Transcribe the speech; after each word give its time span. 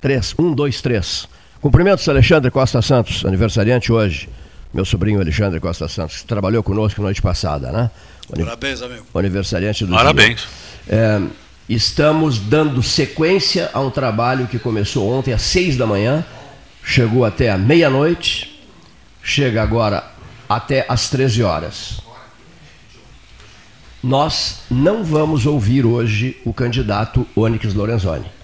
Três. 0.00 0.34
Um, 0.38 0.52
dois, 0.52 0.80
três. 0.80 1.28
Cumprimentos 1.60 2.08
Alexandre 2.08 2.50
Costa 2.50 2.80
Santos, 2.80 3.24
aniversariante 3.24 3.92
hoje. 3.92 4.28
Meu 4.72 4.84
sobrinho 4.84 5.20
Alexandre 5.20 5.58
Costa 5.58 5.88
Santos, 5.88 6.18
que 6.18 6.26
trabalhou 6.26 6.62
conosco 6.62 7.02
noite 7.02 7.20
passada, 7.20 7.72
né? 7.72 7.90
Parabéns, 8.30 8.82
amigo. 8.82 9.06
Aniversariante 9.14 9.84
do 9.86 9.94
Parabéns. 9.94 10.46
É, 10.86 11.20
estamos 11.68 12.38
dando 12.38 12.82
sequência 12.82 13.70
a 13.72 13.80
um 13.80 13.90
trabalho 13.90 14.46
que 14.46 14.58
começou 14.58 15.10
ontem 15.10 15.32
às 15.32 15.42
seis 15.42 15.76
da 15.76 15.86
manhã, 15.86 16.24
chegou 16.84 17.24
até 17.24 17.50
a 17.50 17.58
meia-noite, 17.58 18.62
chega 19.22 19.62
agora 19.62 20.04
até 20.48 20.84
às 20.88 21.10
13 21.10 21.42
horas. 21.42 22.00
Nós 24.02 24.60
não 24.70 25.02
vamos 25.02 25.44
ouvir 25.44 25.84
hoje 25.84 26.36
o 26.44 26.52
candidato 26.52 27.26
Onyx 27.34 27.74
Lorenzoni. 27.74 28.37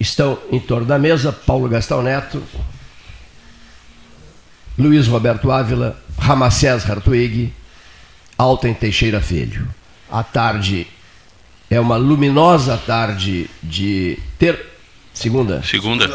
Estão 0.00 0.38
em 0.50 0.58
torno 0.58 0.86
da 0.86 0.98
mesa 0.98 1.30
Paulo 1.30 1.68
Gastão 1.68 2.02
Neto, 2.02 2.42
Luiz 4.78 5.06
Roberto 5.06 5.50
Ávila, 5.52 6.00
Ramacés 6.18 6.88
Hartwig, 6.88 7.52
Alten 8.38 8.72
Teixeira 8.72 9.20
Filho. 9.20 9.68
A 10.10 10.22
tarde 10.22 10.86
é 11.70 11.78
uma 11.78 11.96
luminosa 11.96 12.78
tarde 12.78 13.48
de 13.62 14.18
ter 14.38 14.70
segunda. 15.12 15.62
Segunda. 15.62 16.06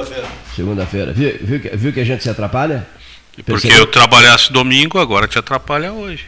Segunda-feira. 0.55 1.13
Viu, 1.13 1.37
viu, 1.41 1.59
que- 1.59 1.77
viu 1.77 1.93
que 1.93 1.99
a 1.99 2.03
gente 2.05 2.23
se 2.23 2.29
atrapalha? 2.29 2.87
Porque 3.45 3.67
eu 3.71 3.85
trabalhasse 3.85 4.51
domingo, 4.51 4.97
agora 4.97 5.27
te 5.27 5.37
atrapalha 5.37 5.91
hoje. 5.93 6.25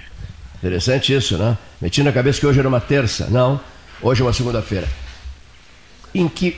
Interessante 0.57 1.13
isso, 1.15 1.37
né? 1.37 1.57
Meti 1.81 2.03
na 2.03 2.11
cabeça 2.11 2.39
que 2.39 2.45
hoje 2.45 2.59
era 2.59 2.67
uma 2.67 2.81
terça. 2.81 3.27
Não, 3.31 3.59
hoje 4.01 4.21
é 4.21 4.25
uma 4.25 4.33
segunda-feira. 4.33 4.87
Em 6.13 6.27
que 6.27 6.57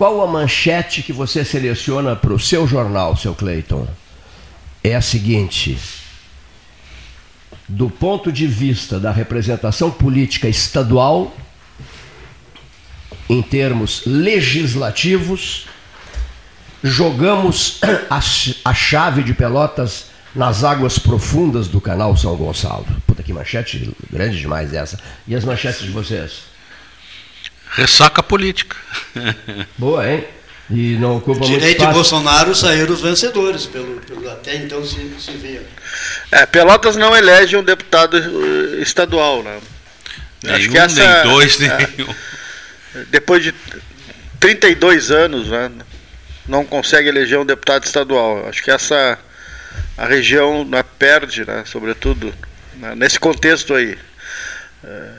qual 0.00 0.22
a 0.22 0.26
manchete 0.26 1.02
que 1.02 1.12
você 1.12 1.44
seleciona 1.44 2.16
para 2.16 2.32
o 2.32 2.40
seu 2.40 2.66
jornal, 2.66 3.18
seu 3.18 3.34
Cleiton? 3.34 3.86
É 4.82 4.94
a 4.96 5.02
seguinte: 5.02 5.76
do 7.68 7.90
ponto 7.90 8.32
de 8.32 8.46
vista 8.46 8.98
da 8.98 9.12
representação 9.12 9.90
política 9.90 10.48
estadual, 10.48 11.36
em 13.28 13.42
termos 13.42 14.04
legislativos, 14.06 15.66
jogamos 16.82 17.78
a, 18.08 18.22
ch- 18.22 18.56
a 18.64 18.72
chave 18.72 19.22
de 19.22 19.34
pelotas 19.34 20.06
nas 20.34 20.64
águas 20.64 20.98
profundas 20.98 21.68
do 21.68 21.78
canal 21.78 22.16
São 22.16 22.34
Gonçalo. 22.36 22.86
Puta 23.06 23.22
que 23.22 23.34
manchete 23.34 23.94
grande 24.10 24.40
demais 24.40 24.72
essa. 24.72 24.98
E 25.28 25.34
as 25.34 25.44
manchetes 25.44 25.82
de 25.82 25.90
vocês? 25.90 26.48
Ressaca 27.70 28.22
política. 28.22 28.76
Boa, 29.78 30.08
hein? 30.10 30.24
E 30.70 30.96
não 30.96 31.16
ocupa 31.16 31.40
muito 31.40 31.46
Direito 31.52 31.78
e 31.78 31.78
espaço. 31.78 31.92
Bolsonaro 31.94 32.54
saíram 32.54 32.92
os 32.94 33.00
vencedores, 33.00 33.66
pelo, 33.66 34.00
pelo 34.02 34.30
até 34.30 34.54
então 34.56 34.84
se, 34.84 34.96
se 35.18 35.32
via. 35.32 35.66
É, 36.30 36.46
Pelotas 36.46 36.96
não 36.96 37.16
elege 37.16 37.56
um 37.56 37.62
deputado 37.64 38.16
eh, 38.16 38.80
estadual, 38.82 39.42
né? 39.42 39.58
Acho 40.46 40.68
que 40.70 40.78
essa- 40.78 41.22
nem 41.24 41.32
dois, 41.32 41.60
é, 41.60 41.88
nenhum. 41.96 42.14
Depois 43.10 43.42
de 43.42 43.54
32 44.38 45.10
anos, 45.10 45.48
né, 45.48 45.70
não 46.46 46.64
consegue 46.64 47.08
eleger 47.08 47.38
um 47.38 47.46
deputado 47.46 47.84
estadual. 47.84 48.48
Acho 48.48 48.62
que 48.62 48.70
essa 48.70 49.18
a 49.98 50.06
região 50.06 50.64
né, 50.64 50.82
perde, 50.98 51.44
né, 51.44 51.62
sobretudo 51.66 52.32
né, 52.76 52.94
nesse 52.94 53.18
contexto 53.20 53.74
aí. 53.74 53.98
É, 54.82 55.10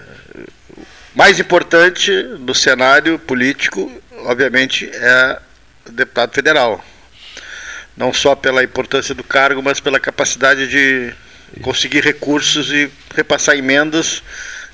mais 1.13 1.39
importante 1.39 2.11
no 2.39 2.55
cenário 2.55 3.19
político, 3.19 3.91
obviamente, 4.25 4.89
é 4.93 5.39
o 5.87 5.91
deputado 5.91 6.33
federal. 6.33 6.83
Não 7.95 8.13
só 8.13 8.35
pela 8.35 8.63
importância 8.63 9.13
do 9.13 9.23
cargo, 9.23 9.61
mas 9.61 9.79
pela 9.79 9.99
capacidade 9.99 10.67
de 10.67 11.13
conseguir 11.61 12.01
recursos 12.01 12.71
e 12.71 12.89
repassar 13.13 13.55
emendas, 13.55 14.23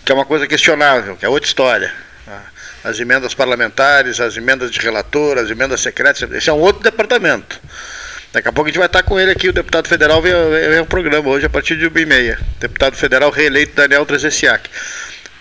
que 0.06 0.12
é 0.12 0.16
uma 0.16 0.26
coisa 0.26 0.46
questionável, 0.46 1.16
que 1.18 1.26
é 1.26 1.30
outra 1.30 1.48
história. 1.48 1.94
né? 2.28 2.40
As 2.84 3.00
emendas 3.00 3.34
parlamentares, 3.34 4.20
as 4.20 4.38
emendas 4.38 4.70
de 4.70 4.80
relator, 4.80 5.40
as 5.40 5.50
emendas 5.50 5.82
secretas, 5.82 6.22
esse 6.32 6.50
é 6.50 6.54
um 6.54 6.60
outro 6.60 6.84
departamento. 6.84 7.60
Daqui 8.32 8.48
a 8.50 8.52
pouco 8.52 8.68
a 8.68 8.72
gente 8.72 8.78
vai 8.78 8.88
estar 8.88 9.02
com 9.04 9.20
ele 9.20 9.32
aqui, 9.32 9.50
o 9.50 9.54
deputado 9.54 9.88
federal 9.88 10.22
vem, 10.22 10.34
um 10.80 10.86
programa 10.86 11.28
hoje 11.28 11.46
a 11.48 11.50
partir 11.50 11.76
de 11.76 11.88
uma 11.88 12.00
e 12.00 12.06
meia. 12.06 12.40
Deputado 12.60 12.96
federal 12.96 13.32
reeleito 13.32 13.76
Daniel 13.76 14.06
Trezessiak. 14.06 14.70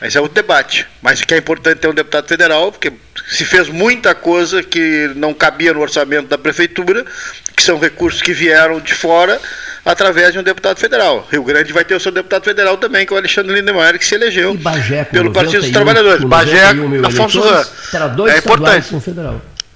Esse 0.03 0.19
é 0.19 0.21
outro 0.21 0.35
debate. 0.35 0.87
Mas 1.01 1.23
que 1.23 1.35
é 1.35 1.39
importante 1.39 1.79
ter 1.79 1.89
um 1.89 1.95
deputado 1.95 2.29
federal, 2.29 2.71
porque 2.71 2.93
se 3.29 3.45
fez 3.45 3.69
muita 3.69 4.15
coisa 4.15 4.63
que 4.63 5.11
não 5.17 5.33
cabia 5.33 5.73
no 5.73 5.81
orçamento 5.81 6.29
da 6.29 6.37
prefeitura, 6.37 7.05
que 7.57 7.63
são 7.63 7.79
recursos 7.79 8.21
que 8.21 8.33
vieram 8.33 8.79
de 8.81 8.95
fora 8.95 9.41
através 9.85 10.33
de 10.33 10.39
um 10.39 10.43
deputado 10.43 10.79
federal. 10.79 11.27
Rio 11.31 11.43
Grande 11.43 11.73
vai 11.73 11.85
ter 11.85 11.95
o 11.95 12.01
seu 12.01 12.13
deputado 12.13 12.45
federal 12.45 12.77
também, 12.77 13.07
que 13.07 13.13
é 13.13 13.17
o 13.17 13.19
Alexandre 13.19 13.55
Lindemeyer, 13.55 13.99
que 13.99 14.05
se 14.05 14.15
elegeu 14.15 14.55
Bagé, 14.55 15.05
pelo 15.05 15.33
Partido 15.33 15.63
dos 15.63 15.71
91 15.71 15.73
Trabalhadores. 15.73 16.25
Bagé, 16.25 16.73
91 16.73 17.07
Afonso 17.07 17.41
dois 18.15 18.35
É 18.35 18.39
importante. 18.39 18.89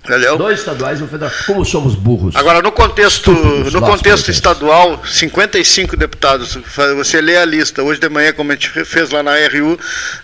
Um. 0.05 0.09
Entendeu? 0.13 0.37
Dois 0.39 0.59
estaduais 0.61 1.01
e 1.01 1.03
um 1.03 1.09
federal. 1.09 1.33
Como 1.47 1.65
somos 1.65 1.95
burros. 1.95 2.35
Agora, 2.37 2.63
no 2.63 2.73
contexto, 2.73 3.31
Estúpidos, 3.33 3.73
no 3.73 3.81
contexto 3.81 4.31
estadual, 4.31 5.03
55 5.07 5.97
deputados. 5.97 6.59
Você 6.97 7.21
lê 7.21 7.37
a 7.37 7.45
lista, 7.45 7.83
hoje 7.83 8.01
de 8.01 8.09
manhã, 8.09 8.33
como 8.33 8.51
a 8.53 8.55
gente 8.55 8.69
fez 8.85 9.11
lá 9.11 9.23
na 9.23 9.33
RU, 9.49 9.79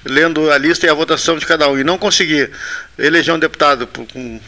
lendo 0.04 0.50
a 0.50 0.58
lista 0.58 0.86
e 0.86 0.88
a 0.88 0.94
votação 0.94 1.36
de 1.36 1.44
cada 1.46 1.68
um, 1.68 1.78
e 1.78 1.84
não 1.84 1.98
conseguir 1.98 2.50
eleger 2.98 3.34
um 3.34 3.38
deputado 3.38 3.86
por- 3.86 4.06
com, 4.12 4.40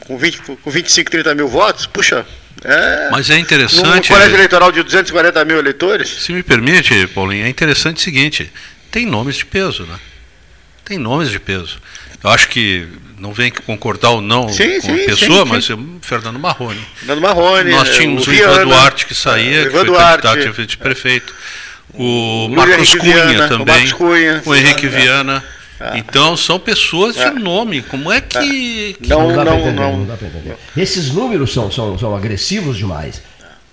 com, 0.00 0.18
20, 0.18 0.38
com 0.62 0.70
25, 0.70 1.10
30 1.10 1.34
mil 1.34 1.46
votos, 1.48 1.86
puxa, 1.86 2.26
é. 2.64 3.08
Mas 3.12 3.30
é 3.30 3.34
Num 3.34 3.40
interessante. 3.40 4.08
colégio 4.08 4.34
eleitoral 4.34 4.72
de 4.72 4.82
240 4.82 5.44
mil 5.44 5.58
eleitores, 5.58 6.08
Se 6.24 6.32
me 6.32 6.42
permite, 6.42 7.06
Paulinho, 7.08 7.44
é 7.46 7.48
interessante 7.48 7.98
o 7.98 8.00
seguinte: 8.00 8.50
tem 8.90 9.06
nomes 9.06 9.36
de 9.36 9.46
peso, 9.46 9.84
né? 9.84 9.94
Tem 10.88 10.98
nomes 10.98 11.30
de 11.30 11.38
peso. 11.38 11.78
Eu 12.24 12.30
acho 12.30 12.48
que 12.48 12.88
não 13.18 13.32
vem 13.32 13.50
concordar 13.50 14.10
ou 14.10 14.20
não 14.20 14.48
Sim, 14.48 14.80
com 14.80 14.92
a 14.92 14.96
pessoa, 14.96 15.44
sim, 15.44 15.50
mas 15.52 15.64
sim. 15.66 15.72
o 15.74 15.98
Fernando 16.00 16.38
Marrone. 16.38 16.80
Nando 17.02 17.20
Marrone, 17.20 17.70
Nós 17.70 17.94
tínhamos 17.94 18.26
o, 18.26 18.30
Viana, 18.30 18.52
Ivan 18.54 18.64
Duarte 18.66 19.06
que 19.06 19.14
saía, 19.14 19.60
eh, 19.60 19.62
que 19.64 19.68
Ivan 19.68 19.78
foi 19.80 19.86
Duarte, 19.86 20.22
candidato 20.22 20.48
a 20.48 20.52
vice-prefeito. 20.62 21.34
O 21.94 22.48
Marcos 22.50 22.74
Henrique 22.76 22.98
Cunha 22.98 23.26
Viana, 23.26 23.44
o 23.44 23.48
também. 23.48 23.74
Marcos 23.74 23.92
Cunha. 23.92 24.42
o 24.44 24.54
Henrique 24.54 24.86
É. 24.86 24.88
Viana. 24.88 25.44
Então 25.94 26.36
são 26.36 26.58
pessoas 26.58 27.16
É. 27.16 27.30
de 27.30 27.38
nome. 27.38 27.82
Como 27.82 28.10
é 28.12 28.20
que. 28.20 28.96
que- 29.00 29.08
Não, 29.08 29.28
dá 29.28 29.34
pra 29.34 29.44
não, 29.44 29.58
entender, 29.60 29.80
não. 29.80 30.04
dá 30.06 30.16
pra 30.16 30.26
entender. 30.26 30.56
Esses 30.76 31.12
números 31.12 31.52
são, 31.52 31.70
são, 31.70 31.96
são 31.98 32.16
agressivos 32.16 32.76
demais. 32.76 33.22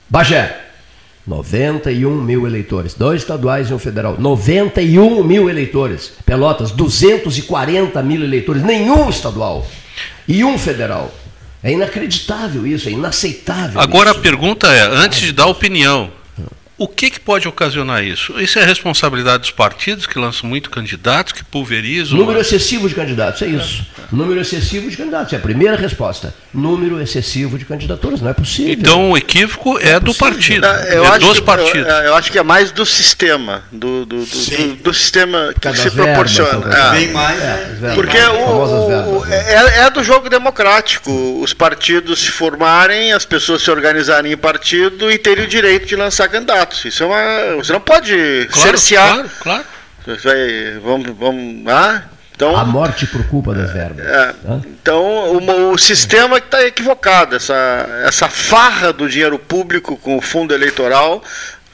Bagé, 0.07 0.64
91 1.27 2.21
mil 2.21 2.45
eleitores. 2.45 2.93
Dois 2.93 3.21
estaduais 3.21 3.69
e 3.69 3.73
um 3.73 3.79
federal. 3.79 4.15
91 4.19 5.23
mil 5.23 5.49
eleitores. 5.49 6.13
Pelotas, 6.25 6.71
240 6.71 8.01
mil 8.03 8.23
eleitores. 8.23 8.63
Nenhum 8.63 9.09
estadual. 9.09 9.65
E 10.27 10.43
um 10.43 10.57
federal. 10.57 11.13
É 11.63 11.71
inacreditável 11.71 12.67
isso, 12.67 12.87
é 12.87 12.91
inaceitável. 12.91 13.81
Agora 13.81 14.11
a 14.11 14.13
isso. 14.13 14.21
pergunta 14.21 14.67
é, 14.67 14.81
antes 14.81 15.19
de 15.19 15.31
dar 15.31 15.47
opinião, 15.47 16.11
o 16.77 16.87
que, 16.87 17.09
que 17.09 17.19
pode 17.19 17.47
ocasionar 17.47 18.03
isso? 18.03 18.39
Isso 18.39 18.59
é 18.59 18.65
responsabilidade 18.65 19.39
dos 19.39 19.51
partidos 19.51 20.05
que 20.05 20.19
lançam 20.19 20.49
muito 20.49 20.69
candidatos, 20.69 21.31
que 21.33 21.43
pulverizam. 21.43 22.17
Número 22.17 22.39
excessivo 22.39 22.89
de 22.89 22.95
candidatos, 22.95 23.41
é 23.41 23.47
isso. 23.47 23.85
Número 24.11 24.41
excessivo 24.41 24.89
de 24.89 24.97
candidatos. 24.97 25.31
É 25.33 25.37
a 25.37 25.39
primeira 25.39 25.75
resposta. 25.77 26.33
Número 26.53 27.01
excessivo 27.01 27.57
de 27.57 27.65
candidaturas. 27.65 28.21
Não 28.21 28.29
é 28.29 28.33
possível. 28.33 28.73
Então 28.73 29.11
o 29.11 29.17
equívoco 29.17 29.79
é 29.79 29.99
do 29.99 30.13
partido, 30.13 30.65
É, 30.65 30.97
eu 30.97 31.03
é 31.05 31.07
acho 31.07 31.19
dos 31.19 31.39
que, 31.39 31.45
partidos. 31.45 31.87
Eu, 31.87 31.95
eu 31.95 32.15
acho 32.15 32.31
que 32.31 32.37
é 32.39 32.43
mais 32.43 32.71
do 32.71 32.85
sistema, 32.85 33.63
do, 33.71 34.05
do, 34.05 34.25
do, 34.25 34.25
do- 34.25 34.75
do 34.83 34.93
sistema 34.93 35.51
que 35.53 35.59
Cada 35.61 35.75
se 35.77 35.89
verba, 35.89 36.03
proporciona. 36.13 36.75
É. 36.75 36.91
Bem 36.91 37.11
mais, 37.11 37.39
É, 37.41 37.77
né? 37.81 37.93
Porque 37.95 38.17
o, 38.17 39.19
o- 39.19 39.25
né? 39.25 39.37
é, 39.47 39.79
é 39.85 39.89
do 39.89 40.03
jogo 40.03 40.29
democrático 40.29 41.11
os 41.41 41.53
partidos 41.53 42.19
se 42.19 42.31
formarem, 42.31 43.11
as 43.13 43.25
pessoas 43.25 43.61
se 43.61 43.71
organizarem 43.71 44.31
em 44.31 44.37
partido 44.37 45.11
e 45.11 45.17
terem 45.17 45.45
o 45.45 45.47
direito 45.47 45.85
de 45.85 45.95
lançar 45.95 46.27
candidatos. 46.29 46.64
Isso 46.73 47.03
é 47.03 47.05
uma. 47.05 47.55
Você 47.57 47.71
não 47.73 47.81
pode 47.81 48.13
Claro, 48.51 48.69
cercear. 48.69 49.13
claro, 49.13 49.29
claro. 49.41 49.63
Vai- 50.23 50.79
vamos, 50.83 51.17
vamos. 51.17 51.67
Ah, 51.67 52.03
então. 52.35 52.55
A 52.55 52.65
morte 52.65 53.07
por 53.07 53.23
culpa 53.27 53.53
das 53.53 53.71
verbas. 53.71 54.05
É, 54.05 54.33
então, 54.67 55.01
o, 55.33 55.71
o 55.71 55.77
sistema 55.77 56.39
que 56.39 56.47
está 56.47 56.63
equivocado, 56.65 57.35
essa, 57.35 57.87
essa 58.05 58.27
farra 58.29 58.91
do 58.91 59.07
dinheiro 59.09 59.39
público 59.39 59.95
com 59.97 60.17
o 60.17 60.21
fundo 60.21 60.53
eleitoral, 60.53 61.23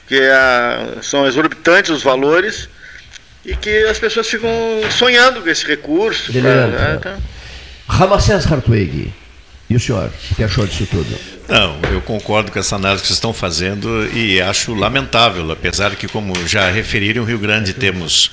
que 0.08 0.18
é, 0.20 0.98
são 1.02 1.26
exorbitantes 1.26 1.90
os 1.90 2.02
valores, 2.02 2.68
e 3.44 3.56
que 3.56 3.84
as 3.84 3.98
pessoas 3.98 4.28
ficam 4.28 4.50
sonhando 4.90 5.42
com 5.42 5.48
esse 5.50 5.66
recurso. 5.66 6.32
pra- 6.32 6.40
né, 6.40 6.66
né? 6.68 6.96
então- 7.00 7.16
Ramacés 7.88 8.50
Hartwig. 8.50 9.12
E 9.72 9.76
o 9.76 9.80
senhor? 9.80 10.10
O 10.30 10.34
que 10.34 10.44
achou 10.44 10.66
disso 10.66 10.86
tudo? 10.90 11.16
Não, 11.48 11.78
eu 11.90 12.02
concordo 12.02 12.52
com 12.52 12.58
essa 12.58 12.76
análise 12.76 13.00
que 13.00 13.08
vocês 13.08 13.16
estão 13.16 13.32
fazendo 13.32 14.06
e 14.14 14.38
acho 14.38 14.74
lamentável, 14.74 15.50
apesar 15.50 15.96
que, 15.96 16.06
como 16.06 16.34
já 16.46 16.70
referiram, 16.70 17.22
em 17.22 17.26
Rio 17.26 17.38
Grande 17.38 17.72
temos 17.72 18.32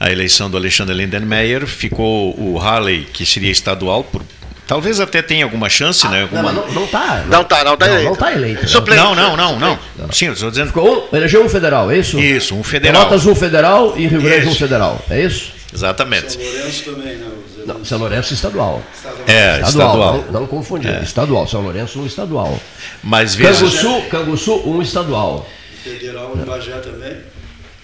a 0.00 0.10
eleição 0.10 0.50
do 0.50 0.56
Alexandre 0.56 0.92
Lindenmeyer, 0.96 1.64
ficou 1.64 2.34
o 2.36 2.58
Halley, 2.58 3.06
que 3.12 3.24
seria 3.24 3.52
estadual, 3.52 4.02
por, 4.02 4.22
talvez 4.66 4.98
até 4.98 5.22
tenha 5.22 5.44
alguma 5.44 5.68
chance, 5.68 6.08
né? 6.08 6.16
Não, 6.16 6.38
Alguma... 6.38 6.42
mas 6.42 6.54
não, 6.56 6.80
não 6.82 6.86
tá. 6.88 7.24
Não 7.28 7.44
tá, 7.44 7.64
não 7.64 7.76
tá 7.76 7.86
Não, 7.86 7.92
eleito. 7.94 8.10
não 8.10 8.16
tá 8.16 8.32
eleito. 8.32 8.62
né? 8.62 8.66
Suplente. 8.68 9.00
não, 9.00 9.14
não, 9.14 9.36
não, 9.36 9.56
não. 9.58 9.78
Sim, 10.12 10.26
eu 10.26 10.32
estou 10.32 10.50
dizendo. 10.50 10.66
Ficou 10.68 11.08
um, 11.12 11.16
elegeu 11.16 11.44
um 11.44 11.48
federal, 11.48 11.88
é 11.88 11.98
isso? 11.98 12.18
Isso, 12.18 12.52
um 12.56 12.64
federal. 12.64 13.02
Pelotas 13.04 13.26
um 13.26 13.34
federal 13.36 13.94
e 13.96 14.08
Rio 14.08 14.20
Grande 14.20 14.46
um 14.46 14.50
Isso. 14.50 14.58
federal, 14.58 15.04
é 15.08 15.22
isso? 15.22 15.53
Exatamente. 15.74 16.32
São 16.32 16.42
Lourenço 16.42 16.84
também, 16.84 17.16
né? 17.16 17.30
Não, 17.66 17.84
São 17.84 17.98
Lourenço 17.98 18.32
estadual. 18.32 18.82
É, 19.26 19.60
estadual. 19.60 20.24
Não, 20.30 20.40
não 20.40 20.46
confundir. 20.46 21.02
Estadual. 21.02 21.48
São 21.48 21.62
Lourenço 21.62 22.00
um 22.00 22.06
estadual. 22.06 22.58
Mas 23.02 23.34
veja. 23.34 23.66
Canguçu, 23.66 24.02
Canguçu 24.08 24.54
um 24.68 24.80
estadual. 24.80 25.46
Federal 25.82 26.32
em 26.36 26.44
Bagé 26.44 26.78
também. 26.78 27.16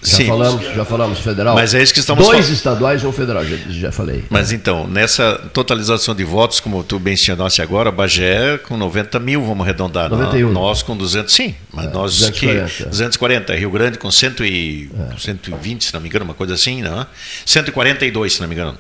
Já 0.02 0.16
Sim. 0.16 0.26
falamos, 0.26 0.64
já 0.74 0.84
falamos 0.84 1.18
federal. 1.18 1.54
Mas 1.54 1.74
é 1.74 1.82
isso 1.82 1.92
que 1.92 2.00
estamos 2.00 2.24
Dois 2.24 2.46
fal- 2.46 2.54
estaduais 2.54 3.02
e 3.02 3.06
um 3.06 3.12
federal, 3.12 3.44
já, 3.44 3.56
já 3.68 3.92
falei. 3.92 4.24
Mas 4.30 4.50
então, 4.50 4.86
nessa 4.86 5.34
totalização 5.52 6.14
de 6.14 6.24
votos, 6.24 6.58
como 6.58 6.82
tu 6.82 6.98
mencionaste 6.98 7.60
agora, 7.60 7.90
Bagé 7.90 8.56
com 8.58 8.78
90 8.78 9.18
mil, 9.20 9.42
vamos 9.44 9.62
arredondar. 9.64 10.08
91. 10.08 10.52
Nós 10.52 10.82
com 10.82 10.96
200, 10.96 11.34
sim, 11.34 11.54
mas 11.72 11.92
nós 11.92 12.16
240. 12.18 12.66
que 12.70 12.84
240. 12.84 13.54
Rio 13.54 13.70
Grande 13.70 13.98
com 13.98 14.10
100 14.10 14.30
e, 14.40 14.90
120, 15.18 15.84
se 15.84 15.92
não 15.92 16.00
me 16.00 16.08
engano, 16.08 16.24
uma 16.24 16.34
coisa 16.34 16.54
assim, 16.54 16.80
não 16.80 17.02
é? 17.02 17.06
142, 17.44 18.34
se 18.34 18.40
não 18.40 18.48
me 18.48 18.54
engano. 18.54 18.78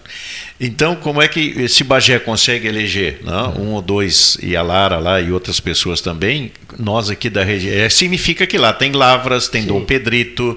Então, 0.58 0.94
como 0.94 1.22
é 1.22 1.28
que 1.28 1.54
esse 1.58 1.82
Bagé 1.82 2.18
consegue 2.18 2.68
eleger 2.68 3.20
não? 3.24 3.54
um 3.56 3.68
ou 3.72 3.80
dois, 3.82 4.36
e 4.42 4.54
a 4.54 4.62
Lara 4.62 4.98
lá 4.98 5.18
e 5.20 5.32
outras 5.32 5.58
pessoas 5.58 6.00
também, 6.02 6.52
nós 6.78 7.08
aqui 7.08 7.30
da 7.30 7.42
região, 7.42 7.72
é, 7.74 7.88
significa 7.88 8.46
que 8.46 8.58
lá 8.58 8.70
tem 8.72 8.92
Lavras, 8.92 9.48
tem 9.48 9.64
Dom 9.64 9.82
Pedrito, 9.84 10.56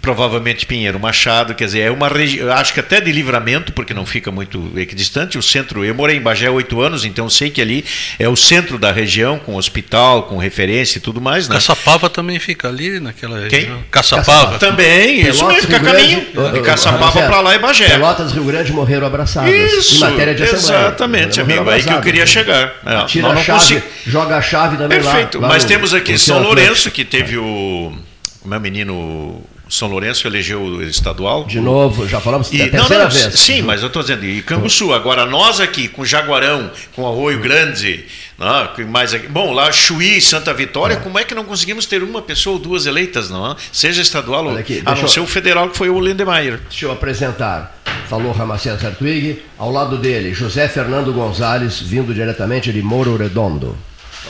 provavelmente 0.00 0.64
Pinheiro 0.64 0.98
Machado, 0.98 1.54
quer 1.54 1.64
dizer, 1.66 1.80
é 1.80 1.90
uma 1.90 2.08
região, 2.08 2.50
acho 2.52 2.72
que 2.72 2.80
até 2.80 3.00
de 3.00 3.10
livramento, 3.12 3.72
porque 3.72 3.92
não 3.92 4.06
fica 4.06 4.30
muito 4.30 4.72
equidistante, 4.76 5.36
o 5.36 5.42
centro, 5.42 5.84
eu 5.84 5.94
morei 5.94 6.16
em 6.16 6.20
Bagé 6.20 6.46
há 6.46 6.50
oito 6.52 6.80
anos, 6.80 7.04
então 7.04 7.28
sei 7.28 7.50
que 7.50 7.60
ali 7.60 7.84
é 8.18 8.28
o 8.28 8.36
centro 8.36 8.78
da 8.78 8.92
região, 8.92 9.38
com 9.38 9.56
hospital, 9.56 10.22
com 10.24 10.36
referência 10.38 10.98
e 10.98 11.00
tudo 11.00 11.20
mais, 11.20 11.48
né? 11.48 11.56
Caçapava 11.56 12.08
também 12.08 12.38
fica 12.38 12.68
ali 12.68 13.00
naquela 13.00 13.48
Quem? 13.48 13.60
região. 13.60 13.84
Caçapava. 13.90 14.58
Também, 14.58 15.20
isso 15.20 15.46
mesmo, 15.46 15.62
fica 15.62 15.76
a 15.76 15.80
caminho, 15.80 16.26
de 16.52 16.60
Caçapava 16.60 17.22
para 17.22 17.40
lá 17.40 17.54
e 17.54 17.58
Bagé. 17.58 17.88
Pelotas, 17.88 18.32
Rio 18.32 18.44
Grande 18.44 18.72
morreram 18.72 19.06
abraçadas. 19.06 19.52
Isso, 19.52 19.96
em 19.96 19.98
matéria 20.00 20.34
de 20.34 20.42
exatamente, 20.44 21.40
amigo, 21.40 21.68
aí 21.68 21.82
que 21.82 21.92
eu 21.92 22.00
queria 22.00 22.26
chegar. 22.26 22.72
É, 22.86 23.04
Tira 23.04 23.28
a 23.28 23.36
chave, 23.36 23.58
consigo- 23.60 23.82
joga 24.06 24.36
a 24.36 24.42
chave 24.42 24.76
também 24.76 24.98
lá. 25.00 25.12
Perfeito, 25.12 25.40
lá 25.40 25.48
mas 25.48 25.62
no- 25.64 25.68
temos 25.68 25.92
aqui 25.92 26.18
São 26.18 26.40
Lourenço, 26.42 26.90
que 26.90 27.04
teve 27.04 27.36
o. 27.36 27.92
O 28.40 28.48
meu 28.48 28.60
menino 28.60 29.42
São 29.68 29.88
Lourenço 29.88 30.26
elegeu 30.26 30.60
o 30.62 30.82
estadual. 30.82 31.44
De 31.44 31.60
novo, 31.60 32.08
já 32.08 32.20
falamos 32.20 32.50
E, 32.52 32.62
é 32.62 32.64
a 32.68 32.72
não, 32.72 32.88
não, 32.88 33.08
vez. 33.10 33.38
Sim, 33.38 33.62
mas 33.62 33.82
eu 33.82 33.88
estou 33.88 34.02
dizendo, 34.02 34.24
e 34.24 34.40
Canguçu, 34.42 34.92
agora 34.92 35.26
nós 35.26 35.60
aqui, 35.60 35.88
com 35.88 36.04
Jaguarão, 36.04 36.70
com 36.94 37.06
Arroio 37.06 37.38
Grande, 37.40 38.04
né, 38.38 38.68
com 38.74 38.82
mais 38.86 39.12
aqui, 39.12 39.26
bom, 39.28 39.52
lá 39.52 39.70
Chuí 39.70 40.18
e 40.18 40.20
Santa 40.20 40.54
Vitória, 40.54 40.96
como 40.96 41.18
é 41.18 41.24
que 41.24 41.34
não 41.34 41.44
conseguimos 41.44 41.84
ter 41.86 42.02
uma 42.02 42.22
pessoa 42.22 42.54
ou 42.56 42.62
duas 42.62 42.86
eleitas, 42.86 43.28
não? 43.28 43.52
é? 43.52 43.56
Seja 43.70 44.00
estadual 44.00 44.46
ou 44.46 44.56
aqui, 44.56 44.82
a 44.86 44.94
não 44.94 45.02
eu- 45.02 45.08
ser 45.08 45.20
o 45.20 45.26
federal, 45.26 45.68
que 45.68 45.76
foi 45.76 45.90
o 45.90 46.00
Lindemeyer. 46.00 46.60
Deixa 46.68 46.86
eu 46.86 46.92
apresentar. 46.92 47.76
Falou 48.08 48.32
Ramacés 48.32 48.82
Hartwig. 48.82 49.42
Ao 49.58 49.70
lado 49.70 49.98
dele, 49.98 50.32
José 50.32 50.66
Fernando 50.68 51.12
Gonzalez, 51.12 51.80
vindo 51.80 52.14
diretamente 52.14 52.72
de 52.72 52.80
Moro 52.80 53.16
Redondo. 53.16 53.76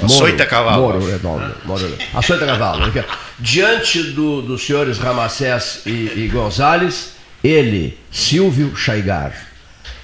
Açoita 0.02 0.46
Cavalo. 0.46 0.82
Moro 0.82 1.06
Redondo. 1.06 1.54
Moro, 1.64 1.92
Açoita 2.14 2.46
Cavalo. 2.46 2.84
Aqui, 2.84 2.98
ó. 3.00 3.04
Diante 3.38 4.02
do- 4.02 4.42
dos 4.42 4.64
senhores 4.64 4.98
Ramacés 4.98 5.82
e, 5.86 5.90
e 5.90 6.30
Gonzalez, 6.32 7.12
ele, 7.42 7.98
Silvio 8.10 8.74
Chaigar. 8.76 9.32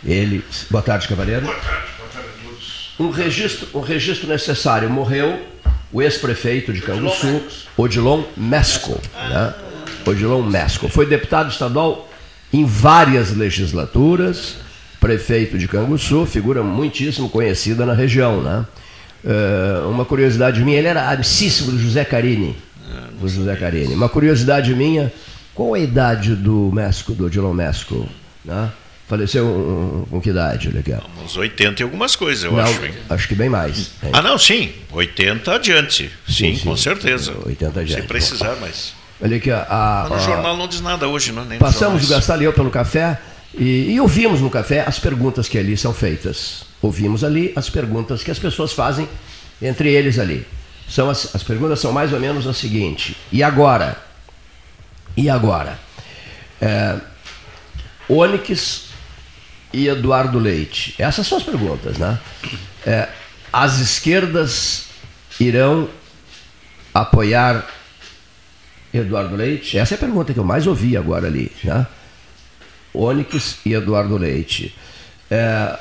Ele. 0.05 0.45
Boa 0.71 0.83
tarde, 0.83 1.09
cavaleiro. 1.09 1.49
Um 2.99 3.11
registro, 3.11 3.67
um 3.75 3.81
registro 3.81 4.29
necessário. 4.29 4.89
Morreu 4.89 5.41
o 5.93 6.01
ex-prefeito 6.03 6.73
de 6.73 6.81
Canguçu, 6.81 7.43
Odilon 7.77 8.23
Mesco. 8.37 9.01
Né? 9.29 9.55
Odilon 10.07 10.43
Mesco. 10.43 10.89
Foi 10.89 11.07
deputado 11.07 11.51
estadual 11.51 12.09
em 12.53 12.65
várias 12.65 13.35
legislaturas, 13.37 14.57
prefeito 15.01 15.59
de 15.59 15.67
Canguçu, 15.67 16.25
figura 16.27 16.63
muitíssimo 16.63 17.29
conhecida 17.29 17.85
na 17.85 17.95
região. 17.95 18.41
Né? 18.43 18.65
Eh, 19.25 19.83
uma 19.89 20.05
curiosidade 20.05 20.63
minha, 20.63 20.79
ele 20.79 20.89
era 20.89 21.11
amicíssimo 21.11 21.71
do 21.73 21.79
José 21.79 22.05
Carini. 22.05 22.57
Do 23.21 23.29
José 23.29 23.57
Carini. 23.57 23.95
Uma 23.95 24.09
curiosidade 24.09 24.75
minha, 24.75 25.13
qual 25.55 25.75
a 25.75 25.79
idade 25.79 26.35
do 26.35 26.71
Mesco, 26.75 27.13
do 27.15 27.27
Odilon 27.27 27.53
Mesco? 27.55 28.07
Né? 28.45 28.71
Faleceu 29.09 29.47
um- 29.47 30.07
com 30.11 30.21
que 30.21 30.31
idade? 30.31 30.71
Ó. 31.19 31.25
Uns 31.25 31.37
80 31.37 31.81
e 31.81 31.85
algumas 31.85 32.17
coisas, 32.17 32.45
eu 32.45 32.53
Não, 32.53 32.61
acho. 32.61 32.85
hein? 32.85 32.93
acho 33.09 33.29
que 33.29 33.35
bem 33.35 33.49
mais. 33.49 33.91
hein? 34.03 34.11
Ah, 34.13 34.21
não, 34.23 34.37
sim. 34.39 34.73
80 34.93 35.55
adiante. 35.55 36.11
Sim, 36.27 36.55
Sim, 36.57 36.59
com 36.65 36.77
sim. 36.77 36.83
certeza. 36.83 37.33
80 37.45 37.81
adiante. 37.81 38.03
Se 38.03 38.09
precisar, 38.09 38.57
mas. 38.61 38.93
Olha 39.23 39.37
aqui, 39.37 39.51
a- 39.51 39.67
Mas 39.71 40.11
no 40.11 40.17
a- 40.17 40.19
jornal 40.35 40.57
não 40.57 40.67
diz 40.69 40.81
nada 40.81 41.07
hoje, 41.09 41.33
não? 41.33 41.45
Nem 41.45 41.59
passamos 41.59 41.97
o 42.03 42.07
jornais. 42.07 42.11
Gastal 42.27 42.43
e 42.43 42.45
eu 42.45 42.53
pelo 42.53 42.71
café 42.71 43.19
e, 43.57 43.93
e 43.93 44.01
ouvimos 44.01 44.41
no 44.41 44.51
café 44.51 44.85
as 44.87 44.99
perguntas 44.99 45.49
que 45.49 45.57
ali 45.59 45.77
são 45.77 45.95
feitas. 45.95 46.65
Ouvimos 46.85 47.25
ali 47.25 47.51
as 47.57 47.71
perguntas 47.71 48.23
que 48.23 48.31
as 48.31 48.39
pessoas 48.39 48.75
fazem 48.75 49.09
entre 49.63 49.91
eles 49.91 50.19
ali. 50.19 50.47
São 50.87 51.09
as, 51.09 51.35
as 51.35 51.43
perguntas 51.43 51.81
são 51.81 51.93
mais 51.93 52.13
ou 52.13 52.21
menos 52.21 52.47
a 52.47 52.53
seguinte: 52.53 53.17
e 53.33 53.43
agora? 53.43 53.97
E 55.17 55.31
agora? 55.31 55.79
É, 56.61 56.97
Onyx 58.07 58.89
e 59.73 59.89
Eduardo 59.89 60.39
Leite. 60.39 60.95
Essas 60.99 61.27
são 61.27 61.39
as 61.39 61.45
perguntas, 61.45 61.97
né? 61.97 62.19
É, 62.87 63.09
as 63.51 63.79
esquerdas 63.79 64.85
irão 65.41 65.89
apoiar 66.93 67.67
Eduardo 68.93 69.37
Leite? 69.37 69.79
Essa 69.79 69.95
é 69.95 69.97
a 69.97 70.01
pergunta 70.01 70.35
que 70.35 70.39
eu 70.39 70.45
mais 70.45 70.67
ouvi 70.67 70.99
agora 70.99 71.29
ali, 71.29 71.51
né? 71.65 71.87
Onyx 72.93 73.61
e 73.65 73.73
Eduardo 73.73 74.19
Leite. 74.19 74.77
É, 75.31 75.79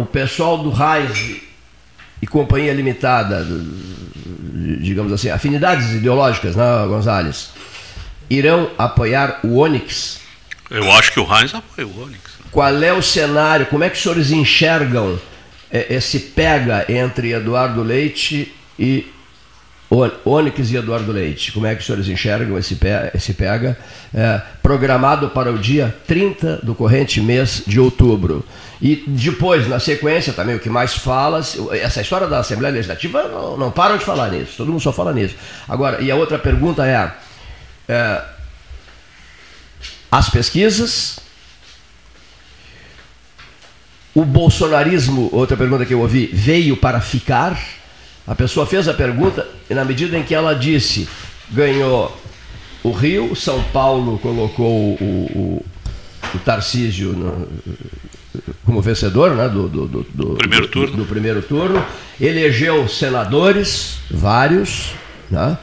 o 0.00 0.06
pessoal 0.06 0.58
do 0.58 0.70
Raiz 0.70 1.36
e 2.22 2.26
Companhia 2.26 2.72
Limitada, 2.72 3.46
digamos 4.80 5.12
assim, 5.12 5.30
afinidades 5.30 5.92
ideológicas, 5.92 6.56
né, 6.56 6.64
Gonzalez? 6.86 7.50
Irão 8.28 8.70
apoiar 8.78 9.40
o 9.42 9.58
Onyx? 9.58 10.20
Eu 10.70 10.90
acho 10.92 11.12
que 11.12 11.18
o 11.18 11.24
Heinz 11.24 11.52
apoia 11.52 11.86
o 11.86 12.02
Onix. 12.02 12.20
Qual 12.52 12.82
é 12.82 12.92
o 12.92 13.02
cenário? 13.02 13.66
Como 13.66 13.82
é 13.82 13.90
que 13.90 13.96
os 13.96 14.02
senhores 14.02 14.30
enxergam 14.30 15.18
eh, 15.70 15.86
esse 15.90 16.18
pega 16.20 16.84
entre 16.88 17.32
Eduardo 17.32 17.82
Leite 17.82 18.54
e 18.78 19.06
Onyx 19.90 20.70
e 20.70 20.76
Eduardo 20.76 21.10
Leite? 21.10 21.52
Como 21.52 21.66
é 21.66 21.74
que 21.74 21.80
os 21.80 21.86
senhores 21.86 22.08
enxergam 22.08 22.56
esse, 22.56 22.78
esse 23.14 23.34
pega? 23.34 23.76
eh, 24.14 24.40
programado 24.62 25.30
para 25.30 25.52
o 25.52 25.58
dia 25.58 25.94
30 26.06 26.58
do 26.62 26.74
corrente 26.74 27.20
mês 27.20 27.62
de 27.66 27.78
outubro. 27.78 28.44
E 28.80 29.04
depois, 29.06 29.68
na 29.68 29.78
sequência, 29.78 30.32
também 30.32 30.54
o 30.54 30.58
que 30.58 30.70
mais 30.70 30.94
fala, 30.94 31.40
essa 31.72 32.00
história 32.00 32.26
da 32.26 32.38
Assembleia 32.38 32.72
Legislativa, 32.74 33.24
não, 33.24 33.56
não 33.56 33.70
param 33.70 33.98
de 33.98 34.04
falar 34.04 34.30
nisso, 34.30 34.54
todo 34.56 34.70
mundo 34.70 34.80
só 34.80 34.92
fala 34.92 35.12
nisso. 35.12 35.34
Agora, 35.68 36.00
e 36.00 36.10
a 36.10 36.16
outra 36.16 36.38
pergunta 36.38 36.86
é, 36.86 37.12
é 37.88 38.22
as 40.10 40.28
pesquisas 40.28 41.18
o 44.12 44.24
bolsonarismo, 44.24 45.28
outra 45.32 45.56
pergunta 45.56 45.86
que 45.86 45.94
eu 45.94 46.00
ouvi, 46.00 46.26
veio 46.26 46.76
para 46.76 47.00
ficar? 47.00 47.56
A 48.26 48.34
pessoa 48.34 48.64
fez 48.66 48.86
a 48.88 48.94
pergunta 48.94 49.46
e 49.68 49.74
na 49.74 49.84
medida 49.84 50.16
em 50.16 50.22
que 50.22 50.34
ela 50.34 50.54
disse, 50.54 51.08
ganhou 51.50 52.16
o 52.82 52.92
Rio, 52.92 53.34
São 53.34 53.62
Paulo 53.64 54.18
colocou 54.18 54.94
o, 54.94 55.04
o, 55.04 55.66
o 56.34 56.38
Tarcísio 56.38 57.12
no- 57.12 57.48
como 58.64 58.80
vencedor 58.80 59.34
né, 59.34 59.48
do, 59.48 59.68
do, 59.68 59.86
do- 59.88 60.06
do- 60.14 60.34
Primeiro 60.36 60.66
do- 60.66 60.70
turno. 60.70 60.96
do 60.98 61.04
primeiro 61.04 61.42
turno, 61.42 61.84
elegeu 62.20 62.86
senadores, 62.88 63.96
vários, 64.10 64.92
né? 65.30 65.58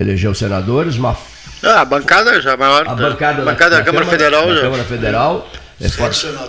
elegeu 0.00 0.34
senadores, 0.34 0.96
uma 0.96 1.14
Ah, 1.62 1.82
a 1.82 1.84
bancada 1.84 2.40
já 2.40 2.56
maior. 2.56 2.88
a 2.88 2.94
da- 2.94 3.10
bancada, 3.10 3.42
bancada 3.44 3.76
da, 3.76 3.82
Câmara, 3.84 4.06
Federal 4.06 4.46
da 4.48 4.54
já. 4.54 4.60
Câmara 4.62 4.84
Federal 4.84 5.48
é. 5.80 5.88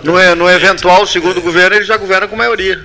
No, 0.02 0.36
no 0.36 0.48
eventual 0.50 1.06
segundo 1.06 1.40
governo, 1.42 1.76
ele 1.76 1.84
já 1.84 1.96
governa 1.96 2.26
com 2.26 2.34
maioria. 2.36 2.82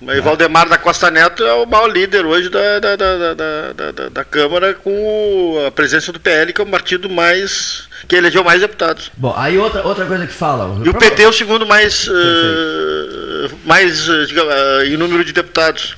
Mas 0.00 0.22
Valdemar 0.22 0.68
da 0.68 0.76
Costa 0.76 1.10
Neto 1.10 1.42
é 1.44 1.52
o 1.54 1.64
maior 1.66 1.86
líder 1.88 2.26
hoje 2.26 2.48
da, 2.50 2.78
da, 2.78 2.96
da, 2.96 3.34
da, 3.34 4.08
da- 4.10 4.24
Câmara, 4.24 4.74
com 4.74 5.64
a 5.66 5.70
presença 5.70 6.12
do 6.12 6.20
PL, 6.20 6.52
que 6.52 6.60
é 6.60 6.64
o 6.64 6.66
partido 6.66 7.08
mais. 7.08 7.84
que 8.06 8.14
elegeu 8.14 8.44
mais 8.44 8.60
deputados. 8.60 9.10
Bom, 9.16 9.32
aí 9.36 9.56
outra, 9.56 9.82
outra 9.86 10.04
coisa 10.04 10.26
que 10.26 10.32
falam. 10.34 10.84
E 10.84 10.88
o 10.88 10.94
PT 10.94 11.22
é 11.22 11.28
o 11.28 11.32
segundo 11.32 11.64
mais, 11.66 12.06
eh, 12.08 13.50
mais 13.64 14.06
eh, 14.08 14.86
em 14.86 14.96
número 14.98 15.24
de 15.24 15.32
deputados. 15.32 15.96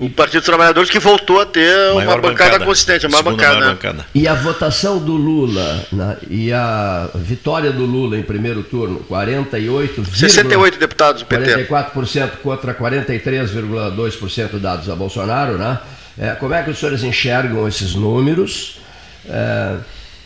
O 0.00 0.08
Partido 0.10 0.38
dos 0.40 0.46
Trabalhadores 0.46 0.88
que 0.90 0.98
voltou 0.98 1.40
a 1.40 1.46
ter 1.46 1.74
uma 1.92 2.04
bancada, 2.16 2.20
bancada. 2.20 2.64
consistente, 2.64 3.06
a 3.06 3.08
maior 3.08 3.24
Segunda 3.24 3.36
bancada. 3.42 3.58
maior 3.58 3.68
né? 3.68 3.74
bancada. 3.74 4.06
E 4.14 4.28
a 4.28 4.34
votação 4.34 4.98
do 4.98 5.12
Lula 5.14 5.84
né, 5.92 6.16
e 6.30 6.52
a 6.52 7.10
vitória 7.16 7.72
do 7.72 7.84
Lula 7.84 8.16
em 8.16 8.22
primeiro 8.22 8.62
turno, 8.62 9.00
48, 9.00 10.04
68 10.04 10.78
deputados 10.78 11.22
do 11.22 11.26
PT. 11.26 11.66
44% 11.66 12.30
contra 12.42 12.72
43,2% 12.74 14.58
dados 14.58 14.88
a 14.88 14.94
Bolsonaro, 14.94 15.58
né? 15.58 15.78
É, 16.16 16.30
como 16.34 16.52
é 16.54 16.62
que 16.62 16.70
os 16.70 16.78
senhores 16.78 17.02
enxergam 17.02 17.66
esses 17.68 17.94
números? 17.94 18.80
É, 19.28 19.76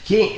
quem, 0.05 0.37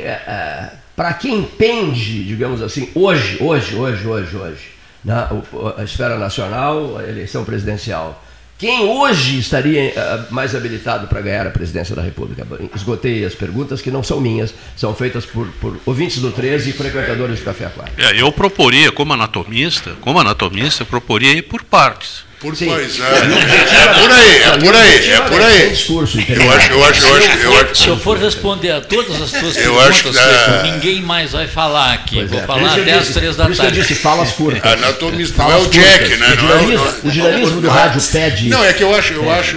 Para 0.96 1.12
quem 1.14 1.42
pende, 1.42 2.22
digamos 2.24 2.62
assim, 2.62 2.88
hoje, 2.94 3.38
hoje, 3.40 3.74
hoje, 3.74 4.06
hoje, 4.06 4.36
hoje, 4.36 4.60
né, 5.04 5.26
o- 5.52 5.74
a 5.76 5.82
esfera 5.82 6.16
nacional, 6.16 6.98
a 6.98 7.02
eleição 7.02 7.44
presidencial, 7.44 8.22
quem 8.64 8.80
hoje 8.80 9.38
estaria 9.38 9.92
eh, 9.94 10.24
mais 10.30 10.54
habilitado 10.54 11.06
para 11.06 11.20
ganhar 11.20 11.46
a 11.46 11.50
presidência 11.50 11.94
da 11.94 12.00
República? 12.00 12.46
Esgotei 12.74 13.22
as 13.22 13.34
perguntas 13.34 13.82
que 13.82 13.90
não 13.90 14.02
são 14.02 14.18
minhas, 14.18 14.54
são 14.74 14.94
feitas 14.94 15.26
por, 15.26 15.46
por 15.60 15.78
ouvintes 15.84 16.18
do 16.18 16.32
13 16.32 16.70
e 16.70 16.72
frequentadores 16.72 17.40
do 17.40 17.44
Café 17.44 17.66
Aquário. 17.66 17.92
É, 17.98 18.18
eu 18.18 18.32
proporia, 18.32 18.90
como 18.90 19.12
anatomista, 19.12 19.90
como 20.00 20.18
anatomista, 20.18 20.82
eu 20.82 20.86
proporia 20.86 21.32
ir 21.32 21.42
por 21.42 21.62
partes. 21.62 22.23
Por 22.40 22.54
Sim. 22.54 22.66
pois 22.66 23.00
é. 23.00 23.04
É 23.04 23.94
por 24.00 24.10
aí, 24.12 24.42
é 24.42 24.58
por 24.58 24.74
aí, 24.76 25.10
é 25.12 25.20
por 25.22 25.40
aí. 25.42 25.70
discurso, 25.70 26.18
Eu 26.18 26.52
acho, 26.52 26.72
eu 26.72 26.84
acho, 26.84 27.02
eu 27.06 27.16
acho, 27.16 27.38
eu 27.38 27.60
acho. 27.60 27.74
Se 27.76 27.88
eu 27.88 27.98
for 27.98 28.18
responder 28.18 28.70
a 28.72 28.80
todas 28.82 29.22
as 29.22 29.30
tuas 29.30 29.56
Eu 29.56 29.62
perguntas, 29.74 29.88
acho 29.88 30.02
que, 30.02 30.10
Cleiton, 30.10 30.50
ah, 30.50 30.62
ninguém 30.62 31.00
mais 31.00 31.32
vai 31.32 31.46
falar 31.46 31.94
aqui. 31.94 32.16
Pois 32.16 32.30
Vou 32.30 32.40
é, 32.40 32.42
falar 32.46 32.60
eu 32.76 32.82
até 32.82 32.98
disse- 32.98 33.08
às 33.08 33.14
três 33.14 33.36
da 33.36 33.44
Por 33.44 33.52
isso 33.52 33.60
eu 33.62 33.64
tarde. 33.66 33.80
disse 33.80 33.94
falas 33.94 34.30
curtas. 34.32 34.72
Anatomista 34.72 35.42
não 35.42 35.48
é 35.48 35.52
Falas 35.52 35.66
o 35.66 35.70
Jack, 35.70 36.08
né? 36.16 36.16
O 36.16 36.18
Não 36.18 36.26
é 36.28 36.36
dinamismo, 36.58 36.94
o 37.04 37.10
dinamismo 37.10 37.60
do 37.62 37.68
rádio 37.70 38.02
pede. 38.12 38.48
Não, 38.50 38.62
é 38.64 38.72
que 38.74 38.82
eu 38.82 38.94
acho, 38.94 39.12
eu 39.14 39.32
acho, 39.32 39.56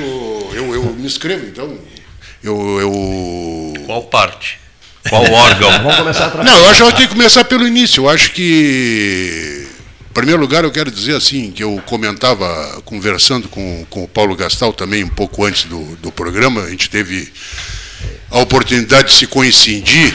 eu, 0.54 0.74
eu 0.74 0.84
me 0.98 1.06
inscrevo, 1.06 1.46
então. 1.46 1.78
Eu, 2.44 2.80
eu... 2.80 3.84
Qual 3.86 4.04
parte? 4.04 4.60
Qual 5.10 5.24
órgão? 5.30 5.72
Vamos 5.72 5.96
começar 5.96 6.32
a. 6.34 6.44
Não, 6.44 6.58
eu 6.58 6.66
acho 6.70 6.86
que 6.86 6.92
tem 6.94 7.08
que 7.08 7.14
começar 7.14 7.44
pelo 7.46 7.68
início. 7.68 8.04
Eu 8.04 8.10
acho 8.10 8.32
que, 8.32 9.68
primeiro 10.18 10.42
lugar, 10.42 10.64
eu 10.64 10.72
quero 10.72 10.90
dizer 10.90 11.16
assim, 11.16 11.52
que 11.52 11.64
eu 11.64 11.80
comentava, 11.86 12.82
conversando 12.84 13.48
com, 13.48 13.86
com 13.88 14.04
o 14.04 14.08
Paulo 14.08 14.36
Gastal 14.36 14.74
também 14.74 15.04
um 15.04 15.10
pouco 15.10 15.46
antes 15.46 15.66
do, 15.66 15.96
do 15.98 16.12
programa, 16.12 16.64
a 16.64 16.70
gente 16.72 16.90
teve 16.90 17.32
a 18.32 18.40
oportunidade 18.40 19.10
de 19.10 19.14
se 19.14 19.28
coincidir 19.28 20.12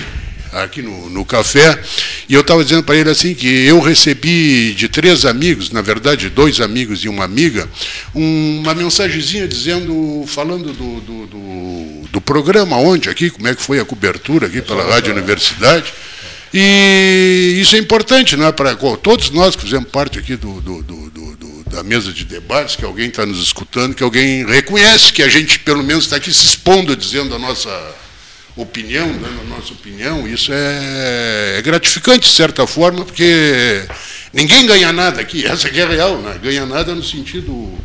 aqui 0.52 0.82
no, 0.82 1.08
no 1.08 1.24
café, 1.24 1.80
e 2.28 2.34
eu 2.34 2.40
estava 2.40 2.64
dizendo 2.64 2.82
para 2.82 2.96
ele 2.96 3.10
assim 3.10 3.32
que 3.32 3.46
eu 3.46 3.78
recebi 3.78 4.74
de 4.74 4.88
três 4.88 5.24
amigos, 5.24 5.70
na 5.70 5.80
verdade 5.80 6.28
dois 6.28 6.60
amigos 6.60 7.04
e 7.04 7.08
uma 7.08 7.22
amiga, 7.24 7.68
um- 8.12 8.58
uma 8.60 8.74
mensagenzinha 8.74 9.46
dizendo, 9.46 10.24
falando 10.26 10.72
do, 10.72 11.00
do, 11.00 11.26
do, 11.28 12.08
do 12.10 12.20
programa 12.20 12.76
onde 12.76 13.08
aqui, 13.08 13.30
como 13.30 13.46
é 13.46 13.54
que 13.54 13.62
foi 13.62 13.78
a 13.78 13.84
cobertura 13.84 14.48
aqui 14.48 14.60
pela 14.60 14.84
Rádio 14.84 15.12
Universidade. 15.12 15.94
E 16.54 17.58
isso 17.60 17.74
é 17.76 17.78
importante, 17.78 18.36
né, 18.36 18.52
para 18.52 18.74
todos 18.96 19.30
nós 19.30 19.56
que 19.56 19.62
fizemos 19.62 19.88
parte 19.88 20.18
aqui 20.18 20.36
do, 20.36 20.60
do- 20.60 20.82
do- 20.82 21.10
do- 21.10 21.22
da 21.72 21.82
mesa 21.82 22.12
de 22.12 22.24
debates, 22.26 22.76
que 22.76 22.84
alguém 22.84 23.08
está 23.08 23.24
nos 23.24 23.42
escutando, 23.42 23.94
que 23.94 24.02
alguém 24.02 24.44
reconhece 24.44 25.10
que 25.12 25.22
a 25.22 25.28
gente, 25.28 25.58
pelo 25.60 25.82
menos, 25.82 26.04
está 26.04 26.16
aqui 26.16 26.32
se 26.32 26.44
expondo, 26.44 26.94
dizendo 26.94 27.34
a 27.34 27.38
nossa 27.38 27.70
opinião, 28.54 29.08
dando 29.10 29.40
a 29.40 29.56
nossa 29.56 29.72
opinião. 29.72 30.28
Isso 30.28 30.52
é, 30.52 31.54
é 31.58 31.62
gratificante, 31.62 32.28
de 32.28 32.34
certa 32.34 32.66
forma, 32.66 33.06
porque 33.06 33.86
ninguém 34.34 34.66
ganha 34.66 34.92
nada 34.92 35.22
aqui, 35.22 35.44
essa 35.48 35.70
que 35.70 35.80
é 35.80 35.86
real, 35.86 36.18
né? 36.20 36.38
ganha 36.42 36.66
nada 36.66 36.94
no 36.94 37.02
sentido 37.02 37.78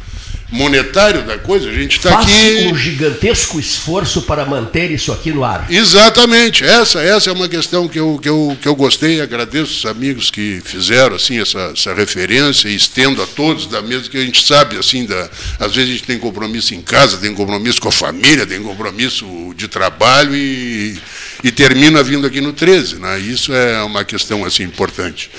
monetário 0.50 1.24
da 1.24 1.38
coisa. 1.38 1.70
A 1.70 1.74
gente 1.74 1.98
está 1.98 2.20
aqui. 2.20 2.68
um 2.72 2.76
gigantesco 2.76 3.60
esforço 3.60 4.22
para 4.22 4.46
manter 4.46 4.92
isso 4.92 5.12
aqui 5.12 5.32
no 5.32 5.44
ar. 5.44 5.68
Exatamente, 5.70 6.64
essa, 6.64 7.02
essa 7.02 7.30
é 7.30 7.34
uma 7.34 7.50
questão 7.50 7.88
que 7.88 8.00
eu, 8.00 8.18
que, 8.22 8.30
eu, 8.30 8.58
que 8.62 8.68
eu 8.68 8.76
gostei, 8.76 9.20
agradeço 9.22 9.74
os 9.80 9.86
amigos 9.86 10.32
que 10.32 10.62
fizeram 10.64 11.16
assim, 11.16 11.40
essa, 11.40 11.72
essa 11.74 11.94
referência 11.94 12.70
e 12.70 12.76
estendo 12.76 13.22
a 13.22 13.28
todos 13.28 13.68
da 13.68 13.82
mesa, 13.82 14.10
que 14.10 14.18
a 14.18 14.24
gente 14.24 14.46
sabe, 14.46 14.78
assim, 14.78 15.06
da, 15.06 15.30
às 15.60 15.76
vezes 15.76 15.90
a 15.90 15.94
gente 15.94 16.04
tem 16.04 16.18
compromisso 16.18 16.74
em 16.74 16.82
casa, 16.82 17.18
tem 17.18 17.34
compromisso 17.34 17.82
com 17.82 17.90
a 17.90 17.92
família, 17.92 18.46
tem 18.46 18.62
compromisso 18.62 19.26
de 19.56 19.68
trabalho 19.68 20.36
e, 20.36 20.98
e 21.44 21.52
termina 21.52 22.02
vindo 22.02 22.26
aqui 22.26 22.40
no 22.40 22.54
13. 22.54 22.96
Né? 22.96 23.20
Isso 23.20 23.54
é 23.54 23.84
uma 23.84 24.06
questão 24.06 24.46
assim, 24.46 24.64
importante. 24.64 25.30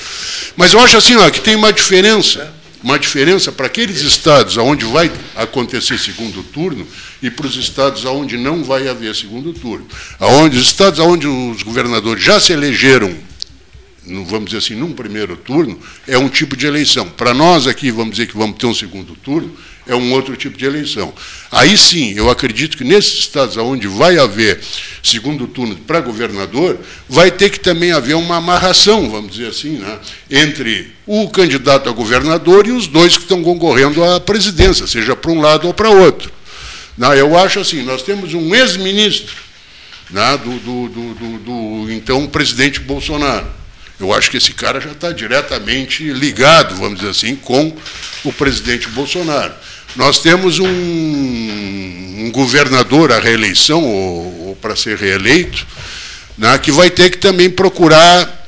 Mas 0.56 0.72
eu 0.72 0.80
acho 0.80 0.96
assim, 0.96 1.16
ó, 1.16 1.30
que 1.30 1.40
tem 1.40 1.56
uma 1.56 1.72
diferença 1.72 2.57
uma 2.82 2.99
diferença 2.99 3.50
para 3.50 3.66
aqueles 3.66 4.00
estados 4.02 4.56
onde 4.56 4.85
vai 4.85 5.11
acontecer 5.35 5.99
segundo 5.99 6.42
turno 6.42 6.87
e 7.20 7.30
para 7.30 7.47
os 7.47 7.56
estados 7.56 8.04
onde 8.04 8.37
não 8.37 8.62
vai 8.62 8.88
haver 8.88 9.14
segundo 9.14 9.52
turno. 9.52 9.87
Aonde, 10.18 10.56
os 10.56 10.68
estados 10.68 11.00
onde 11.00 11.26
os 11.26 11.62
governadores 11.62 12.23
já 12.23 12.38
se 12.38 12.52
elegeram, 12.52 13.16
vamos 14.26 14.47
dizer 14.47 14.58
assim, 14.58 14.75
num 14.75 14.92
primeiro 14.92 15.37
turno, 15.37 15.78
é 16.06 16.16
um 16.16 16.28
tipo 16.28 16.56
de 16.56 16.66
eleição. 16.66 17.08
Para 17.08 17.35
nós 17.35 17.66
aqui, 17.66 17.90
vamos 17.90 18.12
dizer 18.12 18.26
que 18.26 18.37
vamos 18.37 18.56
ter 18.58 18.66
um 18.66 18.75
segundo 18.75 19.14
turno, 19.16 19.54
é 19.88 19.97
um 19.97 20.12
outro 20.12 20.37
tipo 20.37 20.57
de 20.57 20.66
eleição. 20.66 21.12
Aí 21.50 21.76
sim, 21.76 22.12
eu 22.14 22.30
acredito 22.30 22.76
que 22.76 22.85
nesses 22.85 23.14
estados 23.14 23.57
onde 23.57 23.88
vai 23.88 24.18
haver 24.18 24.61
segundo 25.02 25.47
turno 25.47 25.75
para 25.76 26.00
governador, 26.00 26.78
vai 27.09 27.30
ter 27.30 27.50
que 27.50 27.59
também 27.59 27.90
haver 27.92 28.14
uma 28.14 28.37
amarração, 28.37 29.11
vamos 29.11 29.33
dizer 29.33 29.49
assim, 29.49 29.78
né, 29.78 29.99
entre 30.30 30.92
o 31.07 31.28
candidato 31.30 31.88
a 31.88 31.92
governador 31.92 32.66
e 32.66 32.71
os 32.73 32.87
dois 32.87 33.16
que 33.16 33.23
estão 33.23 33.42
concorrendo 33.42 34.04
à 34.04 34.21
presidência, 34.21 34.87
seja 34.87 35.16
para 35.16 35.30
um 35.30 35.40
lado 35.40 35.66
ou 35.66 35.73
para 35.73 35.88
outro. 35.88 36.30
Não, 36.97 37.14
eu 37.14 37.38
acho 37.38 37.59
assim, 37.61 37.83
nós 37.83 38.02
temos 38.02 38.35
um 38.35 38.54
ex-ministro 38.54 39.35
né, 40.11 40.38
do, 40.45 40.59
do, 40.59 40.88
do, 40.88 41.38
do 41.38 41.92
então 41.92 42.26
presidente 42.26 42.80
Bolsonaro. 42.80 43.47
Eu 44.00 44.12
acho 44.12 44.30
que 44.30 44.37
esse 44.37 44.52
cara 44.52 44.80
já 44.80 44.92
está 44.92 45.11
diretamente 45.11 46.04
ligado, 46.12 46.76
vamos 46.76 47.00
dizer 47.00 47.11
assim, 47.11 47.35
com 47.35 47.76
o 48.25 48.33
presidente 48.33 48.88
Bolsonaro. 48.88 49.52
Nós 49.97 50.18
temos 50.18 50.59
um, 50.59 50.66
um 50.66 52.30
governador 52.33 53.12
à 53.12 53.18
reeleição, 53.18 53.85
ou, 53.85 54.49
ou 54.49 54.57
para 54.57 54.76
ser 54.76 54.97
reeleito, 54.97 55.66
né, 56.37 56.57
que 56.59 56.71
vai 56.71 56.90
ter 56.90 57.11
que 57.11 57.18
também 57.18 57.50
procurar 57.50 58.38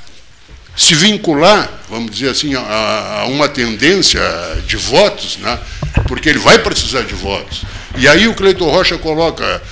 se 0.77 0.95
vincular, 0.95 1.71
vamos 1.91 2.11
dizer 2.11 2.31
assim, 2.31 2.55
a, 2.55 3.21
a 3.21 3.27
uma 3.27 3.49
tendência 3.49 4.23
de 4.67 4.77
votos, 4.77 5.37
né? 5.39 5.59
porque 6.07 6.29
ele 6.29 6.39
vai 6.39 6.59
precisar 6.59 7.03
de 7.03 7.15
votos. 7.15 7.63
E 7.99 8.09
aí 8.09 8.27
o 8.29 8.35
Cleiton 8.35 8.71
Rocha 8.71 8.97
coloca, 8.97 9.63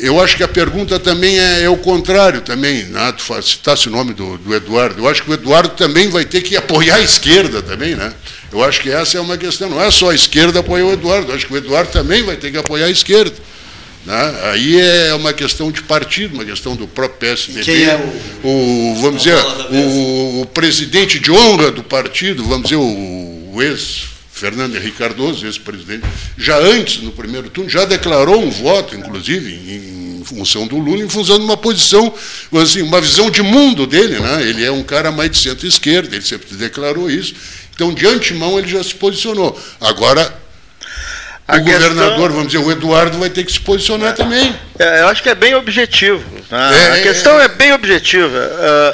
eu 0.00 0.20
acho 0.20 0.36
que 0.36 0.42
a 0.42 0.48
pergunta 0.48 0.98
também 0.98 1.38
é, 1.38 1.62
é 1.62 1.68
o 1.68 1.76
contrário 1.76 2.40
também, 2.40 2.84
né? 2.84 3.12
tu 3.12 3.42
citasse 3.42 3.88
o 3.88 3.90
nome 3.90 4.14
do, 4.14 4.38
do 4.38 4.54
Eduardo, 4.54 5.02
eu 5.02 5.08
acho 5.08 5.22
que 5.22 5.30
o 5.30 5.34
Eduardo 5.34 5.70
também 5.70 6.08
vai 6.08 6.24
ter 6.24 6.40
que 6.40 6.56
apoiar 6.56 6.96
a 6.96 7.00
esquerda 7.00 7.60
também, 7.62 7.94
né? 7.94 8.12
Eu 8.52 8.62
acho 8.62 8.80
que 8.80 8.90
essa 8.90 9.18
é 9.18 9.20
uma 9.20 9.36
questão, 9.36 9.68
não 9.68 9.82
é 9.82 9.90
só 9.90 10.10
a 10.10 10.14
esquerda 10.14 10.60
apoiar 10.60 10.84
o 10.84 10.92
Eduardo, 10.92 11.30
eu 11.30 11.34
acho 11.34 11.46
que 11.46 11.52
o 11.52 11.56
Eduardo 11.56 11.90
também 11.90 12.22
vai 12.22 12.36
ter 12.36 12.50
que 12.50 12.58
apoiar 12.58 12.86
a 12.86 12.90
esquerda. 12.90 13.34
né? 14.06 14.40
Aí 14.52 14.80
é 14.80 15.14
uma 15.14 15.32
questão 15.32 15.70
de 15.70 15.82
partido, 15.82 16.34
uma 16.34 16.44
questão 16.44 16.76
do 16.76 16.86
próprio 16.86 17.18
PSDB. 17.18 17.64
Quem 17.64 17.84
é 17.84 17.96
o, 18.44 18.98
vamos 19.00 19.22
dizer, 19.22 19.38
o, 19.70 20.42
o 20.42 20.46
presidente 20.46 21.18
de 21.18 21.30
honra 21.30 21.70
do 21.70 21.82
partido, 21.82 22.44
vamos 22.44 22.64
dizer, 22.64 22.76
o, 22.76 23.52
o 23.52 23.62
ex 23.62 24.17
Fernando 24.38 24.76
Henrique 24.76 24.98
Cardoso, 24.98 25.44
ex-presidente, 25.44 26.06
já 26.36 26.56
antes, 26.58 27.02
no 27.02 27.10
primeiro 27.10 27.50
turno, 27.50 27.68
já 27.68 27.84
declarou 27.84 28.40
um 28.40 28.50
voto, 28.50 28.94
inclusive, 28.94 29.52
em, 29.52 30.20
em 30.20 30.24
função 30.24 30.66
do 30.66 30.78
Lula, 30.78 31.02
em 31.02 31.08
função 31.08 31.38
de 31.38 31.44
uma 31.44 31.56
posição, 31.56 32.14
assim, 32.62 32.82
uma 32.82 33.00
visão 33.00 33.30
de 33.30 33.42
mundo 33.42 33.86
dele, 33.86 34.18
né? 34.20 34.48
Ele 34.48 34.64
é 34.64 34.70
um 34.70 34.82
cara 34.82 35.10
mais 35.10 35.30
de 35.30 35.38
centro-esquerda, 35.38 36.14
ele 36.14 36.24
sempre 36.24 36.54
declarou 36.56 37.10
isso. 37.10 37.34
Então, 37.74 37.92
de 37.92 38.06
antemão, 38.06 38.58
ele 38.58 38.68
já 38.68 38.82
se 38.82 38.94
posicionou. 38.94 39.58
Agora, 39.80 40.36
o 41.48 41.54
A 41.56 41.60
questão- 41.60 41.88
governador, 41.88 42.30
vamos 42.30 42.46
dizer, 42.52 42.58
o 42.58 42.70
Eduardo 42.70 43.18
vai 43.18 43.30
ter 43.30 43.42
que 43.44 43.52
se 43.52 43.60
posicionar 43.60 44.14
também. 44.14 44.54
É, 44.78 45.00
eu 45.02 45.08
acho 45.08 45.22
que 45.22 45.28
é 45.30 45.34
bem 45.34 45.54
objetivo. 45.54 46.22
né? 46.50 46.70
É, 46.72 46.92
a 46.92 46.96
é, 46.98 47.02
questão 47.02 47.40
é, 47.40 47.48
bem 47.48 47.72
objetiva. 47.72 48.38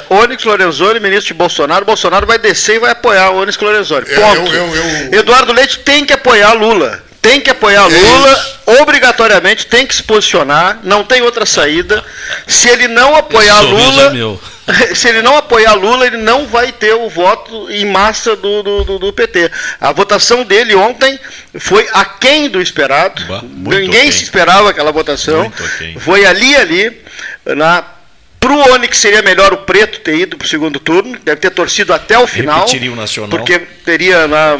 Uh, 0.09 0.15
Onyx 0.15 0.43
Lorenzoni, 0.43 0.99
ministro 0.99 1.27
de 1.27 1.33
Bolsonaro, 1.33 1.85
Bolsonaro 1.85 2.25
vai 2.25 2.37
descer 2.39 2.75
e 2.75 2.79
vai 2.79 2.91
apoiar 2.91 3.29
o 3.31 3.41
Onyx 3.41 3.57
Lorenzoni. 3.59 4.05
É, 4.09 4.15
Ponto. 4.15 4.53
eu- 4.53 4.75
eu- 4.75 4.75
eu- 5.11 5.19
Eduardo 5.19 5.53
Leite 5.53 5.79
tem 5.79 6.05
que 6.05 6.13
apoiar 6.13 6.53
Lula. 6.53 7.03
Tem 7.27 7.41
que 7.41 7.49
apoiar 7.49 7.83
É 7.85 7.87
Lula, 7.87 8.31
isso. 8.31 8.81
obrigatoriamente 8.81 9.65
tem 9.65 9.85
que 9.85 9.95
se 9.95 10.03
posicionar, 10.03 10.79
não 10.83 11.03
tem 11.03 11.21
outra 11.21 11.45
saída. 11.45 12.03
Se 12.47 12.69
ele 12.69 12.87
não 12.87 13.15
apoiar 13.15 13.61
Lula, 13.61 14.03
é 14.03 14.09
meu. 14.11 14.39
se 14.95 15.07
ele 15.07 15.21
não 15.21 15.37
apoiar 15.37 15.73
Lula, 15.73 16.05
ele 16.07 16.17
não 16.17 16.47
vai 16.47 16.71
ter 16.71 16.93
o 16.93 17.09
voto 17.09 17.69
em 17.69 17.85
massa 17.85 18.35
do, 18.35 18.63
do, 18.63 18.83
do- 18.83 18.99
do 18.99 19.13
PT. 19.13 19.51
A 19.79 19.91
votação 19.91 20.43
dele 20.43 20.75
ontem 20.75 21.19
foi 21.59 21.87
aquém 21.93 22.49
do 22.49 22.61
esperado. 22.61 23.23
Bah, 23.25 23.41
Ninguém 23.43 23.87
aquém. 24.01 24.11
se 24.11 24.23
esperava 24.23 24.69
aquela 24.69 24.91
votação. 24.91 25.51
Foi 25.99 26.25
ali, 26.25 26.55
ali. 26.55 27.01
Na, 27.45 27.83
pro 28.39 28.57
Onyx 28.73 28.97
seria 28.97 29.21
melhor 29.21 29.53
o 29.53 29.57
Preto 29.57 29.99
ter 29.99 30.15
ido 30.17 30.37
para 30.37 30.45
o 30.45 30.49
segundo 30.49 30.79
turno, 30.79 31.17
deve 31.23 31.41
ter 31.41 31.49
torcido 31.51 31.93
até 31.93 32.17
o 32.17 32.25
final. 32.27 32.59
Repetiria 32.59 32.91
o 32.91 32.95
Nacional. 32.95 33.29
Porque 33.29 33.59
teria 33.83 34.27
na, 34.27 34.57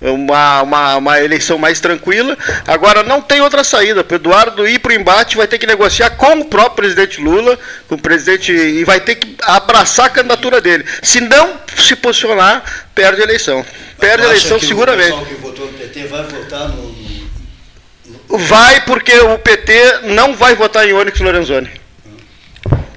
uma, 0.00 0.62
uma, 0.62 0.96
uma 0.96 1.20
eleição 1.20 1.58
mais 1.58 1.80
tranquila. 1.80 2.36
Agora 2.66 3.02
não 3.02 3.20
tem 3.20 3.40
outra 3.40 3.62
saída. 3.62 4.02
Para 4.02 4.16
Eduardo 4.16 4.66
ir 4.66 4.78
para 4.78 4.90
o 4.92 4.94
embate, 4.94 5.36
vai 5.36 5.46
ter 5.46 5.58
que 5.58 5.66
negociar 5.66 6.10
com 6.10 6.40
o 6.40 6.44
próprio 6.46 6.76
presidente 6.76 7.20
Lula, 7.20 7.58
com 7.88 7.94
o 7.96 8.00
presidente 8.00 8.52
e 8.52 8.84
vai 8.84 9.00
ter 9.00 9.16
que 9.16 9.36
abraçar 9.42 10.06
a 10.06 10.10
candidatura 10.10 10.60
dele. 10.60 10.84
Se 11.02 11.20
não 11.20 11.54
se 11.76 11.94
posicionar, 11.96 12.62
perde 12.94 13.20
a 13.20 13.24
eleição. 13.24 13.64
Perde 13.98 14.22
a 14.24 14.28
eleição 14.30 14.58
seguramente. 14.58 15.12
O 15.12 15.18
pessoal 15.18 15.26
que 15.26 15.34
votou 15.34 15.66
no 15.66 15.72
PT 15.74 16.06
vai 16.06 16.22
votar 16.24 16.68
no. 16.68 16.82
no- 18.28 18.38
Vai 18.38 18.80
porque 18.82 19.12
o 19.18 19.38
PT 19.38 20.00
não 20.04 20.34
vai 20.36 20.54
votar 20.54 20.88
em 20.88 20.92
Onyx 20.92 21.18
Lorenzoni. 21.20 21.70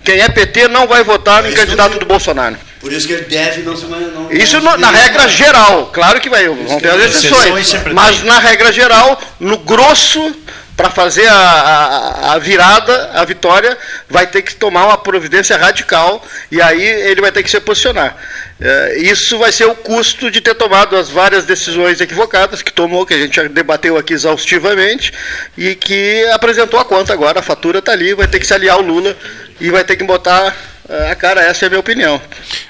Quem 0.04 0.20
é 0.20 0.30
PT 0.30 0.68
não 0.68 0.86
vai 0.88 1.04
votar 1.04 1.42
no 1.42 1.48
Isso 1.50 1.58
candidato 1.58 1.98
do 1.98 2.06
Bolsonaro. 2.06 2.58
Por 2.84 2.92
isso 2.92 3.08
que 3.08 3.14
ele 3.14 3.24
deve 3.24 3.62
não 3.62 3.78
se 3.78 3.86
não 3.86 4.30
Isso 4.30 4.60
não 4.60 4.76
na 4.78 4.92
regra 4.92 5.26
geral, 5.30 5.90
claro 5.94 6.20
que 6.20 6.30
vai, 6.30 6.46
vão 6.50 6.80
ter 6.82 6.90
as 6.90 7.16
Exceções 7.16 7.74
mas 7.94 8.18
tem. 8.18 8.26
na 8.26 8.40
regra 8.40 8.74
geral, 8.74 9.20
no 9.40 9.58
grosso, 9.60 10.36
para 10.76 10.90
fazer 10.90 11.26
a, 11.28 11.34
a- 11.34 12.34
a 12.34 12.38
virada, 12.40 13.12
a 13.14 13.24
vitória, 13.24 13.78
vai 14.10 14.28
ter 14.28 14.42
que 14.42 14.54
tomar 14.56 14.86
uma 14.88 14.98
providência 14.98 15.56
radical 15.56 16.22
e 16.52 16.62
aí 16.62 16.84
ele 16.84 17.22
vai 17.22 17.32
ter 17.32 17.42
que 17.42 17.50
se 17.50 17.58
posicionar. 17.62 18.18
É, 18.60 18.98
isso 19.00 19.38
vai 19.38 19.52
ser 19.54 19.66
o 19.66 19.76
custo 19.76 20.30
de 20.30 20.42
ter 20.42 20.54
tomado 20.56 20.98
as 20.98 21.10
várias 21.10 21.46
decisões 21.46 22.02
equivocadas 22.02 22.62
que 22.62 22.72
tomou, 22.72 23.06
que 23.06 23.14
a 23.14 23.18
gente 23.18 23.36
já 23.36 23.44
debateu 23.44 23.98
aqui 23.98 24.14
exaustivamente 24.14 25.14
e 25.58 25.74
que 25.74 26.26
apresentou 26.34 26.78
a 26.80 26.84
conta 26.86 27.14
agora, 27.14 27.40
a 27.40 27.44
fatura 27.44 27.80
está 27.80 27.94
ali, 27.94 28.14
vai 28.14 28.28
ter 28.28 28.40
que 28.40 28.46
se 28.48 28.54
aliar 28.54 28.76
ao 28.76 28.82
Lula 28.82 29.16
e 29.62 29.70
vai 29.72 29.86
ter 29.86 29.96
que 29.96 30.04
botar 30.04 30.54
é, 30.90 31.12
a 31.12 31.16
cara, 31.16 31.42
essa 31.42 31.66
é 31.66 31.68
a 31.68 31.70
minha 31.70 31.80
opinião. 31.80 32.22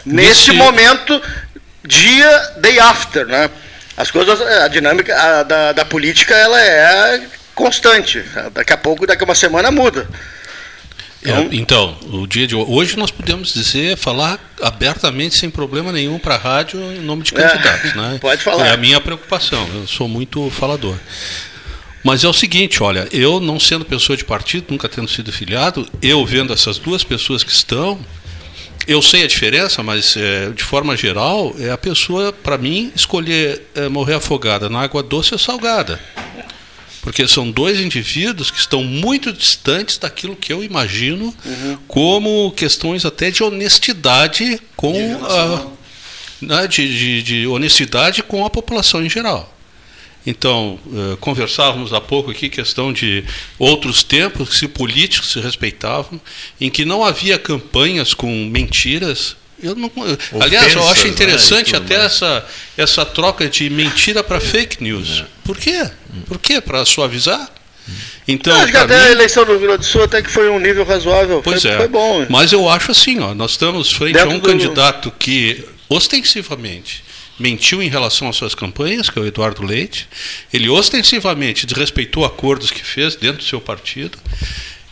Nesse 0.06 0.50
Nesse- 0.50 0.52
momento, 0.54 1.22
dia, 1.86 2.52
day 2.58 2.80
after, 2.80 3.26
né? 3.28 3.50
As 3.96 4.10
coisas, 4.10 4.42
a 4.42 4.68
dinâmica 4.68 5.16
a- 5.16 5.44
da, 5.44 5.72
da 5.72 5.86
política, 5.86 6.34
ela 6.36 6.60
é 6.62 7.22
constante. 7.54 8.24
Daqui 8.54 8.74
a 8.74 8.78
pouco, 8.78 9.06
daqui 9.06 9.24
a 9.24 9.26
uma 9.26 9.36
semana 9.36 9.70
muda. 9.72 10.08
É, 11.26 11.32
então, 11.56 11.98
o 12.12 12.28
dia 12.28 12.46
de 12.46 12.54
ho- 12.54 12.70
hoje 12.70 12.98
nós 12.98 13.10
podemos 13.10 13.54
dizer, 13.54 13.96
falar 13.96 14.38
abertamente, 14.62 15.38
sem 15.38 15.50
problema 15.50 15.90
nenhum, 15.92 16.20
para 16.20 16.36
a 16.36 16.38
rádio 16.38 16.80
em 16.92 17.00
nome 17.00 17.24
de 17.24 17.34
É, 17.34 17.38
candidatos. 17.48 17.94
né? 17.96 18.18
pode 18.22 18.44
falar. 18.44 18.68
É 18.68 18.72
a 18.72 18.78
minha 18.78 19.00
preocupação, 19.00 19.66
eu 19.74 19.88
sou 19.88 20.08
muito 20.10 20.50
falador. 20.50 20.98
Mas 22.04 22.24
é 22.24 22.28
o 22.28 22.34
seguinte, 22.34 22.84
olha, 22.84 23.08
eu 23.12 23.40
não 23.40 23.60
sendo 23.60 23.86
pessoa 23.86 24.18
de 24.18 24.26
partido, 24.26 24.66
nunca 24.70 24.90
tendo 24.90 25.08
sido 25.08 25.32
filiado, 25.32 25.88
eu 26.02 26.26
vendo 26.26 26.52
essas 26.52 26.78
duas 26.78 27.04
pessoas 27.04 27.44
que 27.44 27.52
estão, 27.52 27.98
eu 28.86 29.02
sei 29.02 29.24
a 29.24 29.28
diferença, 29.28 29.82
mas 29.82 30.18
é, 30.18 30.50
de 30.50 30.64
forma 30.64 30.98
geral, 30.98 31.56
é 31.58 31.70
a 31.72 31.78
pessoa, 31.78 32.34
para 32.34 32.58
mim, 32.58 32.92
escolher 32.94 33.62
é, 33.74 33.88
morrer 33.88 34.16
afogada 34.16 34.68
na 34.70 34.82
água 34.82 35.02
doce 35.02 35.34
ou 35.34 35.40
salgada. 35.40 35.98
Porque 37.02 37.26
são 37.28 37.50
dois 37.52 37.80
indivíduos 37.80 38.50
que 38.52 38.60
estão 38.60 38.82
muito 38.84 39.32
distantes 39.34 39.98
daquilo 39.98 40.36
que 40.38 40.52
eu 40.54 40.64
imagino 40.64 41.34
como 41.88 42.52
questões 42.56 43.06
até 43.06 43.30
de 43.30 43.44
honestidade 43.44 44.60
com 44.76 44.94
Nível 44.94 45.26
a, 45.26 45.66
né, 46.42 46.68
de, 46.68 46.98
de- 46.98 47.24
de 47.24 47.48
honestidade 47.48 48.24
com 48.24 48.46
a 48.46 48.50
população 48.50 49.06
em 49.06 49.10
geral. 49.10 49.53
Então, 50.26 50.80
eh, 50.94 51.18
conversávamos 51.20 51.92
há 51.92 52.00
pouco 52.00 52.32
aqui 52.32 52.48
questão 52.50 52.94
de 52.94 53.26
outros 53.60 54.04
tempos 54.04 54.50
que 54.50 54.56
se 54.56 54.68
políticos 54.70 55.32
se 55.34 55.40
respeitavam, 55.42 56.20
em 56.62 56.70
que 56.70 56.86
não 56.86 57.04
havia 57.04 57.38
campanhas 57.38 58.14
com 58.14 58.30
mentiras. 58.46 59.36
Eu 59.62 59.76
não, 59.76 59.92
aliás, 60.42 60.74
eu 60.74 60.80
Ofensas, 60.80 60.92
acho 60.92 61.04
né, 61.06 61.10
interessante 61.10 61.74
tudo 61.74 61.84
até 61.84 61.98
mais. 61.98 62.12
essa, 62.14 62.46
essa 62.78 63.06
troca 63.06 63.50
de 63.50 63.70
mentira 63.70 64.24
para 64.24 64.40
fake 64.40 64.82
news. 64.84 65.24
Por 65.44 65.58
quê? 65.58 65.90
Por 66.26 66.40
quê? 66.40 66.62
Para 66.62 66.86
suavizar? 66.86 67.50
Então, 68.26 68.56
Acho 68.62 68.72
que 68.72 68.78
até 68.78 68.96
a 68.98 69.06
mim- 69.08 69.12
eleição 69.12 69.44
do 69.46 69.52
Rio 69.52 69.62
Grande 69.62 69.80
do 69.80 69.86
Sul 69.86 70.04
até 70.04 70.22
que 70.22 70.30
foi 70.30 70.50
um 70.50 70.58
nível 70.58 70.86
razoável. 70.86 71.42
Pois 71.44 71.62
foi, 71.62 71.72
é. 71.72 71.78
foi 71.78 71.88
bom. 71.90 72.26
Mas 72.30 72.54
eu 72.54 72.70
acho 72.70 72.92
assim, 72.92 73.20
ó, 73.20 73.34
nós 73.34 73.52
estamos 73.52 73.92
frente 73.92 74.14
Dentro 74.14 74.32
a 74.32 74.34
um 74.36 74.40
do- 74.40 74.48
candidato 74.48 75.12
que 75.20 75.66
ostensivamente 75.90 77.04
mentiu 77.40 77.82
em 77.82 77.90
relação 77.90 78.30
às 78.30 78.36
suas 78.36 78.54
campanhas, 78.56 79.10
que 79.10 79.18
é 79.18 79.22
o 79.22 79.26
Eduardo 79.26 79.64
Leite. 79.64 80.08
Ele 80.54 80.70
ostensivamente 80.70 81.66
desrespeitou 81.66 82.26
acordos 82.26 82.72
que 82.72 82.84
fez 82.84 83.16
dentro 83.16 83.40
do 83.40 83.44
seu 83.44 83.60
partido. 83.60 84.18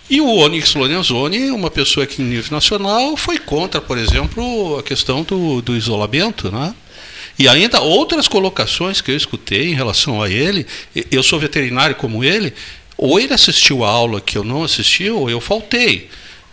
E 0.10 0.19
o 0.19 0.27
Onyx 0.27 0.75
Lorenzoni, 0.75 1.51
uma 1.51 1.71
pessoa 1.71 2.06
que 2.06 2.21
em 2.21 2.25
nível 2.25 2.51
nacional 2.51 3.15
foi 3.15 3.38
contra, 3.38 3.80
por 3.80 3.97
exemplo, 3.97 4.77
a 4.77 4.84
questão 4.84 5.23
do, 5.23 5.62
do 5.62 5.75
isolamento, 5.75 6.51
né? 6.51 6.75
E 7.39 7.47
ainda 7.47 7.80
outras 7.80 8.27
colocações 8.27 8.99
que 8.99 9.10
eu 9.10 9.15
escutei 9.15 9.69
em 9.69 9.73
relação 9.73 10.21
a 10.21 10.30
ele, 10.30 10.67
eu 11.10 11.23
sou 11.23 11.39
veterinário 11.39 11.95
como 11.95 12.23
ele, 12.23 12.54
ou 12.97 13.19
ele 13.19 13.34
assistiu 13.34 13.84
a 13.86 13.89
aula 13.89 14.19
que 14.19 14.38
eu 14.38 14.43
não 14.43 14.63
assisti, 14.63 15.10
ou 15.10 15.30
eu 15.30 15.39
faltei, 15.39 16.10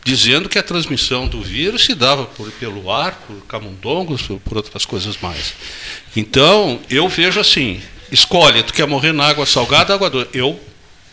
dizendo 0.08 0.48
que 0.48 0.58
a 0.58 0.62
transmissão 0.62 1.28
do 1.28 1.42
vírus 1.42 1.84
se 1.84 1.94
dava 1.94 2.24
por, 2.24 2.50
pelo 2.52 2.90
ar, 2.90 3.22
por 3.26 3.36
camundongos, 3.46 4.22
por, 4.22 4.40
por 4.40 4.56
outras 4.56 4.86
coisas 4.86 5.18
mais. 5.18 5.52
Então, 6.16 6.80
eu 6.88 7.06
vejo 7.10 7.38
assim, 7.38 7.78
escolhe, 8.10 8.62
tu 8.62 8.72
quer 8.72 8.86
morrer 8.86 9.12
na 9.12 9.26
água 9.26 9.44
salgada, 9.44 9.92
água 9.92 10.08
doce. 10.08 10.30
Eu 10.32 10.58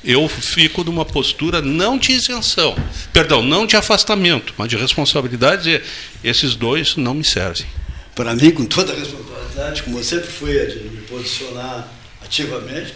eu 0.01 0.29
fico 0.29 0.83
numa 0.83 1.03
postura 1.03 1.63
não 1.63 1.97
de 1.97 2.11
isenção, 2.11 2.75
perdão, 3.11 3.41
não 3.41 3.65
de 3.65 3.75
afastamento, 3.75 4.53
mas 4.55 4.69
de 4.69 4.77
responsabilidade, 4.77 5.63
dizer, 5.63 5.83
esses 6.23 6.53
dois 6.55 6.95
não 6.95 7.15
me 7.15 7.23
servem. 7.23 7.65
Para 8.13 8.35
mim, 8.35 8.51
com 8.51 8.65
toda 8.65 8.93
a 8.93 8.95
responsabilidade, 8.95 9.81
como 9.81 9.97
eu 9.97 10.03
sempre 10.03 10.27
fui 10.27 10.53
de 10.67 10.77
me 10.89 11.01
posicionar 11.01 11.87
ativamente, 12.23 12.93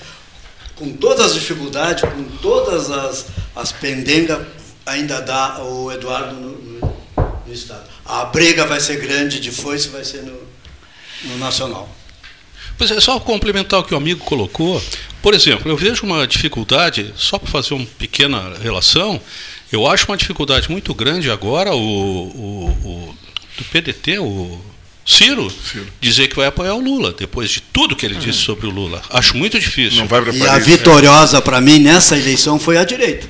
com 0.76 0.92
todas 0.92 1.32
as 1.32 1.34
dificuldades, 1.34 2.04
com 2.04 2.24
todas 2.44 2.92
as, 2.92 3.26
as 3.56 3.72
pendengas, 3.72 4.46
ainda 4.90 5.22
dá 5.22 5.62
o 5.64 5.92
Eduardo 5.92 6.36
no, 6.36 6.50
no- 6.52 6.96
no 7.48 7.54
Estado. 7.54 7.84
A 8.06 8.26
briga 8.26 8.66
vai 8.66 8.80
ser 8.80 8.98
grande, 8.98 9.40
de 9.40 9.52
foice 9.52 9.88
vai 9.90 10.04
ser 10.04 10.22
no, 10.24 10.38
no 11.26 11.38
Nacional. 11.38 11.90
Pois 12.78 12.92
é, 12.92 13.00
só 13.02 13.20
complementar 13.20 13.80
o 13.80 13.84
que 13.84 13.94
o 13.94 13.98
amigo 13.98 14.24
colocou. 14.24 14.82
Por 15.22 15.34
exemplo, 15.34 15.70
eu 15.70 15.76
vejo 15.76 16.06
uma 16.06 16.26
dificuldade, 16.26 17.14
só 17.18 17.38
para 17.38 17.52
fazer 17.52 17.74
uma 17.74 17.86
pequena 17.98 18.54
relação, 18.62 19.20
eu 19.72 19.86
acho 19.86 20.06
uma 20.08 20.16
dificuldade 20.18 20.72
muito 20.72 20.94
grande 20.94 21.30
agora 21.30 21.74
o, 21.76 21.80
o, 21.80 22.66
o 22.86 23.16
do 23.58 23.64
PDT, 23.66 24.20
o 24.20 24.60
Ciro, 25.06 25.52
dizer 26.00 26.28
que 26.30 26.36
vai 26.36 26.48
apoiar 26.48 26.76
o 26.76 26.80
Lula, 26.80 27.14
depois 27.18 27.50
de 27.50 27.60
tudo 27.62 27.96
que 27.96 28.06
ele 28.06 28.16
disse 28.16 28.40
sobre 28.40 28.68
o 28.68 28.70
Lula. 28.70 29.02
Acho 29.10 29.36
muito 29.36 29.60
difícil. 29.60 30.00
Não 30.00 30.08
vai 30.08 30.22
para 30.22 30.32
E 30.34 30.48
a 30.48 30.58
vitoriosa 30.60 31.42
para 31.42 31.60
mim 31.60 31.80
nessa 31.80 32.16
eleição 32.18 32.58
foi 32.60 32.78
a 32.78 32.84
direita. 32.86 33.28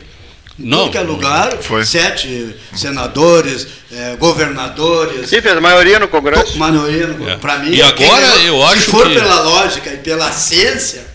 Em 0.60 0.68
Não. 0.68 0.80
Tudo 0.80 0.92
que 0.92 0.98
é 0.98 1.02
lugar, 1.02 1.58
Foi. 1.62 1.86
sete 1.86 2.56
senadores, 2.76 3.66
eh, 3.92 4.16
governadores, 4.20 5.30
Sim, 5.30 5.42
fez 5.42 5.56
a 5.58 5.62
maioria 5.62 6.00
no 6.00 6.08
Congresso. 6.08 6.58
maioria, 6.58 7.16
É. 7.28 7.36
para 7.38 7.60
mim. 7.60 7.72
E 7.74 7.82
agora 7.82 8.32
quem- 8.34 8.48
eu 8.48 8.64
acho 8.66 8.82
Se 8.84 8.92
for 8.92 9.08
que- 9.08 9.16
pela 9.16 9.40
lógica 9.42 9.90
e 9.94 9.98
pela 9.98 10.32
ciência, 10.32 11.06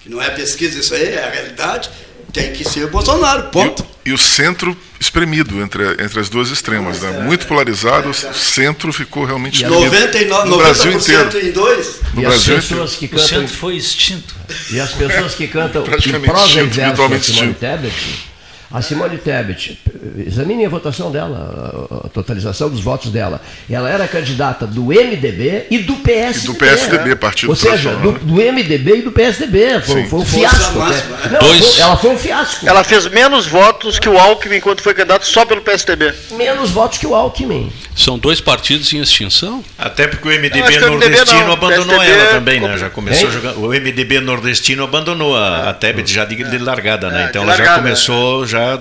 que 0.00 0.08
não 0.08 0.20
é 0.22 0.30
pesquisa 0.30 0.78
isso 0.78 0.94
aí, 0.94 1.14
é 1.14 1.24
a 1.24 1.30
realidade, 1.30 1.90
tem 2.32 2.52
que 2.52 2.64
ser 2.64 2.86
Bolsonaro, 2.86 3.44
ponto. 3.50 3.84
E 4.04 4.12
o 4.12 4.18
centro 4.18 4.76
espremido 4.98 5.60
entre, 5.60 5.84
entre 6.02 6.18
as 6.18 6.28
duas 6.28 6.50
extremas. 6.50 7.00
Né? 7.00 7.20
Muito 7.24 7.46
polarizado, 7.46 8.10
o 8.10 8.14
centro 8.14 8.92
ficou 8.92 9.24
realmente 9.24 9.62
espremido. 9.62 9.84
99, 9.84 10.48
no 10.48 10.56
Brasil 10.58 10.92
90% 10.92 11.28
inteiro. 11.36 11.46
em 11.48 11.52
dois. 11.52 11.86
No 12.14 12.22
e 12.22 12.26
as 12.26 12.32
Brasil 12.32 12.54
inteiro. 12.56 12.62
pessoas 12.62 12.92
que 12.96 13.06
O 13.06 13.08
cantam 13.10 13.26
centro 13.28 13.48
foi 13.56 13.76
extinto. 13.76 14.34
E 14.70 14.80
as 14.80 14.90
pessoas 14.92 15.34
que 15.34 15.46
cantam 15.46 15.82
em 15.82 15.84
Praticamente 15.86 16.30
prosa 16.32 16.46
e 16.46 16.66
extinto, 16.66 17.08
verso 17.08 18.31
a 18.72 18.80
Simone 18.82 19.18
Tebet, 19.18 19.78
examine 20.26 20.64
a 20.64 20.68
votação 20.68 21.10
dela, 21.10 21.86
a- 22.04 22.08
totalização 22.08 22.68
dos 22.70 22.80
votos 22.80 23.10
dela. 23.10 23.40
Ela 23.70 23.90
era 23.90 24.06
candidata 24.08 24.66
do 24.66 24.92
MDB 24.92 25.66
e 25.70 25.78
do 25.78 25.94
PSDB. 25.96 26.44
E 26.44 26.52
do 26.52 26.54
PSDB, 26.54 27.16
Partido 27.16 27.50
Ou 27.50 27.56
seja, 27.56 27.94
do, 27.96 28.12
né? 28.12 28.18
do 28.22 28.34
MDB 28.40 28.96
e 28.98 29.02
do 29.02 29.12
PSDB. 29.12 29.80
Foi, 29.80 30.02
Sim. 30.02 30.08
foi 30.08 30.18
um 30.20 30.24
fiasco. 30.24 30.78
né? 30.78 30.86
né? 30.90 31.28
Não, 31.32 31.38
Dois. 31.40 31.66
foi- 31.74 31.80
ela 31.82 31.96
foi 31.96 32.10
um 32.10 32.18
fiasco. 32.18 32.68
Ela 32.68 32.84
fez 32.84 33.06
menos 33.08 33.46
votos 33.46 33.71
que 33.98 34.08
o 34.08 34.18
Alckmin 34.18 34.56
enquanto 34.56 34.82
foi 34.82 34.94
candidato 34.94 35.26
só 35.26 35.44
pelo 35.44 35.60
PSDB. 35.60 36.12
Menos 36.32 36.70
votos 36.70 36.98
que 36.98 37.06
o 37.06 37.14
Alckmin. 37.14 37.72
São 37.96 38.18
dois 38.18 38.40
partidos 38.40 38.92
em 38.92 39.00
extinção? 39.00 39.62
Até 39.78 40.06
porque 40.06 40.26
o 40.28 40.30
MDB 40.30 40.60
acho 40.62 40.78
que 40.78 40.84
o 40.84 40.92
MDB 40.92 41.08
nordestino 41.08 41.40
não, 41.46 41.52
abandonou 41.52 41.98
PSDB 41.98 42.20
ela 42.20 42.30
também, 42.32 42.60
né? 42.60 42.78
Já 42.78 42.90
começou 42.90 43.26
Hein? 43.26 43.32
jogando. 43.32 43.64
O 43.64 43.68
MDB 43.68 44.20
nordestino 44.20 44.84
abandonou 44.84 45.36
a, 45.36 45.70
a 45.70 45.74
Tebet 45.74 46.10
já 46.12 46.24
de, 46.24 46.36
de 46.36 46.58
largada, 46.58 47.10
né? 47.10 47.24
É, 47.24 47.28
então 47.28 47.42
ela 47.42 47.56
já 47.56 47.74
começou 47.76 48.46
já 48.46 48.78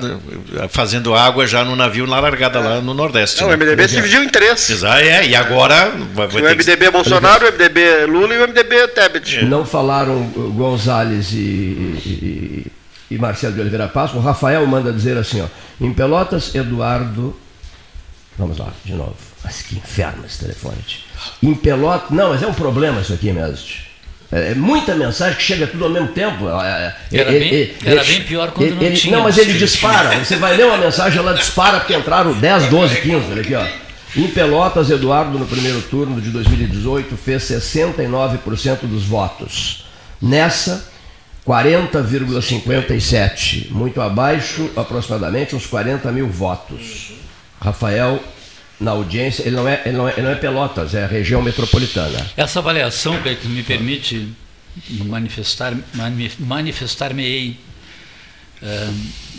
fazendo 0.69 1.13
água 1.13 1.45
já 1.45 1.63
no 1.65 1.75
navio 1.75 2.07
na 2.07 2.19
largada 2.19 2.59
lá 2.59 2.81
no 2.81 2.93
Nordeste. 2.93 3.41
Não, 3.41 3.47
o 3.47 3.51
né? 3.51 3.57
MDB 3.57 3.87
se 3.87 3.95
dividiu 3.95 4.23
em 4.23 4.29
três. 4.29 4.69
Exato, 4.69 4.99
é, 5.01 5.25
e 5.27 5.35
agora 5.35 5.91
vai, 6.13 6.27
vai 6.27 6.41
O 6.41 6.45
ter 6.45 6.57
que- 6.57 6.63
MDB 6.63 6.91
Bolsonaro, 6.91 7.45
o 7.45 7.51
MDB 7.51 8.05
Lula 8.05 8.33
e 8.33 8.37
o 8.39 8.47
MDB 8.47 8.87
Tebet. 8.89 9.45
Não 9.45 9.65
falaram 9.65 10.23
Gonzalez 10.55 11.31
e, 11.33 11.37
e, 11.37 12.65
e 13.13 13.17
Marcelo 13.17 13.53
de 13.53 13.61
Oliveira 13.61 13.87
Páscoa. 13.87 14.19
O 14.19 14.23
Rafael 14.23 14.65
manda 14.65 14.91
dizer 14.91 15.17
assim, 15.17 15.41
ó. 15.41 15.45
Em 15.79 15.93
Pelotas, 15.93 16.55
Eduardo. 16.55 17.35
Vamos 18.37 18.57
lá, 18.57 18.69
de 18.85 18.93
novo. 18.93 19.15
Mas 19.43 19.61
que 19.61 19.75
inferno 19.75 20.23
esse 20.25 20.39
telefone. 20.39 20.77
tio. 20.87 21.01
Em 21.43 21.53
Pelotas. 21.53 22.09
Não, 22.11 22.29
mas 22.29 22.41
é 22.41 22.47
um 22.47 22.53
problema 22.53 23.01
isso 23.01 23.13
aqui 23.13 23.31
mesmo. 23.31 23.55
tio. 23.57 23.91
É, 24.31 24.51
é 24.51 24.55
muita 24.55 24.95
mensagem 24.95 25.35
que 25.35 25.43
chega 25.43 25.67
tudo 25.67 25.83
ao 25.83 25.89
mesmo 25.89 26.07
tempo. 26.09 26.47
É, 26.47 26.95
é, 27.11 27.19
Era 27.19 27.35
é, 27.35 27.39
bem- 27.39 27.73
era 27.83 28.03
bem 28.03 28.21
pior 28.23 28.51
quando 28.51 28.75
não 28.75 28.81
ele- 28.81 28.95
tinha 28.95 29.17
Não, 29.17 29.23
mas 29.23 29.37
ele 29.37 29.53
dispara. 29.53 30.17
Você 30.23 30.37
vai 30.37 30.55
ler 30.55 30.65
uma 30.67 30.77
mensagem, 30.77 31.19
ela 31.19 31.33
dispara 31.33 31.79
porque 31.81 31.93
entraram 31.93 32.31
10, 32.33 32.67
12, 32.69 33.01
15. 33.01 33.25
Olha 33.29 33.41
aqui, 33.41 33.53
ó. 33.55 33.65
Em 34.15 34.27
Pelotas, 34.27 34.89
Eduardo, 34.89 35.37
no 35.37 35.45
primeiro 35.45 35.81
turno 35.83 36.19
de 36.21 36.29
2018, 36.29 37.15
fez 37.17 37.43
69% 37.43 38.85
dos 38.87 39.03
votos. 39.03 39.85
Nessa, 40.21 40.89
40,57. 41.45 43.69
Muito 43.71 44.01
abaixo, 44.01 44.69
aproximadamente, 44.75 45.55
uns 45.55 45.65
40 45.65 46.11
mil 46.11 46.27
votos. 46.27 47.13
Rafael, 47.59 48.23
na 48.79 48.91
audiência, 48.91 49.43
ele 49.43 49.55
não 49.55 49.67
é, 49.67 49.81
ele 49.85 49.97
não 49.97 50.07
é, 50.09 50.13
ele 50.13 50.21
não 50.23 50.31
é 50.31 50.35
Pelotas, 50.35 50.95
é 50.95 51.03
a 51.03 51.07
região 51.07 51.41
metropolitana. 51.41 52.25
Essa 52.35 52.59
avaliação 52.59 53.19
que 53.21 53.47
me 53.47 53.63
permite 53.63 54.27
manifestar, 54.89 55.75
mani- 55.93 56.31
manifestar-me-ei. 56.39 57.59
eh, 58.63 58.89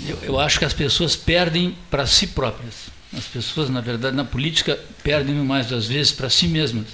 eu, 0.08 0.18
eu 0.24 0.40
acho 0.40 0.58
que 0.58 0.64
as 0.64 0.72
pessoas 0.72 1.16
perdem 1.16 1.76
para 1.90 2.06
si 2.06 2.28
próprias. 2.28 2.90
As 3.16 3.24
pessoas, 3.24 3.68
na 3.68 3.80
verdade, 3.80 4.16
na 4.16 4.24
política, 4.24 4.78
perdem 5.02 5.34
mais 5.36 5.66
das 5.68 5.86
vezes 5.86 6.12
para 6.12 6.30
si 6.30 6.46
mesmas. 6.48 6.86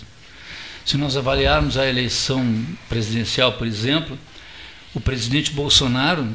Se 0.84 0.96
nós 0.96 1.16
avaliarmos 1.16 1.76
a 1.76 1.86
eleição 1.86 2.64
presidencial, 2.88 3.52
por 3.52 3.66
exemplo, 3.66 4.18
o 4.94 5.00
presidente 5.00 5.50
Bolsonaro, 5.52 6.26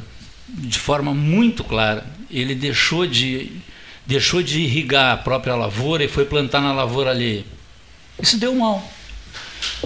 de 0.47 0.77
forma 0.79 1.13
muito 1.13 1.63
clara, 1.63 2.05
ele 2.29 2.53
deixou 2.55 3.05
de, 3.07 3.51
deixou 4.05 4.41
de 4.43 4.59
irrigar 4.61 5.13
a 5.13 5.17
própria 5.17 5.55
lavoura 5.55 6.03
e 6.03 6.07
foi 6.07 6.25
plantar 6.25 6.61
na 6.61 6.73
lavoura 6.73 7.09
alheia. 7.11 7.43
Isso 8.21 8.37
deu 8.37 8.53
mal. 8.55 8.87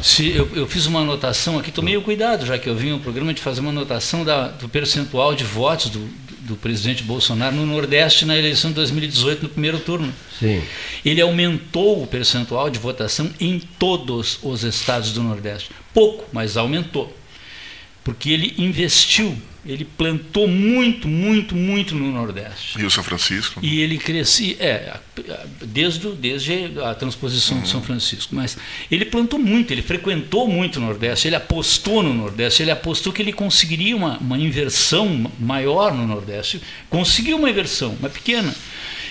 Se 0.01 0.30
eu, 0.36 0.49
eu 0.56 0.67
fiz 0.67 0.86
uma 0.88 1.01
anotação 1.01 1.58
aqui, 1.60 1.71
tomei 1.71 1.95
o 1.95 2.01
cuidado, 2.01 2.45
já 2.45 2.58
que 2.58 2.67
eu 2.67 2.75
vim 2.75 2.91
ao 2.91 2.99
programa, 2.99 3.34
de 3.34 3.41
fazer 3.41 3.62
uma 3.62 3.69
anotação 3.69 4.23
da- 4.25 4.47
do 4.47 4.67
percentual 4.67 5.36
de 5.36 5.43
votos 5.43 5.89
do, 5.91 5.99
do 6.41 6.56
presidente 6.56 7.03
Bolsonaro 7.03 7.56
no 7.56 7.65
Nordeste 7.65 8.25
na 8.25 8.36
eleição 8.36 8.71
de 8.71 8.75
2018, 8.75 9.43
no 9.43 9.49
primeiro 9.49 9.80
turno. 9.80 10.12
Sim. 10.39 10.63
Ele 11.06 11.21
aumentou 11.21 12.01
o 12.01 12.08
percentual 12.08 12.69
de 12.71 12.80
votação 12.80 13.30
em 13.39 13.60
todos 13.77 14.39
os 14.41 14.63
estados 14.63 15.12
do 15.13 15.21
Nordeste. 15.21 15.69
Pouco, 15.93 16.25
mas 16.34 16.58
aumentou. 16.58 17.15
Porque 18.08 18.30
ele 18.30 18.54
investiu, 18.58 19.38
ele 19.65 19.84
plantou 19.84 20.48
muito, 20.48 21.10
muito, 21.10 21.54
muito 21.54 21.93
no 21.93 22.10
Nordeste. 22.10 22.80
E 22.80 22.86
o 22.86 22.89
São 22.89 23.04
Francisco? 23.04 23.60
E 23.62 23.82
ele 23.82 23.98
crescia, 23.98 24.56
é, 24.62 24.98
desde, 25.62 26.08
desde 26.13 26.80
a 26.80 26.96
transposição 26.96 27.60
de 27.60 27.67
São 27.67 27.82
Francisco. 27.82 28.34
Mas 28.34 28.58
ele 28.89 29.04
plantou 29.04 29.38
muito, 29.38 29.74
ele 29.74 29.82
frequentou 29.82 30.48
muito 30.48 30.78
o 30.78 30.80
Nordeste, 30.80 31.28
ele 31.28 31.36
apostou 31.36 32.02
no 32.02 32.13
Nordeste, 32.13 32.63
ele 32.63 32.72
apostou 32.72 33.12
que 33.12 33.22
ele 33.22 33.34
conseguiria 33.34 33.93
uma, 33.93 34.17
uma 34.20 34.38
inversão 34.38 35.30
maior 35.38 35.93
no 35.93 36.08
Nordeste. 36.08 36.62
Conseguiu 36.89 37.36
uma 37.36 37.50
inversão, 37.50 37.98
mas 38.00 38.13
pequena. 38.13 38.56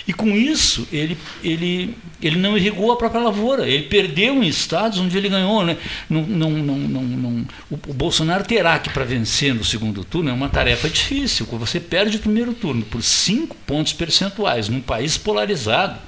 E 0.09 0.13
com 0.13 0.37
isso, 0.37 0.87
ele, 0.93 1.19
ele, 1.43 1.97
ele 2.23 2.37
não 2.37 2.57
irrigou 2.57 2.93
a 2.93 2.97
própria 2.97 3.21
lavoura. 3.21 3.69
Ele 3.69 3.83
perdeu 3.85 4.41
em 4.41 4.47
estados 4.47 4.99
onde 5.01 5.17
ele 5.19 5.29
ganhou. 5.29 5.65
Né? 5.65 5.77
Não, 6.09 6.23
não, 6.23 6.51
não, 6.51 6.77
não, 6.79 7.03
não- 7.03 7.47
o, 7.69 7.75
o 7.89 7.93
Bolsonaro 7.93 8.45
terá 8.45 8.79
que, 8.79 8.89
para 8.91 9.05
vencer 9.05 9.53
no 9.53 9.65
segundo 9.65 10.05
turno, 10.05 10.31
é 10.31 10.33
uma 10.33 10.49
tarefa 10.49 10.89
difícil. 10.89 11.45
Você 11.51 11.81
perde 11.81 12.19
o 12.19 12.21
primeiro 12.21 12.55
turno 12.55 12.83
por 12.85 13.03
cinco 13.03 13.57
pontos 13.67 13.93
percentuais 13.93 14.69
num 14.69 14.81
país 14.81 15.19
polarizado. 15.19 15.99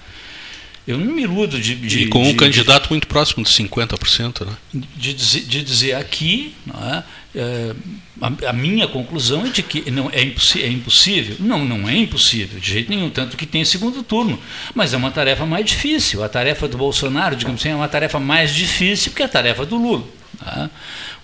Eu 0.86 0.96
não 0.96 1.12
me 1.12 1.22
iludo 1.22 1.60
de. 1.60 1.74
de 1.74 2.04
E 2.04 2.06
com 2.08 2.22
de- 2.22 2.28
um 2.30 2.34
candidato 2.36 2.88
muito 2.90 3.06
próximo 3.08 3.44
de 3.44 3.50
50%, 3.50 4.46
né? 4.46 4.52
de 4.96 5.12
dizer, 5.12 5.40
de 5.42 5.62
dizer 5.62 5.94
aqui, 5.94 6.54
não 6.64 6.80
é? 6.88 7.04
É, 7.40 7.72
a, 8.20 8.50
a 8.50 8.52
minha 8.52 8.88
conclusão 8.88 9.46
é 9.46 9.48
de 9.50 9.62
que 9.62 9.90
não 9.90 10.10
é, 10.12 10.22
impossi- 10.22 10.60
é 10.62 10.68
impossível. 10.68 11.36
Não, 11.38 11.64
não 11.64 11.88
é 11.88 11.96
impossível, 11.96 12.58
de 12.58 12.68
jeito 12.72 12.90
nenhum, 12.90 13.08
tanto 13.10 13.36
que 13.36 13.46
tem 13.46 13.64
segundo 13.64 14.02
turno. 14.02 14.38
Mas 14.74 14.92
é 14.92 14.96
uma 14.96 15.10
tarefa 15.10 15.46
mais 15.46 15.64
difícil. 15.66 16.24
A 16.24 16.28
tarefa 16.28 16.66
do 16.66 16.76
Bolsonaro, 16.76 17.36
digamos 17.36 17.60
assim, 17.60 17.70
é 17.70 17.74
uma 17.76 17.88
tarefa 17.88 18.18
mais 18.18 18.52
difícil 18.54 19.12
que 19.12 19.22
a 19.22 19.28
tarefa 19.28 19.64
do 19.64 19.76
Lula. 19.76 20.04
tá? 20.38 20.68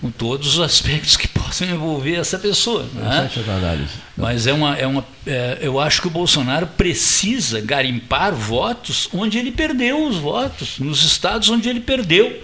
Com 0.00 0.11
todos 0.11 0.55
os 0.55 0.61
aspectos 0.61 1.16
que 1.16 1.27
possam 1.29 1.68
envolver 1.68 2.14
essa 2.14 2.38
pessoa. 2.38 2.87
é? 2.96 3.00
Análise. 3.00 3.92
Mas 4.16 4.46
é 4.46 4.53
uma, 4.53 4.77
é 4.77 4.87
uma, 4.87 5.05
é, 5.27 5.59
eu 5.62 5.81
acho 5.81 6.00
que 6.00 6.07
o 6.07 6.11
Bolsonaro 6.11 6.66
precisa 6.68 7.61
garimpar 7.61 8.33
votos 8.35 9.09
onde 9.12 9.37
ele 9.38 9.50
perdeu 9.50 10.07
os 10.07 10.16
votos, 10.16 10.79
nos 10.79 11.03
estados 11.05 11.48
onde 11.48 11.68
ele 11.68 11.81
perdeu. 11.81 12.40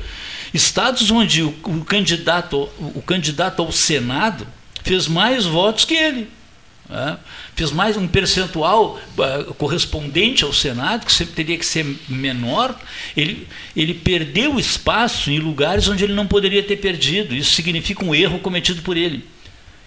Estados 0.52 1.10
onde 1.10 1.42
o, 1.42 1.54
o 1.64 1.84
candidato, 1.84 2.68
o 2.78 3.02
candidato 3.02 3.62
ao 3.62 3.70
Senado 3.70 4.46
fez 4.82 5.06
mais 5.06 5.44
votos 5.44 5.84
que 5.84 5.94
ele. 5.94 6.28
né? 6.88 7.18
Fez 7.54 7.70
mais 7.70 7.96
um 7.96 8.08
percentual 8.08 8.98
eh, 9.18 9.46
correspondente 9.58 10.44
ao 10.44 10.52
Senado, 10.52 11.06
que 11.06 11.12
sempre 11.12 11.34
teria 11.34 11.58
que 11.58 11.64
ser 11.66 11.86
menor. 12.08 12.74
Ele, 13.16 13.46
ele 13.76 13.94
perdeu 13.94 14.58
espaço 14.58 15.30
em 15.30 15.38
lugares 15.38 15.88
onde 15.88 16.04
ele 16.04 16.14
não 16.14 16.26
poderia 16.26 16.62
ter 16.62 16.76
perdido. 16.76 17.34
Isso 17.34 17.52
significa 17.52 18.04
um 18.04 18.14
erro 18.14 18.40
cometido 18.40 18.82
por 18.82 18.96
ele. 18.96 19.24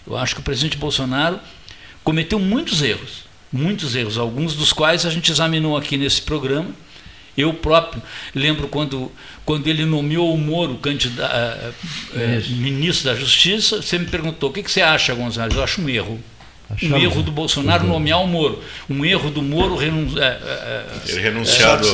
Eu 0.06 0.18
acho 0.18 0.36
que 0.36 0.42
o 0.42 0.44
presidente 0.44 0.78
Bolsonaro 0.78 1.40
cometeu 2.04 2.38
muitos 2.38 2.82
erros, 2.82 3.24
muitos 3.52 3.96
erros, 3.96 4.18
alguns 4.18 4.54
dos 4.56 4.72
quais 4.74 5.06
a 5.06 5.10
gente 5.10 5.32
examinou 5.32 5.76
aqui 5.76 5.98
nesse 5.98 6.22
programa. 6.22 6.70
Eu 7.38 7.54
próprio 7.54 8.02
lembro 8.36 8.68
quando, 8.68 9.12
quando 9.46 9.68
ele 9.68 9.86
nomeou 9.86 10.34
o 10.34 10.38
Moro 10.38 10.78
eh, 12.16 12.42
ministro 12.50 13.06
da 13.12 13.16
Justiça, 13.16 13.82
você 13.82 13.98
me 13.98 14.06
perguntou 14.06 14.50
o 14.50 14.54
que, 14.54 14.62
que 14.64 14.72
você 14.72 14.82
acha, 14.82 15.14
Gonzalez? 15.16 15.56
Eu 15.56 15.64
acho 15.64 15.82
um 15.82 15.90
erro. 15.90 16.20
Um 16.82 16.98
erro 16.98 17.22
do 17.22 17.32
Bolsonaro 17.32 17.86
nomear 17.86 18.22
o 18.22 18.28
Moro. 18.28 18.64
Um 18.90 19.04
erro 19.06 19.30
do 19.30 19.42
Moro 19.42 19.76
renun- 19.76 20.16
eh, 20.18 20.86
Ele 21.08 21.22
renunciado. 21.22 21.88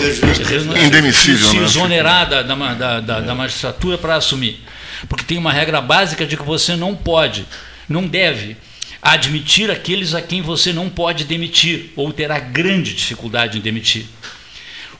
Renu- 0.43 0.77
Indemissível, 0.77 1.49
se 1.49 1.57
né? 1.57 1.63
exonerar 1.63 2.29
da, 2.29 2.41
da, 2.43 2.55
da, 2.73 2.99
da- 2.99 3.19
da 3.21 3.35
magistratura 3.35 3.97
para 3.97 4.15
assumir. 4.15 4.61
Porque 5.07 5.23
tem 5.25 5.37
uma 5.37 5.51
regra 5.51 5.81
básica 5.81 6.25
de 6.25 6.35
que 6.37 6.43
você 6.43 6.75
não 6.75 6.95
pode, 6.95 7.45
não 7.89 8.05
deve 8.07 8.55
admitir 9.01 9.71
aqueles 9.71 10.13
a 10.13 10.21
quem 10.21 10.41
você 10.41 10.71
não 10.73 10.89
pode 10.89 11.23
demitir, 11.23 11.91
ou 11.95 12.11
terá 12.13 12.37
grande 12.39 12.93
dificuldade 12.93 13.57
em 13.57 13.61
demitir. 13.61 14.05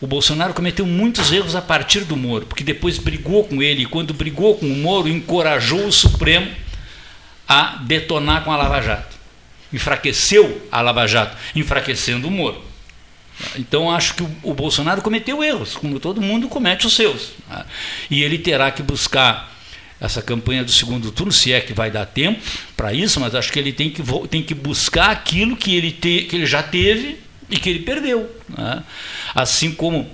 O 0.01 0.07
Bolsonaro 0.07 0.53
cometeu 0.53 0.85
muitos 0.85 1.31
erros 1.31 1.55
a 1.55 1.61
partir 1.61 2.05
do 2.05 2.15
Moro, 2.15 2.45
porque 2.45 2.63
depois 2.63 2.97
brigou 2.97 3.43
com 3.43 3.61
ele, 3.61 3.83
e 3.83 3.85
quando 3.85 4.13
brigou 4.13 4.55
com 4.55 4.65
o 4.65 4.77
Moro, 4.77 5.09
encorajou 5.09 5.85
o 5.85 5.91
Supremo 5.91 6.49
a 7.47 7.77
detonar 7.81 8.43
com 8.43 8.51
a 8.51 8.57
Lava 8.57 8.81
Jato. 8.81 9.17
Enfraqueceu 9.73 10.67
a 10.71 10.81
Lava 10.81 11.05
Jato, 11.05 11.35
enfraquecendo 11.53 12.27
o 12.27 12.31
Moro. 12.31 12.63
Então 13.57 13.91
acho 13.91 14.15
que 14.15 14.23
o, 14.43 14.53
Bolsonaro 14.53 15.01
cometeu 15.01 15.43
erros, 15.43 15.75
como 15.75 15.99
todo 15.99 16.21
mundo 16.21 16.47
comete 16.47 16.87
os 16.87 16.95
seus. 16.95 17.31
E 18.09 18.23
ele 18.23 18.37
terá 18.37 18.71
que 18.71 18.83
buscar 18.83 19.53
essa 19.99 20.21
campanha 20.21 20.63
do 20.63 20.71
segundo 20.71 21.11
turno, 21.11 21.31
se 21.31 21.51
é 21.51 21.59
que 21.59 21.73
vai 21.73 21.91
dar 21.91 22.05
tempo 22.05 22.39
para 22.75 22.93
isso, 22.93 23.19
mas 23.19 23.35
acho 23.35 23.51
que 23.51 23.59
ele 23.59 23.73
tem 23.73 23.89
que, 23.89 24.01
tem 24.29 24.41
que 24.41 24.53
buscar 24.53 25.09
aquilo 25.09 25.57
que 25.57 25.75
ele, 25.75 25.91
te, 25.91 26.23
que 26.23 26.37
ele 26.37 26.45
já 26.45 26.63
teve 26.63 27.17
e 27.49 27.57
que 27.57 27.69
ele 27.69 27.79
perdeu. 27.79 28.29
né? 28.49 28.83
Assim 29.33 29.71
como 29.71 30.09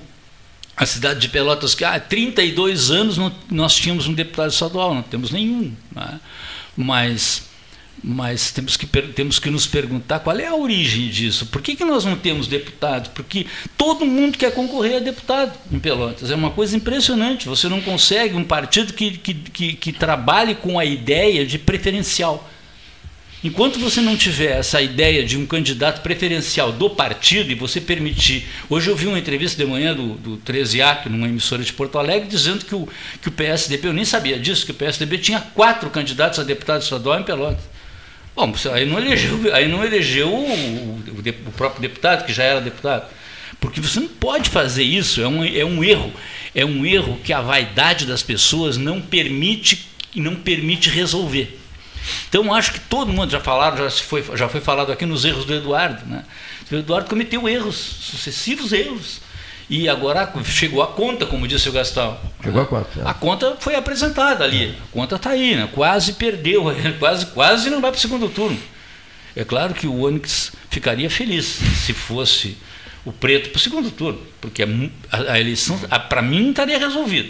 a 0.75 0.85
cidade 0.85 1.21
de 1.21 1.29
Pelotas, 1.29 1.73
que 1.73 1.85
há 1.85 1.99
32 1.99 2.91
anos 2.91 3.17
não, 3.17 3.33
nós 3.49 3.75
tínhamos 3.75 4.07
um 4.07 4.13
deputado 4.13 4.51
estadual, 4.51 4.93
não 4.93 5.01
temos 5.01 5.31
nenhum. 5.31 5.73
né? 5.93 6.19
Mas, 6.75 7.43
mas 8.03 8.51
temos, 8.51 8.75
que, 8.75 8.85
temos 8.85 9.39
que 9.39 9.49
nos 9.49 9.65
perguntar 9.65 10.19
qual 10.19 10.37
é 10.37 10.47
a 10.47 10.55
origem 10.55 11.07
disso. 11.07 11.45
Por 11.45 11.61
que, 11.61 11.75
que 11.77 11.85
nós 11.85 12.03
não 12.03 12.17
temos 12.17 12.47
deputados? 12.47 13.09
Porque 13.13 13.45
todo 13.77 14.05
mundo 14.05 14.37
quer 14.37 14.53
concorrer 14.53 14.97
a 14.97 14.99
deputado 14.99 15.57
em 15.71 15.79
Pelotas. 15.79 16.29
É 16.29 16.35
uma 16.35 16.51
coisa 16.51 16.75
impressionante. 16.75 17.47
Você 17.47 17.69
não 17.69 17.79
consegue 17.79 18.35
um 18.35 18.43
partido 18.43 18.91
que, 18.91 19.11
que, 19.17 19.33
que, 19.33 19.73
que 19.73 19.93
trabalhe 19.93 20.55
com 20.55 20.77
a 20.77 20.83
ideia 20.83 21.45
de 21.45 21.57
preferencial. 21.57 22.49
Enquanto 23.45 23.79
você 23.79 24.01
não 24.01 24.17
tiver 24.17 24.57
essa 24.57 24.81
ideia 24.81 25.23
de 25.23 25.37
um 25.37 25.45
candidato 25.45 26.01
preferencial 26.01 26.71
do 26.71 26.89
partido 26.89 27.51
e 27.51 27.53
você 27.53 27.79
permitir. 27.79 28.47
Hoje 28.67 28.89
eu 28.89 28.95
vi 28.95 29.05
uma 29.05 29.19
entrevista 29.19 29.63
de 29.63 29.69
manhã 29.69 29.93
do, 29.93 30.15
do 30.15 30.37
13A, 30.37 31.05
numa 31.05 31.27
emissora 31.27 31.61
de 31.61 31.71
Porto 31.71 31.99
Alegre, 31.99 32.27
dizendo 32.27 32.65
que 32.65 32.73
o, 32.73 32.89
que 33.21 33.29
o 33.29 33.31
PSDB, 33.31 33.87
eu 33.87 33.93
nem 33.93 34.03
sabia 34.03 34.39
disso, 34.39 34.65
que 34.65 34.71
o 34.71 34.73
PSDB 34.73 35.19
tinha 35.19 35.39
quatro 35.39 35.91
candidatos 35.91 36.39
a 36.39 36.43
deputado 36.43 36.81
estadual 36.81 37.19
em 37.19 37.23
Pelotas. 37.23 37.63
Bom, 38.35 38.51
aí 38.73 38.83
não 38.83 38.97
elegeu, 38.97 39.53
aí 39.53 39.67
não 39.67 39.85
elegeu 39.85 40.27
o, 40.27 40.49
o 40.49 41.47
o 41.47 41.51
próprio 41.51 41.83
deputado, 41.83 42.25
que 42.25 42.33
já 42.33 42.43
era 42.43 42.59
deputado. 42.59 43.07
Porque 43.59 43.79
você 43.79 43.99
não 43.99 44.07
pode 44.07 44.49
fazer 44.49 44.81
isso, 44.81 45.21
é 45.21 45.27
um, 45.27 45.45
é 45.45 45.63
um 45.63 45.83
erro. 45.83 46.11
É 46.55 46.65
um 46.65 46.83
erro 46.83 47.19
que 47.23 47.31
a 47.31 47.41
vaidade 47.41 48.07
das 48.07 48.23
pessoas 48.23 48.75
não 48.75 48.99
permite, 48.99 49.85
não 50.15 50.33
permite 50.33 50.89
resolver. 50.89 51.59
Então 52.29 52.53
acho 52.53 52.73
que 52.73 52.79
todo 52.79 53.11
mundo 53.11 53.31
já 53.31 53.39
falaram, 53.39 53.77
já 53.77 53.89
foi, 53.89 54.23
já 54.35 54.47
foi 54.49 54.61
falado 54.61 54.91
aqui 54.91 55.05
nos 55.05 55.25
erros 55.25 55.45
do 55.45 55.53
Eduardo, 55.53 56.05
né? 56.05 56.23
O 56.71 56.75
Eduardo 56.75 57.09
cometeu 57.09 57.47
erros, 57.47 57.75
sucessivos 57.75 58.73
erros. 58.73 59.21
E 59.67 59.89
agora 59.89 60.31
chegou 60.43 60.83
a 60.83 60.87
conta, 60.87 61.25
como 61.25 61.47
disse 61.47 61.67
o 61.67 61.71
Gastão. 61.71 62.19
Chegou 62.43 62.61
a 62.61 62.65
conta. 62.65 63.09
A 63.09 63.13
conta 63.13 63.57
foi 63.59 63.75
apresentada 63.75 64.43
ali. 64.43 64.75
A 64.89 64.91
conta 64.91 65.15
está 65.15 65.31
aí, 65.31 65.55
né? 65.55 65.67
quase 65.73 66.13
perdeu, 66.13 66.65
quase, 66.99 67.25
quase 67.27 67.69
não 67.69 67.81
vai 67.81 67.91
para 67.91 67.97
o 67.97 68.01
segundo 68.01 68.29
turno. 68.29 68.59
É 69.35 69.43
claro 69.43 69.73
que 69.73 69.87
o 69.87 70.01
Onix 70.01 70.51
ficaria 70.69 71.09
feliz 71.09 71.45
se 71.45 71.93
fosse 71.93 72.57
o 73.03 73.11
preto 73.11 73.49
para 73.49 73.57
o 73.57 73.61
segundo 73.61 73.91
turno, 73.91 74.19
porque 74.39 74.63
a, 74.63 74.67
a 75.33 75.39
eleição, 75.39 75.77
para 76.09 76.21
mim, 76.21 76.49
estaria 76.49 76.77
resolvida. 76.77 77.29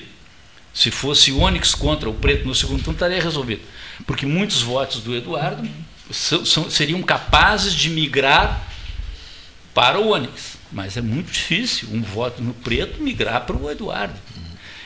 Se 0.75 0.91
fosse 0.91 1.31
o 1.31 1.39
Onix 1.39 1.73
contra 1.73 2.09
o 2.09 2.13
preto 2.13 2.45
no 2.45 2.53
segundo 2.53 2.79
turno, 2.79 2.93
estaria 2.93 3.21
resolvido. 3.21 3.61
Porque 4.05 4.25
muitos 4.25 4.61
votos 4.61 5.01
do 5.01 5.15
Eduardo 5.15 5.65
são, 6.11 6.45
são, 6.45 6.69
seriam 6.69 7.01
capazes 7.01 7.73
de 7.73 7.89
migrar 7.89 8.69
para 9.73 9.97
o 9.97 10.09
Onix. 10.09 10.57
Mas 10.69 10.97
é 10.97 11.01
muito 11.01 11.31
difícil 11.31 11.87
um 11.93 12.01
voto 12.01 12.43
no 12.43 12.53
preto 12.53 13.01
migrar 13.01 13.45
para 13.45 13.55
o 13.55 13.71
Eduardo. 13.71 14.19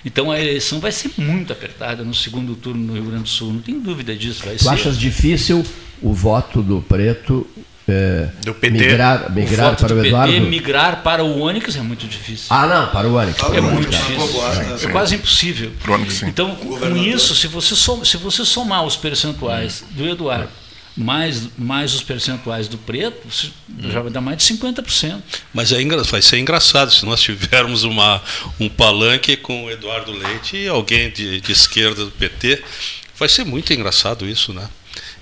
Então 0.05 0.31
a 0.31 0.39
eleição 0.39 0.79
vai 0.79 0.91
ser 0.91 1.11
muito 1.17 1.51
apertada 1.51 2.03
no 2.03 2.13
segundo 2.13 2.55
turno 2.55 2.85
no 2.85 2.93
Rio 2.93 3.05
Grande 3.05 3.23
do 3.23 3.29
Sul, 3.29 3.51
não 3.51 3.61
tem 3.61 3.79
dúvida 3.79 4.15
disso. 4.15 4.45
Vai 4.45 4.55
tu 4.55 4.63
ser. 4.63 4.69
achas 4.69 4.97
difícil 4.97 5.65
o 6.01 6.13
voto 6.13 6.61
do 6.61 6.81
preto 6.81 7.45
é, 7.89 8.29
Do 8.45 8.53
PT. 8.53 8.71
migrar, 8.79 9.31
migrar 9.31 9.73
o 9.73 9.75
para 9.75 9.87
do 9.87 9.95
o 9.95 10.05
Eduardo? 10.05 10.33
PT 10.33 10.45
migrar 10.47 11.03
para 11.03 11.23
o 11.23 11.39
Onix 11.41 11.75
é 11.75 11.81
muito 11.81 12.07
difícil. 12.07 12.47
Ah, 12.49 12.67
não, 12.67 12.87
para 12.87 13.07
o 13.07 13.13
Onix. 13.15 13.37
É 13.53 13.61
muito 13.61 13.89
difícil. 13.89 14.87
É 14.89 14.91
quase 14.91 15.15
impossível. 15.15 15.71
Onix, 15.87 16.13
sim. 16.15 16.27
Então, 16.27 16.55
com 16.55 16.95
isso, 16.97 17.35
se 17.35 17.47
você, 17.47 17.75
som- 17.75 18.03
se 18.05 18.17
você 18.17 18.45
somar 18.45 18.83
os 18.85 18.95
percentuais 18.95 19.83
do 19.91 20.07
Eduardo 20.07 20.49
mais, 20.97 21.47
mais 21.57 21.93
os 21.93 22.03
percentuais 22.03 22.67
do 22.67 22.77
preto, 22.77 23.17
você 23.29 23.47
já 23.89 24.01
vai 24.01 24.11
dar 24.11 24.19
mais 24.19 24.37
de 24.37 24.43
50%. 24.43 25.21
Mas 25.53 25.71
é 25.71 25.81
engra- 25.81 26.03
vai 26.03 26.21
ser 26.21 26.37
engraçado 26.39 26.91
se 26.91 27.05
nós 27.05 27.21
tivermos 27.21 27.83
uma, 27.83 28.21
um 28.59 28.67
palanque 28.67 29.37
com 29.37 29.65
o 29.65 29.71
Eduardo 29.71 30.11
Leite 30.11 30.57
e 30.57 30.67
alguém 30.67 31.09
de, 31.09 31.39
de 31.39 31.51
esquerda 31.53 32.03
do 32.03 32.11
PT. 32.11 32.61
Vai 33.17 33.29
ser 33.29 33.45
muito 33.45 33.71
engraçado 33.73 34.27
isso, 34.27 34.51
né? 34.53 34.67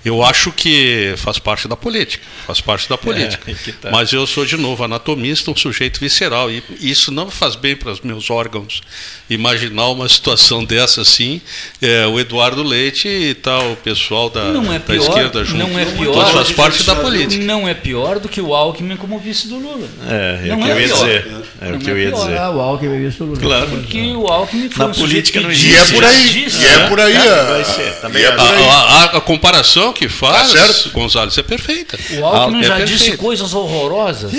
Eu 0.08 0.24
acho 0.24 0.50
que 0.52 1.12
faz 1.18 1.38
parte 1.38 1.68
da 1.68 1.76
política, 1.76 2.24
faz 2.46 2.60
parte 2.60 2.88
da 2.88 2.96
política. 2.98 3.50
É, 3.50 3.72
tá. 3.72 3.90
Mas 3.90 4.12
eu 4.12 4.26
sou, 4.26 4.44
de 4.46 4.56
novo, 4.56 4.82
anatomista, 4.82 5.50
um 5.50 5.56
sujeito 5.56 6.00
visceral. 6.00 6.50
E 6.50 6.62
isso 6.80 7.10
não 7.12 7.30
faz 7.30 7.54
bem 7.56 7.76
para 7.76 7.92
os 7.92 8.00
meus 8.00 8.30
órgãos 8.30 8.80
imaginar 9.28 9.88
uma 9.88 10.08
situação 10.08 10.64
dessa 10.66 11.02
assim. 11.02 11.40
É, 11.82 12.06
o 12.06 12.18
Eduardo 12.18 12.62
Leite 12.62 13.06
e 13.06 13.34
tal, 13.34 13.72
o 13.72 13.76
pessoal 13.76 14.30
da, 14.30 14.44
Não 14.44 14.72
é 14.72 14.78
da 14.78 14.84
pior, 14.86 15.02
esquerda 15.02 15.44
junto. 15.44 15.58
não 15.58 15.78
é 15.78 15.84
pior. 15.84 16.12
Todos 16.14 16.30
faz 16.32 16.52
parte 16.52 16.82
da 16.84 16.96
política. 16.96 17.44
Não 17.44 17.68
é 17.68 17.74
pior 17.74 18.18
do 18.18 18.28
que 18.28 18.40
o 18.40 18.54
Alckmin 18.54 18.96
como 18.96 19.18
vice 19.18 19.46
do 19.48 19.56
Lula. 19.58 19.86
É, 20.08 20.48
é 20.48 20.54
o 20.54 20.58
que 20.58 20.64
é 20.64 20.72
eu 20.72 20.80
ia 20.80 20.86
pior. 20.86 20.98
dizer. 21.04 21.26
É 21.60 21.72
o 21.72 21.78
que 21.78 21.90
é 21.90 21.92
eu 21.92 21.98
ia 21.98 22.08
pior. 22.10 22.20
dizer. 22.24 22.38
Ah, 22.38 22.50
o 22.50 22.60
Alckmin 22.60 22.98
visto 23.04 23.24
Lula. 23.24 23.38
Claro. 23.40 23.66
Porque 23.68 24.00
o 24.12 24.26
Alckmin 24.26 24.70
foi 24.70 24.84
Na 24.86 24.90
um 24.90 24.94
política 24.94 25.40
não 25.40 25.50
E 25.50 25.54
existe 25.54 25.76
é 25.92 25.94
por 25.94 26.04
aí. 26.04 26.28
disse- 26.30 26.62
E 26.62 26.66
é 26.66 26.88
por 26.88 27.00
aí. 27.00 27.12
e 27.14 28.24
é 28.24 28.32
por 28.32 28.40
aí. 28.46 28.68
A 29.14 29.20
comparação 29.20 29.92
que 29.98 30.08
faz, 30.08 30.52
Tá 30.52 30.58
certo. 30.58 30.90
Gonzalez, 30.92 31.36
é 31.36 31.42
perfeita. 31.42 31.98
O 32.20 32.24
Alckmin 32.24 32.60
É 32.60 32.62
já 32.62 32.80
disse 32.84 33.16
coisas 33.16 33.52
horrorosas, 33.52 34.32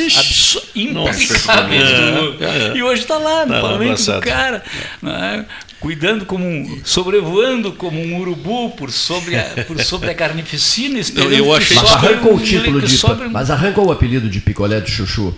do 1.93 2.22
Lula. 2.22 2.38
É, 2.39 2.72
é. 2.72 2.78
E 2.78 2.84
hoje 2.84 3.02
está 3.02 3.17
lá 3.17 3.45
no 3.45 3.54
Tá 3.54 3.62
lá 3.62 3.69
parlamento 3.69 4.02
do 4.02 4.22
cara, 4.22 4.63
né, 5.02 5.45
cuidando 5.80 6.26
como 6.26 6.46
um, 6.46 6.82
sobrevoando 6.84 7.72
como 7.74 8.00
um 8.02 8.20
urubu 8.20 8.72
por 8.72 8.92
sobre 8.92 9.38
a, 9.38 9.44
por 9.65 9.80
sobre 9.82 10.10
a 10.10 10.13
carnificina, 10.15 11.00
esperando 11.00 11.34
eu 11.34 11.46
que 11.46 11.52
achei- 11.54 11.78
Mas 11.78 11.89
sobre 11.89 12.08
arrancou 12.08 12.32
um- 12.34 12.36
o 12.36 12.39
título 12.39 12.82
que 12.82 12.88
de. 12.88 12.98
sobre 12.98 13.28
um- 13.28 13.32
Mas 13.32 13.50
arrancou 13.50 13.88
o 13.88 13.92
apelido 13.92 14.30
de 14.30 14.39
picolé 14.42 14.82
de 14.82 14.92
chuchu. 14.92 15.34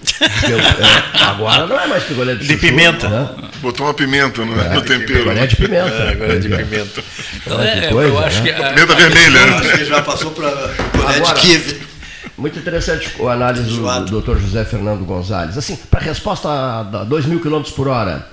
Eu- 0.49 0.59
é, 0.59 1.23
agora 1.23 1.67
não 1.67 1.79
é 1.79 1.87
mais 1.87 2.03
picolé 2.03 2.33
de 2.33 2.39
De 2.39 2.53
chuchu. 2.53 2.59
pimenta. 2.59 3.07
Né? 3.09 3.29
Botou 3.61 3.85
uma 3.85 3.93
pimenta 3.93 4.43
no, 4.43 4.55
no 4.55 4.81
tempero. 4.81 5.19
Picolé 5.19 5.45
de 5.47 5.55
pimenta. 5.55 5.87
É, 5.89 6.11
agora 6.11 6.33
é 6.33 6.39
de 6.39 6.53
é. 6.53 6.57
pimenta. 6.57 7.03
Então, 7.45 7.61
é, 7.61 7.79
que 7.81 7.85
eu 7.85 7.91
coisa, 7.91 8.19
acho 8.19 8.41
né? 8.41 8.51
que 8.53 8.61
a- 8.63 8.69
Pimenta 8.73 8.95
vermelha. 8.95 9.45
né? 9.45 9.57
Acho 9.57 9.77
que 9.77 9.85
já 9.85 10.01
passou 10.01 10.31
para 10.31 10.49
colher 10.49 11.15
Agora- 11.17 11.39
de. 11.39 11.91
Muito 12.37 12.57
interessante 12.57 13.11
a 13.23 13.31
análise 13.33 13.65
do, 13.65 14.05
do 14.05 14.21
Dr. 14.21 14.39
José 14.39 14.65
Fernando 14.65 15.05
Gonzalez. 15.05 15.55
Assim, 15.55 15.75
para 15.91 15.99
resposta 15.99 16.49
a 16.49 17.03
2 17.03 17.25
mil 17.27 17.39
quilômetros 17.39 17.75
por 17.75 17.87
hora, 17.87 18.27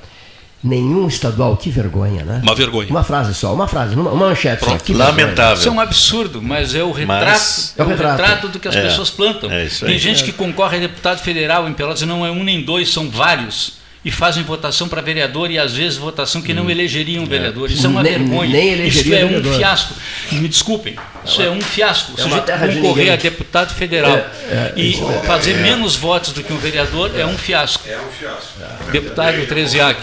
nenhum 0.62 1.07
estadual, 1.07 1.57
que 1.57 1.71
vergonha, 1.71 2.25
né? 2.25 2.40
Uma 2.42 2.55
vergonha. 2.55 2.88
Uma 2.90 3.05
frase 3.05 3.35
só, 3.35 3.55
uma 3.55 3.68
frase, 3.68 3.94
uma, 3.94 4.11
uma 4.11 4.29
manchete 4.29 4.64
só. 4.64 4.77
Que 4.77 4.92
vergonha. 4.92 5.09
Lamentável. 5.11 5.55
Isso 5.59 5.68
é 5.68 5.73
um 5.73 5.81
absurdo, 5.81 6.42
mas 6.42 6.75
é 6.75 6.83
o 6.83 6.90
retrato, 6.92 7.25
Mas- 7.25 7.75
é 7.77 7.83
o 7.83 7.85
É 7.85 7.87
o 7.87 7.88
retrato. 7.90 8.21
retrato 8.21 8.49
do 8.49 8.59
que 8.59 8.68
as 8.68 8.77
É. 8.77 8.83
pessoas 8.83 9.11
plantam. 9.11 9.51
É 9.51 9.64
isso 9.66 9.87
Tem 9.87 9.99
gente 9.99 10.25
que 10.25 10.33
concorre 10.33 10.77
a 10.79 10.81
deputado 10.81 11.21
federal 11.21 11.68
em 11.68 11.73
Pelotas, 11.73 12.03
e 12.03 12.07
não 12.07 12.25
é 12.27 12.31
um 12.31 12.42
nem 12.42 12.61
dois, 12.62 12.88
são 12.92 13.09
vários. 13.09 13.79
E 14.05 14.12
fazem 14.12 14.44
votação 14.44 14.88
para 14.88 15.03
vereador 15.03 15.51
e 15.51 15.59
às 15.59 15.75
vezes 15.75 15.99
votação 15.99 16.40
que 16.40 16.55
não 16.55 16.71
elegeriam 16.71 17.25
um 17.25 17.27
vereador. 17.27 17.68
Isso 17.68 17.85
é 17.85 17.88
uma 17.90 18.03
Nem- 18.03 18.12
vergonha. 18.18 18.51
nem 18.53 18.87
isso 18.87 19.01
é 19.12 19.25
um 19.25 19.29
vereador. 19.29 19.55
fiasco. 19.57 19.94
Me 20.33 20.49
desculpem, 20.49 20.97
isso 21.25 21.42
é, 21.42 21.51
um 21.51 21.61
fiasco. 21.61 22.12
O 22.16 22.21
é 22.21 22.23
sujeito 22.23 22.53
concorrer 22.81 23.12
a 23.12 23.16
deputado 23.16 23.75
federal 23.75 24.12
É, 24.16 24.25
é, 24.51 24.73
e 24.77 24.94
é. 24.94 25.23
fazer 25.27 25.55
menos 25.59 25.97
votos 25.97 26.33
do 26.33 26.42
que 26.44 26.53
um 26.53 26.57
vereador 26.59 27.11
é 27.18 27.27
um 27.27 27.37
fiasco. 27.37 27.83
É 27.88 27.99
um 27.99 28.11
fiasco. 28.18 28.53
Deputado 28.92 29.44
Treziak. 29.47 30.01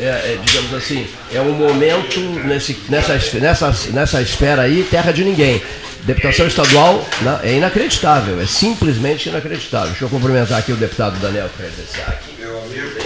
É, 0.00 0.04
é, 0.04 0.38
digamos 0.44 0.72
assim, 0.74 1.06
é 1.32 1.40
um 1.40 1.52
momento 1.52 2.20
nesse, 2.44 2.78
nessa, 2.88 3.14
nessa, 3.40 3.74
nessa 3.90 4.22
esfera 4.22 4.62
aí, 4.62 4.86
terra 4.88 5.10
de 5.12 5.24
ninguém. 5.24 5.60
Deputação 6.04 6.46
estadual 6.46 7.04
é 7.42 7.54
inacreditável, 7.54 8.40
é 8.40 8.46
simplesmente 8.46 9.28
inacreditável. 9.28 9.88
Deixa 9.88 10.04
eu 10.04 10.08
cumprimentar 10.08 10.58
aqui 10.58 10.72
o 10.72 10.76
deputado 10.76 11.18
Daniel 11.18 11.50
Fredesiak. 11.56 12.18
Meu 12.38 12.56
amigo, 12.62 13.00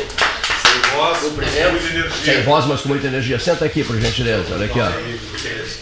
sem 0.62 0.96
voz, 0.96 1.18
com 1.18 1.28
muita 1.30 1.50
Sem 1.50 1.60
energia. 1.62 2.42
voz, 2.42 2.66
mas 2.66 2.80
com 2.82 2.88
muita 2.90 3.06
energia. 3.06 3.38
Senta 3.38 3.64
aqui, 3.64 3.82
por 3.82 3.98
gentileza. 3.98 4.44
Olha 4.52 4.66
aqui, 4.66 4.78
ó. 4.78 4.88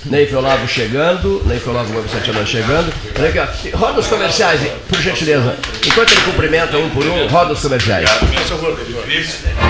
Ney 0.06 0.26
Felavo 0.26 0.66
chegando, 0.68 1.42
Ney 1.46 1.58
Felavo 1.58 1.92
Gomes 1.92 2.10
Santana 2.10 2.46
chegando. 2.46 2.92
Olha 3.18 3.28
aqui, 3.28 3.38
ó. 3.38 3.76
Roda 3.76 4.00
os 4.00 4.06
comerciais, 4.06 4.60
por 4.88 5.00
gentileza. 5.02 5.56
Enquanto 5.84 6.12
ele 6.12 6.20
cumprimenta 6.22 6.78
um 6.78 6.88
por 6.90 7.04
um, 7.04 7.26
roda 7.26 7.52
os 7.52 7.60
comerciais. 7.60 8.08
Difícil. 8.08 9.69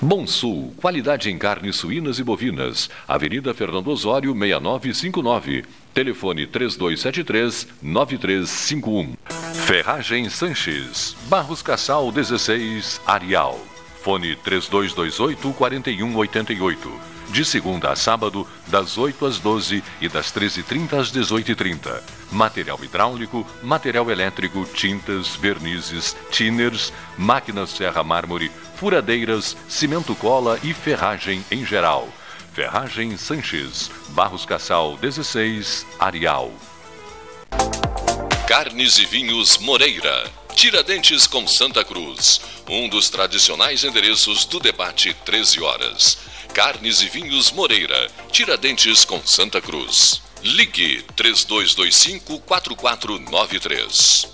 Bom 0.00 0.26
Sul, 0.26 0.72
qualidade 0.76 1.30
em 1.30 1.36
carnes 1.36 1.76
suínas 1.76 2.18
e 2.18 2.22
bovinas. 2.22 2.88
Avenida 3.06 3.52
Fernando 3.52 3.88
Osório, 3.88 4.32
6959. 4.32 5.64
Telefone 5.98 6.46
3273-9351. 6.46 9.16
Ferragem 9.66 10.30
Sanches. 10.30 11.16
Barros 11.26 11.60
Cassal 11.60 12.12
16, 12.12 13.00
Arial. 13.04 13.58
Fone 14.00 14.36
3228-4188. 14.36 16.76
De 17.30 17.44
segunda 17.44 17.90
a 17.90 17.96
sábado, 17.96 18.46
das 18.68 18.96
8 18.96 19.26
às 19.26 19.40
12 19.40 19.82
e 20.00 20.08
das 20.08 20.32
13h30 20.32 20.92
às 20.92 21.10
18h30. 21.10 22.00
Material 22.30 22.78
hidráulico, 22.80 23.44
material 23.60 24.08
elétrico, 24.08 24.64
tintas, 24.72 25.34
vernizes, 25.34 26.16
tinners, 26.30 26.92
máquinas 27.16 27.70
serra 27.70 28.04
mármore, 28.04 28.52
furadeiras, 28.76 29.56
cimento 29.68 30.14
cola 30.14 30.60
e 30.62 30.72
ferragem 30.72 31.44
em 31.50 31.66
geral. 31.66 32.08
Ferragem 32.58 33.16
Sanches, 33.16 33.88
Barros 34.08 34.44
Cassal 34.44 34.96
16, 34.96 35.86
Arial. 35.96 36.52
Carnes 38.48 38.98
e 38.98 39.06
Vinhos 39.06 39.58
Moreira. 39.58 40.28
Tiradentes 40.56 41.24
com 41.28 41.46
Santa 41.46 41.84
Cruz. 41.84 42.40
Um 42.68 42.88
dos 42.88 43.10
tradicionais 43.10 43.84
endereços 43.84 44.44
do 44.44 44.58
debate 44.58 45.14
13 45.24 45.62
horas. 45.62 46.18
Carnes 46.52 47.00
e 47.00 47.08
Vinhos 47.08 47.52
Moreira. 47.52 48.10
Tiradentes 48.32 49.04
com 49.04 49.24
Santa 49.24 49.60
Cruz. 49.60 50.20
Ligue 50.42 51.04
3225 51.14 52.40
4493. 52.40 54.26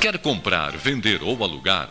Quer 0.00 0.16
comprar, 0.18 0.76
vender 0.76 1.24
ou 1.24 1.42
alugar? 1.42 1.90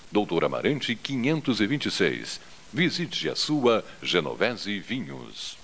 Doutor 0.11 0.43
Amarante 0.43 0.93
526. 0.93 2.41
Visite 2.73 3.29
a 3.29 3.35
sua 3.35 3.83
Genovese 4.01 4.77
Vinhos. 4.79 5.57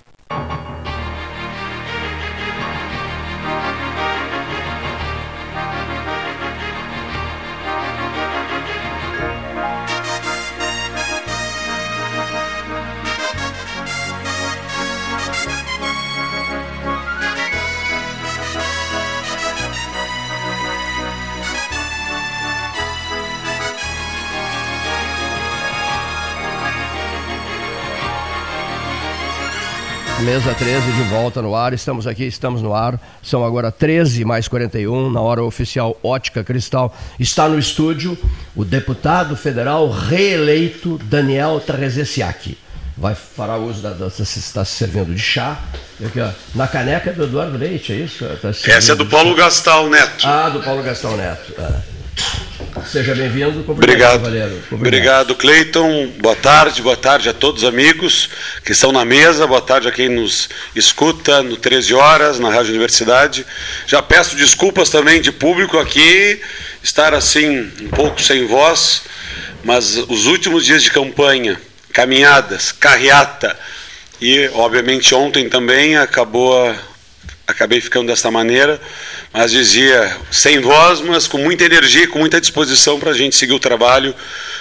Mesa 30.28 30.53
13 30.53 30.91
de 30.91 31.03
volta 31.03 31.41
no 31.41 31.55
ar. 31.55 31.71
Estamos 31.71 32.05
aqui, 32.05 32.25
estamos 32.25 32.61
no 32.61 32.73
ar. 32.73 32.99
São 33.23 33.45
agora 33.45 33.71
13 33.71 34.25
mais 34.25 34.45
41, 34.45 35.09
na 35.09 35.21
hora 35.21 35.41
oficial 35.41 35.97
Ótica 36.03 36.43
Cristal. 36.43 36.93
Está 37.17 37.47
no 37.47 37.57
estúdio 37.57 38.17
o 38.53 38.65
deputado 38.65 39.38
federal 39.38 39.89
reeleito 39.89 40.97
Daniel 41.05 41.61
Trezessiak. 41.61 42.57
Vai 42.97 43.15
fará 43.15 43.55
uso 43.55 43.82
da, 43.82 43.91
da 43.91 44.07
está 44.07 44.65
se 44.65 44.65
servindo 44.65 45.15
de 45.15 45.21
chá. 45.21 45.61
Aqui, 46.05 46.19
ó, 46.19 46.30
na 46.53 46.67
caneca 46.67 47.13
do 47.13 47.23
Eduardo 47.23 47.57
Leite, 47.57 47.93
é 47.93 47.95
isso? 47.95 48.25
Tá 48.41 48.49
Essa 48.49 48.91
é 48.91 48.95
do 48.95 49.05
Paulo 49.05 49.34
Gastal 49.34 49.89
Neto. 49.89 50.28
Ah, 50.28 50.49
do 50.49 50.59
Paulo 50.59 50.84
Gastal 50.84 51.15
Neto. 51.15 51.53
É. 51.57 52.47
Seja 52.86 53.15
bem-vindo. 53.15 53.63
Obrigado. 53.67 54.25
Obrigado. 54.25 54.63
Obrigado, 54.71 55.36
Cleiton. 55.36 56.07
Boa 56.19 56.36
tarde, 56.36 56.82
boa 56.82 56.97
tarde 56.97 57.30
a 57.30 57.34
todos 57.34 57.63
os 57.63 57.69
amigos 57.69 58.30
que 58.63 58.71
estão 58.71 58.91
na 58.91 59.03
mesa, 59.05 59.47
boa 59.47 59.61
tarde 59.61 59.88
a 59.88 59.91
quem 59.91 60.09
nos 60.09 60.49
escuta 60.75 61.41
no 61.41 61.57
13 61.57 61.93
horas, 61.93 62.39
na 62.39 62.49
Rádio 62.49 62.71
Universidade. 62.71 63.45
Já 63.86 64.01
peço 64.01 64.36
desculpas 64.36 64.89
também 64.89 65.21
de 65.21 65.32
público 65.32 65.78
aqui, 65.78 66.41
estar 66.84 67.13
assim 67.13 67.71
um 67.82 67.89
pouco 67.89 68.21
sem 68.21 68.45
voz, 68.45 69.03
mas 69.63 69.97
os 69.97 70.25
últimos 70.25 70.65
dias 70.65 70.84
de 70.84 70.91
campanha, 70.91 71.59
caminhadas, 71.91 72.71
carreata 72.71 73.57
e, 74.21 74.49
obviamente, 74.53 75.13
ontem 75.13 75.47
também 75.47 75.95
acabou 75.95 76.75
acabei 77.48 77.80
ficando 77.80 78.08
dessa 78.08 78.30
maneira, 78.30 78.80
mas 79.34 79.52
dizia 79.52 80.16
sem 80.30 80.60
voz, 80.60 81.00
mas 81.00 81.28
com 81.28 81.38
muita 81.38 81.64
energia 81.64 82.08
com 82.08 82.20
muita 82.20 82.41
disposição 82.41 83.00
para 83.00 83.12
a 83.12 83.14
gente 83.14 83.38
seguir 83.38 83.54
o 83.54 83.60
trabalho 83.60 84.14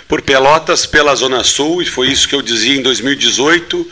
por 0.07 0.23
Pelotas, 0.23 0.87
pela 0.87 1.15
Zona 1.17 1.43
Sul, 1.43 1.83
e 1.83 1.87
foi 1.87 2.09
isso 2.09 2.29
que 2.29 2.35
eu 2.35 2.41
dizia 2.41 2.77
em 2.77 2.83
2018, 2.83 3.91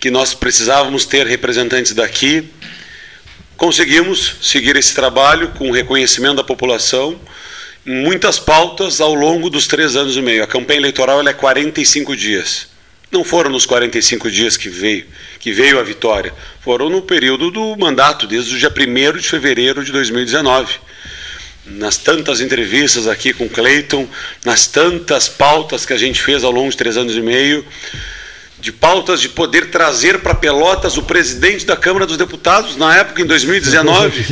que 0.00 0.10
nós 0.10 0.32
precisávamos 0.32 1.04
ter 1.04 1.26
representantes 1.26 1.92
daqui. 1.92 2.48
Conseguimos 3.56 4.36
seguir 4.40 4.76
esse 4.76 4.94
trabalho 4.94 5.48
com 5.48 5.72
reconhecimento 5.72 6.36
da 6.36 6.44
população 6.44 7.20
em 7.84 8.02
muitas 8.02 8.38
pautas 8.38 9.00
ao 9.00 9.14
longo 9.14 9.50
dos 9.50 9.66
três 9.66 9.96
anos 9.96 10.16
e 10.16 10.22
meio. 10.22 10.44
A 10.44 10.46
campanha 10.46 10.78
eleitoral 10.78 11.26
é 11.26 11.32
45 11.32 12.16
dias. 12.16 12.73
Não 13.10 13.22
foram 13.22 13.50
nos 13.50 13.66
45 13.66 14.30
dias 14.30 14.56
que 14.56 14.68
veio, 14.68 15.06
que 15.38 15.52
veio 15.52 15.78
a 15.78 15.82
vitória, 15.82 16.32
foram 16.60 16.88
no 16.88 17.02
período 17.02 17.50
do 17.50 17.76
mandato, 17.76 18.26
desde 18.26 18.54
o 18.54 18.58
dia 18.58 18.70
1 18.70 19.18
de 19.18 19.28
fevereiro 19.28 19.84
de 19.84 19.92
2019. 19.92 20.74
Nas 21.66 21.96
tantas 21.96 22.40
entrevistas 22.40 23.06
aqui 23.06 23.32
com 23.32 23.48
Cleiton, 23.48 24.06
nas 24.44 24.66
tantas 24.66 25.28
pautas 25.28 25.86
que 25.86 25.92
a 25.92 25.96
gente 25.96 26.20
fez 26.20 26.44
ao 26.44 26.50
longo 26.50 26.70
de 26.70 26.76
três 26.76 26.96
anos 26.96 27.14
e 27.14 27.22
meio, 27.22 27.64
de 28.58 28.72
pautas 28.72 29.20
de 29.20 29.28
poder 29.28 29.70
trazer 29.70 30.20
para 30.20 30.34
Pelotas 30.34 30.96
o 30.96 31.02
presidente 31.02 31.66
da 31.66 31.76
Câmara 31.76 32.06
dos 32.06 32.16
Deputados, 32.16 32.76
na 32.76 32.96
época, 32.96 33.20
em 33.20 33.26
2019, 33.26 34.22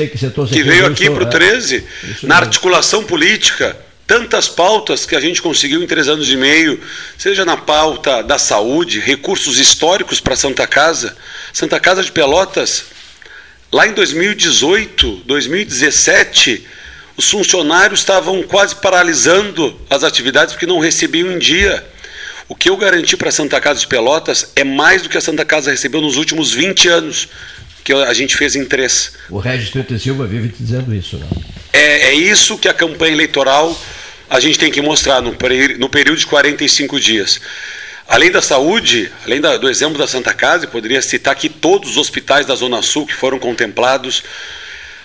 que 0.51 0.63
veio 0.63 0.87
aqui 0.87 1.11
para 1.11 1.25
o 1.25 1.27
13, 1.27 1.85
na 2.23 2.37
articulação 2.39 3.05
política 3.05 3.77
tantas 4.13 4.47
pautas 4.47 5.07
que 5.07 5.17
a 5.17 5.21
gente 5.21 5.41
conseguiu 5.41 5.83
em 5.83 5.87
três 5.87 6.07
anos 6.07 6.29
e 6.29 6.37
meio, 6.37 6.79
seja 7.17 7.47
na 7.47 7.57
pauta 7.57 8.23
da 8.23 8.39
saúde, 8.39 9.01
recursos 9.01 9.57
históricos 9.57 10.21
para 10.21 10.37
Santa 10.37 10.67
Casa. 10.67 11.17
Santa 11.51 11.81
Casa 11.81 12.03
de 12.03 12.13
Pelotas, 12.13 12.85
lá 13.73 13.87
em 13.87 13.95
2018, 13.95 15.23
2017, 15.25 16.63
os 17.17 17.31
funcionários 17.31 18.01
estavam 18.01 18.43
quase 18.43 18.75
paralisando 18.75 19.81
as 19.89 20.05
atividades 20.05 20.53
porque 20.53 20.67
não 20.67 20.79
recebiam 20.79 21.33
em 21.33 21.39
dia. 21.39 21.83
O 22.47 22.55
que 22.55 22.69
eu 22.69 22.77
garanti 22.77 23.17
para 23.17 23.31
a 23.31 23.33
Santa 23.33 23.59
Casa 23.63 23.81
de 23.81 23.87
Pelotas 23.87 24.53
é 24.55 24.63
mais 24.63 25.01
do 25.01 25.09
que 25.09 25.17
a 25.17 25.23
Santa 25.23 25.47
Casa 25.47 25.71
recebeu 25.71 26.03
nos 26.03 26.19
últimos 26.19 26.53
20 26.53 26.87
anos, 26.89 27.31
que 27.83 27.95
a 27.95 28.13
gente 28.13 28.37
fez 28.37 28.57
em 28.57 28.67
três. 28.67 29.15
O 29.31 29.39
Regis 29.39 29.71
Trento 29.71 29.99
Silva 29.99 30.27
vive 30.27 30.53
dizendo 30.61 30.95
isso, 30.95 31.17
não? 31.17 31.63
É, 31.73 32.09
é 32.09 32.15
isso 32.15 32.59
que 32.59 32.69
a 32.69 32.75
campanha 32.75 33.15
eleitoral 33.15 33.75
a 34.33 34.41
gente 34.41 34.59
tem 34.59 34.73
que 34.73 34.81
mostrar 34.81 35.21
no, 35.21 35.37
no 35.79 35.89
período 35.91 36.17
de 36.17 36.27
45 36.27 36.99
dias. 36.99 37.39
Além 38.09 38.31
da 38.31 38.41
saúde, 38.41 39.13
além 39.27 39.43
da, 39.43 39.59
do 39.59 39.69
exemplo 39.69 39.99
da 39.99 40.07
Santa 40.07 40.33
Casa, 40.33 40.67
poderia 40.67 41.03
citar 41.03 41.35
aqui 41.35 41.51
todos 41.51 41.91
os 41.91 41.97
hospitais 41.99 42.47
da 42.47 42.55
Zona 42.55 42.81
Sul 42.81 43.07
que 43.07 43.13
foram 43.13 43.39
contemplados. 43.39 44.23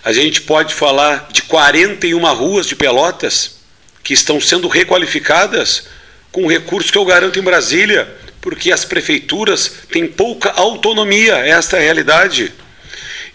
A 0.01 0.13
gente 0.13 0.39
pode 0.39 0.73
falar 0.73 1.27
de 1.29 1.41
41 1.41 2.23
ruas 2.35 2.67
de 2.67 2.75
Pelotas 2.77 3.57
que 4.01 4.13
estão 4.13 4.39
sendo 4.39 4.69
requalificadas 4.69 5.89
com 6.31 6.47
recursos 6.47 6.89
que 6.89 6.97
eu 6.97 7.03
garanto 7.03 7.37
em 7.37 7.43
Brasília, 7.43 8.07
porque 8.39 8.71
as 8.71 8.85
prefeituras 8.85 9.73
têm 9.91 10.07
pouca 10.07 10.51
autonomia, 10.51 11.35
esta 11.35 11.75
é 11.75 11.79
a 11.79 11.83
realidade. 11.83 12.53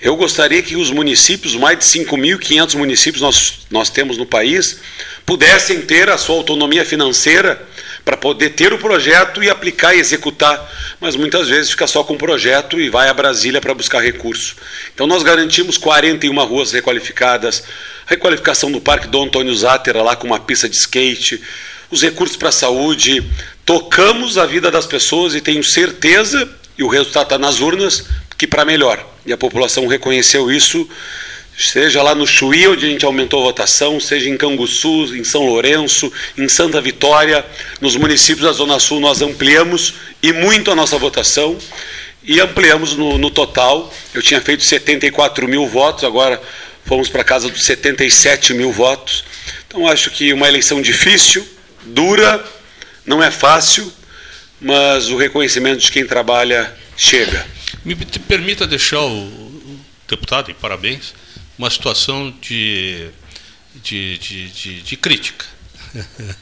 Eu 0.02 0.16
gostaria 0.16 0.62
que 0.62 0.74
os 0.74 0.90
municípios, 0.90 1.54
mais 1.54 1.78
de 1.78 1.84
5.500 1.84 2.74
municípios 2.76 3.22
nós, 3.22 3.58
nós 3.70 3.88
temos 3.88 4.16
no 4.16 4.26
país, 4.26 4.80
pudessem 5.24 5.82
ter 5.82 6.08
a 6.10 6.18
sua 6.18 6.36
autonomia 6.36 6.84
financeira 6.84 7.66
para 8.04 8.16
poder 8.16 8.50
ter 8.50 8.72
o 8.72 8.78
projeto 8.78 9.42
e 9.42 9.48
aplicar 9.48 9.94
e 9.94 10.00
executar, 10.00 10.70
mas 11.00 11.14
muitas 11.14 11.48
vezes 11.48 11.70
fica 11.70 11.86
só 11.86 12.02
com 12.02 12.14
o 12.14 12.18
projeto 12.18 12.80
e 12.80 12.90
vai 12.90 13.08
a 13.08 13.14
Brasília 13.14 13.60
para 13.60 13.74
buscar 13.74 14.00
recurso. 14.00 14.56
Então 14.92 15.06
nós 15.06 15.22
garantimos 15.22 15.78
41 15.78 16.44
ruas 16.44 16.72
requalificadas, 16.72 17.62
requalificação 18.06 18.72
do 18.72 18.80
Parque 18.80 19.06
Dom 19.06 19.24
Antônio 19.24 19.54
Zátera 19.54 20.02
lá 20.02 20.16
com 20.16 20.26
uma 20.26 20.40
pista 20.40 20.68
de 20.68 20.76
skate, 20.76 21.40
os 21.90 22.02
recursos 22.02 22.36
para 22.36 22.48
a 22.48 22.52
saúde, 22.52 23.22
tocamos 23.64 24.38
a 24.38 24.46
vida 24.46 24.70
das 24.70 24.86
pessoas 24.86 25.34
e 25.34 25.40
tenho 25.40 25.62
certeza, 25.62 26.48
e 26.76 26.82
o 26.82 26.88
resultado 26.88 27.24
está 27.24 27.38
nas 27.38 27.60
urnas, 27.60 28.06
que 28.36 28.46
para 28.46 28.64
melhor. 28.64 29.06
E 29.24 29.32
a 29.32 29.36
população 29.36 29.86
reconheceu 29.86 30.50
isso, 30.50 30.88
seja 31.70 32.02
lá 32.02 32.14
no 32.14 32.26
Chuí, 32.26 32.66
onde 32.66 32.86
a 32.86 32.88
gente 32.88 33.04
aumentou 33.04 33.40
a 33.40 33.44
votação, 33.44 34.00
seja 34.00 34.28
em 34.28 34.36
Canguçu, 34.36 35.14
em 35.16 35.24
São 35.24 35.46
Lourenço, 35.46 36.12
em 36.36 36.48
Santa 36.48 36.80
Vitória, 36.80 37.44
nos 37.80 37.96
municípios 37.96 38.46
da 38.46 38.52
Zona 38.52 38.78
Sul 38.78 39.00
nós 39.00 39.22
ampliamos 39.22 39.94
e 40.22 40.32
muito 40.32 40.70
a 40.70 40.74
nossa 40.74 40.98
votação 40.98 41.58
e 42.22 42.40
ampliamos 42.40 42.96
no, 42.96 43.18
no 43.18 43.30
total. 43.30 43.92
Eu 44.14 44.22
tinha 44.22 44.40
feito 44.40 44.64
74 44.64 45.46
mil 45.48 45.66
votos, 45.66 46.04
agora 46.04 46.40
fomos 46.84 47.08
para 47.08 47.24
casa 47.24 47.48
dos 47.48 47.64
77 47.64 48.54
mil 48.54 48.72
votos. 48.72 49.24
Então 49.66 49.86
acho 49.86 50.10
que 50.10 50.32
uma 50.32 50.48
eleição 50.48 50.80
difícil, 50.80 51.46
dura, 51.84 52.44
não 53.04 53.22
é 53.22 53.30
fácil, 53.30 53.92
mas 54.60 55.08
o 55.08 55.16
reconhecimento 55.16 55.80
de 55.80 55.90
quem 55.90 56.06
trabalha 56.06 56.72
chega. 56.96 57.46
Me 57.84 57.94
permita 57.96 58.66
deixar 58.66 59.02
o 59.02 59.42
deputado, 60.08 60.50
e 60.50 60.54
parabéns, 60.54 61.14
uma 61.62 61.70
situação 61.70 62.34
de, 62.40 63.08
de, 63.76 64.18
de, 64.18 64.48
de, 64.50 64.82
de 64.82 64.96
crítica. 64.96 65.46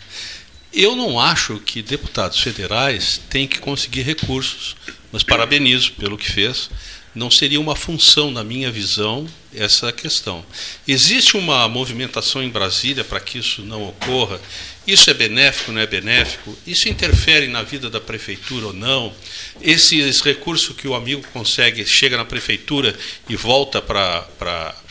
Eu 0.73 0.97
não 0.97 1.21
acho 1.21 1.59
que 1.59 1.83
deputados 1.83 2.41
federais 2.41 3.21
têm 3.29 3.47
que 3.47 3.59
conseguir 3.59 4.01
recursos, 4.01 4.77
mas 5.13 5.23
parabenizo 5.23 5.93
pelo 5.93 6.17
que 6.17 6.31
fez. 6.31 6.71
Não 7.15 7.31
seria 7.31 7.61
uma 7.61 7.75
função, 7.75 8.31
na 8.31 8.45
minha 8.45 8.71
visão, 8.71 9.27
essa 9.53 9.93
questão. 9.93 10.47
Existe 10.87 11.37
uma 11.37 11.69
movimentação 11.69 12.41
em 12.41 12.49
Brasília 12.49 13.03
para 13.03 13.19
que 13.19 13.39
isso 13.39 13.63
não 13.63 13.83
ocorra. 13.89 14.41
Isso 14.87 15.11
é 15.11 15.15
benéfico, 15.15 15.73
não 15.73 15.81
é 15.81 15.87
benéfico? 15.89 16.57
Isso 16.65 16.89
interfere 16.89 17.49
na 17.49 17.63
vida 17.63 17.91
da 17.91 18.01
prefeitura 18.01 18.69
ou 18.69 18.73
não? 18.73 19.13
Esses 19.61 20.21
recursos 20.21 20.75
que 20.75 20.87
o 20.87 20.95
amigo 20.95 21.27
consegue, 21.33 21.85
chega 21.85 22.17
na 22.17 22.25
prefeitura 22.25 22.97
e 23.29 23.35
volta 23.35 23.83
para 23.83 24.25
É, 24.33 24.90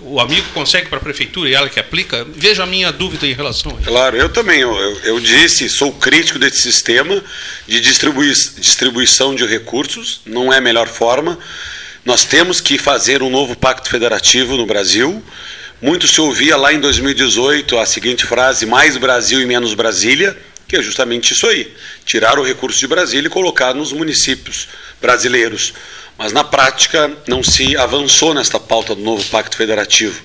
o 0.00 0.18
amigo 0.18 0.48
consegue 0.52 0.88
para 0.88 0.98
a 0.98 1.00
prefeitura 1.00 1.48
e 1.48 1.54
ela 1.54 1.68
que 1.68 1.78
aplica? 1.78 2.24
Veja 2.24 2.64
a 2.64 2.66
minha 2.66 2.90
dúvida 2.90 3.26
em 3.26 3.32
relação 3.32 3.70
a 3.70 3.74
isso. 3.80 3.88
Claro, 3.88 4.16
eu 4.16 4.28
também. 4.28 4.60
Eu, 4.60 4.74
eu, 4.74 4.98
eu 5.04 5.20
disse, 5.20 5.68
sou 5.68 5.92
crítico 5.92 6.38
desse 6.38 6.60
sistema 6.62 7.22
de 7.66 7.80
distribui 7.80 8.32
distribuição 8.58 9.34
de 9.34 9.46
recursos, 9.46 10.20
não 10.26 10.52
é 10.52 10.58
a 10.58 10.60
melhor 10.60 10.88
forma. 10.88 11.38
Nós 12.04 12.24
temos 12.24 12.60
que 12.60 12.76
fazer 12.76 13.22
um 13.22 13.30
novo 13.30 13.56
pacto 13.56 13.88
federativo 13.88 14.56
no 14.56 14.66
Brasil. 14.66 15.22
Muito 15.80 16.08
se 16.08 16.20
ouvia 16.20 16.56
lá 16.56 16.72
em 16.72 16.80
2018 16.80 17.78
a 17.78 17.86
seguinte 17.86 18.26
frase: 18.26 18.66
mais 18.66 18.96
Brasil 18.96 19.40
e 19.40 19.46
menos 19.46 19.74
Brasília, 19.74 20.36
que 20.66 20.74
é 20.74 20.82
justamente 20.82 21.32
isso 21.32 21.46
aí: 21.46 21.72
tirar 22.04 22.36
o 22.36 22.42
recurso 22.42 22.80
de 22.80 22.88
Brasília 22.88 23.28
e 23.28 23.30
colocar 23.30 23.72
nos 23.74 23.92
municípios 23.92 24.66
brasileiros. 25.00 25.72
Mas 26.16 26.32
na 26.32 26.44
prática 26.44 27.10
não 27.26 27.42
se 27.42 27.76
avançou 27.76 28.34
nesta 28.34 28.60
pauta 28.60 28.94
do 28.94 29.02
novo 29.02 29.24
pacto 29.30 29.56
federativo. 29.56 30.22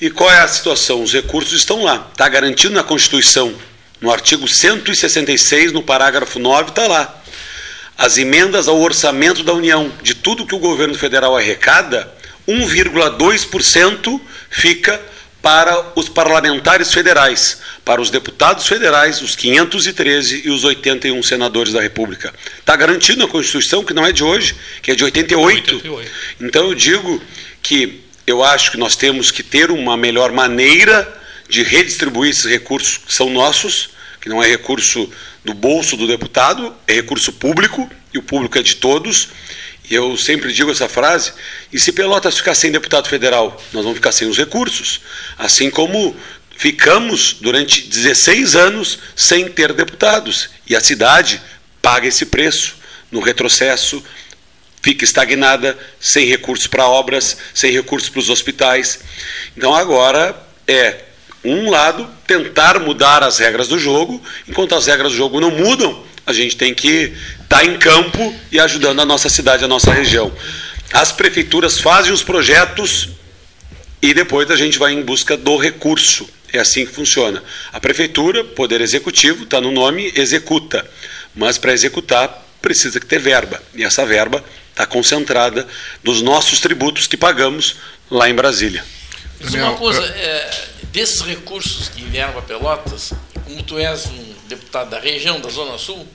E 0.00 0.10
qual 0.10 0.30
é 0.30 0.40
a 0.40 0.48
situação? 0.48 1.02
Os 1.02 1.12
recursos 1.12 1.52
estão 1.52 1.82
lá, 1.82 2.08
está 2.12 2.28
garantido 2.28 2.74
na 2.74 2.82
Constituição. 2.82 3.54
No 4.00 4.12
artigo 4.12 4.46
166, 4.46 5.72
no 5.72 5.82
parágrafo 5.82 6.38
9, 6.38 6.70
está 6.70 6.86
lá. 6.86 7.22
As 7.96 8.18
emendas 8.18 8.68
ao 8.68 8.78
orçamento 8.78 9.42
da 9.42 9.54
União, 9.54 9.90
de 10.02 10.14
tudo 10.14 10.46
que 10.46 10.54
o 10.54 10.58
governo 10.58 10.94
federal 10.94 11.34
arrecada, 11.34 12.12
1,2% 12.46 14.20
fica 14.50 15.00
para 15.46 15.92
os 15.94 16.08
parlamentares 16.08 16.92
federais, 16.92 17.58
para 17.84 18.00
os 18.00 18.10
deputados 18.10 18.66
federais, 18.66 19.22
os 19.22 19.36
513 19.36 20.42
e 20.44 20.50
os 20.50 20.64
81 20.64 21.22
senadores 21.22 21.72
da 21.72 21.80
República. 21.80 22.34
Está 22.58 22.74
garantido 22.74 23.20
na 23.20 23.28
Constituição, 23.28 23.84
que 23.84 23.94
não 23.94 24.04
é 24.04 24.10
de 24.10 24.24
hoje, 24.24 24.56
que 24.82 24.90
é 24.90 24.96
de 24.96 25.04
88. 25.04 25.76
88. 25.76 26.10
Então 26.40 26.66
eu 26.66 26.74
digo 26.74 27.22
que 27.62 28.00
eu 28.26 28.42
acho 28.42 28.72
que 28.72 28.76
nós 28.76 28.96
temos 28.96 29.30
que 29.30 29.44
ter 29.44 29.70
uma 29.70 29.96
melhor 29.96 30.32
maneira 30.32 31.16
de 31.48 31.62
redistribuir 31.62 32.32
esses 32.32 32.46
recursos 32.46 32.96
que 32.96 33.14
são 33.14 33.30
nossos, 33.30 33.90
que 34.20 34.28
não 34.28 34.42
é 34.42 34.48
recurso 34.48 35.08
do 35.44 35.54
bolso 35.54 35.96
do 35.96 36.08
deputado, 36.08 36.74
é 36.88 36.94
recurso 36.94 37.32
público, 37.32 37.88
e 38.12 38.18
o 38.18 38.22
público 38.22 38.58
é 38.58 38.62
de 38.64 38.74
todos, 38.74 39.28
eu 39.94 40.16
sempre 40.16 40.52
digo 40.52 40.70
essa 40.70 40.88
frase, 40.88 41.32
e 41.72 41.78
se 41.78 41.92
Pelotas 41.92 42.36
ficar 42.36 42.54
sem 42.54 42.72
deputado 42.72 43.08
federal, 43.08 43.60
nós 43.72 43.84
vamos 43.84 43.98
ficar 43.98 44.12
sem 44.12 44.28
os 44.28 44.36
recursos. 44.36 45.00
Assim 45.38 45.70
como 45.70 46.16
ficamos 46.56 47.34
durante 47.40 47.82
16 47.82 48.56
anos 48.56 48.98
sem 49.14 49.48
ter 49.48 49.72
deputados. 49.72 50.50
E 50.66 50.74
a 50.74 50.80
cidade 50.80 51.40
paga 51.80 52.08
esse 52.08 52.26
preço 52.26 52.76
no 53.10 53.20
retrocesso, 53.20 54.02
fica 54.82 55.04
estagnada, 55.04 55.78
sem 56.00 56.26
recursos 56.26 56.66
para 56.66 56.86
obras, 56.86 57.36
sem 57.54 57.70
recursos 57.70 58.08
para 58.08 58.20
os 58.20 58.30
hospitais. 58.30 59.00
Então 59.56 59.74
agora 59.74 60.36
é 60.66 61.04
um 61.44 61.70
lado 61.70 62.08
tentar 62.26 62.80
mudar 62.80 63.22
as 63.22 63.38
regras 63.38 63.68
do 63.68 63.78
jogo, 63.78 64.22
enquanto 64.48 64.74
as 64.74 64.86
regras 64.86 65.12
do 65.12 65.16
jogo 65.18 65.40
não 65.40 65.50
mudam, 65.50 66.04
a 66.26 66.32
gente 66.32 66.56
tem 66.56 66.74
que 66.74 67.12
estar 67.42 67.60
tá 67.60 67.64
em 67.64 67.78
campo 67.78 68.34
e 68.50 68.58
ajudando 68.58 69.00
a 69.00 69.04
nossa 69.04 69.28
cidade, 69.28 69.64
a 69.64 69.68
nossa 69.68 69.92
região. 69.92 70.32
As 70.92 71.12
prefeituras 71.12 71.78
fazem 71.78 72.12
os 72.12 72.22
projetos 72.22 73.08
e 74.02 74.12
depois 74.12 74.50
a 74.50 74.56
gente 74.56 74.78
vai 74.78 74.92
em 74.92 75.02
busca 75.02 75.36
do 75.36 75.56
recurso. 75.56 76.28
É 76.52 76.58
assim 76.58 76.84
que 76.84 76.92
funciona. 76.92 77.42
A 77.72 77.80
prefeitura, 77.80 78.42
poder 78.42 78.80
executivo, 78.80 79.44
está 79.44 79.60
no 79.60 79.70
nome, 79.70 80.12
executa. 80.14 80.88
Mas 81.34 81.58
para 81.58 81.72
executar 81.72 82.44
precisa 82.60 82.98
ter 82.98 83.18
verba. 83.18 83.62
E 83.74 83.84
essa 83.84 84.04
verba 84.04 84.44
está 84.70 84.86
concentrada 84.86 85.66
nos 86.02 86.22
nossos 86.22 86.60
tributos 86.60 87.06
que 87.06 87.16
pagamos 87.16 87.76
lá 88.10 88.28
em 88.28 88.34
Brasília. 88.34 88.84
Mas 89.40 89.54
uma 89.54 89.74
coisa, 89.74 90.04
é, 90.04 90.64
desses 90.92 91.20
recursos 91.20 91.88
que 91.88 92.02
vieram 92.04 92.32
para 92.32 92.42
Pelotas, 92.42 93.12
como 93.44 93.62
tu 93.62 93.78
és 93.78 94.06
um 94.06 94.25
deputado 94.46 94.90
da 94.90 94.98
região, 94.98 95.40
da 95.40 95.48
Zona 95.48 95.78
Sul, 95.78 96.06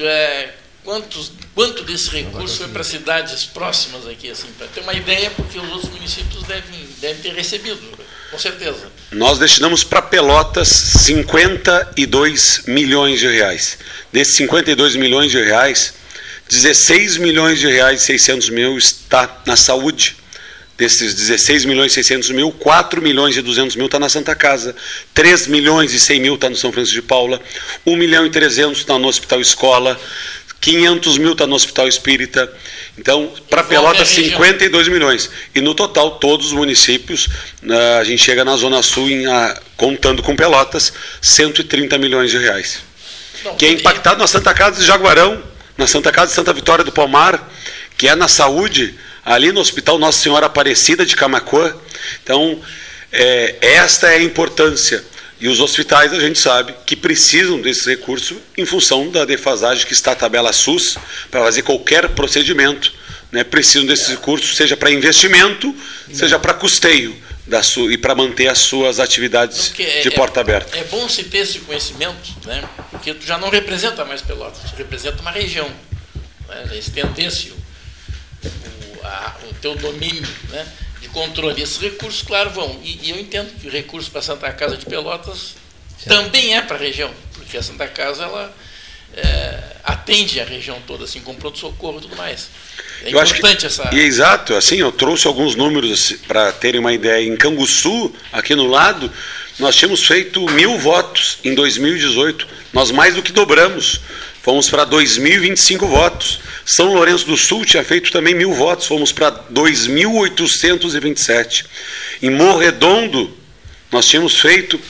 é, 0.00 0.50
quantos, 0.84 1.32
quanto 1.54 1.82
desse 1.84 2.10
recurso 2.10 2.58
foi 2.58 2.68
para 2.68 2.84
cidades 2.84 3.44
próximas 3.44 4.06
aqui, 4.06 4.30
assim, 4.30 4.48
para 4.56 4.66
ter 4.68 4.80
uma 4.80 4.94
ideia, 4.94 5.30
porque 5.30 5.58
os 5.58 5.70
outros 5.70 5.90
municípios 5.90 6.44
devem, 6.44 6.88
devem 6.98 7.22
ter 7.22 7.34
recebido, 7.34 7.80
com 8.30 8.38
certeza. 8.38 8.90
Nós 9.12 9.38
destinamos 9.38 9.84
para 9.84 10.02
Pelotas 10.02 10.68
52 10.68 12.64
milhões 12.66 13.18
de 13.18 13.26
reais. 13.26 13.78
Desses 14.12 14.36
52 14.36 14.96
milhões 14.96 15.30
de 15.30 15.42
reais, 15.42 15.94
16 16.48 17.18
milhões 17.18 17.58
de 17.58 17.66
reais 17.66 18.02
e 18.02 18.04
600 18.06 18.50
mil 18.50 18.78
está 18.78 19.42
na 19.44 19.56
saúde. 19.56 20.16
Desses 20.78 21.12
16 21.12 21.64
milhões 21.64 21.90
e 21.90 21.94
600 21.96 22.30
mil, 22.30 22.52
4 22.52 23.02
milhões 23.02 23.36
e 23.36 23.42
200 23.42 23.74
mil 23.74 23.86
está 23.86 23.98
na 23.98 24.08
Santa 24.08 24.34
Casa, 24.36 24.76
3 25.12 25.48
milhões 25.48 25.92
e 25.92 25.98
100 25.98 26.20
mil 26.20 26.34
está 26.36 26.48
no 26.48 26.54
São 26.54 26.72
Francisco 26.72 27.00
de 27.00 27.02
Paula, 27.02 27.40
1 27.84 27.96
milhão 27.96 28.24
e 28.24 28.30
300 28.30 28.78
está 28.78 28.96
no 28.96 29.08
Hospital 29.08 29.40
Escola, 29.40 30.00
500 30.60 31.18
mil 31.18 31.32
está 31.32 31.46
no 31.46 31.54
Hospital 31.54 31.88
Espírita. 31.88 32.52
Então, 32.96 33.32
para 33.48 33.62
Pelotas, 33.62 34.08
52 34.08 34.88
milhões. 34.88 35.30
E 35.54 35.60
no 35.60 35.74
total, 35.74 36.12
todos 36.12 36.46
os 36.46 36.52
municípios, 36.52 37.28
a 37.98 38.04
gente 38.04 38.22
chega 38.22 38.44
na 38.44 38.56
Zona 38.56 38.82
Sul, 38.82 39.08
em, 39.08 39.24
contando 39.76 40.22
com 40.22 40.34
Pelotas, 40.34 40.92
130 41.20 41.96
milhões 41.98 42.30
de 42.30 42.38
reais. 42.38 42.80
Não, 43.44 43.54
que 43.54 43.66
é 43.66 43.70
impactado 43.70 44.18
na 44.18 44.26
Santa 44.26 44.52
Casa 44.52 44.80
de 44.80 44.86
Jaguarão, 44.86 45.42
na 45.76 45.86
Santa 45.86 46.10
Casa 46.10 46.28
de 46.28 46.32
Santa 46.34 46.52
Vitória 46.52 46.84
do 46.84 46.90
Palmar, 46.90 47.48
que 47.96 48.08
é 48.08 48.16
na 48.16 48.26
saúde, 48.26 48.94
ali 49.28 49.52
no 49.52 49.60
Hospital 49.60 49.98
Nossa 49.98 50.18
Senhora 50.18 50.46
Aparecida 50.46 51.04
de 51.04 51.14
Camacuã. 51.14 51.74
Então, 52.22 52.60
é, 53.12 53.56
esta 53.60 54.08
é 54.08 54.16
a 54.16 54.22
importância. 54.22 55.04
E 55.38 55.46
os 55.48 55.60
hospitais, 55.60 56.12
a 56.12 56.18
gente 56.18 56.38
sabe 56.38 56.74
que 56.84 56.96
precisam 56.96 57.60
desse 57.60 57.88
recurso 57.88 58.40
em 58.56 58.64
função 58.64 59.10
da 59.10 59.24
defasagem 59.24 59.86
que 59.86 59.92
está 59.92 60.12
a 60.12 60.16
tabela 60.16 60.52
SUS 60.52 60.96
para 61.30 61.42
fazer 61.42 61.62
qualquer 61.62 62.08
procedimento. 62.10 62.92
Né, 63.30 63.44
precisam 63.44 63.86
desses 63.86 64.08
recursos, 64.08 64.56
seja 64.56 64.74
para 64.74 64.90
investimento, 64.90 65.74
seja 66.10 66.38
para 66.38 66.54
custeio 66.54 67.14
da 67.46 67.62
sua, 67.62 67.92
e 67.92 67.98
para 67.98 68.14
manter 68.14 68.48
as 68.48 68.56
suas 68.56 68.98
atividades 68.98 69.70
é, 69.78 70.00
de 70.00 70.10
porta 70.12 70.40
aberta. 70.40 70.74
É, 70.74 70.80
é 70.80 70.84
bom 70.84 71.06
se 71.10 71.24
ter 71.24 71.40
esse 71.40 71.58
conhecimento, 71.58 72.16
né, 72.46 72.66
porque 72.90 73.12
tu 73.12 73.26
já 73.26 73.36
não 73.36 73.50
representa 73.50 74.02
mais 74.06 74.22
Pelotas, 74.22 74.70
tu 74.70 74.76
representa 74.78 75.20
uma 75.20 75.30
região. 75.30 75.70
Né, 76.48 76.78
estendesse 76.78 77.52
a, 79.08 79.36
o 79.50 79.54
teu 79.54 79.74
domínio 79.76 80.26
né, 80.50 80.66
de 81.00 81.08
controle. 81.08 81.62
Esses 81.62 81.78
recursos, 81.78 82.22
claro, 82.22 82.50
vão. 82.50 82.80
E, 82.82 83.06
e 83.06 83.10
eu 83.10 83.18
entendo 83.18 83.52
que 83.60 83.66
o 83.66 83.70
recurso 83.70 84.10
para 84.10 84.20
a 84.20 84.22
Santa 84.22 84.52
Casa 84.52 84.76
de 84.76 84.86
Pelotas 84.86 85.54
certo. 85.98 86.08
também 86.08 86.56
é 86.56 86.62
para 86.62 86.76
a 86.76 86.80
região, 86.80 87.10
porque 87.32 87.56
a 87.56 87.62
Santa 87.62 87.86
Casa 87.88 88.24
ela 88.24 88.54
é, 89.16 89.60
atende 89.84 90.40
a 90.40 90.44
região 90.44 90.80
toda, 90.86 91.04
assim, 91.04 91.20
com 91.20 91.34
pronto-socorro 91.34 91.98
e 91.98 92.02
tudo 92.02 92.16
mais. 92.16 92.48
É 93.02 93.12
eu 93.12 93.22
importante 93.22 93.66
essa. 93.66 93.88
E 93.92 94.00
é 94.00 94.02
exato, 94.02 94.54
assim, 94.54 94.76
eu 94.76 94.92
trouxe 94.92 95.26
alguns 95.26 95.54
números 95.54 95.90
assim, 95.92 96.18
para 96.18 96.52
terem 96.52 96.80
uma 96.80 96.92
ideia. 96.92 97.26
Em 97.26 97.36
Canguçu, 97.36 98.14
aqui 98.32 98.54
no 98.54 98.66
lado, 98.66 99.10
nós 99.58 99.74
tínhamos 99.74 100.06
feito 100.06 100.44
mil 100.50 100.78
votos 100.78 101.38
em 101.42 101.54
2018. 101.54 102.46
Nós 102.72 102.90
mais 102.90 103.14
do 103.14 103.22
que 103.22 103.32
dobramos. 103.32 104.00
Fomos 104.42 104.68
para 104.70 104.86
2.025 104.86 105.86
votos. 105.86 106.40
São 106.64 106.92
Lourenço 106.92 107.26
do 107.26 107.36
Sul 107.36 107.64
tinha 107.64 107.84
feito 107.84 108.12
também 108.12 108.34
mil 108.34 108.52
votos, 108.52 108.86
fomos 108.86 109.12
para 109.12 109.32
2.827. 109.52 111.64
Em 112.22 112.30
Morredondo, 112.30 113.36
nós 113.90 114.06
tínhamos 114.06 114.38
feito 114.38 114.80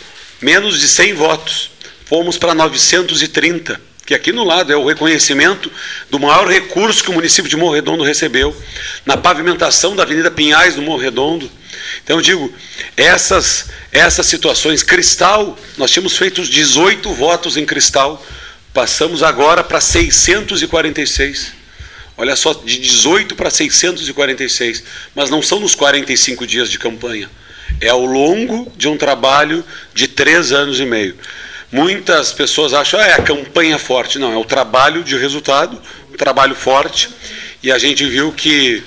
menos 0.40 0.80
de 0.80 0.88
100 0.88 1.14
votos, 1.14 1.70
fomos 2.04 2.36
para 2.36 2.54
930, 2.54 3.80
que 4.06 4.14
aqui 4.14 4.32
no 4.32 4.44
lado 4.44 4.72
é 4.72 4.76
o 4.76 4.86
reconhecimento 4.86 5.70
do 6.10 6.18
maior 6.18 6.48
recurso 6.48 7.02
que 7.02 7.10
o 7.10 7.14
município 7.14 7.50
de 7.50 7.56
Morredondo 7.56 8.02
recebeu, 8.02 8.56
na 9.04 9.16
pavimentação 9.16 9.94
da 9.94 10.02
Avenida 10.02 10.30
Pinhais 10.30 10.74
do 10.74 10.82
Morredondo. 10.82 11.50
Então 12.02 12.16
eu 12.16 12.22
digo, 12.22 12.52
essas, 12.96 13.66
essas 13.92 14.26
situações, 14.26 14.82
Cristal, 14.82 15.58
nós 15.76 15.90
tínhamos 15.90 16.16
feito 16.16 16.42
18 16.42 17.12
votos 17.12 17.56
em 17.56 17.66
Cristal, 17.66 18.24
passamos 18.78 19.24
agora 19.24 19.64
para 19.64 19.80
646. 19.80 21.52
Olha 22.16 22.36
só, 22.36 22.52
de 22.52 22.78
18 22.78 23.34
para 23.34 23.50
646. 23.50 24.84
Mas 25.16 25.30
não 25.30 25.42
são 25.42 25.58
nos 25.58 25.74
45 25.74 26.46
dias 26.46 26.70
de 26.70 26.78
campanha. 26.78 27.28
É 27.80 27.88
ao 27.88 28.04
longo 28.04 28.70
de 28.76 28.86
um 28.86 28.96
trabalho 28.96 29.64
de 29.92 30.06
três 30.06 30.52
anos 30.52 30.78
e 30.78 30.86
meio. 30.86 31.16
Muitas 31.72 32.32
pessoas 32.32 32.72
acham, 32.72 33.00
ah, 33.00 33.06
é 33.08 33.14
a 33.14 33.22
campanha 33.22 33.80
forte. 33.80 34.16
Não, 34.16 34.32
é 34.32 34.36
o 34.36 34.44
trabalho 34.44 35.02
de 35.02 35.18
resultado, 35.18 35.82
um 36.12 36.16
trabalho 36.16 36.54
forte. 36.54 37.10
E 37.60 37.72
a 37.72 37.78
gente 37.78 38.06
viu 38.06 38.30
que 38.30 38.80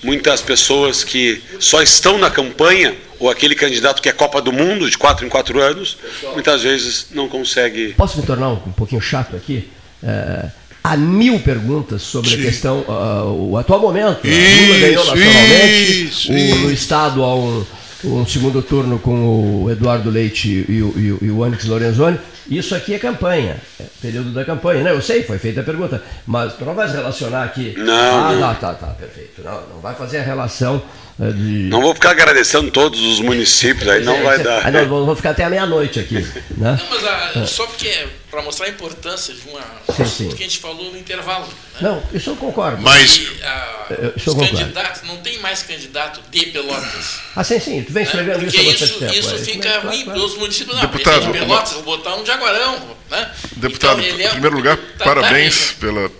muitas 0.00 0.42
pessoas 0.42 1.02
que 1.02 1.42
só 1.58 1.82
estão 1.82 2.18
na 2.18 2.30
campanha, 2.30 2.94
ou 3.24 3.30
aquele 3.30 3.54
candidato 3.54 4.02
que 4.02 4.08
é 4.08 4.12
Copa 4.12 4.42
do 4.42 4.52
Mundo 4.52 4.88
de 4.90 4.98
quatro 4.98 5.24
em 5.24 5.30
quatro 5.30 5.58
anos, 5.58 5.96
muitas 6.34 6.62
vezes 6.62 7.06
não 7.10 7.26
consegue. 7.26 7.94
Posso 7.94 8.18
me 8.18 8.26
tornar 8.26 8.50
um, 8.50 8.72
pouquinho 8.72 9.00
chato 9.00 9.34
aqui? 9.34 9.70
É 10.02 10.50
há 10.84 10.98
mil 10.98 11.40
perguntas 11.40 12.02
sobre 12.02 12.34
a 12.34 12.36
questão, 12.36 12.80
uh, 12.80 13.50
o 13.50 13.56
atual 13.56 13.80
momento. 13.80 14.26
Isso, 14.26 14.66
Lula 14.66 14.78
ganhou 14.78 15.04
nacionalmente, 15.06 16.04
isso, 16.04 16.30
o, 16.30 16.36
isso. 16.36 16.58
no 16.58 16.70
Estado 16.70 17.22
há 17.22 17.34
um, 17.34 17.64
um 18.04 18.26
segundo 18.26 18.60
turno 18.60 18.98
com 18.98 19.62
o 19.64 19.70
Eduardo 19.70 20.10
Leite 20.10 20.66
e 20.68 20.82
o, 20.82 20.98
e 20.98 21.12
o, 21.12 21.18
e 21.22 21.30
o 21.30 21.38
Onyx 21.40 21.64
Lorenzoni. 21.64 22.18
Isso 22.50 22.74
aqui 22.74 22.92
é 22.92 22.98
campanha, 22.98 23.56
é 23.80 23.84
período 24.02 24.30
da 24.34 24.44
campanha. 24.44 24.82
Né? 24.82 24.90
Eu 24.90 25.00
sei, 25.00 25.22
foi 25.22 25.38
feita 25.38 25.62
a 25.62 25.64
pergunta, 25.64 26.02
mas 26.26 26.52
tu 26.52 26.66
não 26.66 26.74
vai 26.74 26.86
relacionar 26.92 27.44
aqui. 27.44 27.74
Não, 27.78 28.26
Ah, 28.26 28.32
não. 28.32 28.40
tá, 28.40 28.54
tá, 28.54 28.74
tá, 28.74 28.86
perfeito. 28.88 29.40
Não, 29.42 29.62
não 29.68 29.80
vai 29.80 29.94
fazer 29.94 30.18
a 30.18 30.22
relação 30.22 30.82
de. 31.18 31.68
Não 31.68 31.80
vou 31.80 31.94
ficar 31.94 32.10
agradecendo 32.10 32.70
todos 32.70 33.00
os 33.00 33.20
municípios, 33.20 33.88
aí 33.88 34.02
não 34.04 34.22
vai 34.22 34.38
dar. 34.42 34.66
Ah, 34.66 34.70
não, 34.70 34.86
vou 34.86 35.06
vou 35.06 35.14
ficar 35.16 35.30
até 35.30 35.44
a 35.44 35.50
meia-noite 35.50 36.00
aqui. 36.00 36.14
Né? 36.56 36.78
Não, 36.78 36.86
mas 36.90 37.04
a- 37.06 37.32
É. 37.42 37.46
só 37.46 37.66
porque 37.66 37.86
é 37.88 38.08
para 38.30 38.42
mostrar 38.42 38.66
a 38.66 38.68
importância 38.70 39.32
de 39.32 39.40
uma 39.48 39.60
Sim, 39.60 40.02
assunto 40.02 40.08
sim. 40.10 40.28
que 40.36 40.42
a 40.42 40.46
gente 40.46 40.58
falou 40.58 40.90
no 40.90 40.98
intervalo. 40.98 41.46
né? 41.46 41.52
Não, 41.80 42.02
isso 42.12 42.30
eu 42.30 42.36
concordo. 42.36 42.82
Mas- 42.82 43.16
E, 43.16 43.28
ah, 43.44 43.86
Eu- 43.90 44.12
os 44.16 44.24
concordo. 44.24 44.56
candidatos, 44.58 45.02
não 45.02 45.16
tem 45.18 45.38
mais 45.38 45.62
candidato 45.62 46.20
de 46.32 46.46
Pelotas. 46.46 47.20
Ah, 47.36 47.44
sim, 47.44 47.60
sim, 47.60 47.82
tu 47.84 47.92
vem 47.92 48.02
né? 48.02 48.08
escrevendo 48.10 48.40
Porque 48.40 48.56
isso 48.56 48.68
há 48.84 48.86
isso, 48.86 48.98
tempo. 48.98 49.12
isso 49.14 49.34
é, 49.34 49.38
fica 49.38 49.68
claro, 49.70 49.88
ruim 49.88 50.04
claro. 50.04 50.18
para 50.20 50.26
os 50.28 50.36
municípios. 50.36 50.74
Não, 50.76 50.82
Deputado, 50.82 51.26
de 51.26 51.32
Pelotas, 51.38 51.72
vou 51.74 51.82
botar 51.84 52.16
um 52.16 52.24
de 52.24 52.30
Aguarão. 52.32 52.96
Né? 53.10 53.30
Deputado, 53.56 54.00
Então, 54.00 54.18
é 54.20 54.26
em 54.26 54.30
primeiro 54.30 54.56
lugar, 54.56 54.76
tá- 54.98 55.04
parabéns, 55.04 55.72
pela, 55.78 56.10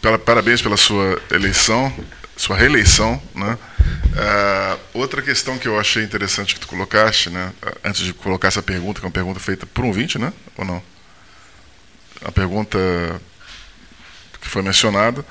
pela- 0.00 0.18
parabéns 0.18 0.60
pela 0.62 0.76
sua 0.76 1.20
eleição, 1.30 1.94
sua 2.36 2.56
reeleição. 2.56 3.22
Né? 3.34 3.56
Ah, 4.18 4.78
outra 4.94 5.20
questão 5.20 5.58
que 5.58 5.68
eu 5.68 5.78
achei 5.78 6.02
interessante 6.02 6.54
que 6.54 6.60
tu 6.60 6.66
colocaste, 6.68 7.28
né? 7.30 7.52
antes 7.84 8.02
de 8.02 8.12
colocar 8.14 8.48
essa 8.48 8.62
pergunta, 8.62 9.00
que 9.00 9.06
é 9.06 9.08
uma 9.08 9.12
pergunta 9.12 9.38
feita 9.40 9.66
por 9.66 9.84
um 9.84 9.88
ouvinte, 9.88 10.18
né? 10.18 10.32
ou 10.56 10.64
não? 10.64 10.82
A 12.24 12.32
pergunta 12.32 12.78
que 14.40 14.48
foi 14.48 14.62
mencionada. 14.62 15.24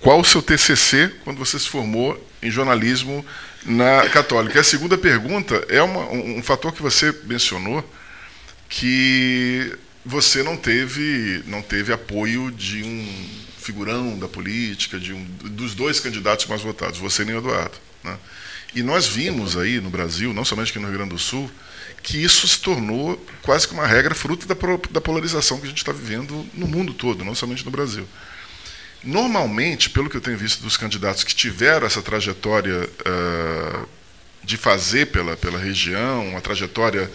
Qual 0.00 0.18
o 0.20 0.24
seu 0.24 0.42
TCC 0.42 1.12
quando 1.24 1.38
você 1.38 1.58
se 1.58 1.68
formou 1.68 2.18
em 2.42 2.50
jornalismo 2.50 3.24
na 3.64 4.08
Católica? 4.08 4.56
E 4.56 4.60
a 4.60 4.64
segunda 4.64 4.96
pergunta 4.98 5.64
é 5.68 5.82
uma- 5.82 6.06
um, 6.10 6.38
um 6.38 6.42
fator 6.42 6.72
que 6.72 6.82
você 6.82 7.14
mencionou, 7.24 7.88
que 8.68 9.72
você 10.04 10.42
não 10.42 10.56
teve, 10.56 11.42
não 11.46 11.62
teve 11.62 11.92
apoio 11.92 12.50
de 12.50 12.82
um 12.82 13.28
figurão 13.58 14.18
da 14.18 14.26
política, 14.26 14.98
de 14.98 15.12
um, 15.12 15.22
dos 15.44 15.74
dois 15.74 16.00
candidatos 16.00 16.46
mais 16.46 16.62
votados, 16.62 16.98
você 16.98 17.24
nem 17.24 17.34
o 17.36 17.38
Eduardo. 17.38 17.76
Né? 18.02 18.16
E 18.74 18.82
nós 18.82 19.06
vimos 19.06 19.56
aí 19.56 19.80
no 19.80 19.90
Brasil, 19.90 20.32
não 20.32 20.44
somente 20.44 20.70
aqui 20.70 20.78
no 20.78 20.88
Rio 20.88 20.96
Grande 20.96 21.10
do 21.10 21.18
Sul, 21.18 21.50
que 22.02 22.22
isso 22.22 22.48
se 22.48 22.58
tornou 22.58 23.22
quase 23.42 23.68
que 23.68 23.74
uma 23.74 23.86
regra 23.86 24.14
fruto 24.14 24.46
da, 24.46 24.56
da 24.90 25.00
polarização 25.00 25.58
que 25.58 25.66
a 25.66 25.68
gente 25.68 25.78
está 25.78 25.92
vivendo 25.92 26.46
no 26.54 26.66
mundo 26.66 26.92
todo, 26.92 27.24
não 27.24 27.34
somente 27.34 27.64
no 27.64 27.70
Brasil. 27.70 28.08
Normalmente, 29.04 29.90
pelo 29.90 30.08
que 30.08 30.16
eu 30.16 30.20
tenho 30.20 30.38
visto 30.38 30.62
dos 30.62 30.76
candidatos 30.76 31.24
que 31.24 31.34
tiveram 31.34 31.86
essa 31.86 32.00
trajetória 32.00 32.88
ah, 33.04 33.84
de 34.44 34.56
fazer 34.56 35.06
pela, 35.06 35.36
pela 35.36 35.58
região, 35.58 36.28
uma 36.28 36.40
trajetória 36.40 37.10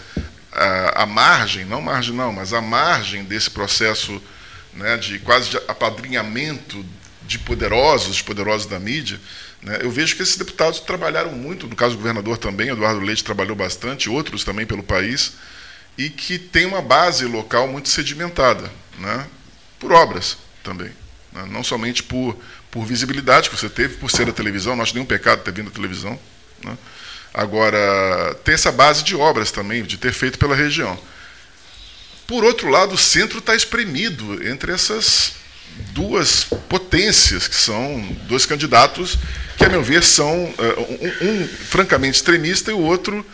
ah, 0.51 1.03
à 1.03 1.05
margem, 1.05 1.65
não 1.65 1.81
marginal, 1.81 2.31
mas 2.31 2.53
à 2.53 2.61
margem 2.61 3.23
desse 3.23 3.49
processo 3.49 4.21
né, 4.73 4.97
de 4.97 5.19
quase 5.19 5.49
de 5.49 5.57
apadrinhamento 5.67 6.85
de 7.23 7.39
poderosos, 7.39 8.17
de 8.17 8.23
poderosos 8.23 8.67
da 8.67 8.79
mídia, 8.79 9.19
eu 9.81 9.89
vejo 9.89 10.15
que 10.15 10.21
esses 10.21 10.37
deputados 10.37 10.79
trabalharam 10.79 11.31
muito, 11.31 11.67
no 11.67 11.75
caso 11.75 11.95
do 11.95 11.97
governador 11.97 12.37
também, 12.37 12.69
Eduardo 12.69 12.99
Leite 12.99 13.23
trabalhou 13.23 13.55
bastante, 13.55 14.09
outros 14.09 14.43
também 14.43 14.65
pelo 14.65 14.83
país, 14.83 15.33
e 15.97 16.09
que 16.09 16.37
tem 16.37 16.65
uma 16.65 16.81
base 16.81 17.25
local 17.25 17.67
muito 17.67 17.89
sedimentada, 17.89 18.71
né, 18.99 19.25
por 19.79 19.91
obras 19.91 20.37
também. 20.63 20.91
né, 21.33 21.45
Não 21.49 21.63
somente 21.63 22.03
por, 22.03 22.37
por 22.69 22.85
visibilidade 22.85 23.49
que 23.49 23.57
você 23.57 23.69
teve, 23.69 23.95
por 23.95 24.11
ser 24.11 24.29
a 24.29 24.33
televisão, 24.33 24.75
não 24.75 24.83
acho 24.83 24.93
nenhum 24.93 25.05
pecado 25.05 25.43
ter 25.43 25.51
vindo 25.51 25.69
a 25.69 25.73
televisão. 25.73 26.19
né. 26.63 26.77
Agora, 27.33 28.35
tem 28.43 28.55
essa 28.55 28.71
base 28.71 29.03
de 29.03 29.15
obras 29.15 29.51
também, 29.51 29.83
de 29.83 29.97
ter 29.97 30.11
feito 30.11 30.39
pela 30.39 30.55
região. 30.55 30.97
Por 32.25 32.43
outro 32.43 32.69
lado, 32.69 32.95
o 32.95 32.97
centro 32.97 33.39
está 33.39 33.55
espremido 33.55 34.47
entre 34.47 34.71
essas 34.71 35.33
duas 35.91 36.45
potências, 36.67 37.47
que 37.47 37.55
são 37.55 38.01
dois 38.27 38.45
candidatos 38.45 39.17
que, 39.57 39.65
a 39.65 39.69
meu 39.69 39.81
ver, 39.81 40.03
são 40.03 40.53
eh, 40.57 41.19
um, 41.21 41.27
um 41.29 41.47
francamente 41.47 42.15
extremista 42.15 42.71
e 42.71 42.73
o 42.73 42.79
outro 42.79 43.25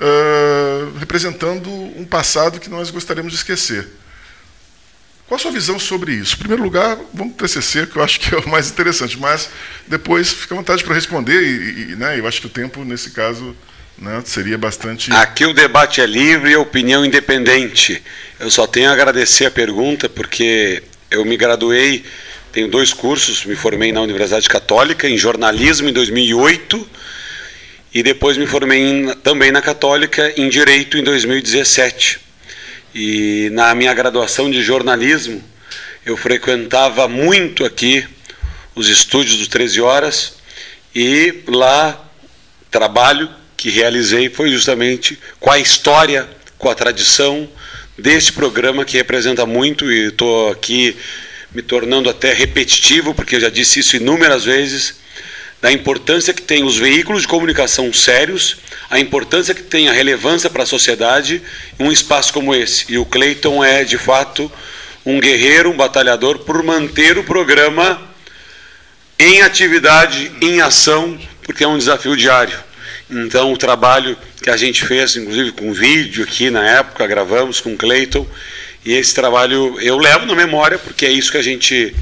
eh, 0.00 0.88
representando 0.98 1.70
um 1.70 2.04
passado 2.04 2.60
que 2.60 2.68
nós 2.68 2.90
gostaríamos 2.90 3.32
de 3.32 3.38
esquecer. 3.38 3.88
Qual 5.26 5.36
a 5.36 5.40
sua 5.40 5.50
visão 5.50 5.78
sobre 5.78 6.12
isso? 6.12 6.36
Em 6.36 6.38
primeiro 6.38 6.62
lugar, 6.62 6.96
vamos 7.12 7.34
para 7.34 7.44
o 7.44 7.48
TCC, 7.48 7.86
que 7.86 7.96
eu 7.96 8.02
acho 8.02 8.18
que 8.18 8.34
é 8.34 8.38
o 8.38 8.48
mais 8.48 8.70
interessante, 8.70 9.18
mas 9.18 9.50
depois 9.86 10.32
fica 10.32 10.54
à 10.54 10.56
vontade 10.56 10.82
para 10.82 10.94
responder, 10.94 11.42
e, 11.42 11.92
e, 11.92 11.96
né, 11.96 12.18
eu 12.18 12.26
acho 12.26 12.40
que 12.40 12.46
o 12.46 12.50
tempo, 12.50 12.84
nesse 12.84 13.10
caso, 13.10 13.54
né, 13.98 14.22
seria 14.24 14.56
bastante. 14.56 15.12
Aqui 15.12 15.44
o 15.44 15.52
debate 15.52 16.00
é 16.00 16.06
livre 16.06 16.52
e 16.52 16.54
a 16.54 16.60
opinião 16.60 17.04
independente. 17.04 18.02
Eu 18.40 18.50
só 18.50 18.66
tenho 18.66 18.88
a 18.88 18.92
agradecer 18.92 19.46
a 19.46 19.50
pergunta, 19.50 20.08
porque 20.08 20.82
eu 21.10 21.24
me 21.24 21.36
graduei, 21.36 22.04
tenho 22.52 22.68
dois 22.68 22.92
cursos, 22.92 23.44
me 23.44 23.54
formei 23.54 23.92
na 23.92 24.00
Universidade 24.00 24.48
Católica, 24.48 25.08
em 25.08 25.16
jornalismo 25.18 25.88
em 25.88 25.92
2008, 25.92 26.88
e 27.94 28.02
depois 28.02 28.36
me 28.36 28.46
formei 28.46 28.80
em- 28.80 29.14
também 29.16 29.50
na 29.52 29.60
Católica 29.62 30.32
em 30.36 30.48
Direito 30.48 30.96
em 30.96 31.02
2017. 31.02 32.20
E 32.94 33.50
na 33.52 33.74
minha 33.74 33.92
graduação 33.94 34.50
de 34.50 34.62
jornalismo, 34.62 35.42
eu 36.04 36.16
frequentava 36.16 37.06
muito 37.06 37.64
aqui 37.64 38.04
os 38.74 38.88
estúdios 38.88 39.36
dos 39.38 39.48
13 39.48 39.80
Horas, 39.80 40.34
e 40.94 41.42
lá 41.46 42.02
trabalho 42.70 43.28
que 43.56 43.70
realizei 43.70 44.28
foi 44.30 44.50
justamente 44.50 45.18
com 45.38 45.50
a 45.50 45.58
história, 45.58 46.28
com 46.56 46.70
a 46.70 46.74
tradição 46.74 47.48
deste 47.96 48.32
programa 48.32 48.84
que 48.84 48.96
representa 48.96 49.44
muito 49.44 49.90
e 49.90 50.08
estou 50.08 50.50
aqui 50.50 50.96
me 51.54 51.62
tornando 51.62 52.10
até 52.10 52.32
repetitivo, 52.32 53.14
porque 53.14 53.36
eu 53.36 53.40
já 53.40 53.48
disse 53.48 53.80
isso 53.80 53.96
inúmeras 53.96 54.44
vezes, 54.44 54.96
da 55.60 55.72
importância 55.72 56.32
que 56.32 56.42
tem 56.42 56.62
os 56.62 56.76
veículos 56.76 57.22
de 57.22 57.28
comunicação 57.28 57.92
sérios, 57.92 58.58
a 58.88 59.00
importância 59.00 59.54
que 59.54 59.62
tem 59.62 59.88
a 59.88 59.92
relevância 59.92 60.48
para 60.48 60.62
a 60.62 60.66
sociedade 60.66 61.42
um 61.78 61.90
espaço 61.90 62.32
como 62.32 62.54
esse. 62.54 62.84
E 62.88 62.96
o 62.98 63.04
Cleiton 63.04 63.64
é, 63.64 63.84
de 63.84 63.98
fato, 63.98 64.50
um 65.04 65.18
guerreiro, 65.18 65.70
um 65.70 65.76
batalhador 65.76 66.40
por 66.40 66.62
manter 66.62 67.18
o 67.18 67.24
programa 67.24 68.00
em 69.18 69.42
atividade, 69.42 70.30
em 70.40 70.60
ação, 70.60 71.18
porque 71.42 71.64
é 71.64 71.68
um 71.68 71.76
desafio 71.76 72.16
diário. 72.16 72.56
Então, 73.10 73.52
o 73.52 73.56
trabalho 73.56 74.16
que 74.42 74.50
a 74.50 74.56
gente 74.56 74.84
fez, 74.84 75.16
inclusive 75.16 75.52
com 75.52 75.72
vídeo 75.72 76.22
aqui 76.22 76.50
na 76.50 76.64
época, 76.64 77.06
gravamos 77.06 77.60
com 77.60 77.72
o 77.72 77.76
Cleiton, 77.76 78.26
e 78.84 78.94
esse 78.94 79.14
trabalho 79.14 79.78
eu 79.80 79.98
levo 79.98 80.26
na 80.26 80.34
memória, 80.34 80.78
porque 80.78 81.06
é 81.06 81.10
isso 81.10 81.30
que 81.30 81.38
a 81.38 81.42
gente 81.42 81.94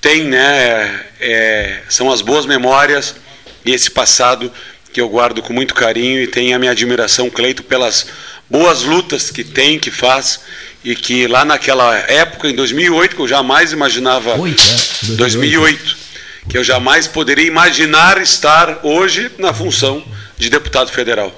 tem, 0.00 0.24
né? 0.24 1.04
É, 1.20 1.80
são 1.88 2.10
as 2.10 2.20
boas 2.20 2.46
memórias 2.46 3.14
e 3.64 3.72
esse 3.72 3.90
passado 3.90 4.52
que 4.92 5.00
eu 5.00 5.08
guardo 5.08 5.42
com 5.42 5.52
muito 5.52 5.74
carinho 5.74 6.20
e 6.20 6.26
tenho 6.26 6.54
a 6.54 6.58
minha 6.58 6.70
admiração, 6.70 7.28
Cleito, 7.28 7.62
pelas 7.62 8.06
boas 8.48 8.82
lutas 8.82 9.30
que 9.30 9.42
tem, 9.42 9.78
que 9.78 9.90
faz, 9.90 10.40
e 10.84 10.94
que 10.94 11.26
lá 11.26 11.44
naquela 11.44 11.96
época, 11.96 12.48
em 12.48 12.54
2008, 12.54 13.16
que 13.16 13.22
eu 13.22 13.28
jamais 13.28 13.72
imaginava. 13.72 14.36
2008, 15.16 15.96
que 16.48 16.58
eu 16.58 16.62
jamais 16.62 17.08
poderia 17.08 17.46
imaginar 17.46 18.20
estar 18.20 18.80
hoje 18.84 19.30
na 19.38 19.52
função 19.52 20.04
de 20.36 20.50
deputado 20.50 20.92
federal. 20.92 21.32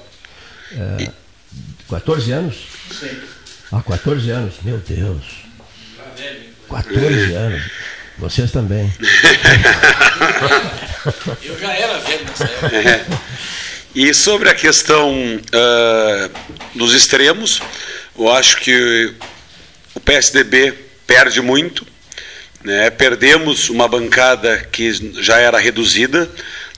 É, 0.73 1.09
14 1.89 2.33
anos? 2.33 2.57
Há 3.73 3.83
14 3.83 4.31
anos, 4.31 4.55
meu 4.63 4.79
Deus. 4.79 5.25
14 6.69 7.35
anos. 7.35 7.63
Vocês 8.19 8.51
também. 8.53 8.93
Eu 11.43 11.59
já 11.59 11.73
era 11.73 11.99
velho 11.99 12.25
nessa 12.25 12.45
época. 12.45 12.77
É. 12.77 13.07
E 13.95 14.13
sobre 14.15 14.49
a 14.49 14.55
questão 14.55 15.41
ah, 15.53 16.31
dos 16.75 16.95
extremos, 16.95 17.61
eu 18.17 18.31
acho 18.31 18.59
que 18.59 19.15
o 19.95 20.01
PSDB 20.01 20.73
perde 21.07 21.41
muito. 21.41 21.87
Né? 22.63 22.91
Perdemos 22.91 23.69
uma 23.69 23.89
bancada 23.89 24.59
que 24.71 24.93
já 25.23 25.39
era 25.39 25.59
reduzida, 25.59 26.31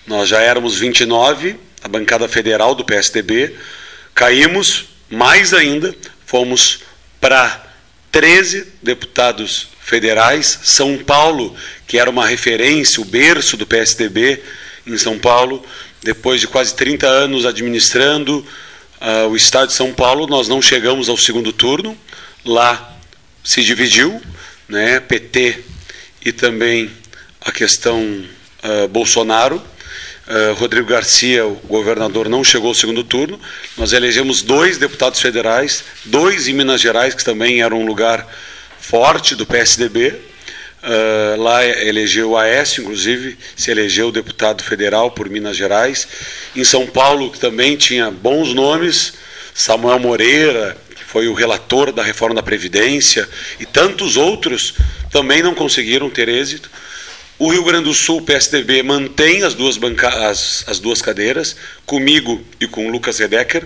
nós 0.07 0.29
já 0.29 0.41
éramos 0.41 0.79
29, 0.79 1.57
a 1.83 1.89
bancada 1.89 2.29
federal 2.29 2.75
do 2.75 2.85
PSDB. 2.85 3.55
Caímos 4.15 4.87
mais 5.11 5.53
ainda, 5.53 5.95
fomos 6.29 6.81
para 7.19 7.65
13 8.13 8.67
deputados 8.83 9.69
federais. 9.81 10.61
São 10.63 10.99
Paulo, 10.99 11.57
que 11.87 11.99
era 11.99 12.11
uma 12.11 12.27
referência, 12.27 13.01
o 13.01 13.05
berço 13.07 13.57
do 13.57 13.67
PSDB 13.67 14.43
em 14.87 14.99
São 14.99 15.19
Paulo, 15.19 15.65
depois 16.03 16.39
de 16.39 16.47
quase 16.47 16.75
30 16.75 17.07
anos 17.07 17.47
administrando 17.47 18.47
ah, 19.01 19.27
o 19.27 19.37
estado 19.37 19.69
de 19.69 19.75
São 19.75 19.95
Paulo, 19.95 20.27
nós 20.27 20.49
não 20.49 20.61
chegamos 20.61 21.09
ao 21.09 21.17
segundo 21.17 21.51
turno. 21.51 21.97
Lá 22.45 22.95
se 23.43 23.65
dividiu, 23.65 24.21
né, 24.69 25.01
PT 25.01 25.65
e 26.27 26.31
também 26.31 26.91
a 27.41 27.51
questão 27.51 28.03
uh, 28.03 28.87
Bolsonaro. 28.89 29.63
Uh, 30.29 30.53
Rodrigo 30.53 30.87
Garcia, 30.87 31.47
o 31.47 31.55
governador, 31.55 32.29
não 32.29 32.45
chegou 32.45 32.69
ao 32.69 32.75
segundo 32.75 33.03
turno. 33.03 33.41
Nós 33.79 33.95
elegemos 33.95 34.43
dois 34.43 34.77
deputados 34.77 35.21
federais, 35.21 35.83
dois 36.05 36.47
em 36.47 36.53
Minas 36.53 36.83
Gerais, 36.83 37.15
que 37.15 37.25
também 37.25 37.63
era 37.63 37.75
um 37.75 37.87
lugar 37.87 38.29
forte 38.79 39.35
do 39.35 39.47
PSDB. 39.47 40.15
Uh, 40.83 41.41
lá 41.41 41.65
elegeu 41.65 42.33
o 42.33 42.37
Aécio, 42.37 42.83
inclusive, 42.83 43.39
se 43.57 43.71
elegeu 43.71 44.13
deputado 44.13 44.63
federal 44.63 45.11
por 45.11 45.31
Minas 45.31 45.57
Gerais. 45.57 46.07
Em 46.55 46.63
São 46.63 46.87
Paulo, 46.87 47.33
que 47.33 47.41
também 47.41 47.75
tinha 47.75 48.11
bons 48.11 48.53
nomes, 48.53 49.15
Samuel 49.55 49.99
Moreira, 49.99 50.77
que 50.95 51.05
foi 51.05 51.27
o 51.27 51.33
relator 51.33 51.91
da 51.91 52.03
reforma 52.03 52.35
da 52.35 52.43
Previdência, 52.43 53.27
e 53.59 53.65
tantos 53.65 54.19
outros 54.19 54.75
também 55.11 55.43
não 55.43 55.55
conseguiram 55.55 56.11
ter 56.11 56.29
êxito. 56.29 56.71
O 57.39 57.53
Rio 57.53 57.63
Grande 57.63 57.85
do 57.85 57.95
Sul, 57.95 58.21
PSDB, 58.23 58.83
mantém 58.83 59.45
as 59.45 59.55
duas, 59.55 59.77
banca 59.77 60.09
as, 60.29 60.65
as 60.67 60.81
duas 60.81 61.01
cadeiras, 61.01 61.57
comigo 61.87 62.43
e 62.61 62.67
com 62.67 62.89
o 62.89 62.91
Lucas 62.91 63.19
Redecker. 63.19 63.65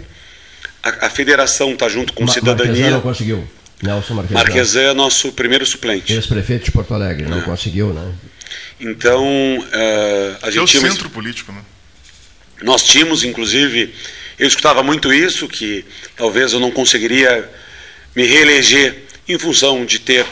A, 0.83 1.07
a 1.07 1.11
federação 1.11 1.73
está 1.73 1.89
junto 1.89 2.13
com 2.13 2.25
Ma 2.25 2.33
Cidadania. 2.33 2.73
Marquesan 2.73 2.91
não 2.91 3.01
conseguiu. 3.01 3.49
Nelson 3.83 4.15
Marquesan. 4.15 4.35
Marquesan 4.35 4.81
é 4.83 4.93
nosso 4.93 5.33
primeiro 5.33 5.65
suplente. 5.65 6.13
Ex-prefeito 6.13 6.67
de 6.67 6.71
Porto 6.71 6.93
Alegre, 6.93 7.27
não 7.27 7.39
é. 7.39 7.43
conseguiu, 7.43 7.95
né? 7.95 8.13
Então, 8.79 9.25
uh, 9.25 10.37
a 10.43 10.47
que 10.47 10.51
gente 10.51 10.59
é 10.59 10.63
o 10.63 10.67
tinha... 10.67 10.91
centro 10.91 11.09
político, 11.09 11.51
né? 11.51 11.63
Nós 12.63 12.85
tínhamos, 12.85 13.25
inclusive, 13.25 13.95
eu 14.39 14.47
escutava 14.47 14.83
muito 14.83 15.11
isso, 15.13 15.49
que 15.49 15.83
talvez 16.15 16.53
eu 16.53 16.61
não 16.61 16.71
conseguiria 16.71 17.51
me 18.15 18.27
reeleger 18.27 19.05
em 19.27 19.39
função 19.39 19.87
de 19.87 19.99
ter 19.99 20.27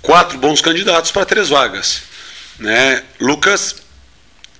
quatro 0.00 0.38
bons 0.38 0.62
candidatos 0.62 1.10
para 1.10 1.26
três 1.26 1.50
vagas 1.50 2.07
né? 2.58 3.02
Lucas 3.20 3.76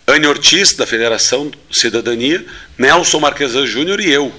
Anne 0.06 0.26
Ortiz, 0.26 0.74
da 0.74 0.86
Federação 0.86 1.50
Cidadania, 1.70 2.44
Nelson 2.78 3.20
Marquesan 3.20 3.66
Júnior 3.66 4.00
e 4.00 4.10
eu. 4.10 4.32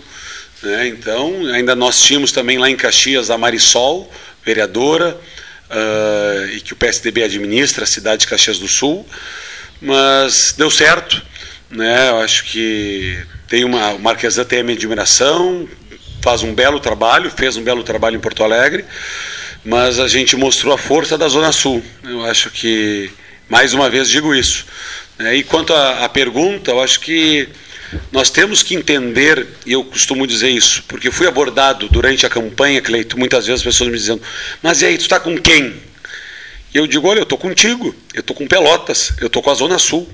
Né? 0.64 0.88
Então, 0.88 1.46
ainda 1.54 1.76
nós 1.76 2.02
tínhamos 2.02 2.32
também 2.32 2.58
lá 2.58 2.70
em 2.70 2.76
Caxias 2.76 3.30
a 3.30 3.38
Marisol, 3.38 4.12
vereadora, 4.44 5.20
uh, 5.70 6.50
e 6.56 6.62
que 6.62 6.74
o 6.74 6.76
PSDB 6.76 7.24
administra, 7.24 7.84
a 7.84 7.88
cidade 7.88 8.22
de 8.22 8.28
Caxias 8.28 8.58
do 8.58 8.68
Sul, 8.68 9.08
mas 9.80 10.54
deu 10.58 10.72
certo. 10.72 11.22
Né? 11.70 12.10
Eu 12.10 12.18
acho 12.18 12.46
que 12.46 13.24
tem 13.48 13.64
uma, 13.64 13.92
o 13.92 14.00
Marquesan 14.00 14.44
tem 14.44 14.62
a 14.62 14.64
minha 14.64 14.76
admiração, 14.76 15.70
faz 16.22 16.42
um 16.42 16.54
belo 16.54 16.80
trabalho, 16.80 17.30
fez 17.30 17.56
um 17.58 17.64
belo 17.64 17.84
trabalho 17.84 18.16
em 18.16 18.20
Porto 18.20 18.44
Alegre, 18.44 18.86
mas 19.64 20.00
a 20.00 20.08
gente 20.08 20.36
mostrou 20.36 20.74
a 20.74 20.78
força 20.78 21.18
da 21.18 21.28
Zona 21.28 21.52
Sul. 21.52 21.84
Eu 22.04 22.26
acho 22.26 22.50
que 22.50 23.12
mais 23.50 23.74
uma 23.74 23.90
vez 23.90 24.08
digo 24.08 24.34
isso. 24.34 24.66
É, 25.18 25.36
e 25.36 25.44
quanto 25.44 25.74
à, 25.74 26.06
à 26.06 26.10
pergunta, 26.10 26.72
eu 26.72 26.82
acho 26.82 27.00
que 27.00 27.50
nós 28.12 28.30
temos 28.30 28.62
que 28.62 28.76
entender, 28.76 29.48
e 29.66 29.74
eu 29.74 29.84
costumo 29.84 30.28
dizer 30.28 30.50
isso, 30.50 30.84
porque 30.88 31.10
fui 31.10 31.28
abordado 31.28 31.90
durante 31.90 32.26
a 32.26 32.30
campanha, 32.30 32.82
Cleito, 32.82 33.18
muitas 33.18 33.48
vezes 33.48 33.62
as 33.62 33.66
pessoas 33.66 33.90
me 33.90 33.98
dizendo, 33.98 34.22
mas 34.62 34.82
e 34.82 34.86
aí, 34.86 34.98
tu 34.98 35.02
está 35.02 35.20
com 35.20 35.36
quem? 35.38 35.76
E 36.74 36.78
eu 36.78 36.86
digo, 36.86 37.08
olha, 37.08 37.20
eu 37.20 37.24
estou 37.24 37.38
contigo, 37.38 37.96
eu 38.14 38.20
estou 38.20 38.36
com 38.36 38.48
Pelotas, 38.48 39.12
eu 39.20 39.28
estou 39.28 39.42
com 39.42 39.50
a 39.50 39.56
Zona 39.56 39.80
Sul, 39.80 40.08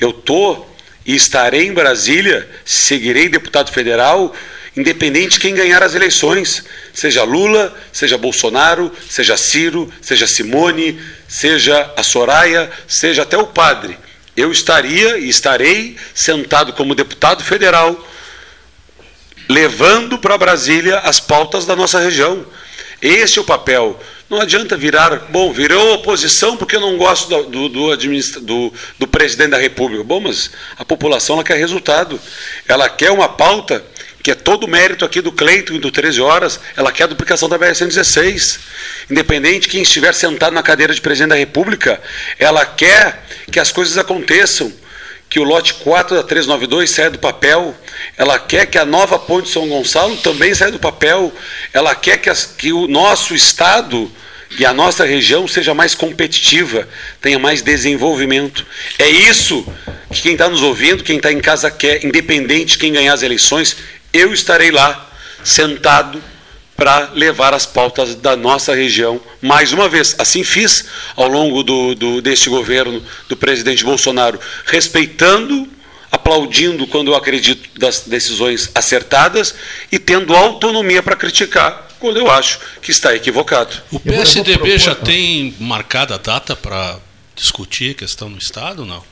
eu 0.00 0.10
estou 0.10 0.74
e 1.04 1.14
estarei 1.14 1.66
em 1.66 1.74
Brasília, 1.74 2.48
seguirei 2.64 3.28
deputado 3.28 3.70
federal, 3.70 4.34
independente 4.76 5.32
de 5.32 5.40
quem 5.40 5.54
ganhar 5.54 5.82
as 5.82 5.94
eleições, 5.94 6.64
seja 6.92 7.22
Lula, 7.22 7.74
seja 7.92 8.18
Bolsonaro, 8.18 8.92
seja 9.08 9.36
Ciro, 9.36 9.92
seja 10.00 10.26
Simone, 10.26 11.00
seja 11.28 11.92
a 11.96 12.02
Soraya, 12.02 12.70
seja 12.88 13.22
até 13.22 13.38
o 13.38 13.46
padre. 13.46 13.96
Eu 14.36 14.50
estaria 14.50 15.18
e 15.18 15.28
estarei 15.28 15.96
sentado 16.12 16.72
como 16.72 16.94
deputado 16.94 17.44
federal, 17.44 17.96
levando 19.48 20.18
para 20.18 20.36
Brasília 20.36 20.98
as 21.00 21.20
pautas 21.20 21.66
da 21.66 21.76
nossa 21.76 22.00
região. 22.00 22.44
Esse 23.00 23.38
é 23.38 23.42
o 23.42 23.44
papel. 23.44 24.00
Não 24.28 24.40
adianta 24.40 24.76
virar, 24.76 25.28
bom, 25.28 25.52
virou 25.52 25.94
oposição 25.94 26.56
porque 26.56 26.74
eu 26.74 26.80
não 26.80 26.96
gosto 26.96 27.28
do, 27.28 27.68
do, 27.68 27.96
do, 27.96 28.72
do, 28.98 29.06
presidente 29.06 29.50
da 29.50 29.58
República. 29.58 30.02
Bom, 30.02 30.20
mas 30.20 30.50
a 30.76 30.84
população 30.84 31.40
quer 31.44 31.58
resultado. 31.58 32.18
Ela 32.66 32.88
quer 32.88 33.12
uma 33.12 33.28
pauta 33.28 33.84
que 34.24 34.30
é 34.30 34.34
todo 34.34 34.64
o 34.64 34.66
mérito 34.66 35.04
aqui 35.04 35.20
do 35.20 35.30
Cleiton 35.30 35.74
e 35.74 35.78
do 35.78 35.90
13 35.90 36.22
Horas, 36.22 36.58
ela 36.74 36.90
quer 36.90 37.04
a 37.04 37.08
duplicação 37.08 37.46
da 37.46 37.58
BR-116. 37.58 38.58
Independente 39.10 39.64
de 39.64 39.68
quem 39.68 39.82
estiver 39.82 40.14
sentado 40.14 40.54
na 40.54 40.62
cadeira 40.62 40.94
de 40.94 41.00
presidente 41.02 41.28
da 41.28 41.34
República, 41.34 42.00
ela 42.38 42.64
quer 42.64 43.22
que 43.52 43.60
as 43.60 43.70
coisas 43.70 43.98
aconteçam, 43.98 44.72
que 45.28 45.38
o 45.38 45.44
lote 45.44 45.74
4 45.74 46.16
da 46.16 46.22
392 46.22 46.90
saia 46.90 47.10
do 47.10 47.18
papel, 47.18 47.76
ela 48.16 48.38
quer 48.38 48.64
que 48.64 48.78
a 48.78 48.86
nova 48.86 49.18
ponte 49.18 49.50
São 49.50 49.68
Gonçalo 49.68 50.16
também 50.16 50.54
saia 50.54 50.72
do 50.72 50.78
papel, 50.78 51.30
ela 51.70 51.94
quer 51.94 52.16
que, 52.16 52.30
as, 52.30 52.46
que 52.46 52.72
o 52.72 52.88
nosso 52.88 53.34
Estado 53.34 54.10
e 54.58 54.64
a 54.64 54.72
nossa 54.72 55.04
região 55.04 55.46
seja 55.46 55.74
mais 55.74 55.94
competitiva, 55.94 56.88
tenha 57.20 57.38
mais 57.38 57.60
desenvolvimento. 57.60 58.64
É 58.98 59.06
isso 59.06 59.66
que 60.10 60.22
quem 60.22 60.32
está 60.32 60.48
nos 60.48 60.62
ouvindo, 60.62 61.04
quem 61.04 61.18
está 61.18 61.30
em 61.30 61.40
casa 61.40 61.70
quer, 61.70 62.02
independente 62.06 62.72
de 62.72 62.78
quem 62.78 62.92
ganhar 62.92 63.12
as 63.12 63.22
eleições, 63.22 63.76
eu 64.14 64.32
estarei 64.32 64.70
lá, 64.70 65.10
sentado, 65.42 66.22
para 66.76 67.10
levar 67.14 67.52
as 67.52 67.66
pautas 67.66 68.14
da 68.14 68.36
nossa 68.36 68.74
região. 68.74 69.20
Mais 69.42 69.72
uma 69.72 69.88
vez, 69.88 70.14
assim 70.18 70.42
fiz 70.42 70.86
ao 71.16 71.28
longo 71.28 71.62
do, 71.62 71.94
do, 71.94 72.22
deste 72.22 72.48
governo 72.48 73.02
do 73.28 73.36
presidente 73.36 73.84
Bolsonaro, 73.84 74.40
respeitando, 74.66 75.68
aplaudindo 76.10 76.86
quando 76.86 77.08
eu 77.08 77.14
acredito 77.14 77.68
das 77.78 78.00
decisões 78.00 78.70
acertadas 78.74 79.54
e 79.90 79.98
tendo 79.98 80.34
autonomia 80.34 81.02
para 81.02 81.16
criticar 81.16 81.88
quando 81.98 82.18
eu 82.18 82.30
acho 82.30 82.60
que 82.82 82.90
está 82.90 83.14
equivocado. 83.14 83.76
O 83.90 83.98
PSDB 83.98 84.78
já 84.78 84.94
tem 84.94 85.54
marcada 85.58 86.14
a 86.14 86.18
data 86.18 86.54
para 86.54 86.98
discutir 87.34 87.92
a 87.92 87.94
questão 87.94 88.28
no 88.28 88.38
Estado, 88.38 88.84
não? 88.84 89.02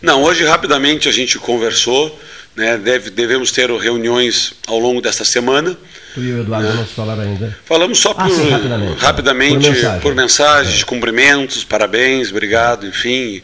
Não, 0.00 0.22
hoje 0.22 0.44
rapidamente 0.44 1.08
a 1.08 1.12
gente 1.12 1.38
conversou 1.38 2.18
né? 2.56 2.78
Deve, 2.78 3.10
devemos 3.10 3.50
ter 3.52 3.70
reuniões 3.70 4.54
ao 4.66 4.78
longo 4.78 5.00
desta 5.00 5.24
semana. 5.24 5.76
Tu 6.14 6.20
e 6.20 6.32
o 6.32 6.40
Eduardo 6.40 6.68
né? 6.68 6.74
não 6.74 6.86
falaram 6.86 7.22
ainda? 7.22 7.56
Falamos 7.64 7.98
só 7.98 8.14
por, 8.14 8.24
ah, 8.24 8.30
sim, 8.30 8.50
rapidamente, 8.50 9.00
rapidamente 9.00 9.66
por, 9.66 9.74
mensagem. 9.74 10.00
por 10.00 10.14
mensagens, 10.14 10.80
é. 10.82 10.84
cumprimentos, 10.84 11.64
parabéns, 11.64 12.30
obrigado, 12.30 12.86
enfim. 12.86 13.42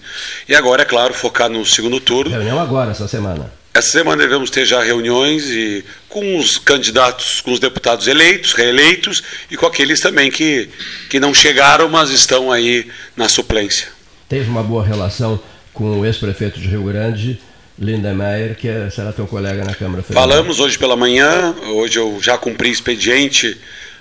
E 0.49 0.55
agora, 0.55 0.83
é 0.83 0.85
claro, 0.85 1.13
focar 1.13 1.49
no 1.49 1.67
segundo 1.67 1.99
turno. 1.99 2.31
Reunião 2.31 2.61
agora, 2.61 2.93
essa 2.93 3.09
semana. 3.09 3.51
Essa 3.73 3.91
semana 3.91 4.23
devemos 4.23 4.51
ter 4.51 4.65
já 4.65 4.83
reuniões 4.83 5.45
e 5.49 5.85
com 6.09 6.37
os 6.37 6.59
candidatos, 6.59 7.41
com 7.41 7.53
os 7.53 7.61
deputados 7.61 8.09
eleitos, 8.09 8.53
reeleitos 8.53 9.23
e 9.49 9.57
com 9.57 9.65
aqueles 9.65 10.01
também 10.01 10.31
que, 10.31 10.69
que 11.09 11.21
não 11.21 11.33
chegaram, 11.33 11.89
mas 11.89 12.11
estão 12.11 12.51
aí 12.51 12.89
na 13.17 13.29
suplência. 13.29 13.89
Teve 14.29 14.51
uma 14.51 14.63
boa 14.63 14.85
relação 14.85 15.41
com 15.73 16.01
o 16.01 16.05
ex-prefeito 16.05 16.61
de 16.61 16.67
Rio 16.67 16.83
Grande, 16.83 17.41
Lindemeyer, 17.81 18.57
que 18.57 18.69
é, 18.69 18.91
será 18.91 19.11
teu 19.11 19.27
colega 19.27 19.65
na 19.65 19.75
Câmara 19.75 20.03
Federal. 20.03 20.29
Falamos 20.29 20.61
hoje 20.61 20.79
pela 20.79 20.97
manhã, 20.97 21.55
hoje 21.69 21.99
eu 21.99 22.19
já 22.21 22.37
cumpri 22.37 22.71
expediente 22.71 23.57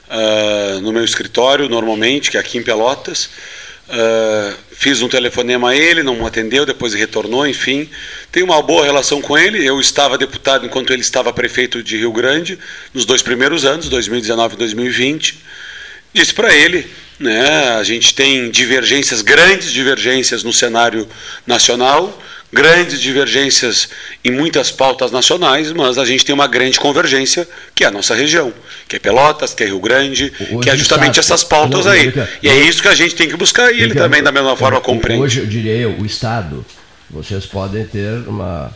uh, 0.10 0.82
no 0.82 0.92
meu 0.92 1.06
escritório, 1.06 1.70
normalmente, 1.70 2.30
que 2.30 2.36
é 2.36 2.40
aqui 2.42 2.58
em 2.58 2.64
Pelotas. 2.64 3.30
Uh, 3.88 4.54
fiz 4.72 5.02
um 5.02 5.08
telefonema 5.08 5.70
a 5.70 5.76
ele, 5.76 6.04
não 6.04 6.26
atendeu, 6.26 6.66
depois 6.66 6.94
retornou, 6.94 7.48
enfim. 7.48 7.90
Tenho 8.32 8.46
uma 8.46 8.62
boa 8.62 8.84
relação 8.84 9.22
com 9.22 9.38
ele. 9.38 9.66
Eu 9.66 9.80
estava 9.80 10.18
deputado 10.18 10.66
enquanto 10.66 10.92
ele 10.92 11.02
estava 11.02 11.32
prefeito 11.32 11.82
de 11.82 11.98
Rio 11.98 12.12
Grande, 12.12 12.60
nos 12.94 13.06
dois 13.06 13.22
primeiros 13.22 13.64
anos, 13.64 13.88
2019 13.88 14.56
e 14.56 14.58
2020. 14.58 15.40
Disse 16.14 16.34
para 16.34 16.54
ele, 16.54 16.86
né, 17.20 17.78
a 17.80 17.84
gente 17.84 18.14
tem 18.14 18.50
divergências, 18.50 19.22
grandes 19.22 19.72
divergências 19.72 20.44
no 20.44 20.52
cenário 20.52 21.08
nacional, 21.46 22.22
grandes 22.52 23.00
divergências 23.00 23.90
em 24.24 24.32
muitas 24.32 24.72
pautas 24.72 25.12
nacionais, 25.12 25.72
mas 25.72 25.98
a 25.98 26.06
gente 26.06 26.26
tem 26.26 26.34
uma 26.34 26.48
grande 26.48 26.80
convergência, 26.80 27.48
que 27.76 27.84
é 27.84 27.88
a 27.88 27.92
nossa 27.92 28.16
região, 28.16 28.54
que 28.88 28.96
é 28.96 29.00
Pelotas, 29.00 29.54
que 29.54 29.64
é 29.64 29.68
Rio 29.68 29.80
Grande, 29.80 30.34
hoje 30.40 30.60
que 30.62 30.70
é 30.70 30.76
justamente 30.76 31.20
essas 31.20 31.44
pautas 31.44 31.86
aí. 31.86 32.12
E 32.42 32.50
é 32.50 32.56
isso 32.62 32.82
que 32.82 32.88
a 32.88 32.96
gente 32.96 33.16
tem 33.16 33.30
que 33.30 33.38
buscar, 33.38 33.72
e 33.72 33.82
ele 33.82 33.94
também, 33.94 34.24
da 34.24 34.32
mesma 34.32 34.56
forma, 34.56 34.82
compreende. 34.82 35.24
Hoje, 35.24 35.40
eu 35.42 35.46
diria 35.46 35.74
eu, 35.74 35.92
o 35.92 36.06
Estado, 36.06 36.66
vocês 37.10 37.46
podem 37.46 37.86
ter 37.86 38.28
uma 38.28 38.72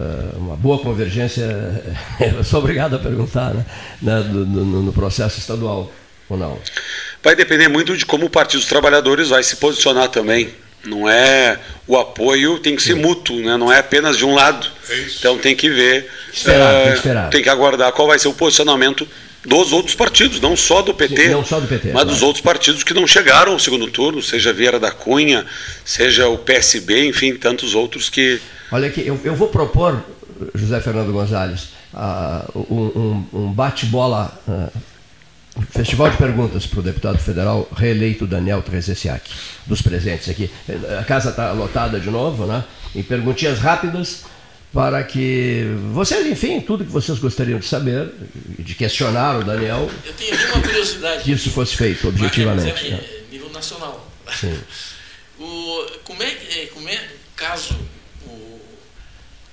eh, 0.00 0.36
uma 0.36 0.56
boa 0.56 0.78
convergência, 0.78 1.44
eu 2.20 2.42
sou 2.42 2.60
obrigado 2.60 2.96
a 2.96 2.98
perguntar, 2.98 3.54
né, 4.00 4.20
no, 4.20 4.46
no, 4.46 4.82
no 4.82 4.92
processo 4.92 5.38
estadual, 5.38 5.92
ou 6.26 6.38
não? 6.38 6.58
Vai 7.22 7.36
depender 7.36 7.68
muito 7.68 7.94
de 7.94 8.06
como 8.06 8.24
o 8.24 8.30
Partido 8.30 8.60
dos 8.60 8.68
Trabalhadores 8.68 9.28
vai 9.28 9.42
se 9.42 9.56
posicionar 9.56 10.08
também. 10.08 10.54
Não 10.84 11.08
é 11.08 11.58
o 11.86 11.96
apoio 11.98 12.58
tem 12.58 12.74
que 12.76 12.82
ser 12.82 12.94
mútuo, 12.94 13.36
né? 13.40 13.56
não 13.56 13.72
é 13.72 13.78
apenas 13.78 14.16
de 14.16 14.24
um 14.24 14.34
lado. 14.34 14.66
É 14.88 15.06
então 15.18 15.36
tem 15.38 15.54
que 15.54 15.68
ver, 15.68 16.08
esperar, 16.32 16.72
uh, 16.72 16.82
tem, 16.82 16.90
que 16.92 16.96
esperar. 16.98 17.30
tem 17.30 17.42
que 17.42 17.48
aguardar 17.48 17.92
qual 17.92 18.08
vai 18.08 18.18
ser 18.18 18.28
o 18.28 18.32
posicionamento 18.32 19.06
dos 19.44 19.72
outros 19.72 19.94
partidos, 19.94 20.40
não 20.40 20.56
só 20.56 20.82
do 20.82 20.92
PT, 20.92 21.24
Sim, 21.24 21.30
não 21.30 21.44
só 21.44 21.58
do 21.60 21.66
PT, 21.66 21.88
mas 21.88 21.92
claro. 21.92 22.08
dos 22.08 22.22
outros 22.22 22.42
partidos 22.42 22.84
que 22.84 22.92
não 22.92 23.06
chegaram 23.06 23.52
ao 23.52 23.58
segundo 23.58 23.88
turno, 23.88 24.22
seja 24.22 24.52
Vieira 24.52 24.78
da 24.78 24.90
Cunha, 24.90 25.46
seja 25.84 26.28
o 26.28 26.36
PSB, 26.38 27.06
enfim, 27.08 27.34
tantos 27.34 27.74
outros 27.74 28.10
que. 28.10 28.40
Olha 28.70 28.88
aqui, 28.88 29.06
eu, 29.06 29.18
eu 29.24 29.34
vou 29.34 29.48
propor, 29.48 30.02
José 30.54 30.80
Fernando 30.80 31.12
Gonzalez, 31.12 31.68
ah, 31.94 32.44
um, 32.54 33.24
um- 33.32 33.52
bate-bola, 33.52 34.38
um 34.46 34.68
festival 35.70 36.10
de 36.10 36.16
perguntas 36.16 36.66
para 36.66 36.80
o 36.80 36.82
deputado 36.82 37.18
federal 37.18 37.68
reeleito 37.76 38.26
Daniel 38.26 38.62
Trezessiak, 38.62 39.30
dos 39.66 39.82
presentes 39.82 40.28
aqui. 40.28 40.50
A 40.98 41.04
casa 41.04 41.30
está 41.30 41.52
lotada 41.52 41.98
de 42.00 42.10
novo, 42.10 42.46
né? 42.46 42.64
Em 42.94 43.02
perguntinhas 43.02 43.58
rápidas 43.58 44.24
para 44.72 45.02
que 45.02 45.64
vocês, 45.92 46.26
enfim, 46.26 46.60
tudo 46.60 46.84
que 46.84 46.90
vocês 46.92 47.18
gostariam 47.18 47.58
de 47.58 47.66
saber, 47.66 48.12
de 48.58 48.74
questionar 48.74 49.38
o 49.40 49.44
Daniel, 49.44 49.90
Eu 50.04 50.12
tenho 50.14 50.36
uma 50.52 50.62
curiosidade. 50.62 51.24
que 51.24 51.32
isso 51.32 51.50
fosse 51.50 51.76
feito 51.76 52.06
Mas 52.06 52.14
objetivamente. 52.14 52.86
é, 52.86 52.90
né? 52.90 53.00
é 53.00 53.24
nível 53.30 53.50
nacional. 53.50 54.08
Sim. 54.32 54.58
O, 55.42 55.86
como, 56.04 56.22
é, 56.22 56.26
é, 56.26 56.66
como 56.66 56.86
é, 56.86 57.08
caso 57.34 57.74
o, 58.26 58.60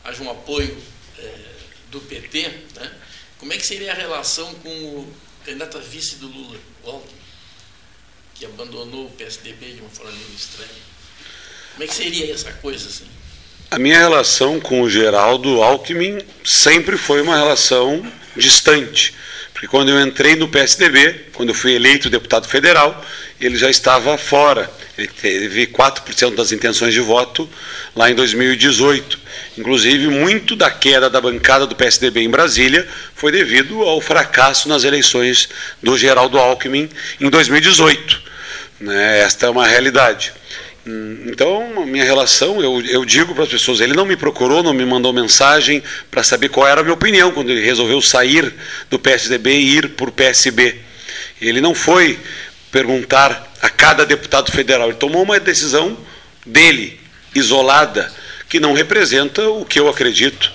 haja 0.03 0.21
um 0.21 0.29
apoio 0.29 0.77
é, 1.17 1.33
do 1.89 2.01
PT, 2.01 2.41
né, 2.75 2.91
como 3.37 3.53
é 3.53 3.55
que 3.57 3.65
seria 3.65 3.93
a 3.93 3.95
relação 3.95 4.53
com 4.55 4.69
o 4.69 5.13
candidato 5.47 5.77
a 5.77 5.81
vice 5.81 6.17
do 6.17 6.27
Lula, 6.27 6.57
Alckmin, 6.85 7.15
que 8.35 8.45
abandonou 8.45 9.05
o 9.05 9.11
PSDB 9.11 9.71
de 9.71 9.79
uma 9.79 9.89
forma 9.89 10.11
meio 10.11 10.35
estranha? 10.35 10.69
Como 11.71 11.83
é 11.85 11.87
que 11.87 11.95
seria 11.95 12.33
essa 12.33 12.51
coisa 12.51 12.89
assim? 12.89 13.07
A 13.71 13.79
minha 13.79 13.97
relação 13.97 14.59
com 14.59 14.81
o 14.81 14.89
Geraldo 14.89 15.63
Alckmin 15.63 16.19
sempre 16.43 16.97
foi 16.97 17.21
uma 17.21 17.37
relação 17.37 18.05
distante. 18.37 19.13
Porque 19.53 19.67
quando 19.67 19.89
eu 19.89 19.99
entrei 19.99 20.35
no 20.35 20.47
PSDB, 20.47 21.25
quando 21.33 21.49
eu 21.49 21.55
fui 21.55 21.73
eleito 21.73 22.11
deputado 22.11 22.47
federal, 22.47 23.03
ele 23.41 23.57
já 23.57 23.69
estava 23.69 24.15
fora. 24.17 24.69
Ele 24.97 25.07
teve 25.07 25.67
4% 25.67 26.35
das 26.35 26.51
intenções 26.51 26.93
de 26.93 26.99
voto 26.99 27.49
lá 27.95 28.09
em 28.09 28.15
2018. 28.15 29.19
Inclusive, 29.57 30.07
muito 30.07 30.55
da 30.55 30.69
queda 30.69 31.09
da 31.09 31.19
bancada 31.19 31.65
do 31.65 31.75
PSDB 31.75 32.21
em 32.21 32.29
Brasília 32.29 32.87
foi 33.15 33.31
devido 33.31 33.81
ao 33.81 33.99
fracasso 33.99 34.69
nas 34.69 34.83
eleições 34.83 35.49
do 35.81 35.97
Geraldo 35.97 36.37
Alckmin 36.37 36.89
em 37.19 37.29
2018. 37.29 38.21
Né? 38.79 39.21
Esta 39.21 39.47
é 39.47 39.49
uma 39.49 39.65
realidade. 39.65 40.33
Hum, 40.87 41.25
Então, 41.25 41.85
minha 41.85 42.05
relação, 42.05 42.61
eu, 42.61 42.81
eu 42.85 43.03
digo 43.03 43.35
para 43.35 43.43
as 43.43 43.49
pessoas, 43.49 43.81
ele 43.81 43.93
não 43.93 44.05
me 44.05 44.15
procurou, 44.15 44.63
não 44.63 44.73
me 44.73 44.85
mandou 44.85 45.11
mensagem 45.11 45.83
para 46.09 46.23
saber 46.23 46.47
qual 46.47 46.65
era 46.65 46.79
a 46.79 46.83
minha 46.83 46.93
opinião 46.93 47.31
quando 47.31 47.49
ele 47.51 47.61
resolveu 47.61 48.01
sair 48.01 48.53
do 48.89 48.97
PSDB 48.97 49.51
e 49.51 49.77
ir 49.77 49.89
para 49.89 50.07
o 50.07 50.11
PSB. 50.11 50.79
Ele 51.41 51.59
não 51.59 51.75
foi 51.75 52.17
perguntar 52.71 53.53
a 53.61 53.69
cada 53.69 54.05
deputado 54.05 54.49
federal, 54.51 54.87
ele 54.87 54.97
tomou 54.97 55.23
uma 55.23 55.39
decisão 55.39 55.97
dele, 56.45 56.97
isolada, 57.35 58.09
que 58.47 58.59
não 58.59 58.73
representa 58.73 59.49
o 59.49 59.65
que 59.65 59.79
eu 59.79 59.89
acredito. 59.89 60.53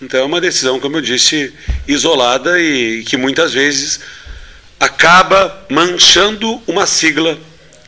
Então, 0.00 0.20
é 0.20 0.24
uma 0.24 0.40
decisão, 0.40 0.78
como 0.78 0.98
eu 0.98 1.00
disse, 1.00 1.52
isolada 1.88 2.60
e 2.60 3.02
que 3.02 3.16
muitas 3.16 3.52
vezes 3.52 4.00
acaba 4.78 5.66
manchando 5.68 6.62
uma 6.66 6.86
sigla 6.86 7.38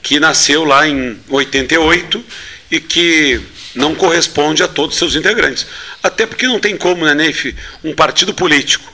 que 0.05 0.21
nasceu 0.21 0.65
lá 0.65 0.87
em 0.87 1.19
88 1.31 2.23
e 2.71 2.79
que 2.79 3.41
não 3.75 3.95
corresponde 3.95 4.63
a 4.63 4.69
todos 4.69 4.95
os 4.95 4.99
seus 4.99 5.17
integrantes. 5.17 5.67
Até 6.03 6.27
porque 6.27 6.47
não 6.47 6.61
tem 6.61 6.77
como, 6.77 7.07
né, 7.07 7.15
Neif, 7.15 7.57
um 7.83 7.95
partido 7.95 8.35
político 8.35 8.85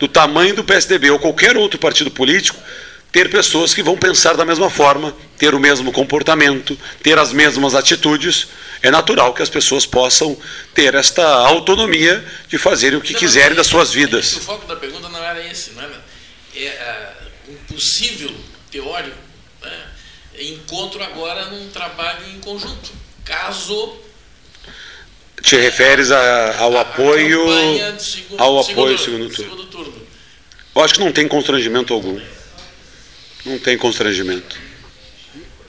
do 0.00 0.08
tamanho 0.08 0.54
do 0.54 0.64
PSDB 0.64 1.10
ou 1.10 1.18
qualquer 1.18 1.58
outro 1.58 1.78
partido 1.78 2.10
político 2.10 2.58
ter 3.12 3.30
pessoas 3.30 3.74
que 3.74 3.82
vão 3.82 3.98
pensar 3.98 4.34
da 4.34 4.44
mesma 4.46 4.70
forma, 4.70 5.14
ter 5.38 5.54
o 5.54 5.60
mesmo 5.60 5.92
comportamento, 5.92 6.78
ter 7.02 7.18
as 7.18 7.32
mesmas 7.32 7.74
atitudes. 7.74 8.48
É 8.82 8.90
natural 8.90 9.34
que 9.34 9.42
as 9.42 9.50
pessoas 9.50 9.84
possam 9.84 10.36
ter 10.74 10.94
esta 10.94 11.22
autonomia 11.26 12.24
de 12.48 12.56
fazerem 12.56 12.98
o 12.98 13.02
que 13.02 13.12
quiserem 13.14 13.56
das 13.56 13.66
suas 13.66 13.92
vidas. 13.92 14.36
O 14.36 14.40
foco 14.40 14.66
da 14.66 14.76
pergunta 14.76 15.08
não 15.10 15.22
era 15.22 15.46
esse, 15.46 15.72
não 15.72 15.82
era? 15.82 16.02
É 16.54 16.68
ah, 16.68 17.12
um 17.48 17.54
possível 17.74 18.30
teórico 18.70 19.25
encontro 20.40 21.02
agora 21.02 21.46
num 21.46 21.68
trabalho 21.70 22.26
em 22.34 22.38
conjunto. 22.40 22.92
Caso 23.24 23.96
Te 25.42 25.56
referes 25.56 26.10
a- 26.10 26.58
ao 26.58 26.76
apoio 26.78 27.40
campanha 27.46 27.92
do 27.92 28.02
segundo- 28.02 28.40
ao 28.40 28.62
segundo- 28.64 28.80
apoio 28.82 28.96
do 28.96 29.02
segundo 29.04 29.28
turno? 29.28 29.36
segundo 29.36 29.66
turno. 29.66 30.06
Eu 30.74 30.82
acho 30.82 30.94
que 30.94 31.00
não 31.00 31.12
tem 31.12 31.28
constrangimento 31.28 31.92
algum. 31.94 32.20
Não 33.44 33.58
tem 33.58 33.78
constrangimento. 33.78 34.58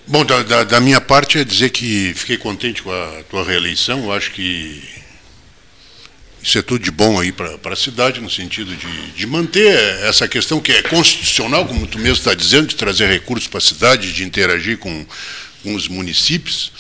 Bom, 0.08 0.24
da, 0.26 0.42
da- 0.42 0.64
da 0.64 0.80
minha 0.80 1.00
parte 1.02 1.38
é 1.38 1.44
dizer 1.44 1.70
que 1.70 2.14
fiquei 2.16 2.38
contente 2.38 2.82
com 2.82 2.92
a 2.92 3.24
tua 3.30 3.44
reeleição. 3.44 4.06
Eu 4.06 4.12
acho 4.14 4.32
que 4.32 4.82
isso 6.48 6.58
é 6.58 6.62
tudo 6.62 6.82
de 6.82 6.92
bom 6.92 7.20
aí 7.20 7.34
para 7.34 7.60
a 7.74 7.76
cidade, 7.76 8.22
no 8.22 8.30
sentido 8.30 8.74
de, 8.74 9.12
de 9.12 9.28
manter 9.28 9.68
essa 10.06 10.30
questão 10.30 10.62
que 10.62 10.72
é 10.72 10.82
constitucional, 10.82 11.66
como 11.66 11.86
tu 11.86 12.00
mesmo 12.00 12.20
está 12.20 12.34
dizendo, 12.34 12.68
de 12.68 12.76
trazer 12.78 13.10
recursos 13.10 13.50
para 13.50 13.58
a 13.58 13.62
cidade, 13.62 14.14
de 14.14 14.24
interagir 14.24 14.78
com, 14.78 15.06
com 15.62 15.76
os 15.76 15.90
municípios. 15.90 16.72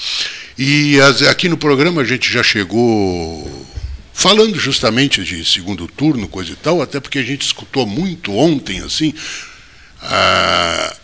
E 0.57 0.97
as- 1.01 1.21
aqui 1.23 1.49
no 1.49 1.57
programa 1.57 2.01
a 2.01 2.05
gente 2.05 2.31
já 2.31 2.41
chegou 2.41 3.67
falando 4.13 4.57
justamente 4.57 5.21
de 5.25 5.43
segundo 5.43 5.85
turno, 5.85 6.29
coisa 6.29 6.53
e 6.53 6.55
tal, 6.55 6.81
até 6.81 7.01
porque 7.01 7.19
a 7.19 7.23
gente 7.23 7.41
escutou 7.45 7.85
muito 7.85 8.33
ontem, 8.33 8.79
assim, 8.79 9.13
a, 10.01 10.95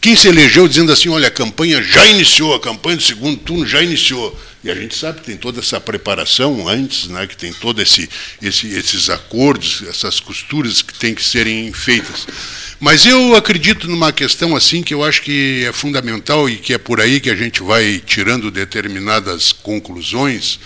quem 0.00 0.14
se 0.14 0.28
elegeu 0.28 0.68
dizendo 0.68 0.92
assim, 0.92 1.08
olha, 1.08 1.26
a 1.26 1.30
campanha 1.32 1.82
já 1.82 2.06
iniciou, 2.06 2.54
a 2.54 2.60
campanha 2.60 2.98
do 2.98 3.02
segundo 3.02 3.36
turno 3.38 3.66
já 3.66 3.82
iniciou. 3.82 4.38
E 4.62 4.70
a 4.70 4.74
gente 4.74 4.96
sabe 4.96 5.20
que 5.20 5.26
tem 5.26 5.36
toda 5.36 5.60
essa 5.60 5.80
preparação 5.80 6.68
antes, 6.68 7.08
né, 7.08 7.28
que 7.28 7.36
tem 7.36 7.52
todos 7.52 7.80
esse, 7.80 8.10
esse, 8.42 8.66
esses 8.74 9.08
acordos, 9.08 9.84
essas 9.88 10.18
costuras 10.18 10.82
que 10.82 10.92
têm 10.94 11.14
que 11.14 11.22
serem 11.22 11.72
feitas. 11.72 12.26
Mas 12.80 13.06
eu 13.06 13.36
acredito 13.36 13.88
numa 13.88 14.12
questão 14.12 14.56
assim 14.56 14.82
que 14.82 14.92
eu 14.92 15.04
acho 15.04 15.22
que 15.22 15.64
é 15.64 15.72
fundamental 15.72 16.50
e 16.50 16.56
que 16.56 16.74
é 16.74 16.78
por 16.78 17.00
aí 17.00 17.20
que 17.20 17.30
a 17.30 17.36
gente 17.36 17.62
vai 17.62 18.02
tirando 18.04 18.50
determinadas 18.50 19.52
conclusões, 19.52 20.58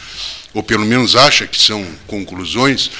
ou 0.55 0.63
pelo 0.63 0.87
menos 0.87 1.15
acha 1.15 1.47
que 1.47 1.61
são 1.61 1.87
conclusões, 2.07 2.91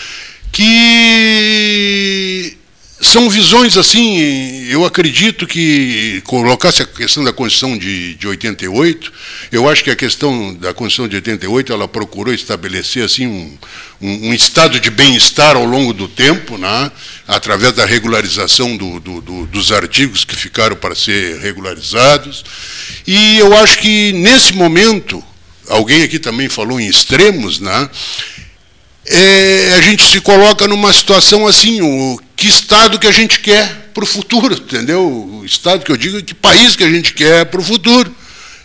que 0.53 2.59
são 3.03 3.29
visões 3.29 3.77
assim, 3.77 4.65
eu 4.69 4.85
acredito 4.85 5.45
que 5.45 6.23
colocasse 6.25 6.83
a 6.83 6.87
questão 6.87 7.25
da 7.25 7.33
Constituição 7.33 7.77
de, 7.77 8.15
de 8.15 8.29
88, 8.29 9.13
eu 9.51 9.69
acho 9.69 9.83
que 9.83 9.91
a 9.91 9.97
questão 9.97 10.55
da 10.55 10.73
Constituição 10.73 11.09
de 11.09 11.17
88, 11.17 11.73
ela 11.73 11.89
procurou 11.89 12.33
estabelecer 12.33 13.05
assim 13.05 13.27
um, 13.27 13.59
um, 14.01 14.29
um 14.29 14.33
estado 14.33 14.79
de 14.79 14.89
bem-estar 14.89 15.57
ao 15.57 15.65
longo 15.65 15.93
do 15.93 16.07
tempo, 16.07 16.57
né, 16.57 16.93
através 17.27 17.73
da 17.73 17.85
regularização 17.85 18.77
do, 18.77 19.01
do, 19.01 19.21
do, 19.21 19.47
dos 19.47 19.73
artigos 19.73 20.25
que 20.25 20.37
ficaram 20.37 20.77
para 20.77 20.95
ser 20.95 21.41
regularizados, 21.41 22.45
e 23.05 23.39
eu 23.39 23.53
acho 23.59 23.81
que 23.81 24.13
nesse 24.13 24.53
momento, 24.53 25.23
alguém 25.69 26.05
aqui 26.05 26.21
também 26.21 26.49
falou 26.49 26.81
em 26.81 26.87
extremos, 26.87 27.59
né, 27.59 27.91
é, 29.05 29.75
a 29.77 29.81
gente 29.81 30.05
se 30.05 30.21
coloca 30.21 30.69
numa 30.69 30.93
situação 30.93 31.49
assim, 31.49 31.81
o, 31.83 32.21
que 32.43 32.49
estado 32.49 32.99
que 32.99 33.07
a 33.07 33.13
gente 33.13 33.39
quer 33.39 33.91
para 33.95 34.03
o 34.03 34.07
futuro, 34.07 34.53
entendeu? 34.53 35.01
O 35.01 35.45
estado 35.45 35.85
que 35.85 35.93
eu 35.93 35.97
digo, 35.97 36.21
que 36.21 36.35
país 36.35 36.75
que 36.75 36.83
a 36.83 36.91
gente 36.91 37.15
quer 37.15 37.45
para 37.45 37.61
o 37.61 37.63
futuro. 37.63 38.13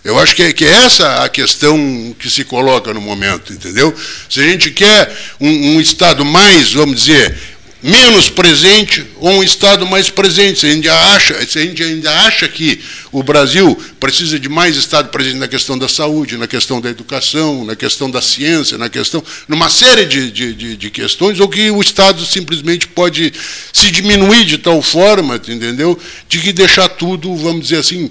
Eu 0.04 0.18
acho 0.18 0.36
que 0.36 0.42
é, 0.42 0.52
que 0.52 0.66
é 0.66 0.70
essa 0.70 1.24
a 1.24 1.30
questão 1.30 2.16
que 2.18 2.28
se 2.28 2.44
coloca 2.44 2.92
no 2.92 3.00
momento, 3.00 3.54
entendeu? 3.54 3.94
Se 4.28 4.40
a 4.40 4.44
gente 4.44 4.72
quer 4.72 5.16
um, 5.40 5.76
um 5.76 5.80
estado 5.80 6.26
mais, 6.26 6.74
vamos 6.74 7.04
dizer, 7.04 7.38
menos 7.82 8.30
presente 8.30 9.06
ou 9.18 9.30
um 9.34 9.44
estado 9.44 9.86
mais 9.86 10.10
presente, 10.10 10.60
se 10.60 10.66
a 10.66 10.72
gente 10.72 10.90
acha, 10.90 11.46
se 11.46 11.60
a 11.60 11.62
gente 11.62 11.84
ainda 11.84 12.12
acha 12.22 12.48
que 12.48 12.80
o 13.12 13.22
Brasil 13.22 13.78
precisa 14.00 14.40
de 14.40 14.50
mais 14.50 14.76
estado 14.76 15.10
presente 15.10 15.38
na 15.38 15.48
questão 15.48 15.78
da 15.78 15.88
saúde, 15.88 16.38
na 16.38 16.48
questão 16.48 16.82
da 16.82 16.90
educação, 16.90 17.64
na 17.66 17.76
questão 17.76 18.10
da 18.10 18.22
ciência, 18.22 18.78
na 18.78 18.90
questão, 18.90 19.24
numa 19.48 19.70
série 19.70 20.06
de, 20.06 20.32
de, 20.32 20.76
de, 20.76 20.90
questões, 20.90 21.40
ou 21.40 21.48
que 21.48 21.70
o 21.70 21.80
estado 21.82 22.26
simplesmente 22.26 22.88
pode 22.88 23.32
se 23.72 23.92
diminuir 23.92 24.46
de 24.46 24.58
tal 24.58 24.82
forma, 24.82 25.36
entendeu? 25.36 26.00
De 26.28 26.40
que 26.40 26.52
deixar 26.52 26.90
tudo, 26.90 27.36
vamos 27.36 27.64
dizer 27.64 27.78
assim, 27.78 28.10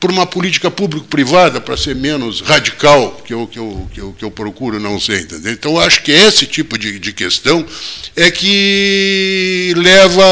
por 0.00 0.10
uma 0.10 0.26
política 0.26 0.70
público-privada 0.70 1.60
para 1.60 1.76
ser 1.76 1.96
menos 1.96 2.40
radical, 2.40 3.20
que 3.24 3.34
eu, 3.34 3.46
que, 3.46 3.58
eu, 3.58 3.88
que, 3.92 4.00
eu, 4.00 4.12
que 4.12 4.24
eu 4.24 4.30
procuro 4.30 4.78
não 4.78 5.00
ser, 5.00 5.22
entendeu? 5.22 5.52
Então, 5.52 5.78
acho 5.78 6.02
que 6.02 6.12
esse 6.12 6.46
tipo 6.46 6.78
de, 6.78 6.98
de 6.98 7.12
questão 7.12 7.66
é 8.14 8.30
que 8.30 9.72
leva 9.76 10.24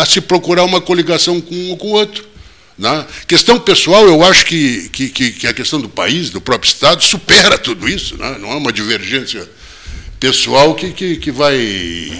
a 0.00 0.06
se 0.06 0.20
procurar 0.20 0.64
uma 0.64 0.80
coligação 0.80 1.40
com 1.40 1.54
um 1.54 1.70
ou 1.70 1.76
com 1.76 1.88
o 1.88 1.92
outro. 1.92 2.28
Né? 2.76 3.06
Questão 3.28 3.60
pessoal, 3.60 4.06
eu 4.06 4.24
acho 4.24 4.44
que, 4.46 4.88
que, 4.88 5.08
que, 5.08 5.32
que 5.32 5.46
a 5.46 5.52
questão 5.52 5.80
do 5.80 5.88
país, 5.88 6.30
do 6.30 6.40
próprio 6.40 6.68
Estado, 6.68 7.04
supera 7.04 7.58
tudo 7.58 7.88
isso, 7.88 8.16
né? 8.16 8.38
não 8.40 8.50
é 8.50 8.56
uma 8.56 8.72
divergência 8.72 9.48
pessoal 10.20 10.74
que, 10.74 10.92
que, 10.92 11.16
que 11.16 11.30
vai 11.30 11.56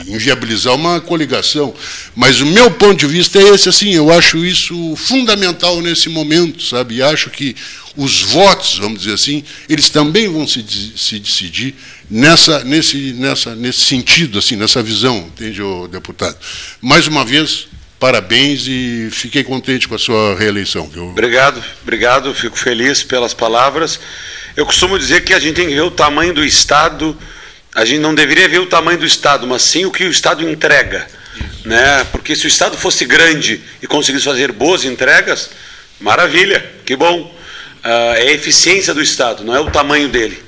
inviabilizar 0.09 0.75
uma 0.75 1.01
coligação. 1.01 1.75
Mas 2.17 2.41
o 2.41 2.47
meu 2.47 2.71
ponto 2.71 2.97
de 2.97 3.07
vista 3.07 3.39
é 3.39 3.51
esse, 3.51 3.69
assim, 3.69 3.95
eu 3.95 4.11
acho 4.11 4.45
isso 4.45 4.97
fundamental 4.97 5.81
nesse 5.83 6.09
momento, 6.09 6.63
sabe? 6.63 6.97
E 6.97 7.03
acho 7.03 7.29
que 7.29 7.55
os 7.95 8.23
votos, 8.23 8.79
vamos 8.79 9.01
dizer 9.01 9.15
assim, 9.15 9.45
eles 9.69 9.91
também 9.91 10.29
vão 10.29 10.49
se, 10.49 10.65
se 10.97 11.19
decidir 11.19 11.75
nessa, 12.11 12.65
nesse, 12.65 13.13
nessa, 13.13 13.55
nesse 13.55 13.83
sentido, 13.83 14.39
assim, 14.39 14.57
nessa 14.57 14.83
visão, 14.83 15.19
entende, 15.19 15.61
deputado? 15.91 16.37
Mais 16.81 17.07
uma 17.07 17.25
vez, 17.25 17.69
parabéns 17.99 18.67
e 18.67 19.11
fiquei 19.13 19.45
contente 19.45 19.87
com 19.87 19.95
a 19.95 19.99
sua 19.99 20.35
reeleição. 20.37 20.89
Viu? 20.89 21.09
Obrigado, 21.09 21.63
obrigado, 21.83 22.35
fico 22.35 22.59
feliz 22.59 23.03
pelas 23.03 23.35
palavras. 23.35 24.01
Eu 24.57 24.65
costumo 24.65 24.99
dizer 24.99 25.23
que 25.23 25.35
a 25.35 25.39
gente 25.39 25.57
tem 25.57 25.69
que 25.69 25.75
ver 25.75 25.83
o 25.83 25.91
tamanho 25.91 26.33
do 26.33 26.45
Estado, 26.45 27.17
a 27.75 27.85
gente 27.85 28.01
não 28.01 28.15
deveria 28.15 28.49
ver 28.49 28.59
o 28.59 28.67
tamanho 28.67 28.99
do 28.99 29.07
Estado, 29.07 29.47
mas 29.47 29.63
sim 29.63 29.85
o 29.85 29.91
que 29.91 30.05
o 30.05 30.11
Estado 30.11 30.49
entrega. 30.49 31.07
Né? 31.65 32.05
Porque 32.11 32.35
se 32.35 32.47
o 32.47 32.49
Estado 32.49 32.77
fosse 32.77 33.05
grande 33.05 33.63
e 33.81 33.87
conseguisse 33.87 34.25
fazer 34.25 34.51
boas 34.53 34.85
entregas, 34.85 35.51
maravilha, 36.01 36.75
que 36.85 36.97
bom. 36.97 37.23
Uh, 37.83 38.15
é 38.17 38.29
a 38.29 38.33
eficiência 38.33 38.93
do 38.93 39.01
Estado, 39.01 39.43
não 39.43 39.55
é 39.55 39.61
o 39.61 39.71
tamanho 39.71 40.09
dele. 40.09 40.43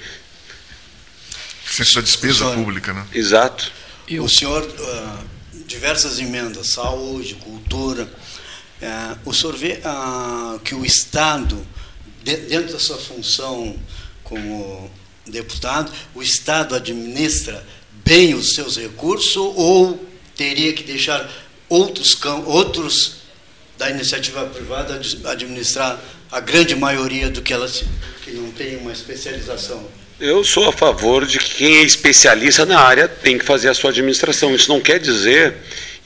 Eficiência 1.65 2.03
da 2.03 2.05
despesa 2.05 2.39
senhor, 2.39 2.55
pública, 2.55 2.93
né? 2.93 3.07
Exato. 3.15 3.73
E 4.07 4.21
o 4.21 4.29
senhor, 4.29 4.63
uh, 4.63 5.63
diversas 5.67 6.19
emendas, 6.19 6.69
saúde, 6.69 7.35
cultura, 7.37 8.03
uh, 8.83 9.19
o 9.25 9.33
senhor 9.33 9.57
vê 9.57 9.81
que 10.63 10.75
o 10.75 10.85
Estado, 10.85 11.67
dentro 12.23 12.75
da 12.75 12.79
sua 12.79 12.99
função 12.99 13.79
como 14.23 14.91
deputado, 15.27 15.93
o 16.15 16.23
Estado 16.23 16.75
administra 16.75 17.65
bem 18.05 18.35
os 18.35 18.55
seus 18.55 18.77
recursos 18.77 19.37
ou 19.37 20.09
teria 20.37 20.73
que 20.73 20.83
deixar 20.83 21.31
outros, 21.69 22.19
outros 22.47 23.17
da 23.79 23.91
iniciativa 23.91 24.45
privada 24.47 25.01
administrar 25.25 26.01
a 26.31 26.41
grande 26.41 26.75
maioria 26.75 27.29
do 27.29 27.43
que 27.43 27.53
elas 27.53 27.85
que 28.25 28.33
não 28.33 28.51
tem 28.53 28.77
uma 28.77 28.93
especialização? 28.93 29.87
Eu 30.21 30.45
sou 30.45 30.69
a 30.69 30.73
favor 30.73 31.27
de 31.27 31.39
que 31.39 31.57
quem 31.57 31.77
é 31.79 31.83
especialista 31.83 32.65
na 32.65 32.79
área 32.79 33.09
tem 33.09 33.37
que 33.37 33.45
fazer 33.45 33.69
a 33.69 33.75
sua 33.75 33.91
administração. 33.91 34.55
Isso 34.55 34.69
não 34.69 34.81
quer 34.81 35.01
dizer, 35.01 35.57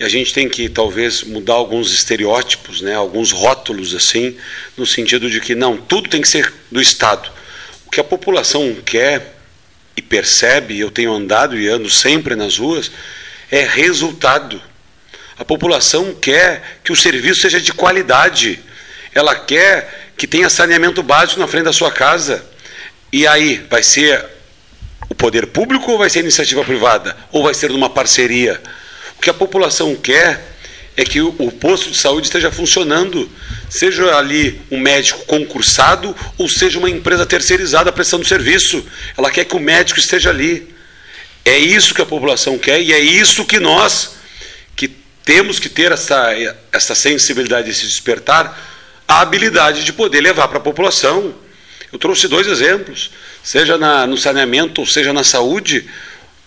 e 0.00 0.04
a 0.04 0.08
gente 0.08 0.32
tem 0.32 0.48
que 0.48 0.68
talvez 0.68 1.22
mudar 1.22 1.54
alguns 1.54 1.92
estereótipos, 1.92 2.80
né, 2.80 2.94
alguns 2.94 3.30
rótulos 3.30 3.94
assim, 3.94 4.36
no 4.76 4.86
sentido 4.86 5.28
de 5.28 5.40
que 5.40 5.54
não, 5.54 5.76
tudo 5.76 6.08
tem 6.08 6.22
que 6.22 6.28
ser 6.28 6.52
do 6.70 6.80
Estado. 6.80 7.30
O 7.86 7.90
que 7.90 8.00
a 8.00 8.04
população 8.04 8.74
quer 8.84 9.34
e 9.96 10.02
percebe, 10.02 10.78
eu 10.78 10.90
tenho 10.90 11.12
andado 11.12 11.58
e 11.58 11.68
ando 11.68 11.88
sempre 11.88 12.36
nas 12.36 12.58
ruas, 12.58 12.90
é 13.50 13.64
resultado. 13.64 14.60
A 15.38 15.44
população 15.44 16.14
quer 16.14 16.78
que 16.84 16.92
o 16.92 16.96
serviço 16.96 17.42
seja 17.42 17.60
de 17.60 17.72
qualidade. 17.72 18.60
Ela 19.14 19.34
quer 19.34 20.10
que 20.16 20.26
tenha 20.26 20.50
saneamento 20.50 21.02
básico 21.02 21.40
na 21.40 21.46
frente 21.46 21.64
da 21.64 21.72
sua 21.72 21.90
casa. 21.90 22.44
E 23.12 23.26
aí, 23.26 23.64
vai 23.70 23.82
ser 23.82 24.24
o 25.08 25.14
poder 25.14 25.46
público 25.46 25.92
ou 25.92 25.98
vai 25.98 26.10
ser 26.10 26.20
iniciativa 26.20 26.64
privada? 26.64 27.16
Ou 27.32 27.42
vai 27.42 27.54
ser 27.54 27.70
numa 27.70 27.88
parceria? 27.88 28.60
O 29.16 29.20
que 29.20 29.30
a 29.30 29.34
população 29.34 29.94
quer 29.94 30.55
é 30.96 31.04
que 31.04 31.20
o, 31.20 31.32
posto 31.52 31.90
de 31.90 31.98
saúde 31.98 32.26
esteja 32.26 32.50
funcionando, 32.50 33.30
seja 33.68 34.16
ali 34.16 34.58
um 34.70 34.80
médico 34.80 35.26
concursado 35.26 36.16
ou 36.38 36.48
seja 36.48 36.78
uma 36.78 36.88
empresa 36.88 37.26
terceirizada 37.26 37.92
prestando 37.92 38.24
serviço. 38.24 38.82
Ela 39.16 39.30
quer 39.30 39.44
que 39.44 39.54
o 39.54 39.60
médico 39.60 40.00
esteja 40.00 40.30
ali. 40.30 40.74
É 41.44 41.58
isso 41.58 41.94
que 41.94 42.00
a 42.00 42.06
população 42.06 42.58
quer 42.58 42.80
e 42.80 42.94
é 42.94 42.98
isso 42.98 43.44
que 43.44 43.60
nós, 43.60 44.16
que 44.74 44.88
temos 45.22 45.58
que 45.58 45.68
ter 45.68 45.92
essa, 45.92 46.30
essa 46.72 46.94
sensibilidade, 46.94 47.70
esse 47.70 47.86
despertar, 47.86 48.58
a 49.06 49.20
habilidade 49.20 49.84
de 49.84 49.92
poder 49.92 50.22
levar 50.22 50.48
para 50.48 50.58
a 50.58 50.62
população. 50.62 51.34
Eu 51.92 51.98
trouxe 51.98 52.26
dois 52.26 52.46
exemplos, 52.46 53.10
seja 53.44 53.76
na, 53.76 54.06
no 54.06 54.16
saneamento 54.16 54.80
ou 54.80 54.86
seja 54.86 55.12
na 55.12 55.22
saúde, 55.22 55.86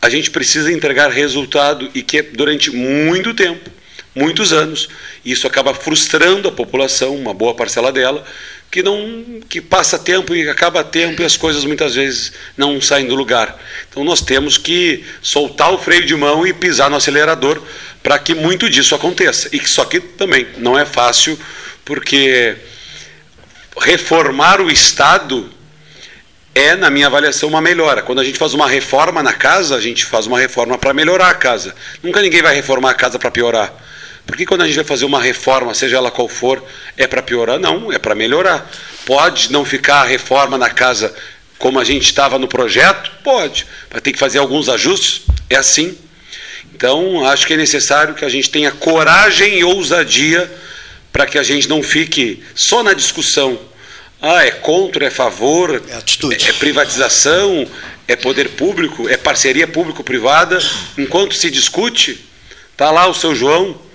a 0.02 0.10
gente 0.10 0.32
precisa 0.32 0.72
entregar 0.72 1.12
resultado 1.12 1.89
e 1.93 2.02
que 2.02 2.18
é 2.18 2.24
durante 2.24 2.72
muito 2.72 3.34
tempo 3.34 3.79
muitos 4.16 4.51
anos. 4.51 4.89
Isso 5.24 5.47
acaba 5.47 5.74
frustrando 5.74 6.47
a 6.47 6.51
população, 6.51 7.16
uma 7.16 7.34
boa 7.34 7.53
parcela 7.53 7.91
dela, 7.91 8.26
que 8.72 8.84
não 8.84 9.41
que 9.49 9.60
passa 9.60 9.97
tempo 9.97 10.36
e 10.36 10.47
acaba 10.47 10.84
tempo 10.84 11.22
e 11.22 11.26
as 11.26 11.36
coisas 11.36 11.66
muitas 11.66 11.95
vezes 11.95 12.34
não 12.55 12.80
saem 12.80 13.07
do 13.07 13.16
lugar. 13.16 13.60
Então 13.89 14.03
nós 14.03 14.22
temos 14.22 14.57
que 14.57 15.03
soltar 15.22 15.74
o 15.74 15.78
freio 15.78 16.05
de 16.05 16.16
mão 16.16 16.45
e 16.45 16.53
pisar 16.53 16.89
no 16.89 16.95
acelerador 16.95 17.62
para 18.03 18.20
que 18.20 18.36
muito 18.36 18.70
disso 18.70 18.93
aconteça. 18.93 19.49
E 19.51 19.68
só 19.68 19.86
que 19.86 19.99
também 19.99 20.47
não 20.57 20.78
é 20.78 20.86
fácil, 20.86 21.39
porque 21.84 22.55
reformar 23.82 24.62
o 24.62 24.70
Estado 24.70 25.49
é, 26.53 26.76
na 26.76 26.89
minha 26.89 27.07
avaliação, 27.07 27.47
uma 27.47 27.62
melhora. 27.62 28.01
Quando 28.01 28.20
a 28.20 28.24
gente 28.24 28.38
faz 28.38 28.53
uma 28.53 28.68
reforma 28.68 29.24
na 29.24 29.34
casa, 29.34 29.76
a 29.76 29.82
gente 29.82 30.05
faz 30.05 30.28
uma 30.28 30.39
reforma 30.39 30.78
para 30.78 30.93
melhorar 30.93 31.30
a 31.30 31.34
casa. 31.34 31.76
Nunca 32.03 32.22
ninguém 32.22 32.41
vai 32.41 32.53
reformar 32.53 32.91
a 32.91 32.93
casa 32.93 33.18
para 33.18 33.32
piorar. 33.32 33.74
Porque 34.30 34.46
quando 34.46 34.62
a 34.62 34.68
gente 34.68 34.76
vai 34.76 34.86
fazer 34.86 35.06
uma 35.06 35.22
reforma, 35.22 35.74
seja 35.74 35.98
ela 35.98 36.12
qual 36.12 36.30
for, 36.30 36.64
é 36.96 37.08
para 37.08 37.22
piorar? 37.22 37.60
Não, 37.60 37.92
é 37.92 37.98
para 37.98 38.14
melhorar. 38.14 38.70
Pode 39.06 39.52
não 39.52 39.66
ficar 39.66 40.02
a 40.02 40.06
reforma 40.06 40.58
na 40.58 40.70
casa 40.70 41.14
como 41.58 41.80
a 41.80 41.84
gente 41.84 42.06
estava 42.06 42.40
no 42.40 42.48
projeto? 42.48 43.12
Pode. 43.24 43.66
Vai 43.90 44.00
ter 44.00 44.14
que 44.14 44.20
fazer 44.20 44.38
alguns 44.38 44.70
ajustes? 44.70 45.24
É 45.50 45.56
assim. 45.56 45.98
Então, 46.74 47.28
acho 47.28 47.46
que 47.46 47.54
é 47.54 47.58
necessário 47.58 48.14
que 48.14 48.24
a 48.24 48.30
gente 48.30 48.50
tenha 48.50 48.72
coragem 48.72 49.60
e 49.60 49.64
ousadia 49.64 50.50
para 51.12 51.26
que 51.26 51.38
a 51.38 51.44
gente 51.44 51.68
não 51.68 51.82
fique 51.82 52.44
só 52.56 52.84
na 52.84 52.94
discussão. 52.94 53.60
Ah, 54.22 54.46
é 54.46 54.52
contra, 54.52 55.06
é 55.06 55.10
favor, 55.10 55.82
é, 55.90 55.94
é, 55.94 56.50
é 56.50 56.54
privatização, 56.54 57.68
é 58.08 58.16
poder 58.16 58.50
público, 58.50 59.10
é 59.10 59.18
parceria 59.18 59.68
público-privada. 59.68 60.60
Enquanto 60.98 61.36
se 61.36 61.50
discute, 61.50 62.26
está 62.72 62.92
lá 62.92 63.08
o 63.08 63.14
seu 63.14 63.34
João, 63.34 63.89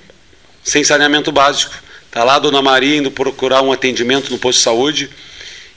sem 0.64 0.82
saneamento 0.82 1.30
básico. 1.30 1.74
Está 2.06 2.24
lá 2.24 2.36
a 2.36 2.38
dona 2.38 2.62
Maria 2.62 2.96
indo 2.96 3.10
procurar 3.10 3.62
um 3.62 3.72
atendimento 3.72 4.30
no 4.30 4.38
posto 4.38 4.58
de 4.58 4.64
saúde 4.64 5.10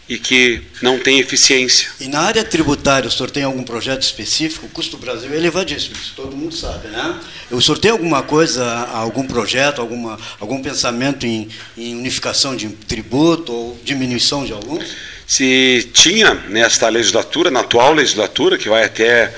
e 0.09 0.17
que 0.17 0.61
não 0.81 0.97
tem 0.97 1.19
eficiência. 1.19 1.89
E 1.99 2.07
na 2.07 2.21
área 2.21 2.43
tributária, 2.43 3.09
o 3.09 3.11
senhor 3.11 3.29
tem 3.29 3.43
algum 3.43 3.63
projeto 3.63 4.03
específico? 4.03 4.65
O 4.65 4.69
custo 4.69 4.95
do 4.95 5.01
Brasil 5.03 5.33
é 5.33 5.35
elevadíssimo, 5.35 5.95
isso 5.95 6.13
todo 6.15 6.35
mundo 6.35 6.55
sabe, 6.55 6.87
né? 6.87 7.19
O 7.51 7.61
senhor 7.61 7.77
tem 7.77 7.91
alguma 7.91 8.23
coisa, 8.23 8.65
algum 8.93 9.27
projeto, 9.27 9.81
alguma, 9.81 10.17
algum 10.39 10.61
pensamento 10.61 11.25
em, 11.25 11.49
em 11.77 11.95
unificação 11.95 12.55
de 12.55 12.69
tributo 12.69 13.51
ou 13.51 13.79
diminuição 13.83 14.45
de 14.45 14.53
alguns? 14.53 14.85
Se 15.27 15.89
tinha 15.91 16.35
nesta 16.47 16.87
legislatura, 16.87 17.51
na 17.51 17.59
atual 17.59 17.93
legislatura, 17.93 18.57
que 18.57 18.69
vai 18.69 18.85
até 18.85 19.33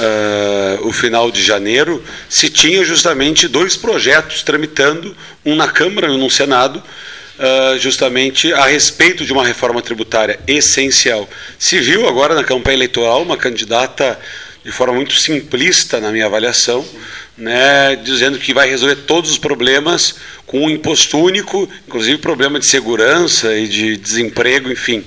uh, 0.00 0.86
o 0.88 0.92
final 0.92 1.30
de 1.30 1.42
janeiro, 1.42 2.02
se 2.28 2.48
tinha 2.48 2.84
justamente 2.84 3.46
dois 3.46 3.76
projetos 3.76 4.42
tramitando, 4.42 5.16
um 5.44 5.54
na 5.54 5.68
Câmara 5.68 6.08
e 6.08 6.10
um 6.10 6.18
no 6.18 6.30
Senado, 6.30 6.82
uh, 7.38 7.78
justamente 7.78 8.52
a 8.52 8.66
respeito 8.66 9.24
de 9.24 9.32
uma 9.32 9.46
reforma 9.46 9.82
tributária 9.82 10.40
essencial. 10.46 11.28
Se 11.58 11.78
viu 11.78 12.08
agora 12.08 12.34
na 12.34 12.44
campanha 12.44 12.76
eleitoral 12.76 13.22
uma 13.22 13.36
candidata 13.36 14.18
de 14.64 14.70
forma 14.70 14.94
muito 14.94 15.14
simplista, 15.14 16.00
na 16.00 16.12
minha 16.12 16.26
avaliação, 16.26 16.84
né, 17.36 17.96
dizendo 17.96 18.38
que 18.38 18.52
vai 18.52 18.68
resolver 18.68 18.96
todos 18.96 19.30
os 19.30 19.38
problemas 19.38 20.16
com 20.46 20.66
um 20.66 20.70
imposto 20.70 21.18
único, 21.18 21.66
inclusive 21.88 22.18
problema 22.18 22.58
de 22.58 22.66
segurança 22.66 23.56
e 23.56 23.66
de 23.66 23.96
desemprego, 23.96 24.70
enfim. 24.70 25.02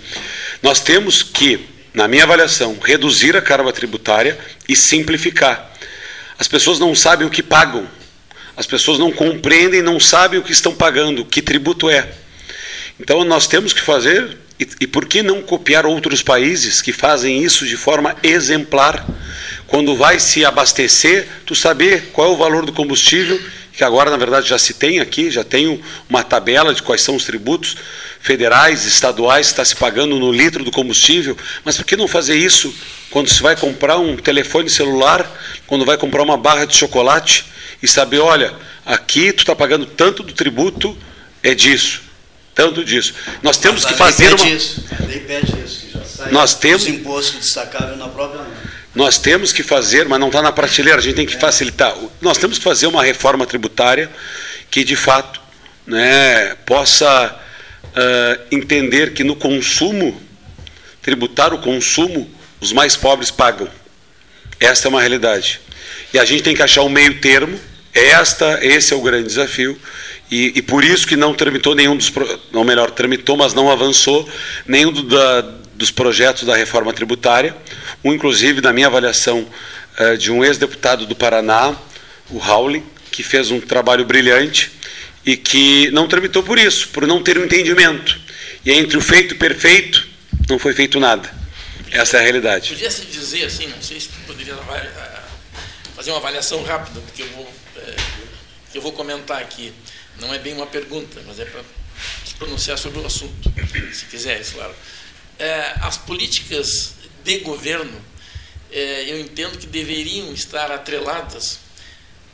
Nós 0.64 0.80
temos 0.80 1.22
que 1.22 1.60
na 1.94 2.08
minha 2.08 2.24
avaliação, 2.24 2.78
reduzir 2.84 3.36
a 3.36 3.42
carga 3.42 3.72
tributária 3.72 4.38
e 4.68 4.76
simplificar. 4.76 5.72
As 6.38 6.48
pessoas 6.48 6.80
não 6.80 6.96
sabem 6.96 7.28
o 7.28 7.30
que 7.30 7.44
pagam. 7.44 7.88
As 8.56 8.68
pessoas 8.68 9.00
não 9.00 9.12
compreendem, 9.12 9.82
não 9.82 10.00
sabem 10.00 10.40
o 10.40 10.44
que 10.44 10.52
estão 10.52 10.74
pagando, 10.74 11.26
que 11.26 11.42
tributo 11.42 11.90
é. 11.90 12.12
Então 13.00 13.24
nós 13.24 13.48
temos 13.48 13.74
que 13.74 13.82
fazer, 13.82 14.38
e, 14.60 14.68
e 14.82 14.88
por 14.88 15.06
que 15.06 15.24
não 15.24 15.42
copiar 15.42 15.86
outros 15.86 16.22
países 16.22 16.82
que 16.82 16.94
fazem 16.94 17.44
isso 17.44 17.66
de 17.66 17.76
forma 17.76 18.16
exemplar? 18.22 19.06
Quando 19.66 19.96
vai 19.96 20.20
se 20.20 20.46
abastecer, 20.46 21.28
tu 21.46 21.56
saber 21.56 22.10
qual 22.14 22.30
é 22.30 22.32
o 22.32 22.38
valor 22.38 22.66
do 22.66 22.74
combustível, 22.74 23.40
que 23.74 23.84
agora 23.84 24.12
na 24.12 24.18
verdade 24.18 24.48
já 24.48 24.58
se 24.58 24.76
tem 24.76 25.00
aqui, 25.00 25.32
já 25.32 25.44
tem 25.44 25.82
uma 26.08 26.24
tabela 26.24 26.74
de 26.74 26.84
quais 26.84 27.02
são 27.02 27.16
os 27.16 27.26
tributos 27.26 27.76
federais, 28.22 28.86
estaduais, 28.86 29.48
está 29.48 29.66
se 29.66 29.76
pagando 29.76 30.18
no 30.18 30.32
litro 30.32 30.64
do 30.64 30.72
combustível, 30.72 31.36
mas 31.66 31.76
por 31.76 31.86
que 31.86 31.98
não 31.98 32.08
fazer 32.08 32.36
isso 32.36 32.74
quando 33.10 33.30
se 33.30 33.42
vai 33.42 33.56
comprar 33.56 33.98
um 33.98 34.16
telefone 34.16 34.70
celular, 34.70 35.30
quando 35.68 35.86
vai 35.86 35.98
comprar 35.98 36.24
uma 36.24 36.38
barra 36.38 36.66
de 36.66 36.76
chocolate 36.76 37.46
e 37.82 37.88
saber, 37.88 38.20
olha, 38.20 38.54
aqui 38.86 39.34
tu 39.34 39.40
está 39.40 39.56
pagando 39.56 39.86
tanto 39.86 40.24
do 40.24 40.34
tributo, 40.34 40.98
é 41.42 41.54
disso, 41.54 42.02
tanto 42.56 42.86
disso. 42.86 43.14
Nós 43.42 43.58
temos 43.58 43.84
que 43.86 43.94
fazer 43.94 44.34
uma... 44.34 44.48
Isso. 44.48 44.86
A 45.00 45.06
lei 45.06 45.20
pede 45.20 45.52
isso, 45.66 45.88
que 45.88 45.94
já 45.94 46.06
sai 46.06 46.32
Nós 46.32 46.54
temos... 46.54 46.84
os 46.84 46.88
impostos 46.88 47.42
destacáveis 47.42 47.98
na 47.98 48.08
própria 48.08 48.42
Nós 48.96 49.18
temos 49.18 49.52
que 49.52 49.64
fazer, 49.64 50.08
mas 50.08 50.20
não 50.20 50.28
está 50.28 50.42
na 50.42 50.52
prateleira, 50.52 51.00
a 51.00 51.02
gente 51.02 51.16
tem 51.16 51.26
que 51.26 51.38
facilitar. 51.38 51.96
Nós 52.22 52.38
temos 52.38 52.58
que 52.58 52.64
fazer 52.64 52.88
uma 52.88 53.04
reforma 53.04 53.46
tributária 53.46 54.10
que, 54.70 54.84
de 54.84 54.96
fato, 54.96 55.42
né, 55.86 56.56
possa 56.66 57.40
uh, 57.86 58.46
entender 58.52 59.14
que 59.14 59.24
no 59.24 59.36
consumo, 59.36 60.22
tributar 61.02 61.54
o 61.54 61.60
consumo, 61.60 62.30
os 62.62 62.72
mais 62.72 62.96
pobres 62.96 63.32
pagam. 63.32 63.68
Esta 64.60 64.88
é 64.88 64.90
uma 64.90 65.02
realidade. 65.02 65.60
E 66.14 66.20
a 66.20 66.26
gente 66.26 66.44
tem 66.44 66.56
que 66.56 66.62
achar 66.62 66.84
um 66.84 66.90
meio 66.90 67.20
termo. 67.20 67.60
Esta, 67.94 68.60
esse 68.64 68.94
é 68.94 68.96
o 68.96 69.02
grande 69.02 69.28
desafio. 69.28 69.78
E, 70.32 70.54
e 70.56 70.62
por 70.62 70.84
isso 70.84 71.08
que 71.08 71.16
não 71.16 71.34
tramitou 71.34 71.76
nenhum 71.76 71.98
dos, 71.98 72.12
ou 72.54 72.64
melhor, 72.64 72.92
tramitou, 72.92 73.36
mas 73.36 73.54
não 73.54 73.70
avançou 73.70 74.28
nenhum 74.66 74.92
do, 74.92 75.04
da, 75.04 75.42
dos 75.84 75.92
projetos 75.92 76.44
da 76.44 76.56
reforma 76.56 76.94
tributária. 76.94 77.54
Um, 78.02 78.14
inclusive, 78.14 78.62
na 78.62 78.72
minha 78.72 78.88
avaliação, 78.88 79.46
uh, 80.00 80.18
de 80.18 80.32
um 80.32 80.42
ex-deputado 80.42 81.06
do 81.06 81.14
Paraná, 81.14 81.76
o 82.30 82.40
Howling, 82.40 82.86
que 83.12 83.22
fez 83.22 83.52
um 83.52 83.60
trabalho 83.60 84.06
brilhante 84.06 84.72
e 85.26 85.36
que 85.36 85.92
não 85.92 86.08
tramitou 86.08 86.42
por 86.42 86.58
isso, 86.58 86.88
por 86.90 87.06
não 87.06 87.22
ter 87.22 87.38
um 87.38 87.44
entendimento. 87.44 88.18
E 88.66 88.72
entre 88.72 88.98
o 88.98 89.02
feito 89.02 89.34
e 89.34 89.36
o 89.36 89.38
perfeito, 89.38 90.08
não 90.50 90.58
foi 90.58 90.74
feito 90.74 91.02
nada. 91.02 91.30
Essa 91.92 92.16
é 92.16 92.20
a 92.22 92.24
realidade. 92.24 92.70
Podia 92.70 92.90
se 92.90 93.06
dizer 93.06 93.44
assim, 93.44 93.68
não 93.68 93.82
sei 93.82 94.00
se 94.00 94.08
poderia 94.26 94.56
fazer 95.98 96.12
uma 96.12 96.20
avaliação 96.20 96.64
rápida, 96.64 97.02
porque 97.02 97.24
eu 97.24 97.30
vou, 97.36 97.54
é, 97.76 97.96
eu 98.74 98.82
vou 98.82 98.94
comentar 98.94 99.42
aqui. 99.42 99.74
Não 100.22 100.34
é 100.34 100.40
bem 100.40 100.54
uma 100.54 100.66
pergunta, 100.66 101.22
mas 101.28 101.42
é 101.42 101.46
para 101.46 101.62
se 102.26 102.34
pronunciar 102.36 102.78
sobre 102.78 103.00
o 103.00 103.06
assunto, 103.06 103.52
se 103.92 104.06
quiseres, 104.06 104.52
claro. 104.52 104.74
É, 105.44 105.76
as 105.82 105.98
políticas 105.98 106.94
de 107.22 107.40
governo, 107.40 108.02
é, 108.72 109.12
eu 109.12 109.20
entendo 109.20 109.58
que 109.58 109.68
deveriam 109.68 110.32
estar 110.32 110.72
atreladas 110.72 111.60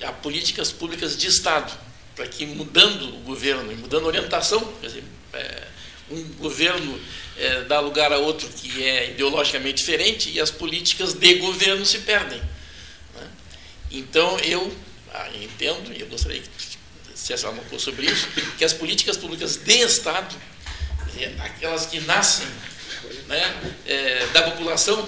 a 0.03 0.11
políticas 0.11 0.71
públicas 0.71 1.17
de 1.17 1.25
Estado, 1.25 1.75
para 2.15 2.27
que 2.27 2.45
mudando 2.45 3.09
o 3.15 3.19
governo, 3.21 3.75
mudando 3.77 4.03
a 4.03 4.07
orientação, 4.09 4.61
quer 4.79 4.87
dizer, 4.89 5.03
é, 5.33 5.67
um 6.11 6.21
governo 6.33 7.01
é, 7.35 7.63
dá 7.63 7.79
lugar 7.79 8.13
a 8.13 8.19
outro 8.19 8.47
que 8.47 8.83
é 8.83 9.09
ideologicamente 9.09 9.77
diferente 9.77 10.29
e 10.29 10.39
as 10.39 10.51
políticas 10.51 11.15
de 11.15 11.33
governo 11.39 11.83
se 11.87 11.97
perdem. 11.99 12.39
Né? 12.39 13.27
Então, 13.89 14.37
eu 14.41 14.71
ah, 15.15 15.29
entendo, 15.33 15.91
e 15.91 15.99
eu 15.99 16.05
gostaria 16.05 16.43
que 16.43 16.77
dissesse 17.11 17.43
alguma 17.43 17.63
coisa 17.63 17.83
sobre 17.83 18.05
isso, 18.05 18.27
que 18.55 18.63
as 18.63 18.73
políticas 18.73 19.17
públicas 19.17 19.57
de 19.57 19.79
Estado, 19.79 20.35
aquelas 21.39 21.87
que 21.87 21.99
nascem 22.01 22.47
né, 23.29 23.53
é, 23.85 24.27
da 24.33 24.41
população, 24.41 25.07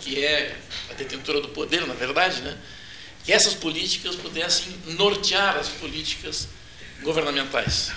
que 0.00 0.24
é 0.24 0.54
a 0.90 0.94
detentora 0.94 1.40
do 1.40 1.48
poder, 1.48 1.86
na 1.86 1.94
verdade, 1.94 2.42
né, 2.42 2.54
que 3.24 3.32
essas 3.32 3.54
políticas 3.54 4.14
pudessem 4.14 4.76
nortear 4.86 5.56
as 5.56 5.68
políticas 5.68 6.48
governamentais. 7.02 7.90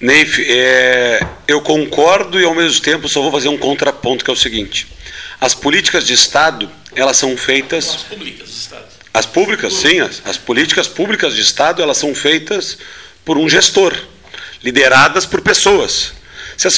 Neif, 0.00 0.44
é, 0.48 1.20
eu 1.46 1.60
concordo 1.60 2.38
e 2.38 2.44
ao 2.44 2.54
mesmo 2.54 2.80
tempo 2.80 3.08
só 3.08 3.22
vou 3.22 3.32
fazer 3.32 3.48
um 3.48 3.58
contraponto 3.58 4.24
que 4.24 4.30
é 4.30 4.32
o 4.32 4.36
seguinte: 4.36 4.86
as 5.40 5.54
políticas 5.54 6.06
de 6.06 6.14
Estado 6.14 6.70
elas 6.94 7.16
são 7.16 7.36
feitas. 7.36 7.88
As 7.88 8.02
públicas 8.02 8.48
de 8.48 8.56
Estado. 8.56 8.88
As 9.12 9.26
públicas, 9.26 9.72
sim, 9.72 10.00
as, 10.00 10.22
as 10.24 10.36
políticas 10.36 10.86
públicas 10.86 11.34
de 11.34 11.40
Estado 11.40 11.82
elas 11.82 11.98
são 11.98 12.14
feitas 12.14 12.78
por 13.24 13.36
um 13.36 13.48
gestor, 13.48 13.96
lideradas 14.62 15.26
por 15.26 15.40
pessoas. 15.40 16.12
Se, 16.58 16.68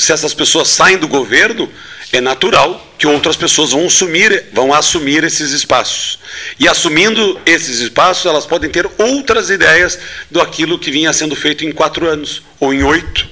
se 0.00 0.12
essas 0.12 0.34
pessoas 0.34 0.66
saem 0.66 0.98
do 0.98 1.06
governo, 1.06 1.70
é 2.12 2.20
natural 2.20 2.84
que 2.98 3.06
outras 3.06 3.36
pessoas 3.36 3.70
vão 3.70 3.86
assumir, 3.86 4.46
vão 4.52 4.74
assumir 4.74 5.22
esses 5.22 5.52
espaços. 5.52 6.18
E 6.58 6.66
assumindo 6.66 7.40
esses 7.46 7.78
espaços, 7.78 8.26
elas 8.26 8.44
podem 8.44 8.68
ter 8.68 8.90
outras 8.98 9.48
ideias 9.48 9.96
do 10.28 10.40
aquilo 10.40 10.76
que 10.76 10.90
vinha 10.90 11.12
sendo 11.12 11.36
feito 11.36 11.64
em 11.64 11.70
quatro 11.70 12.08
anos 12.08 12.42
ou 12.58 12.74
em 12.74 12.82
oito. 12.82 13.28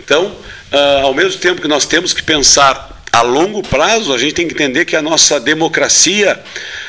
Então, 0.00 0.24
uh, 0.72 1.04
ao 1.04 1.12
mesmo 1.12 1.38
tempo 1.38 1.60
que 1.60 1.68
nós 1.68 1.84
temos 1.84 2.14
que 2.14 2.22
pensar 2.22 3.04
a 3.12 3.20
longo 3.20 3.62
prazo, 3.62 4.14
a 4.14 4.18
gente 4.18 4.32
tem 4.32 4.48
que 4.48 4.54
entender 4.54 4.86
que 4.86 4.96
a 4.96 5.02
nossa 5.02 5.38
democracia, 5.38 6.42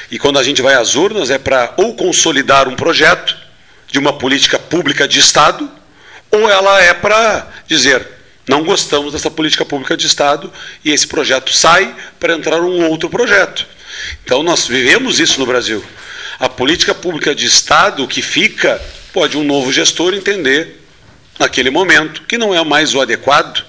e 0.09 0.17
quando 0.17 0.39
a 0.39 0.43
gente 0.43 0.61
vai 0.61 0.75
às 0.75 0.95
urnas, 0.95 1.29
é 1.29 1.37
para 1.37 1.73
ou 1.75 1.95
consolidar 1.95 2.69
um 2.69 2.77
projeto 2.77 3.35
de 3.91 3.99
uma 3.99 4.13
política 4.13 4.57
pública 4.57 5.05
de 5.05 5.19
Estado, 5.19 5.69
ou 6.31 6.49
ela 6.49 6.81
é 6.81 6.93
para 6.93 7.45
dizer 7.67 8.16
não 8.47 8.63
gostamos 8.63 9.13
dessa 9.13 9.29
política 9.29 9.65
pública 9.65 9.97
de 9.97 10.07
Estado 10.07 10.51
e 10.83 10.91
esse 10.91 11.05
projeto 11.05 11.53
sai 11.53 11.93
para 12.19 12.33
entrar 12.33 12.61
um 12.61 12.89
outro 12.89 13.09
projeto. 13.09 13.67
Então 14.23 14.41
nós 14.41 14.67
vivemos 14.67 15.19
isso 15.19 15.39
no 15.39 15.45
Brasil. 15.45 15.83
A 16.39 16.47
política 16.47 16.95
pública 16.95 17.35
de 17.35 17.45
Estado 17.45 18.07
que 18.07 18.21
fica, 18.21 18.81
pode 19.11 19.37
um 19.37 19.43
novo 19.43 19.73
gestor 19.73 20.13
entender 20.13 20.81
naquele 21.37 21.69
momento 21.69 22.23
que 22.27 22.37
não 22.37 22.53
é 22.53 22.63
mais 22.63 22.95
o 22.95 23.01
adequado. 23.01 23.65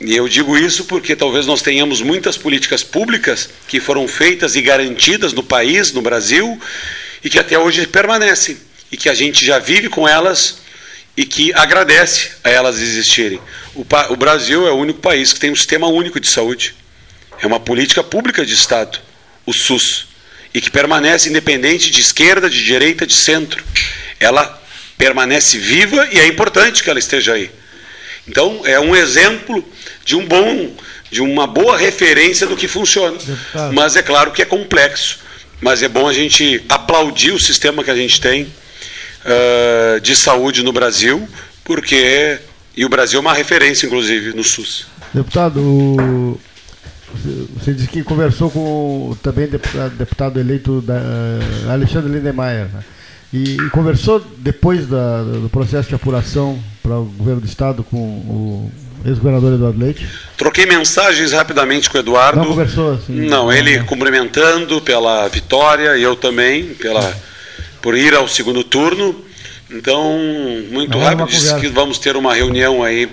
E 0.00 0.14
eu 0.14 0.28
digo 0.28 0.56
isso 0.56 0.84
porque 0.84 1.16
talvez 1.16 1.46
nós 1.46 1.62
tenhamos 1.62 2.00
muitas 2.02 2.36
políticas 2.36 2.82
públicas 2.82 3.48
que 3.66 3.80
foram 3.80 4.06
feitas 4.06 4.54
e 4.54 4.62
garantidas 4.62 5.32
no 5.32 5.42
país, 5.42 5.92
no 5.92 6.02
Brasil, 6.02 6.60
e 7.22 7.30
que 7.30 7.38
até 7.38 7.58
hoje 7.58 7.86
permanecem, 7.86 8.58
e 8.90 8.96
que 8.96 9.08
a 9.08 9.14
gente 9.14 9.44
já 9.44 9.58
vive 9.58 9.88
com 9.88 10.08
elas 10.08 10.58
e 11.16 11.24
que 11.24 11.52
agradece 11.54 12.32
a 12.42 12.50
elas 12.50 12.80
existirem. 12.80 13.40
O, 13.74 13.86
o, 14.10 14.16
Brasil 14.16 14.66
é 14.66 14.70
o 14.70 14.76
único 14.76 15.00
país 15.00 15.32
que 15.32 15.40
tem 15.40 15.50
um 15.50 15.56
sistema 15.56 15.86
único 15.86 16.20
de 16.20 16.28
saúde. 16.28 16.74
É 17.40 17.46
uma 17.46 17.58
política 17.58 18.02
pública 18.02 18.44
de 18.44 18.54
Estado, 18.54 18.98
o 19.46 19.52
SUS, 19.52 20.06
e 20.52 20.60
que 20.60 20.70
permanece 20.70 21.28
independente 21.28 21.90
de 21.90 22.00
esquerda, 22.00 22.50
de 22.50 22.62
direita, 22.62 23.06
de 23.06 23.14
centro. 23.14 23.64
Ela 24.20 24.60
permanece 24.98 25.58
viva 25.58 26.06
e 26.12 26.20
é 26.20 26.26
importante 26.26 26.82
que 26.82 26.90
ela 26.90 26.98
esteja 26.98 27.32
aí. 27.32 27.50
Então, 28.28 28.60
é 28.64 28.78
um 28.78 28.94
exemplo 28.94 29.66
de 30.04 30.14
um 30.14 30.24
bom, 30.26 30.72
de 31.10 31.22
uma 31.22 31.46
boa 31.46 31.76
referência 31.76 32.46
do 32.46 32.56
que 32.56 32.68
funciona. 32.68 33.18
Mas 33.72 33.96
é 33.96 34.02
claro 34.02 34.30
que 34.30 34.42
é 34.42 34.44
complexo. 34.44 35.18
Mas 35.60 35.82
é 35.82 35.88
bom 35.88 36.08
a 36.08 36.12
gente 36.12 36.62
aplaudir 36.68 37.32
o 37.32 37.40
sistema 37.40 37.82
que 37.82 37.90
a 37.90 37.96
gente 37.96 38.20
tem 38.20 38.42
uh, 38.44 40.00
de 40.00 40.14
saúde 40.14 40.62
no 40.62 40.72
Brasil, 40.72 41.28
porque 41.64 42.38
e 42.76 42.84
o 42.84 42.88
Brasil 42.88 43.18
é 43.18 43.20
uma 43.20 43.34
referência, 43.34 43.86
inclusive, 43.86 44.34
no 44.34 44.42
SUS. 44.42 44.86
Deputado, 45.12 46.38
você 47.58 47.72
disse 47.74 47.88
que 47.88 48.02
conversou 48.02 48.50
com 48.50 49.10
o 49.10 49.18
também 49.22 49.46
deputado 49.46 50.40
eleito 50.40 50.80
da, 50.80 51.00
Alexandre 51.70 52.10
Lindemeyer. 52.10 52.68
Né? 52.72 52.82
E, 53.32 53.56
e, 53.56 53.70
conversou 53.70 54.24
depois 54.38 54.86
da, 54.86 55.22
do 55.22 55.48
processo 55.50 55.88
de 55.88 55.94
apuração 55.94 56.58
para 56.82 56.98
o 56.98 57.04
governo 57.04 57.40
do 57.40 57.46
estado 57.46 57.82
com 57.84 57.96
o 57.96 58.72
ex-governador 59.04 59.54
Eduardo 59.54 59.78
Leite? 59.78 60.06
Troquei 60.36 60.66
mensagens 60.66 61.32
rapidamente 61.32 61.88
com 61.88 61.96
o 61.96 62.00
Eduardo. 62.00 62.40
Não 62.40 62.46
conversou 62.46 62.94
assim? 62.94 63.12
Não, 63.12 63.52
ele 63.52 63.82
cumprimentando 63.84 64.80
pela 64.80 65.28
vitória 65.28 65.96
e 65.96 66.02
eu 66.02 66.16
também 66.16 66.74
pela 66.74 67.14
por 67.80 67.96
ir 67.96 68.14
ao 68.14 68.28
segundo 68.28 68.62
turno. 68.62 69.24
Então, 69.72 70.18
muito 70.70 70.98
Não, 70.98 71.04
rápido, 71.04 71.28
disse 71.28 71.54
que 71.58 71.68
vamos 71.68 71.98
ter 71.98 72.16
uma 72.16 72.34
reunião 72.34 72.82
aí 72.82 73.08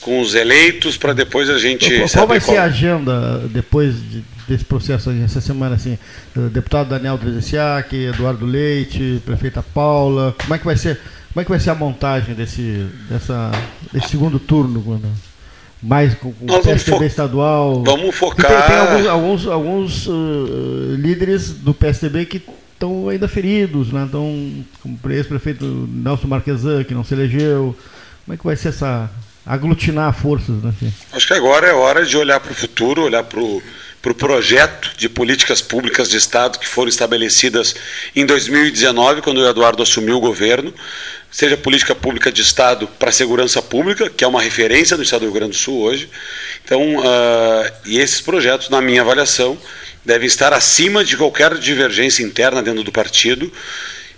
com 0.00 0.20
os 0.20 0.34
eleitos 0.34 0.96
para 0.96 1.12
depois 1.12 1.50
a 1.50 1.58
gente. 1.58 1.88
Qual, 1.98 2.08
qual 2.08 2.26
vai 2.28 2.40
qual... 2.40 2.54
ser 2.54 2.60
a 2.60 2.64
agenda 2.64 3.38
depois 3.48 3.94
de, 3.94 4.24
desse 4.46 4.64
processo 4.64 5.10
aí, 5.10 5.22
essa 5.22 5.40
semana 5.40 5.74
assim? 5.74 5.98
Deputado 6.52 6.90
Daniel 6.90 7.18
Trezessiak, 7.18 7.96
Eduardo 7.96 8.46
Leite, 8.46 9.20
prefeita 9.24 9.62
Paula, 9.62 10.34
como 10.40 10.54
é 10.54 10.58
que 10.58 10.64
vai 10.64 10.76
ser? 10.76 11.00
Como 11.32 11.42
é 11.42 11.44
que 11.44 11.50
vai 11.50 11.60
ser 11.60 11.70
a 11.70 11.74
montagem 11.74 12.34
desse, 12.34 12.86
dessa, 13.10 13.50
desse 13.92 14.08
segundo 14.08 14.38
turno? 14.38 14.80
Quando, 14.80 15.06
mais 15.82 16.14
com, 16.14 16.32
com 16.32 16.46
o 16.46 16.62
PSDB 16.62 17.06
estadual? 17.06 17.82
Vamos 17.84 18.14
focar. 18.14 18.66
Tem, 18.66 18.66
tem, 18.66 18.76
alguns, 18.76 19.06
alguns, 19.06 19.46
alguns 19.46 20.06
uh, 20.06 20.94
líderes 20.96 21.50
do 21.50 21.74
PSDB 21.74 22.24
que 22.24 22.42
estão 22.76 23.08
ainda 23.08 23.26
feridos, 23.26 23.90
né? 23.92 24.04
Estão, 24.04 24.64
como 24.82 24.98
o 25.02 25.10
ex-prefeito 25.10 25.64
Nelson 25.64 26.28
Marquesan, 26.28 26.84
que 26.84 26.94
não 26.94 27.02
se 27.02 27.14
elegeu. 27.14 27.76
Como 28.24 28.34
é 28.34 28.36
que 28.36 28.44
vai 28.44 28.56
ser 28.56 28.68
essa 28.68 29.10
aglutinar 29.44 30.12
forças? 30.12 30.62
Né? 30.62 30.72
Acho 31.12 31.26
que 31.26 31.34
agora 31.34 31.66
é 31.66 31.72
hora 31.72 32.04
de 32.04 32.16
olhar 32.16 32.38
para 32.40 32.52
o 32.52 32.54
futuro, 32.54 33.02
olhar 33.02 33.24
para 33.24 33.40
o 33.40 33.62
pro 34.02 34.14
projeto 34.14 34.92
de 34.96 35.08
políticas 35.08 35.60
públicas 35.60 36.08
de 36.08 36.16
Estado 36.16 36.60
que 36.60 36.68
foram 36.68 36.88
estabelecidas 36.88 37.74
em 38.14 38.24
2019, 38.24 39.20
quando 39.20 39.38
o 39.38 39.48
Eduardo 39.48 39.82
assumiu 39.82 40.18
o 40.18 40.20
governo, 40.20 40.72
seja 41.28 41.56
política 41.56 41.92
pública 41.92 42.30
de 42.30 42.40
Estado 42.40 42.86
para 42.86 43.08
a 43.08 43.12
segurança 43.12 43.60
pública, 43.60 44.08
que 44.08 44.22
é 44.22 44.28
uma 44.28 44.40
referência 44.40 44.96
no 44.96 45.02
Estado 45.02 45.22
do 45.22 45.24
Rio 45.24 45.34
Grande 45.34 45.52
do 45.52 45.56
Sul 45.56 45.82
hoje. 45.82 46.08
Então, 46.64 46.98
uh, 46.98 47.72
e 47.84 47.98
esses 47.98 48.20
projetos, 48.20 48.68
na 48.68 48.80
minha 48.80 49.02
avaliação, 49.02 49.58
devem 50.06 50.28
estar 50.28 50.52
acima 50.52 51.04
de 51.04 51.16
qualquer 51.16 51.58
divergência 51.58 52.22
interna 52.22 52.62
dentro 52.62 52.84
do 52.84 52.92
partido, 52.92 53.52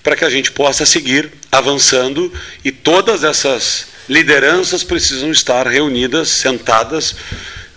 para 0.02 0.14
que 0.14 0.24
a 0.24 0.30
gente 0.30 0.52
possa 0.52 0.84
seguir 0.84 1.32
avançando 1.50 2.32
e 2.62 2.70
todas 2.70 3.24
essas 3.24 3.86
lideranças 4.06 4.84
precisam 4.84 5.30
estar 5.30 5.66
reunidas, 5.66 6.28
sentadas, 6.28 7.16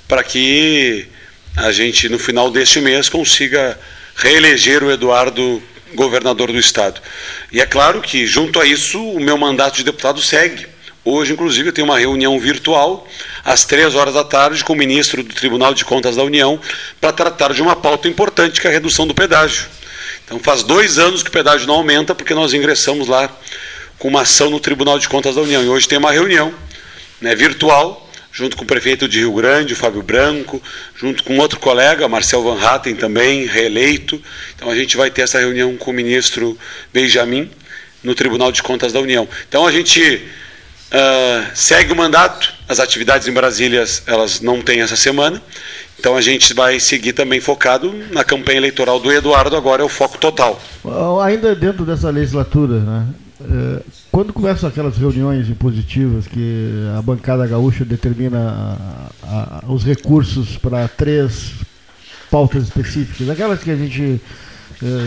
para 0.08 0.24
que 0.24 1.08
a 1.56 1.72
gente 1.72 2.10
no 2.10 2.20
final 2.20 2.52
deste 2.52 2.82
mês 2.82 3.08
consiga 3.08 3.80
reeleger 4.16 4.84
o 4.84 4.92
Eduardo 4.92 5.64
governador 5.94 6.52
do 6.52 6.60
estado. 6.60 7.02
E 7.52 7.62
é 7.62 7.66
claro 7.66 8.02
que 8.02 8.28
junto 8.28 8.60
a 8.60 8.66
isso 8.66 9.02
o 9.02 9.20
meu 9.20 9.38
mandato 9.38 9.78
de 9.78 9.84
deputado 9.84 10.22
segue. 10.22 10.68
Hoje, 11.04 11.34
inclusive, 11.34 11.70
eu 11.70 11.74
tenho 11.74 11.88
uma 11.88 11.98
reunião 11.98 12.40
virtual 12.40 13.08
às 13.44 13.66
três 13.66 13.96
horas 13.96 14.14
da 14.14 14.24
tarde 14.24 14.64
com 14.64 14.74
o 14.74 14.76
ministro 14.76 15.24
do 15.24 15.34
Tribunal 15.34 15.74
de 15.74 15.84
Contas 15.84 16.16
da 16.16 16.24
União 16.24 16.60
para 17.00 17.12
tratar 17.12 17.54
de 17.54 17.62
uma 17.62 17.76
pauta 17.76 18.08
importante 18.08 18.62
que 18.62 18.68
é 18.68 18.70
a 18.70 18.74
redução 18.74 19.08
do 19.08 19.14
pedágio. 19.14 19.66
Então 20.26 20.40
faz 20.40 20.64
dois 20.64 20.98
anos 20.98 21.24
que 21.24 21.30
o 21.30 21.32
pedágio 21.32 21.68
não 21.68 21.76
aumenta 21.76 22.16
porque 22.16 22.34
nós 22.34 22.54
ingressamos 22.54 23.08
lá 23.08 23.30
com 23.98 24.08
uma 24.08 24.22
ação 24.22 24.50
no 24.50 24.60
Tribunal 24.60 24.98
de 24.98 25.08
Contas 25.08 25.36
da 25.36 25.42
União. 25.42 25.64
E 25.64 25.70
hoje 25.70 25.88
tem 25.88 25.98
uma 25.98 26.12
reunião 26.12 26.54
né, 27.20 27.36
virtual, 27.36 28.10
junto 28.32 28.56
com 28.58 28.64
o 28.64 28.68
prefeito 28.68 29.08
de 29.08 29.20
Rio 29.20 29.34
Grande, 29.34 29.74
o 29.74 29.76
Fábio 29.76 30.02
Branco, 30.02 30.62
junto 30.96 31.24
com 31.24 31.38
outro 31.38 31.60
colega, 31.60 32.08
Marcel 32.08 32.42
Van 32.44 32.60
Hatten 32.60 32.96
também, 32.96 33.46
reeleito. 33.46 34.22
Então 34.56 34.72
a 34.72 34.76
gente 34.76 34.98
vai 34.98 35.12
ter 35.12 35.22
essa 35.22 35.38
reunião 35.38 35.76
com 35.78 35.92
o 35.92 35.94
ministro 35.94 36.58
Benjamin 36.94 37.52
no 38.04 38.16
Tribunal 38.16 38.52
de 38.52 38.64
Contas 38.64 38.92
da 38.94 39.00
União. 39.00 39.28
Então 39.48 39.68
a 39.68 39.72
gente 39.72 40.26
uh, 40.92 41.52
segue 41.54 41.94
o 41.94 41.96
mandato, 41.96 42.54
as 42.72 42.80
atividades 42.80 43.28
em 43.28 43.34
Brasília 43.34 43.84
elas 44.08 44.42
não 44.42 44.62
têm 44.62 44.82
essa 44.82 44.96
semana, 44.96 45.42
então 46.00 46.16
a 46.16 46.22
gente 46.22 46.54
vai 46.54 46.80
seguir 46.80 47.14
também 47.14 47.40
focado 47.40 47.94
na 48.12 48.24
campanha 48.24 48.58
eleitoral 48.58 49.00
do 49.00 49.12
Eduardo, 49.12 49.56
agora 49.56 49.82
é 49.82 49.86
o 49.86 49.90
foco 49.90 50.18
total. 50.18 50.60
Ainda 51.24 51.54
dentro 51.54 51.86
dessa 51.86 52.10
legislatura, 52.10 52.80
né? 52.80 53.08
É, 53.44 53.82
quando 54.12 54.32
começam 54.34 54.70
aquelas 54.70 54.98
reuniões 54.98 55.50
impositivas 55.50 56.28
que 56.28 56.86
a 56.98 57.02
bancada 57.02 57.46
gaúcha 57.48 57.84
determina 57.84 58.78
os 59.68 59.84
recursos 59.84 60.58
para 60.58 60.88
três 60.88 61.54
pautas 62.30 62.64
específicas, 62.64 63.30
aquelas 63.30 63.62
que 63.64 63.72
a 63.72 63.76
gente 63.76 64.22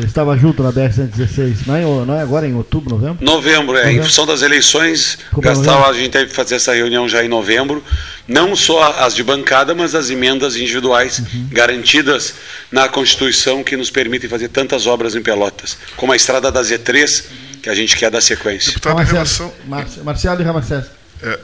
estava 0.05 0.37
junto 0.37 0.63
na 0.63 0.73
BR-116, 0.73 1.67
não, 1.67 1.75
é, 1.75 2.07
não 2.07 2.15
é 2.15 2.23
agora 2.23 2.47
em 2.47 2.55
outubro, 2.55 2.91
novembro? 2.91 3.25
Novembro, 3.25 3.77
é. 3.77 3.85
Novembro. 3.85 4.03
Em 4.03 4.07
função 4.07 4.25
das 4.25 4.43
eleições, 4.43 5.19
Gastal, 5.39 5.89
a 5.89 5.93
gente 5.93 6.11
teve 6.11 6.27
que 6.27 6.35
fazer 6.35 6.55
essa 6.55 6.73
reunião 6.73 7.09
já 7.09 7.25
em 7.25 7.29
novembro. 7.29 7.83
Não 8.27 8.55
só 8.55 8.93
as 9.01 9.15
de 9.15 9.23
bancada, 9.23 9.75
mas 9.75 9.95
as 9.95 10.11
emendas 10.11 10.57
individuais 10.57 11.19
uhum. 11.19 11.49
garantidas 11.51 12.35
na 12.71 12.89
Constituição 12.89 13.65
que 13.65 13.77
nos 13.77 13.91
permitem 13.91 14.31
fazer 14.31 14.49
tantas 14.49 14.87
obras 14.87 15.15
em 15.15 15.23
Pelotas, 15.23 15.77
como 15.97 16.13
a 16.13 16.17
estrada 16.17 16.51
da 16.53 16.63
Z3, 16.63 17.25
que 17.63 17.69
a 17.69 17.75
gente 17.75 17.97
quer 17.97 18.11
dar 18.11 18.21
sequência. 18.21 18.73
Deputado, 18.73 18.97
Marcelo, 18.97 19.17
relação... 19.17 20.05
Marcelo 20.05 20.41
e 20.41 20.45
Ramacés. 20.45 20.87
É. 21.23 21.39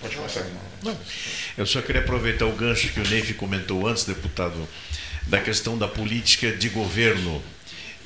Pode 0.00 0.16
passar. 0.16 0.44
Não. 0.82 0.96
Eu 1.56 1.66
só 1.66 1.80
queria 1.80 2.02
aproveitar 2.02 2.46
o 2.46 2.52
gancho 2.52 2.88
que 2.88 3.00
o 3.00 3.08
Neif 3.08 3.32
comentou 3.34 3.86
antes, 3.86 4.04
deputado, 4.04 4.68
da 5.26 5.38
questão 5.38 5.78
da 5.78 5.88
política 5.88 6.52
de 6.52 6.68
governo 6.68 7.42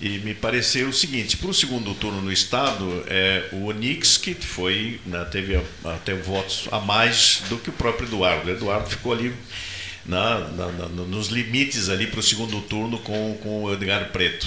e 0.00 0.18
me 0.18 0.34
pareceu 0.34 0.88
o 0.88 0.92
seguinte: 0.92 1.36
para 1.36 1.50
o 1.50 1.54
segundo 1.54 1.94
turno 1.94 2.22
no 2.22 2.32
Estado, 2.32 3.04
é, 3.08 3.48
o 3.52 3.66
Onix, 3.66 4.16
que 4.16 4.34
foi, 4.34 5.00
né, 5.04 5.24
teve 5.30 5.60
até 5.84 6.14
votos 6.14 6.68
a 6.70 6.78
mais 6.78 7.42
do 7.48 7.58
que 7.58 7.70
o 7.70 7.72
próprio 7.72 8.06
Eduardo. 8.06 8.48
O 8.48 8.52
Eduardo 8.52 8.88
ficou 8.88 9.12
ali 9.12 9.34
na, 10.06 10.40
na, 10.40 10.66
na, 10.72 10.88
nos 10.88 11.28
limites 11.28 11.88
ali 11.88 12.06
para 12.06 12.20
o 12.20 12.22
segundo 12.22 12.60
turno 12.62 12.98
com, 12.98 13.36
com 13.42 13.64
o 13.64 13.72
Edgar 13.72 14.10
Preto. 14.10 14.46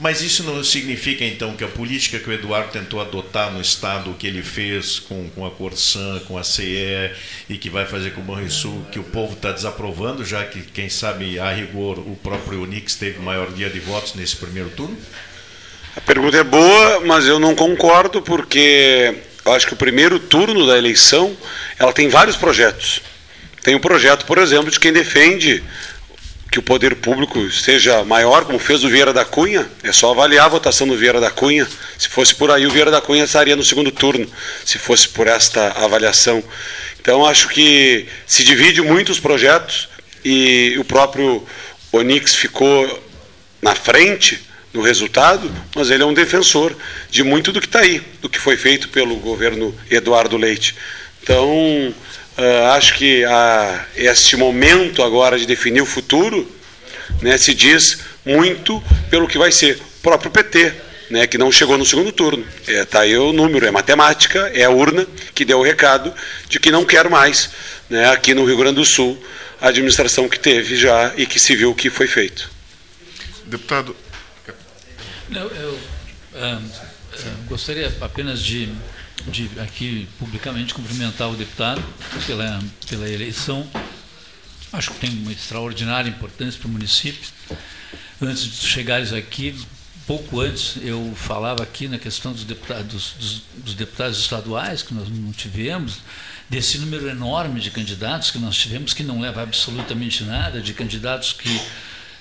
Mas 0.00 0.22
isso 0.22 0.42
não 0.42 0.64
significa, 0.64 1.26
então, 1.26 1.54
que 1.54 1.62
a 1.62 1.68
política 1.68 2.18
que 2.18 2.30
o 2.30 2.32
Eduardo 2.32 2.72
tentou 2.72 3.02
adotar 3.02 3.52
no 3.52 3.60
Estado, 3.60 4.16
que 4.18 4.26
ele 4.26 4.42
fez 4.42 4.98
com, 4.98 5.28
com 5.28 5.46
a 5.46 5.50
Corsan, 5.50 6.20
com 6.20 6.38
a 6.38 6.42
CE, 6.42 7.10
e 7.50 7.58
que 7.58 7.68
vai 7.68 7.84
fazer 7.84 8.12
com 8.12 8.22
o 8.22 8.24
Banrisul, 8.24 8.86
que 8.90 8.98
o 8.98 9.02
povo 9.02 9.34
está 9.34 9.52
desaprovando, 9.52 10.24
já 10.24 10.42
que, 10.46 10.62
quem 10.62 10.88
sabe, 10.88 11.38
a 11.38 11.52
rigor, 11.52 11.98
o 11.98 12.16
próprio 12.22 12.62
Unix 12.62 12.94
teve 12.94 13.18
maior 13.18 13.52
dia 13.52 13.68
de 13.68 13.78
votos 13.78 14.14
nesse 14.14 14.36
primeiro 14.36 14.70
turno? 14.70 14.96
A 15.94 16.00
pergunta 16.00 16.38
é 16.38 16.44
boa, 16.44 17.00
mas 17.00 17.26
eu 17.26 17.38
não 17.38 17.54
concordo, 17.54 18.22
porque 18.22 19.14
eu 19.44 19.52
acho 19.52 19.66
que 19.66 19.74
o 19.74 19.76
primeiro 19.76 20.18
turno 20.18 20.66
da 20.66 20.78
eleição 20.78 21.36
ela 21.78 21.92
tem 21.92 22.08
vários 22.08 22.36
projetos. 22.36 23.02
Tem 23.62 23.74
o 23.74 23.76
um 23.76 23.80
projeto, 23.80 24.24
por 24.24 24.38
exemplo, 24.38 24.70
de 24.70 24.80
quem 24.80 24.94
defende 24.94 25.62
que 26.50 26.58
o 26.58 26.62
poder 26.62 26.96
público 26.96 27.50
seja 27.52 28.02
maior, 28.02 28.44
como 28.44 28.58
fez 28.58 28.82
o 28.82 28.88
Vieira 28.88 29.12
da 29.12 29.24
Cunha, 29.24 29.70
é 29.84 29.92
só 29.92 30.10
avaliar 30.10 30.46
a 30.46 30.48
votação 30.48 30.86
do 30.86 30.96
Vieira 30.96 31.20
da 31.20 31.30
Cunha. 31.30 31.66
Se 31.96 32.08
fosse 32.08 32.34
por 32.34 32.50
aí, 32.50 32.66
o 32.66 32.70
Vieira 32.70 32.90
da 32.90 33.00
Cunha 33.00 33.22
estaria 33.22 33.54
no 33.54 33.62
segundo 33.62 33.92
turno, 33.92 34.28
se 34.64 34.76
fosse 34.76 35.08
por 35.08 35.28
esta 35.28 35.68
avaliação. 35.84 36.42
Então, 37.00 37.24
acho 37.24 37.48
que 37.48 38.06
se 38.26 38.42
divide 38.42 38.82
muito 38.82 39.12
os 39.12 39.20
projetos 39.20 39.88
e 40.24 40.74
o 40.78 40.84
próprio 40.84 41.46
Onix 41.92 42.34
ficou 42.34 43.02
na 43.62 43.74
frente 43.76 44.40
no 44.72 44.82
resultado, 44.82 45.50
mas 45.74 45.90
ele 45.90 46.02
é 46.02 46.06
um 46.06 46.14
defensor 46.14 46.76
de 47.10 47.22
muito 47.22 47.52
do 47.52 47.60
que 47.60 47.66
está 47.66 47.80
aí, 47.80 48.02
do 48.20 48.28
que 48.28 48.38
foi 48.38 48.56
feito 48.56 48.88
pelo 48.88 49.16
governo 49.16 49.74
Eduardo 49.88 50.36
Leite. 50.36 50.74
Então, 51.22 51.94
Uh, 52.38 52.70
acho 52.72 52.94
que 52.94 53.24
a, 53.24 53.86
este 53.94 54.36
momento 54.36 55.02
agora 55.02 55.38
de 55.38 55.46
definir 55.46 55.82
o 55.82 55.86
futuro 55.86 56.50
né, 57.20 57.36
se 57.36 57.54
diz 57.54 57.98
muito 58.24 58.82
pelo 59.10 59.28
que 59.28 59.38
vai 59.38 59.52
ser. 59.52 59.76
O 59.76 60.02
próprio 60.02 60.30
PT, 60.30 60.72
né, 61.10 61.26
que 61.26 61.36
não 61.36 61.52
chegou 61.52 61.76
no 61.76 61.84
segundo 61.84 62.12
turno. 62.12 62.46
Está 62.60 62.72
é, 62.72 62.84
tá 62.84 63.00
aí 63.00 63.16
o 63.16 63.32
número, 63.32 63.66
é 63.66 63.70
matemática, 63.70 64.50
é 64.54 64.64
a 64.64 64.70
urna 64.70 65.06
que 65.34 65.44
deu 65.44 65.58
o 65.58 65.62
recado 65.62 66.14
de 66.48 66.58
que 66.58 66.70
não 66.70 66.84
quer 66.84 67.10
mais, 67.10 67.50
né, 67.90 68.10
aqui 68.10 68.32
no 68.32 68.44
Rio 68.44 68.56
Grande 68.56 68.76
do 68.76 68.84
Sul, 68.84 69.22
a 69.60 69.68
administração 69.68 70.28
que 70.28 70.38
teve 70.38 70.76
já 70.76 71.12
e 71.16 71.26
que 71.26 71.38
se 71.38 71.54
viu 71.54 71.70
o 71.70 71.74
que 71.74 71.90
foi 71.90 72.06
feito. 72.06 72.50
Deputado. 73.44 73.94
Não, 75.28 75.42
eu 75.42 75.78
uh, 76.34 76.56
uh, 76.56 77.44
gostaria 77.46 77.92
apenas 78.00 78.40
de 78.40 78.68
de 79.28 79.50
aqui 79.60 80.08
publicamente 80.18 80.74
cumprimentar 80.74 81.30
o 81.30 81.36
deputado 81.36 81.82
pela, 82.26 82.60
pela 82.88 83.08
eleição. 83.08 83.66
Acho 84.72 84.92
que 84.92 85.00
tem 85.00 85.10
uma 85.10 85.32
extraordinária 85.32 86.08
importância 86.08 86.58
para 86.58 86.68
o 86.68 86.70
município. 86.70 87.28
Antes 88.22 88.44
de 88.44 88.66
chegares 88.66 89.12
aqui, 89.12 89.56
pouco 90.06 90.40
antes, 90.40 90.76
eu 90.82 91.12
falava 91.16 91.62
aqui 91.62 91.88
na 91.88 91.98
questão 91.98 92.32
dos 92.32 92.44
deputados, 92.44 93.14
dos, 93.18 93.42
dos 93.64 93.74
deputados 93.74 94.18
estaduais, 94.18 94.82
que 94.82 94.94
nós 94.94 95.08
não 95.08 95.32
tivemos, 95.32 95.98
desse 96.48 96.78
número 96.78 97.08
enorme 97.08 97.60
de 97.60 97.70
candidatos 97.70 98.30
que 98.30 98.38
nós 98.38 98.56
tivemos, 98.56 98.92
que 98.92 99.02
não 99.02 99.20
leva 99.20 99.42
absolutamente 99.42 100.24
nada, 100.24 100.60
de 100.60 100.74
candidatos 100.74 101.32
que 101.32 101.60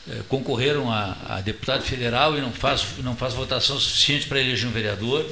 eh, 0.08 0.22
concorreram 0.28 0.92
a, 0.92 1.18
a, 1.28 1.42
deputado 1.42 1.82
federal 1.84 2.38
e 2.38 2.42
não 2.42 2.52
faz, 2.52 2.86
não 3.00 3.16
faz 3.16 3.34
votação 3.34 3.80
suficiente 3.80 4.28
para 4.28 4.40
eleger 4.40 4.68
um 4.68 4.72
vereador. 4.72 5.26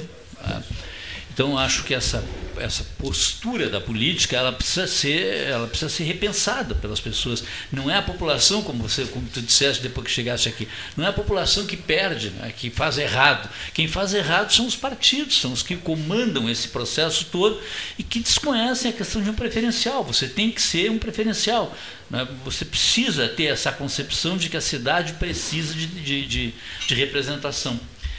Então 1.38 1.56
acho 1.56 1.84
que 1.84 1.94
essa, 1.94 2.24
essa 2.56 2.82
postura 2.98 3.70
da 3.70 3.80
política 3.80 4.36
ela 4.36 4.50
precisa 4.50 4.88
ser 4.88 5.46
ela 5.46 5.68
precisa 5.68 5.88
ser 5.88 6.02
repensada 6.02 6.74
pelas 6.74 6.98
pessoas. 6.98 7.44
Não 7.70 7.88
é 7.88 7.96
a 7.96 8.02
população 8.02 8.60
como 8.60 8.82
você 8.82 9.04
como 9.04 9.28
tu 9.28 9.40
disseste 9.40 9.80
depois 9.80 10.08
que 10.08 10.12
chegaste 10.12 10.48
aqui, 10.48 10.66
não 10.96 11.04
é 11.04 11.10
a 11.10 11.12
população 11.12 11.64
que 11.64 11.76
perde, 11.76 12.30
né, 12.30 12.52
que 12.56 12.70
faz 12.70 12.98
errado. 12.98 13.48
Quem 13.72 13.86
faz 13.86 14.14
errado 14.14 14.52
são 14.52 14.66
os 14.66 14.74
partidos, 14.74 15.40
são 15.40 15.52
os 15.52 15.62
que 15.62 15.76
comandam 15.76 16.50
esse 16.50 16.66
processo 16.66 17.26
todo 17.26 17.62
e 17.96 18.02
que 18.02 18.18
desconhecem 18.18 18.90
a 18.90 18.94
questão 18.94 19.22
de 19.22 19.30
um 19.30 19.34
preferencial. 19.34 20.02
Você 20.02 20.26
tem 20.26 20.50
que 20.50 20.60
ser 20.60 20.90
um 20.90 20.98
preferencial. 20.98 21.72
Né? 22.10 22.26
Você 22.44 22.64
precisa 22.64 23.28
ter 23.28 23.44
essa 23.44 23.70
concepção 23.70 24.36
de 24.36 24.48
que 24.48 24.56
a 24.56 24.60
cidade 24.60 25.12
precisa 25.12 25.72
de, 25.72 25.86
de, 25.86 26.26
de, 26.26 26.54
de 26.88 26.94
representação. 26.96 27.78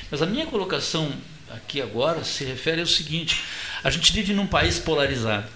Mas 0.09 0.21
a 0.21 0.25
minha 0.25 0.45
colocação 0.45 1.11
aqui 1.69 1.81
agora 1.81 2.23
se 2.23 2.43
refere 2.43 2.81
ao 2.81 2.87
seguinte: 2.87 3.43
a 3.83 3.91
gente 3.91 4.11
vive 4.11 4.33
num 4.33 4.47
país 4.47 4.79
polarizado, 4.79 5.47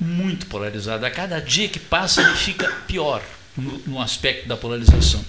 muito 0.00 0.46
polarizado. 0.46 1.04
A 1.04 1.10
cada 1.10 1.38
dia 1.40 1.68
que 1.68 1.78
passa 1.78 2.22
ele 2.22 2.34
fica 2.34 2.72
pior 2.86 3.22
no, 3.54 3.78
no 3.86 4.00
aspecto 4.00 4.48
da 4.48 4.56
polarização. 4.56 5.22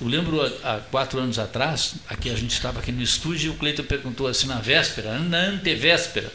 Eu 0.00 0.08
lembro 0.08 0.40
há 0.64 0.80
quatro 0.90 1.18
anos 1.18 1.38
atrás, 1.38 1.94
aqui 2.08 2.30
a 2.30 2.34
gente 2.34 2.52
estava 2.52 2.80
aqui 2.80 2.92
no 2.92 3.02
estúdio 3.02 3.48
e 3.48 3.50
o 3.50 3.54
Cleiton 3.54 3.84
perguntou 3.84 4.26
assim 4.26 4.46
na 4.46 4.58
véspera, 4.58 5.18
na 5.18 5.38
antevéspera 5.38 6.32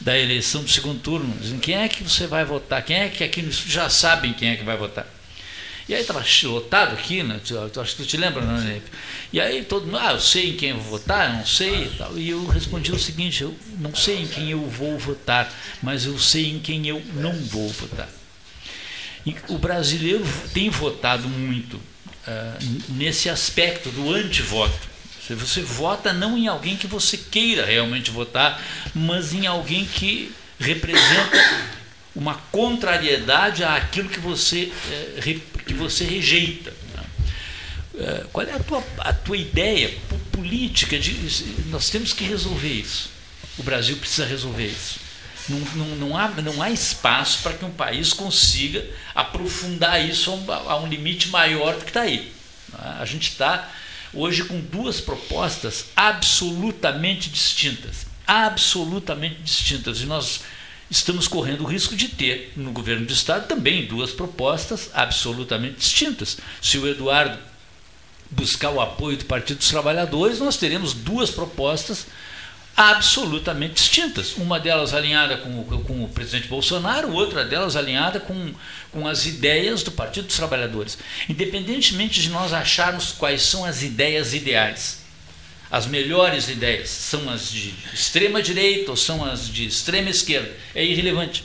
da 0.00 0.18
eleição 0.18 0.62
do 0.62 0.70
segundo 0.70 1.00
turno, 1.00 1.36
dizendo 1.40 1.60
quem 1.60 1.74
é 1.76 1.88
que 1.88 2.02
você 2.02 2.26
vai 2.26 2.44
votar? 2.44 2.82
Quem 2.82 2.96
é 2.96 3.08
que 3.08 3.22
aqui 3.22 3.42
no 3.42 3.50
estúdio 3.50 3.72
já 3.72 3.90
sabem 3.90 4.32
quem 4.32 4.50
é 4.50 4.56
que 4.56 4.64
vai 4.64 4.76
votar? 4.76 5.06
E 5.90 5.94
aí 5.94 6.02
estava 6.02 6.24
lotado 6.44 6.92
aqui, 6.92 7.20
né? 7.20 7.40
acho 7.82 7.96
que 7.96 8.02
tu 8.04 8.06
te 8.06 8.16
lembra, 8.16 8.42
né? 8.42 8.80
E 9.32 9.40
aí 9.40 9.64
todo 9.64 9.86
mundo, 9.86 9.98
ah, 9.98 10.12
eu 10.12 10.20
sei 10.20 10.50
em 10.50 10.56
quem 10.56 10.70
eu 10.70 10.78
vou 10.78 11.00
votar, 11.00 11.32
não 11.34 11.44
sei 11.44 11.86
e 11.86 11.96
tal. 11.98 12.16
E 12.16 12.30
eu 12.30 12.46
respondi 12.46 12.92
o 12.92 12.98
seguinte, 12.98 13.42
eu 13.42 13.56
não 13.80 13.92
sei 13.92 14.22
em 14.22 14.28
quem 14.28 14.52
eu 14.52 14.64
vou 14.70 14.96
votar, 14.96 15.52
mas 15.82 16.06
eu 16.06 16.16
sei 16.16 16.48
em 16.48 16.60
quem 16.60 16.86
eu 16.86 17.02
não 17.14 17.32
vou 17.32 17.68
votar. 17.70 18.08
E 19.26 19.34
o 19.48 19.58
brasileiro 19.58 20.24
tem 20.54 20.70
votado 20.70 21.28
muito 21.28 21.74
uh, 21.74 22.82
nesse 22.90 23.28
aspecto 23.28 23.88
do 23.90 24.14
antivoto. 24.14 24.88
Você 25.28 25.60
vota 25.60 26.12
não 26.12 26.38
em 26.38 26.46
alguém 26.46 26.76
que 26.76 26.86
você 26.86 27.16
queira 27.16 27.66
realmente 27.66 28.12
votar, 28.12 28.62
mas 28.94 29.32
em 29.32 29.44
alguém 29.44 29.84
que 29.84 30.32
representa 30.56 31.36
uma 32.14 32.34
contrariedade 32.50 33.64
àquilo 33.64 34.08
que 34.08 34.18
você, 34.18 34.72
é, 34.90 35.20
que 35.70 35.74
você 35.74 36.04
rejeita. 36.04 36.72
Né? 36.94 37.04
É, 38.00 38.24
qual 38.32 38.44
é 38.44 38.52
a 38.52 38.58
tua, 38.58 38.84
a 38.98 39.12
tua 39.12 39.36
ideia 39.36 39.96
política? 40.32 40.98
De, 40.98 41.12
nós 41.66 41.88
temos 41.88 42.12
que 42.12 42.24
resolver 42.24 42.72
isso. 42.72 43.10
O 43.56 43.62
Brasil 43.62 43.96
precisa 43.96 44.26
resolver 44.26 44.66
isso. 44.66 44.98
Não, 45.48 45.58
não, 45.58 45.96
não, 45.96 46.16
há, 46.16 46.28
não 46.28 46.60
há 46.60 46.70
espaço 46.70 47.42
para 47.42 47.54
que 47.54 47.64
um 47.64 47.70
país 47.70 48.12
consiga 48.12 48.84
aprofundar 49.14 50.04
isso 50.04 50.30
a 50.30 50.34
um, 50.34 50.52
a 50.52 50.80
um 50.80 50.88
limite 50.88 51.28
maior 51.28 51.76
do 51.76 51.84
que 51.84 51.90
está 51.90 52.02
aí. 52.02 52.32
A 52.98 53.04
gente 53.04 53.30
está 53.30 53.70
hoje 54.12 54.44
com 54.44 54.60
duas 54.60 55.00
propostas 55.00 55.86
absolutamente 55.94 57.30
distintas. 57.30 58.06
Absolutamente 58.26 59.40
distintas. 59.42 60.00
E 60.00 60.06
nós 60.06 60.40
estamos 60.90 61.28
correndo 61.28 61.62
o 61.62 61.66
risco 61.66 61.94
de 61.94 62.08
ter 62.08 62.52
no 62.56 62.72
governo 62.72 63.06
do 63.06 63.12
Estado 63.12 63.46
também 63.46 63.86
duas 63.86 64.10
propostas 64.10 64.90
absolutamente 64.92 65.76
distintas. 65.78 66.38
Se 66.60 66.78
o 66.78 66.88
Eduardo 66.88 67.38
buscar 68.30 68.70
o 68.70 68.80
apoio 68.80 69.16
do 69.16 69.24
Partido 69.24 69.58
dos 69.58 69.68
Trabalhadores, 69.68 70.40
nós 70.40 70.56
teremos 70.56 70.92
duas 70.92 71.30
propostas 71.30 72.06
absolutamente 72.76 73.74
distintas. 73.74 74.36
Uma 74.36 74.58
delas 74.58 74.94
alinhada 74.94 75.36
com, 75.36 75.62
com 75.64 76.04
o 76.04 76.08
presidente 76.08 76.48
Bolsonaro, 76.48 77.12
outra 77.12 77.44
delas 77.44 77.76
alinhada 77.76 78.18
com, 78.18 78.52
com 78.90 79.06
as 79.06 79.26
ideias 79.26 79.82
do 79.82 79.90
Partido 79.90 80.26
dos 80.26 80.36
Trabalhadores. 80.36 80.98
Independentemente 81.28 82.22
de 82.22 82.30
nós 82.30 82.52
acharmos 82.52 83.12
quais 83.12 83.42
são 83.42 83.64
as 83.64 83.82
ideias 83.82 84.32
ideais, 84.34 84.99
as 85.70 85.86
melhores 85.86 86.48
ideias 86.48 86.88
são 86.88 87.30
as 87.30 87.50
de 87.50 87.72
extrema 87.94 88.42
direita 88.42 88.90
ou 88.90 88.96
são 88.96 89.24
as 89.24 89.48
de 89.48 89.66
extrema 89.66 90.10
esquerda, 90.10 90.50
é 90.74 90.84
irrelevante. 90.84 91.44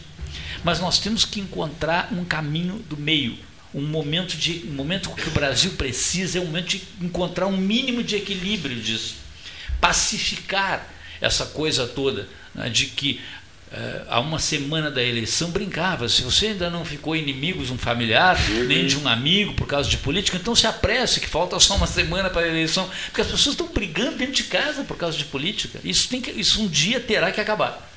Mas 0.63 0.79
nós 0.79 0.97
temos 0.97 1.23
que 1.23 1.39
encontrar 1.39 2.11
um 2.11 2.25
caminho 2.25 2.79
do 2.89 2.97
meio. 2.97 3.37
Um 3.71 3.83
momento, 3.83 4.35
de, 4.35 4.65
um 4.67 4.73
momento 4.73 5.11
que 5.11 5.27
o 5.27 5.31
Brasil 5.31 5.71
precisa 5.71 6.39
é 6.39 6.41
um 6.41 6.45
momento 6.45 6.69
de 6.69 6.81
encontrar 7.01 7.45
um 7.45 7.57
mínimo 7.57 8.01
de 8.01 8.15
equilíbrio 8.15 8.79
disso. 8.81 9.15
Pacificar 9.79 10.89
essa 11.21 11.45
coisa 11.45 11.85
toda 11.85 12.27
né, 12.53 12.69
de 12.69 12.87
que 12.87 13.21
há 14.07 14.19
uma 14.19 14.39
semana 14.39 14.89
da 14.89 15.03
eleição 15.03 15.49
brincava, 15.49 16.07
se 16.07 16.21
você 16.21 16.47
ainda 16.47 16.69
não 16.69 16.85
ficou 16.85 17.15
inimigo 17.15 17.63
de 17.63 17.73
um 17.73 17.77
familiar, 17.77 18.37
uhum. 18.49 18.63
nem 18.65 18.85
de 18.85 18.97
um 18.97 19.07
amigo 19.07 19.53
por 19.53 19.67
causa 19.67 19.89
de 19.89 19.97
política, 19.97 20.37
então 20.37 20.55
se 20.55 20.67
apresse, 20.67 21.19
que 21.19 21.27
falta 21.27 21.59
só 21.59 21.75
uma 21.75 21.87
semana 21.87 22.29
para 22.29 22.43
a 22.45 22.47
eleição, 22.47 22.89
porque 23.07 23.21
as 23.21 23.27
pessoas 23.27 23.53
estão 23.53 23.67
brigando 23.67 24.17
dentro 24.17 24.35
de 24.35 24.43
casa 24.43 24.83
por 24.83 24.97
causa 24.97 25.17
de 25.17 25.25
política. 25.25 25.79
Isso, 25.83 26.07
tem 26.07 26.21
que, 26.21 26.31
isso 26.31 26.61
um 26.61 26.67
dia 26.67 26.99
terá 26.99 27.31
que 27.31 27.41
acabar. 27.41 27.91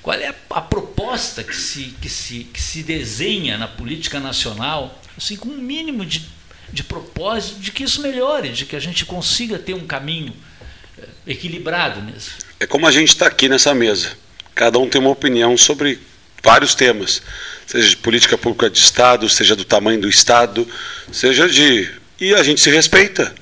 Qual 0.00 0.16
é 0.16 0.28
a, 0.28 0.34
a 0.50 0.60
proposta 0.60 1.44
que 1.44 1.54
se, 1.54 1.94
que, 2.00 2.08
se, 2.08 2.44
que 2.44 2.60
se 2.60 2.82
desenha 2.82 3.58
na 3.58 3.68
política 3.68 4.18
nacional, 4.18 5.00
assim, 5.16 5.36
com 5.36 5.48
um 5.48 5.58
mínimo 5.58 6.06
de, 6.06 6.26
de 6.72 6.82
propósito 6.82 7.60
de 7.60 7.70
que 7.70 7.84
isso 7.84 8.00
melhore, 8.02 8.48
de 8.48 8.66
que 8.66 8.74
a 8.74 8.80
gente 8.80 9.04
consiga 9.04 9.58
ter 9.58 9.74
um 9.74 9.86
caminho 9.86 10.34
equilibrado 11.26 12.00
nisso. 12.02 12.38
É 12.58 12.66
como 12.66 12.86
a 12.86 12.90
gente 12.90 13.08
está 13.08 13.26
aqui 13.26 13.48
nessa 13.48 13.74
mesa. 13.74 14.16
Cada 14.54 14.78
um 14.78 14.88
tem 14.88 15.00
uma 15.00 15.10
opinião 15.10 15.56
sobre 15.56 15.98
vários 16.42 16.74
temas, 16.74 17.22
seja 17.66 17.88
de 17.88 17.96
política 17.96 18.36
pública 18.36 18.68
de 18.68 18.78
Estado, 18.78 19.28
seja 19.28 19.56
do 19.56 19.64
tamanho 19.64 20.00
do 20.00 20.08
Estado, 20.08 20.68
seja 21.10 21.48
de. 21.48 21.88
E 22.20 22.34
a 22.34 22.42
gente 22.42 22.60
se 22.60 22.70
respeita. 22.70 23.34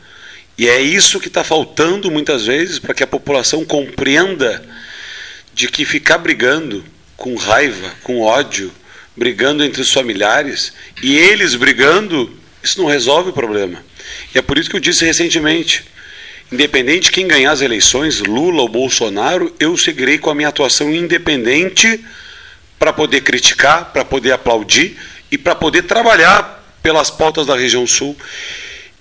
E 0.56 0.68
é 0.68 0.80
isso 0.80 1.18
que 1.18 1.28
está 1.28 1.42
faltando 1.42 2.10
muitas 2.10 2.46
vezes 2.46 2.78
para 2.78 2.92
que 2.92 3.02
a 3.02 3.06
população 3.06 3.64
compreenda 3.64 4.62
de 5.54 5.68
que 5.68 5.84
ficar 5.84 6.18
brigando 6.18 6.84
com 7.16 7.34
raiva, 7.34 7.92
com 8.02 8.20
ódio, 8.20 8.70
brigando 9.16 9.64
entre 9.64 9.80
os 9.80 9.92
familiares 9.92 10.72
e 11.02 11.16
eles 11.16 11.54
brigando, 11.54 12.38
isso 12.62 12.78
não 12.80 12.86
resolve 12.86 13.30
o 13.30 13.32
problema. 13.32 13.82
E 14.34 14.38
é 14.38 14.42
por 14.42 14.58
isso 14.58 14.68
que 14.70 14.76
eu 14.76 14.80
disse 14.80 15.04
recentemente: 15.04 15.84
Independente 16.52 17.04
de 17.04 17.10
quem 17.12 17.28
ganhar 17.28 17.52
as 17.52 17.60
eleições, 17.60 18.20
Lula 18.20 18.62
ou 18.62 18.68
Bolsonaro, 18.68 19.54
eu 19.60 19.76
seguirei 19.76 20.18
com 20.18 20.30
a 20.30 20.34
minha 20.34 20.48
atuação 20.48 20.92
independente 20.92 22.04
para 22.76 22.92
poder 22.92 23.20
criticar, 23.20 23.92
para 23.92 24.04
poder 24.04 24.32
aplaudir 24.32 24.96
e 25.30 25.38
para 25.38 25.54
poder 25.54 25.82
trabalhar 25.82 26.60
pelas 26.82 27.08
pautas 27.08 27.46
da 27.46 27.56
região 27.56 27.86
sul. 27.86 28.16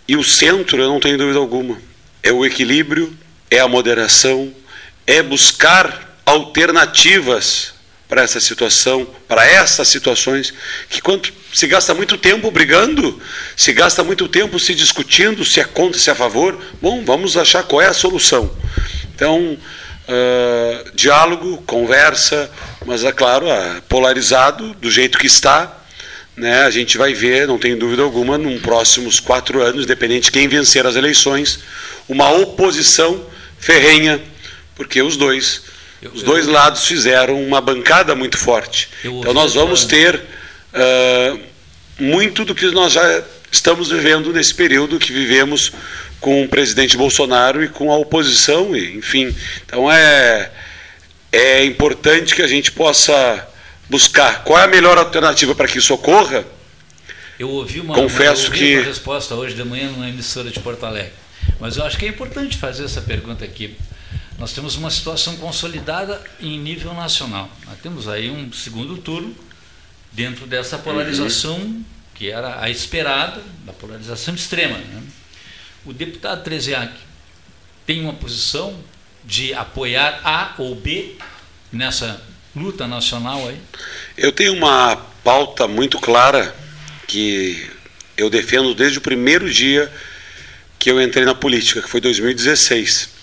E 0.08 0.16
o 0.16 0.24
centro, 0.24 0.80
eu 0.80 0.90
não 0.90 1.00
tenho 1.00 1.18
dúvida 1.18 1.40
alguma, 1.40 1.82
é 2.22 2.32
o 2.32 2.46
equilíbrio, 2.46 3.16
é 3.50 3.60
a 3.60 3.68
moderação, 3.68 4.54
é 5.08 5.24
buscar 5.24 6.20
alternativas 6.26 7.74
para 8.10 8.24
essa 8.24 8.40
situação, 8.40 9.08
para 9.28 9.46
essas 9.46 9.88
situações, 9.88 10.52
que 10.90 11.00
quando 11.00 11.30
se 11.54 11.68
gasta 11.68 11.94
muito 11.94 12.18
tempo 12.18 12.50
brigando, 12.50 13.22
se 13.56 13.72
gasta 13.72 14.04
muito 14.04 14.28
tempo 14.28 14.60
se 14.60 14.74
discutindo 14.74 15.46
se 15.46 15.60
é 15.60 15.64
contra, 15.64 16.00
se 16.00 16.10
é 16.10 16.14
a 16.14 16.16
favor, 16.16 16.60
bom, 16.82 17.06
vamos 17.06 17.38
achar 17.38 17.62
qual 17.62 17.80
é 17.80 17.86
a 17.86 17.94
solução. 17.94 18.52
Então, 19.14 19.56
uh, 19.56 20.92
diálogo, 20.96 21.62
conversa, 21.68 22.50
mas 22.84 23.04
é 23.04 23.12
claro, 23.12 23.46
uh, 23.46 23.82
polarizado, 23.84 24.74
do 24.74 24.90
jeito 24.90 25.20
que 25.20 25.28
está, 25.28 25.78
né, 26.36 26.64
a 26.64 26.70
gente 26.72 26.98
vai 26.98 27.14
ver, 27.14 27.48
não 27.48 27.60
tem 27.60 27.78
dúvida 27.78 28.02
alguma, 28.02 28.40
nos 28.40 28.60
próximos 28.60 29.20
quatro 29.20 29.62
anos, 29.62 29.84
independente 29.84 30.26
de 30.26 30.32
quem 30.32 30.48
vencer 30.48 30.84
as 30.84 30.96
eleições, 30.96 31.60
uma 32.08 32.32
oposição 32.32 33.24
ferrenha, 33.60 34.20
porque 34.76 35.00
os 35.00 35.16
dois 35.16 35.62
eu, 36.02 36.12
Os 36.12 36.24
dois 36.24 36.48
eu, 36.48 36.54
lados 36.54 36.86
fizeram 36.86 37.42
uma 37.42 37.60
bancada 37.62 38.16
muito 38.16 38.38
forte. 38.38 38.90
Então 39.04 39.34
nós 39.34 39.54
vamos 39.54 39.86
ter 39.86 40.16
uh, 40.16 41.40
muito 42.00 42.46
do 42.46 42.56
que 42.56 42.66
nós 42.72 42.94
já 42.94 43.24
estamos 43.52 43.90
vivendo 43.90 44.32
nesse 44.32 44.54
período 44.54 45.00
que 45.00 45.12
vivemos 45.12 45.72
com 46.20 46.44
o 46.44 46.48
presidente 46.48 46.98
Bolsonaro 46.98 47.64
e 47.64 47.70
com 47.70 47.92
a 47.92 47.98
oposição, 47.98 48.76
e, 48.76 48.98
enfim. 48.98 49.36
Então 49.66 49.92
é, 49.92 50.52
é 51.32 51.66
importante 51.66 52.36
que 52.36 52.42
a 52.42 52.48
gente 52.48 52.72
possa 52.72 53.48
buscar 53.90 54.44
qual 54.44 54.60
é 54.60 54.64
a 54.64 54.68
melhor 54.68 54.98
alternativa 54.98 55.56
para 55.56 55.68
que 55.68 55.80
isso 55.80 55.94
ocorra. 55.94 56.46
Eu 57.40 57.50
ouvi 57.50 57.80
uma, 57.80 57.96
Confesso 57.96 58.48
eu 58.48 58.52
ouvi 58.52 58.58
que... 58.58 58.76
uma 58.78 58.86
resposta 58.86 59.34
hoje 59.36 59.56
de 59.56 59.64
manhã 59.64 59.90
numa 59.90 60.10
emissora 60.10 60.50
de 60.50 60.60
Porto 60.60 60.86
Alegre. 60.86 61.14
Mas 61.60 61.78
eu 61.78 61.86
acho 61.86 61.98
que 61.98 62.06
é 62.06 62.10
importante 62.10 62.58
fazer 62.58 62.86
essa 62.86 63.02
pergunta 63.02 63.44
aqui. 63.44 63.76
Nós 64.40 64.54
temos 64.54 64.76
uma 64.78 64.90
situação 64.90 65.36
consolidada 65.36 66.24
em 66.40 66.58
nível 66.58 66.94
nacional. 66.94 67.52
Nós 67.66 67.78
temos 67.80 68.08
aí 68.08 68.32
um 68.32 68.52
segundo 68.54 68.98
turno 68.98 69.36
dentro 70.14 70.48
dessa 70.48 70.78
polarização 70.78 71.58
uhum. 71.58 71.84
que 72.16 72.32
era 72.32 72.62
a 72.62 72.70
esperada, 72.70 73.42
da 73.66 73.74
polarização 73.74 74.34
extrema. 74.34 74.78
Né? 74.78 75.04
O 75.86 75.92
deputado 75.92 76.42
Treziak 76.42 76.94
tem 77.86 78.00
uma 78.00 78.14
posição 78.14 78.80
de 79.26 79.54
apoiar 79.54 80.22
A 80.24 80.56
ou 80.58 80.74
B 80.74 81.18
nessa 81.70 82.22
luta 82.56 82.88
nacional 82.88 83.46
aí? 83.46 83.60
Eu 84.18 84.32
tenho 84.32 84.54
uma 84.54 84.96
pauta 85.22 85.68
muito 85.68 86.00
clara 86.00 86.56
que 87.06 87.70
eu 88.16 88.30
defendo 88.30 88.74
desde 88.74 89.00
o 89.00 89.02
primeiro 89.02 89.52
dia 89.52 89.92
que 90.78 90.90
eu 90.90 91.02
entrei 91.02 91.26
na 91.26 91.36
política, 91.36 91.82
que 91.82 91.90
foi 91.90 92.00
2016 92.00 93.19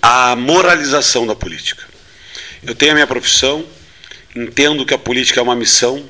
a 0.00 0.36
moralização 0.36 1.26
da 1.26 1.34
política. 1.34 1.84
Eu 2.62 2.74
tenho 2.74 2.92
a 2.92 2.94
minha 2.94 3.06
profissão, 3.06 3.64
entendo 4.34 4.84
que 4.84 4.94
a 4.94 4.98
política 4.98 5.40
é 5.40 5.42
uma 5.42 5.56
missão, 5.56 6.08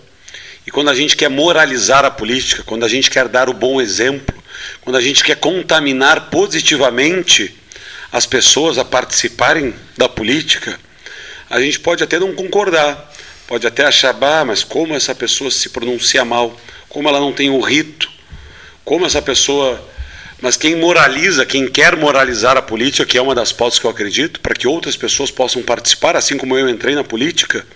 e 0.66 0.70
quando 0.70 0.90
a 0.90 0.94
gente 0.94 1.16
quer 1.16 1.30
moralizar 1.30 2.05
a 2.05 2.10
política, 2.10 2.62
quando 2.62 2.84
a 2.84 2.88
gente 2.88 3.10
quer 3.10 3.28
dar 3.28 3.48
o 3.48 3.55
bom 3.55 3.80
exemplo, 3.80 4.34
quando 4.82 4.97
a 4.97 5.01
gente 5.01 5.24
quer 5.24 5.36
contaminar 5.36 6.30
positivamente 6.30 7.56
as 8.12 8.26
pessoas 8.26 8.78
a 8.78 8.84
participarem 8.84 9.74
da 9.97 10.09
política, 10.09 10.78
a 11.48 11.60
gente 11.60 11.80
pode 11.80 12.02
até 12.02 12.18
não 12.18 12.34
concordar, 12.34 13.12
pode 13.47 13.66
até 13.66 13.84
achar, 13.84 14.12
bah, 14.12 14.44
mas 14.44 14.62
como 14.62 14.94
essa 14.94 15.14
pessoa 15.14 15.51
se 15.51 15.68
pronuncia 15.70 16.24
mal, 16.24 16.59
como 16.88 17.09
ela 17.09 17.20
não 17.20 17.32
tem 17.32 17.51
o 17.51 17.60
rito, 17.60 18.10
como 18.84 19.06
essa 19.06 19.22
pessoa 19.22 19.88
mas 20.40 20.56
quem 20.56 20.76
moraliza, 20.76 21.44
quem 21.44 21.68
quer 21.68 21.96
moralizar 21.96 22.56
a 22.56 22.62
política, 22.62 23.04
que 23.04 23.18
é 23.18 23.22
uma 23.22 23.34
das 23.34 23.52
pautas 23.52 23.78
que 23.78 23.84
eu 23.84 23.90
acredito, 23.90 24.40
para 24.40 24.54
que 24.54 24.66
outras 24.66 24.96
pessoas 24.96 25.30
possam 25.30 25.62
participar, 25.62 26.16
assim 26.16 26.38
como 26.38 26.56
eu 26.56 26.68
entrei 26.68 26.94
na 26.94 27.04
política, 27.04 27.66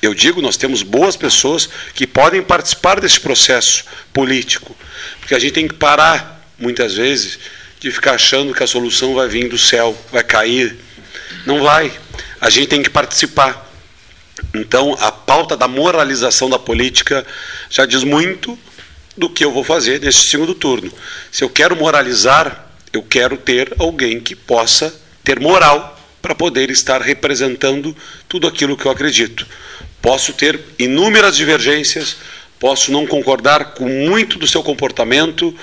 eu 0.00 0.14
digo, 0.14 0.40
nós 0.40 0.56
temos 0.56 0.82
boas 0.82 1.16
pessoas 1.16 1.68
que 1.94 2.06
podem 2.06 2.42
participar 2.42 3.00
desse 3.00 3.20
processo 3.20 3.84
político. 4.12 4.76
Porque 5.20 5.34
a 5.34 5.38
gente 5.38 5.52
tem 5.52 5.68
que 5.68 5.74
parar, 5.74 6.48
muitas 6.58 6.94
vezes, 6.94 7.38
de 7.80 7.90
ficar 7.90 8.12
achando 8.12 8.54
que 8.54 8.62
a 8.62 8.66
solução 8.66 9.14
vai 9.14 9.28
vir 9.28 9.48
do 9.48 9.58
céu, 9.58 9.96
vai 10.10 10.22
cair. 10.22 10.76
Não 11.44 11.62
vai. 11.62 11.92
A 12.40 12.50
gente 12.50 12.68
tem 12.68 12.82
que 12.82 12.90
participar. 12.90 13.66
Então, 14.54 14.96
a 15.00 15.10
pauta 15.10 15.56
da 15.56 15.66
moralização 15.66 16.48
da 16.48 16.58
política 16.58 17.26
já 17.70 17.86
diz 17.86 18.04
muito 18.04 18.58
do 19.16 19.30
que 19.30 19.44
eu 19.44 19.52
vou 19.52 19.64
fazer 19.64 20.00
nesse 20.00 20.28
segundo 20.28 20.54
turno. 20.54 20.92
Se 21.32 21.42
eu 21.42 21.48
quero 21.48 21.74
moralizar, 21.74 22.70
eu 22.92 23.02
quero 23.02 23.36
ter 23.36 23.72
alguém 23.78 24.20
que 24.20 24.34
possa 24.34 24.94
ter 25.24 25.40
moral 25.40 25.98
para 26.20 26.34
poder 26.34 26.70
estar 26.70 27.00
representando 27.00 27.96
tudo 28.28 28.46
aquilo 28.46 28.76
que 28.76 28.86
eu 28.86 28.90
acredito. 28.90 29.46
Posso 30.02 30.32
ter 30.32 30.60
inúmeras 30.78 31.36
divergências, 31.36 32.16
posso 32.58 32.90
não 32.90 33.06
concordar 33.06 33.74
com 33.74 33.88
muito 33.88 34.38
do 34.38 34.46
seu 34.46 34.62
comportamento, 34.62 35.56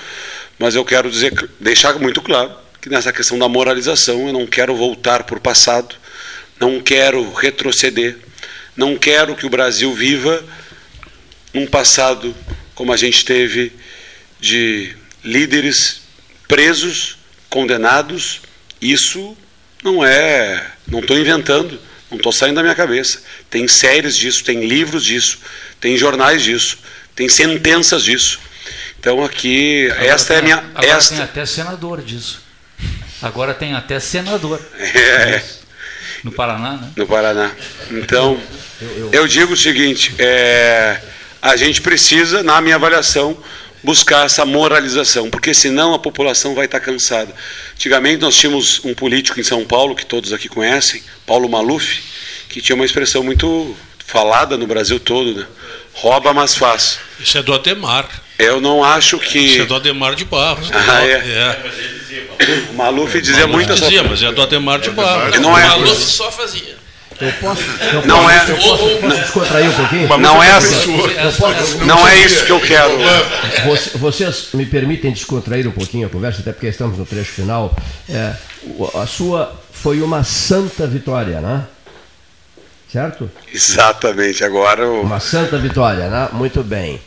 mas 0.58 0.74
eu 0.74 0.84
quero 0.84 1.10
dizer, 1.10 1.50
deixar 1.60 1.98
muito 1.98 2.22
claro 2.22 2.52
que 2.80 2.88
nessa 2.88 3.12
questão 3.12 3.38
da 3.38 3.48
moralização 3.48 4.26
eu 4.26 4.32
não 4.32 4.46
quero 4.46 4.74
voltar 4.74 5.24
por 5.24 5.40
passado, 5.40 5.96
não 6.60 6.80
quero 6.80 7.32
retroceder, 7.32 8.18
não 8.76 8.96
quero 8.96 9.34
que 9.34 9.46
o 9.46 9.50
Brasil 9.50 9.92
viva 9.94 10.44
num 11.52 11.66
passado 11.66 12.34
como 12.74 12.92
a 12.92 12.96
gente 12.96 13.24
teve 13.24 13.72
de 14.40 14.94
líderes 15.22 16.02
presos, 16.48 17.16
condenados. 17.48 18.40
Isso 18.80 19.36
não 19.82 20.04
é, 20.04 20.66
não 20.86 21.00
estou 21.00 21.18
inventando, 21.18 21.80
não 22.10 22.16
estou 22.18 22.32
saindo 22.32 22.56
da 22.56 22.62
minha 22.62 22.74
cabeça. 22.74 23.22
Tem 23.48 23.66
séries 23.68 24.16
disso, 24.16 24.44
tem 24.44 24.66
livros 24.66 25.04
disso, 25.04 25.38
tem 25.80 25.96
jornais 25.96 26.42
disso, 26.42 26.78
tem 27.14 27.28
sentenças 27.28 28.02
disso. 28.02 28.38
Então 28.98 29.24
aqui, 29.24 29.88
Agora 29.90 30.06
esta 30.06 30.34
é 30.34 30.36
a 30.36 30.40
tem- 30.40 30.44
minha. 30.44 30.58
Agora 30.74 30.86
esta, 30.86 31.14
tem 31.14 31.24
até 31.24 31.46
senador 31.46 32.02
disso. 32.02 32.42
Agora 33.22 33.54
tem 33.54 33.74
até 33.74 33.98
senador. 34.00 34.60
É. 34.78 35.42
No 36.22 36.32
Paraná, 36.32 36.78
né? 36.78 36.90
no 36.96 37.06
Paraná. 37.06 37.52
Então, 37.90 38.40
eu 39.12 39.26
digo 39.28 39.52
o 39.52 39.56
seguinte: 39.56 40.14
é, 40.18 40.98
a 41.44 41.56
gente 41.56 41.82
precisa, 41.82 42.42
na 42.42 42.58
minha 42.62 42.76
avaliação, 42.76 43.36
buscar 43.82 44.24
essa 44.24 44.46
moralização, 44.46 45.28
porque 45.28 45.52
senão 45.52 45.92
a 45.92 45.98
população 45.98 46.54
vai 46.54 46.64
estar 46.64 46.80
cansada. 46.80 47.34
Antigamente 47.74 48.22
nós 48.22 48.34
tínhamos 48.34 48.80
um 48.82 48.94
político 48.94 49.38
em 49.38 49.42
São 49.42 49.62
Paulo, 49.62 49.94
que 49.94 50.06
todos 50.06 50.32
aqui 50.32 50.48
conhecem, 50.48 51.02
Paulo 51.26 51.46
Maluf, 51.46 52.02
que 52.48 52.62
tinha 52.62 52.74
uma 52.74 52.86
expressão 52.86 53.22
muito 53.22 53.76
falada 54.06 54.56
no 54.56 54.66
Brasil 54.66 54.98
todo, 54.98 55.34
né? 55.34 55.46
rouba, 55.92 56.32
mas 56.32 56.54
faz. 56.56 56.98
Isso 57.20 57.36
é 57.36 57.42
do 57.42 57.52
Ademar. 57.52 58.08
Eu 58.38 58.58
não 58.58 58.82
acho 58.82 59.18
que. 59.18 59.38
Isso 59.38 59.62
é 59.62 59.64
do 59.66 59.74
Ademar 59.74 60.14
de 60.14 60.24
Barros. 60.24 60.70
Ah, 60.72 61.06
é. 61.06 62.70
O 62.70 62.74
Maluf 62.74 63.20
dizia 63.20 63.46
Maluf 63.46 63.52
muito 63.52 63.72
essa 63.72 63.82
dizia, 63.84 64.02
mas 64.02 64.22
é 64.22 64.32
do 64.32 64.42
Ademar 64.42 64.80
de 64.80 64.90
Barros. 64.90 65.38
Não 65.40 65.56
é- 65.58 65.66
O 65.66 65.68
Maluf 65.68 66.00
só 66.02 66.32
fazia. 66.32 66.83
Eu 67.20 67.32
posso, 67.40 67.62
eu 67.92 68.06
Não 68.06 68.24
posso, 68.24 68.30
é- 68.30 68.50
eu 68.50 68.56
posso, 68.56 68.96
posso 69.00 69.16
descontrair 69.20 69.70
um 69.70 69.74
pouquinho? 69.74 70.18
Não 70.18 70.42
é 70.42 70.50
assim. 70.52 70.96
Eu 70.96 71.32
posso- 71.32 71.78
Não 71.84 72.06
é 72.08 72.16
isso 72.24 72.44
que 72.44 72.52
eu 72.52 72.60
quero. 72.60 72.92
Você- 73.66 73.96
Vocês 73.98 74.48
me 74.54 74.66
permitem 74.66 75.12
descontrair 75.12 75.66
um 75.68 75.70
pouquinho 75.72 76.06
a 76.06 76.10
conversa, 76.10 76.40
até 76.40 76.52
porque 76.52 76.66
estamos 76.66 76.98
no 76.98 77.06
trecho 77.06 77.32
final. 77.32 77.74
É, 78.08 78.32
a 79.00 79.06
sua 79.06 79.54
foi 79.72 80.00
uma 80.02 80.24
santa 80.24 80.86
vitória, 80.86 81.40
né? 81.40 81.64
Certo? 82.92 83.30
Exatamente, 83.52 84.44
agora 84.44 84.86
o. 84.86 85.02
Uma 85.02 85.20
santa 85.20 85.56
vitória, 85.58 86.08
né? 86.08 86.28
Muito 86.32 86.62
bem. 86.62 87.00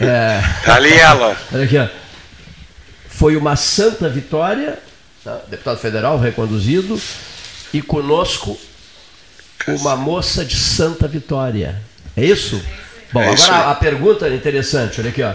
É, 0.00 0.40
Tá 0.64 0.74
ali 0.76 0.92
ela. 0.92 1.36
Olha 1.52 1.64
aqui, 1.64 1.78
ó. 1.78 1.86
Foi 3.08 3.36
uma 3.36 3.54
santa 3.56 4.08
vitória, 4.08 4.78
tá? 5.24 5.40
deputado 5.48 5.78
federal 5.78 6.18
reconduzido, 6.18 7.00
e 7.72 7.80
conosco 7.80 8.58
uma 9.68 9.96
moça 9.96 10.44
de 10.44 10.56
Santa 10.56 11.06
Vitória. 11.08 11.76
É 12.16 12.24
isso? 12.24 12.60
Bom, 13.12 13.22
É 13.22 13.32
isso 13.32 13.50
agora 13.50 13.70
a 13.70 13.74
pergunta 13.76 14.26
é 14.26 14.34
interessante, 14.34 15.00
olha 15.00 15.10
aqui, 15.10 15.22
ó. 15.22 15.32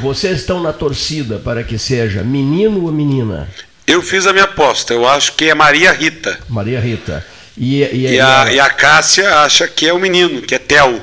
Vocês 0.00 0.38
estão 0.40 0.62
na 0.62 0.72
torcida 0.72 1.38
para 1.38 1.64
que 1.64 1.76
seja 1.78 2.22
menino 2.22 2.84
ou 2.84 2.92
menina? 2.92 3.48
Eu 3.86 4.00
fiz 4.02 4.26
a 4.26 4.32
minha 4.32 4.44
aposta, 4.44 4.94
eu 4.94 5.06
acho 5.08 5.32
que 5.34 5.46
é 5.48 5.54
Maria 5.54 5.92
Rita. 5.92 6.38
Maria 6.48 6.80
Rita. 6.80 7.24
E, 7.56 7.82
e, 7.82 8.14
E 8.14 8.20
a, 8.20 8.52
e 8.52 8.60
a 8.60 8.68
Cássia 8.70 9.38
acha 9.40 9.66
que 9.66 9.88
é 9.88 9.92
o 9.92 9.98
menino, 9.98 10.42
que 10.42 10.54
é 10.54 10.58
Theo. 10.58 11.00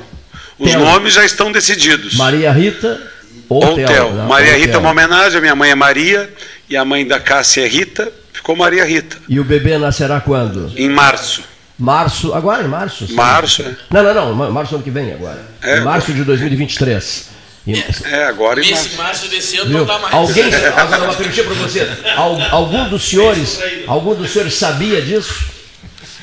Os 0.58 0.70
Theo. 0.70 0.80
nomes 0.80 1.14
já 1.14 1.24
estão 1.24 1.50
decididos. 1.52 2.14
Maria 2.14 2.52
Rita 2.52 3.00
ou, 3.48 3.62
Ou 3.64 3.74
Theo, 3.74 3.86
Theo. 3.86 4.12
Maria 4.28 4.52
Ou 4.52 4.58
Rita 4.58 4.68
é 4.68 4.72
Theo. 4.72 4.80
uma 4.80 4.90
homenagem, 4.90 5.38
a 5.38 5.40
minha 5.40 5.54
mãe 5.54 5.70
é 5.70 5.74
Maria, 5.74 6.30
e 6.68 6.76
a 6.76 6.84
mãe 6.84 7.06
da 7.06 7.18
Cássia 7.20 7.64
é 7.64 7.68
Rita, 7.68 8.10
ficou 8.32 8.54
Maria 8.56 8.84
Rita. 8.84 9.16
E 9.28 9.38
o 9.40 9.44
bebê 9.44 9.76
nascerá 9.78 10.20
quando? 10.20 10.72
Em 10.76 10.88
março. 10.88 11.42
Março, 11.78 12.32
agora 12.32 12.62
em 12.62 12.68
março? 12.68 13.06
sim. 13.06 13.14
Março, 13.14 13.62
é. 13.62 13.74
Não, 13.90 14.02
não, 14.02 14.14
não, 14.14 14.34
ma- 14.34 14.50
março 14.50 14.74
ano 14.76 14.84
que 14.84 14.90
vem 14.90 15.12
agora. 15.12 15.42
É. 15.62 15.78
Em 15.78 15.80
março 15.82 16.12
de 16.12 16.22
2023. 16.24 17.26
E- 17.66 17.82
É, 18.04 18.24
agora 18.26 18.60
em 18.60 18.70
Nesse 18.70 18.90
março. 18.90 18.96
março 18.98 19.28
desse 19.28 19.56
ano 19.56 19.70
Viu? 19.70 19.78
não 19.78 19.86
dá 19.86 19.98
mais. 19.98 20.14
Alguém, 20.14 20.44
agora 20.54 21.04
uma 21.04 21.14
perguntinha 21.14 21.44
para 21.46 21.54
você. 21.54 21.80
Al- 22.16 22.40
algum 22.52 22.88
dos 22.88 23.02
senhores, 23.08 23.58
algum 23.86 24.14
dos 24.14 24.30
senhores 24.30 24.54
sabia 24.54 25.00
disso? 25.02 25.52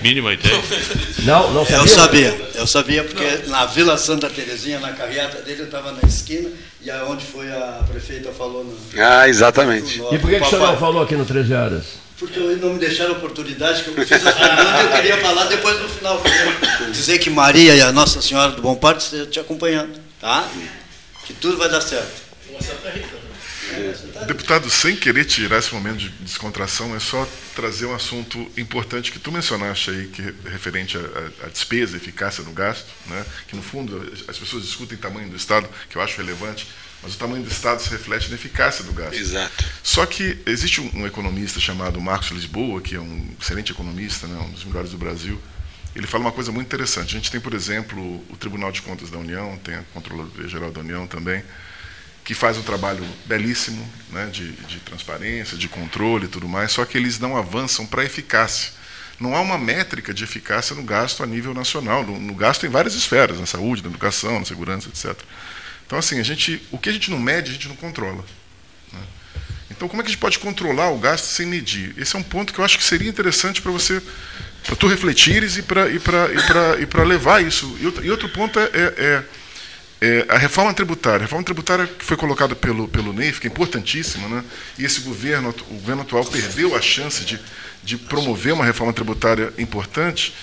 Mínima 0.01 0.33
ideia. 0.33 0.59
Não, 1.23 1.51
não 1.51 1.63
sabia. 1.65 1.81
Eu 1.81 1.87
sabia, 1.87 2.41
eu 2.55 2.67
sabia 2.67 3.03
porque 3.03 3.47
na 3.49 3.65
Vila 3.65 3.97
Santa 3.97 4.29
Terezinha, 4.29 4.79
na 4.79 4.93
carreata 4.93 5.41
dele, 5.41 5.61
eu 5.61 5.65
estava 5.65 5.91
na 5.91 6.07
esquina 6.07 6.49
e 6.81 6.89
aonde 6.89 7.23
foi 7.25 7.51
a 7.51 7.83
prefeita 7.91 8.31
falou 8.31 8.63
no, 8.63 8.75
Ah, 8.99 9.27
exatamente. 9.29 10.01
E 10.11 10.17
por 10.17 10.29
que, 10.29 10.37
que 10.39 10.43
o 10.45 10.49
senhor 10.49 10.65
não 10.67 10.77
falou 10.77 11.03
aqui 11.03 11.15
no 11.15 11.23
13 11.25 11.53
horas? 11.53 12.00
Porque 12.21 12.39
não 12.39 12.73
me 12.73 12.79
deixaram 12.79 13.15
a 13.15 13.17
oportunidade, 13.17 13.83
que 13.83 13.89
eu 13.89 14.05
fiz 14.05 14.11
as 14.11 14.35
perguntas 14.35 14.79
e 14.79 14.83
eu 14.83 14.91
queria 14.91 15.17
falar 15.17 15.45
depois 15.45 15.81
no 15.81 15.89
final. 15.89 16.21
Dizer 16.91 17.17
que 17.17 17.31
Maria 17.31 17.75
e 17.75 17.81
a 17.81 17.91
Nossa 17.91 18.21
Senhora 18.21 18.51
do 18.51 18.61
Bom 18.61 18.75
Parto 18.75 19.01
estão 19.01 19.25
te 19.25 19.39
acompanhando, 19.39 19.99
tá? 20.19 20.47
Que 21.25 21.33
tudo 21.33 21.57
vai 21.57 21.67
dar 21.67 21.81
certo. 21.81 22.21
Deputado, 24.27 24.69
sem 24.69 24.95
querer 24.95 25.25
tirar 25.25 25.57
esse 25.57 25.73
momento 25.73 25.97
de 25.97 26.09
descontração, 26.09 26.95
é 26.95 26.99
só 26.99 27.27
trazer 27.55 27.87
um 27.87 27.95
assunto 27.95 28.37
importante 28.55 29.11
que 29.11 29.17
tu 29.17 29.31
mencionaste 29.31 29.89
aí, 29.89 30.07
que 30.07 30.21
referente 30.47 30.97
à, 31.43 31.47
despesa, 31.47 31.97
eficácia 31.97 32.43
do 32.43 32.51
gasto, 32.51 32.87
né? 33.07 33.25
que 33.47 33.55
no 33.55 33.63
fundo 33.63 34.13
as 34.27 34.37
pessoas 34.37 34.61
discutem 34.61 34.95
tamanho 34.95 35.27
do 35.27 35.35
Estado, 35.35 35.67
que 35.89 35.95
eu 35.95 36.01
acho 36.03 36.17
relevante, 36.17 36.67
mas 37.03 37.15
o 37.15 37.17
tamanho 37.17 37.43
do 37.43 37.51
Estado 37.51 37.81
se 37.81 37.89
reflete 37.89 38.29
na 38.29 38.35
eficácia 38.35 38.83
do 38.83 38.93
gasto. 38.93 39.15
Exato. 39.15 39.65
Só 39.81 40.05
que 40.05 40.37
existe 40.45 40.81
um, 40.81 41.05
economista 41.05 41.59
chamado 41.59 41.99
Marcos 41.99 42.29
Lisboa, 42.29 42.81
que 42.81 42.95
é 42.95 42.99
um 42.99 43.29
excelente 43.39 43.71
economista, 43.71 44.27
né? 44.27 44.39
um 44.39 44.51
dos 44.51 44.63
melhores 44.63 44.91
do 44.91 44.97
Brasil, 44.97 45.41
ele 45.95 46.07
fala 46.07 46.25
uma 46.25 46.31
coisa 46.31 46.51
muito 46.51 46.67
interessante. 46.67 47.15
A 47.15 47.19
gente 47.19 47.31
tem, 47.31 47.41
por 47.41 47.53
exemplo, 47.53 48.23
o 48.29 48.37
Tribunal 48.37 48.71
de 48.71 48.81
Contas 48.81 49.09
da 49.09 49.17
União, 49.17 49.57
tem 49.63 49.75
a 49.75 49.83
Controladoria 49.93 50.47
Geral 50.47 50.71
da 50.71 50.79
União 50.79 51.07
também, 51.07 51.43
que 52.23 52.33
faz 52.33 52.55
um 52.57 52.61
trabalho 52.61 53.03
belíssimo 53.25 53.85
né, 54.11 54.27
de, 54.27 54.51
de 54.51 54.79
transparência, 54.79 55.57
de 55.57 55.67
controle 55.67 56.25
e 56.25 56.29
tudo 56.29 56.47
mais, 56.47 56.71
só 56.71 56.85
que 56.85 56.97
eles 56.97 57.19
não 57.19 57.35
avançam 57.35 57.85
para 57.85 58.03
a 58.03 58.05
eficácia. 58.05 58.71
Não 59.19 59.35
há 59.35 59.41
uma 59.41 59.57
métrica 59.57 60.13
de 60.13 60.23
eficácia 60.23 60.75
no 60.75 60.83
gasto 60.83 61.23
a 61.23 61.27
nível 61.27 61.53
nacional. 61.53 62.03
No, 62.03 62.19
no 62.19 62.33
gasto 62.33 62.65
em 62.65 62.69
várias 62.69 62.95
esferas, 62.95 63.39
na 63.39 63.45
saúde, 63.45 63.83
na 63.83 63.89
educação, 63.89 64.39
na 64.39 64.45
segurança, 64.45 64.89
etc. 64.89 65.15
Então, 65.91 65.99
assim, 65.99 66.21
a 66.21 66.23
gente, 66.23 66.65
o 66.71 66.77
que 66.77 66.87
a 66.87 66.91
gente 66.93 67.11
não 67.11 67.19
mede, 67.19 67.49
a 67.49 67.53
gente 67.53 67.67
não 67.67 67.75
controla. 67.75 68.23
né? 68.93 68.99
Então, 69.69 69.89
como 69.89 70.01
é 70.01 70.05
que 70.05 70.07
a 70.07 70.11
gente 70.13 70.21
pode 70.21 70.39
controlar 70.39 70.89
o 70.89 70.97
gasto 70.97 71.25
sem 71.25 71.45
medir? 71.45 71.93
Esse 71.97 72.15
é 72.15 72.19
um 72.19 72.23
ponto 72.23 72.53
que 72.53 72.59
eu 72.59 72.63
acho 72.63 72.77
que 72.77 72.83
seria 72.85 73.09
interessante 73.09 73.61
para 73.61 73.73
você, 73.73 74.01
para 74.65 74.77
tu 74.77 74.87
refletires 74.87 75.57
e 75.57 75.61
para 75.61 75.89
e 75.91 75.99
para 75.99 76.79
e 76.79 76.85
para 76.85 77.03
e 77.03 77.05
levar 77.05 77.43
isso. 77.43 77.77
E 77.81 78.09
outro, 78.09 78.29
ponto 78.29 78.57
é, 78.57 78.63
é- 78.73 78.93
é- 78.97 79.23
é 79.99 80.25
a 80.29 80.37
reforma 80.37 80.73
tributária. 80.73 81.17
A 81.17 81.21
reforma 81.23 81.43
tributária 81.43 81.85
que 81.85 82.05
foi 82.05 82.15
colocada 82.15 82.55
pelo 82.55 82.87
pelo 82.87 83.11
NEIF, 83.11 83.41
que 83.41 83.47
é 83.47 83.49
importantíssima, 83.49 84.29
né? 84.29 84.45
E 84.79 84.85
esse 84.85 85.01
governo, 85.01 85.49
o 85.69 85.73
governo 85.73 86.03
atual 86.03 86.23
perdeu 86.23 86.73
a 86.73 86.81
chance 86.81 87.25
de 87.25 87.37
de 87.83 87.97
promover 87.97 88.53
uma 88.53 88.63
reforma 88.63 88.93
tributária 88.93 89.51
importante. 89.57 90.33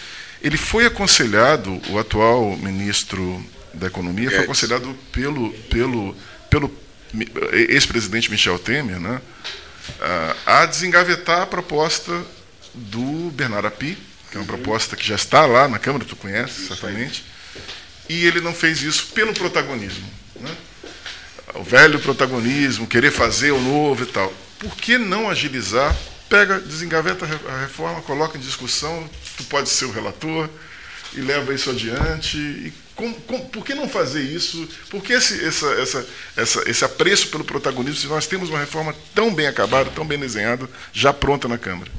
Ele 0.43 0.59
foi 0.59 0.85
aconselhado, 0.85 1.81
o 1.89 1.99
atual 1.99 2.55
ministro 2.59 3.43
da 3.75 3.87
Economia 3.87 4.29
foi 4.29 4.39
Guedes. 4.39 4.45
aconselhado 4.45 4.95
pelo 5.13 5.51
pelo 5.71 6.17
pelo 6.51 6.71
ex-presidente 7.53 8.31
Michel 8.31 8.59
Temer, 8.59 9.01
né? 9.01 9.21
a 10.47 10.67
desengavetar 10.67 11.43
a 11.43 11.47
proposta 11.47 12.25
do 12.75 13.31
Bernardo 13.31 13.69
Api, 13.69 13.97
que 14.31 14.37
é 14.37 14.41
uma 14.41 14.47
proposta 14.47 14.95
que 14.95 15.07
já 15.07 15.15
está 15.15 15.47
lá 15.47 15.67
na 15.67 15.79
Câmara, 15.79 16.05
tu 16.05 16.15
conhece 16.17 16.67
certamente, 16.67 17.25
e 18.09 18.27
ele 18.27 18.41
não 18.41 18.53
fez 18.55 18.83
isso 18.83 19.07
pelo 19.15 19.33
protagonismo. 19.33 20.09
né? 20.37 20.55
O 21.55 21.63
velho 21.63 21.99
protagonismo, 21.99 22.87
querer 22.87 23.11
fazer 23.11 23.53
o 23.53 23.61
novo 23.61 24.03
e 24.03 24.07
tal. 24.07 24.33
Por 24.59 24.77
que 24.77 24.99
não 24.99 25.31
agilizar? 25.31 25.97
Pega, 26.29 26.61
desengaveta 26.61 27.25
a 27.25 27.61
reforma, 27.61 28.03
coloca 28.03 28.37
em 28.37 28.41
discussão, 28.41 29.09
tu 29.37 29.45
pode 29.45 29.71
ser 29.71 29.87
o 29.87 29.91
relator 29.91 30.49
e 31.15 31.21
leva 31.21 31.55
isso 31.55 31.71
adiante. 31.71 32.37
E 32.37 32.73
por 33.53 33.65
que 33.65 33.75
não 33.75 33.89
fazer 33.89 34.23
isso? 34.23 34.69
Por 34.91 35.03
que 35.03 35.13
esse, 35.13 35.45
essa, 35.45 35.67
essa, 35.75 36.07
essa, 36.37 36.71
esse 36.71 36.85
apreço 36.85 37.29
pelo 37.29 37.45
protagonismo 37.45 38.01
se 38.01 38.07
nós 38.09 38.27
temos 38.27 38.51
uma 38.51 38.59
reforma 38.59 38.95
tão 39.15 39.33
bem 39.33 39.47
acabada, 39.47 39.91
tão 39.91 40.05
bem 40.05 40.19
desenhada, 40.19 40.69
já 40.93 41.13
pronta 41.13 41.47
na 41.47 41.57
Câmara? 41.57 41.91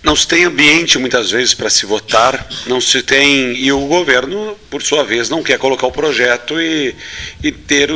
Não 0.00 0.14
se 0.14 0.28
tem 0.28 0.44
ambiente 0.44 0.96
muitas 0.96 1.32
vezes 1.32 1.54
para 1.54 1.68
se 1.68 1.84
votar, 1.84 2.48
não 2.66 2.80
se 2.80 3.02
tem 3.02 3.56
e 3.56 3.72
o 3.72 3.80
governo, 3.86 4.56
por 4.70 4.80
sua 4.80 5.02
vez, 5.02 5.28
não 5.28 5.42
quer 5.42 5.58
colocar 5.58 5.88
o 5.88 5.92
projeto 5.92 6.60
e, 6.60 6.94
e 7.42 7.50
ter 7.50 7.90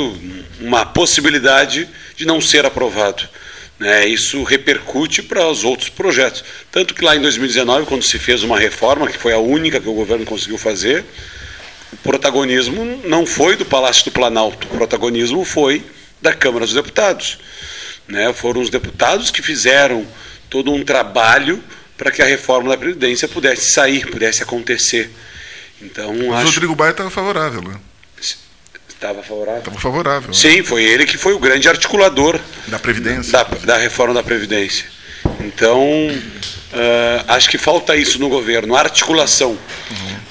uma 0.61 0.85
possibilidade 0.85 1.89
de 2.17 2.27
não 2.27 2.41
ser 2.41 2.67
aprovado. 2.67 3.29
né? 3.79 4.05
Isso 4.05 4.43
repercute 4.43 5.23
para 5.23 5.47
os 5.47 5.63
outros 5.63 5.91
projetos. 5.91 6.45
Tanto 6.73 6.93
que 6.93 7.05
lá 7.05 7.15
em 7.15 7.21
2019, 7.21 7.87
quando 7.87 8.03
se 8.03 8.19
fez 8.19 8.43
uma 8.43 8.59
reforma, 8.59 9.07
que 9.07 9.17
foi 9.17 9.33
a 9.33 9.39
única 9.39 9.81
que 9.81 9.89
o 9.89 9.95
governo 9.95 10.27
conseguiu 10.27 10.59
fazer, 10.59 11.05
o 11.93 11.97
protagonismo 11.99 13.01
não 13.05 13.27
foi 13.27 13.57
do 13.57 13.65
Palácio 13.65 14.05
do 14.05 14.11
Planalto, 14.11 14.67
o 14.67 14.71
protagonismo 14.71 15.45
foi 15.45 15.85
da 16.21 16.33
Câmara 16.33 16.65
dos 16.65 16.75
Deputados. 16.75 17.39
Né? 18.09 18.33
Foram 18.33 18.61
os 18.61 18.71
deputados 18.71 19.31
que 19.31 19.43
fizeram 19.43 20.07
todo 20.49 20.73
um 20.73 20.85
trabalho 20.85 21.63
para 21.97 22.11
que 22.11 22.21
a 22.21 22.27
reforma 22.27 22.71
da 22.71 22.77
Previdência 22.77 23.29
pudesse 23.29 23.73
sair, 23.73 24.07
pudesse 24.11 24.43
acontecer. 24.43 25.11
Então, 25.81 26.15
Mas 26.15 26.41
acho... 26.41 26.55
Rodrigo 26.55 26.75
Baia 26.75 26.91
estava 26.91 27.11
favorável, 27.11 27.63
né? 27.63 27.77
Estava 28.89 29.23
favorável. 29.23 29.59
Estava 29.59 29.81
favorável. 29.81 30.29
né? 30.29 30.35
Sim, 30.35 30.63
foi 30.63 30.85
ele 30.85 31.05
que 31.05 31.19
foi 31.19 31.33
o 31.33 31.39
grande 31.39 31.69
articulador 31.69 32.39
Da 32.69 32.79
Previdência. 32.79 33.33
da, 33.33 33.43
da 33.43 33.77
reforma 33.77 34.15
da 34.15 34.23
Previdência. 34.23 34.87
Então, 35.41 36.09
ah, 36.73 37.35
acho 37.35 37.51
que 37.51 37.59
falta 37.59 37.97
isso 37.97 38.19
no 38.19 38.29
governo, 38.29 38.77
articulação. 38.77 39.59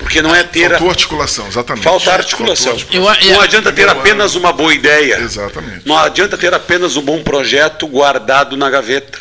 Porque 0.02 0.22
não 0.22 0.36
é 0.36 0.44
ter. 0.44 0.69
Faltou 0.69 0.90
articulação, 0.90 1.48
exatamente. 1.48 1.84
Falta 1.84 2.11
articulação. 2.14 2.73
Articulação. 2.73 3.32
Não 3.34 3.41
adianta 3.41 3.72
ter 3.72 3.88
apenas 3.88 4.36
uma 4.36 4.52
boa 4.52 4.73
ideia. 4.73 5.19
Exatamente. 5.19 5.88
Não 5.88 5.98
adianta 5.98 6.38
ter 6.38 6.53
apenas 6.53 6.98
um 6.98 7.02
bom 7.02 7.22
projeto 7.23 7.88
guardado 7.88 8.57
na 8.57 8.69
gaveta. 8.69 9.19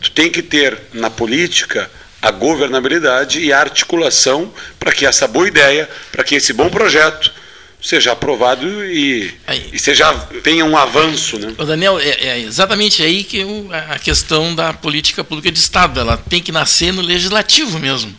Tu 0.00 0.10
tem 0.10 0.30
que 0.30 0.42
ter 0.42 0.76
na 0.92 1.08
política 1.10 1.90
a 2.20 2.30
governabilidade 2.30 3.40
e 3.40 3.52
a 3.52 3.60
articulação 3.60 4.52
para 4.78 4.92
que 4.92 5.04
essa 5.06 5.26
boa 5.28 5.46
ideia, 5.46 5.88
para 6.10 6.24
que 6.24 6.34
esse 6.34 6.52
bom 6.52 6.68
projeto 6.70 7.32
seja 7.80 8.12
aprovado 8.12 8.64
e, 8.84 9.34
e 9.72 9.78
seja 9.78 10.12
tenha 10.44 10.64
um 10.64 10.76
avanço, 10.76 11.36
né? 11.38 11.52
Daniel, 11.66 11.98
é, 11.98 12.10
é 12.28 12.38
exatamente 12.38 13.02
aí 13.02 13.24
que 13.24 13.44
o- 13.44 13.68
a 13.72 13.98
questão 13.98 14.54
da 14.54 14.72
política 14.72 15.24
pública 15.24 15.50
de 15.50 15.58
Estado. 15.58 15.98
Ela 15.98 16.16
tem 16.16 16.40
que 16.40 16.52
nascer 16.52 16.92
no 16.92 17.02
legislativo 17.02 17.78
mesmo. 17.80 18.14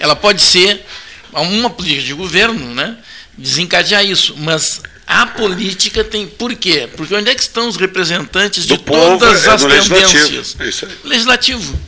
Ela 0.00 0.16
pode 0.16 0.42
ser 0.42 0.84
uma 1.40 1.70
política 1.70 2.02
de 2.02 2.14
governo, 2.14 2.74
né? 2.74 2.96
Desencadear 3.36 4.04
isso. 4.04 4.34
Mas 4.36 4.80
a 5.06 5.26
política 5.26 6.02
tem. 6.04 6.26
Por 6.26 6.54
quê? 6.54 6.88
Porque 6.96 7.14
onde 7.14 7.30
é 7.30 7.34
que 7.34 7.42
estão 7.42 7.68
os 7.68 7.76
representantes 7.76 8.66
de 8.66 8.78
povo 8.78 9.18
todas 9.18 9.46
é 9.46 9.50
as 9.50 9.62
no 9.62 9.68
legislativo. 9.68 10.26
tendências? 10.26 10.82
É. 10.82 11.08
Legislativo. 11.08 11.80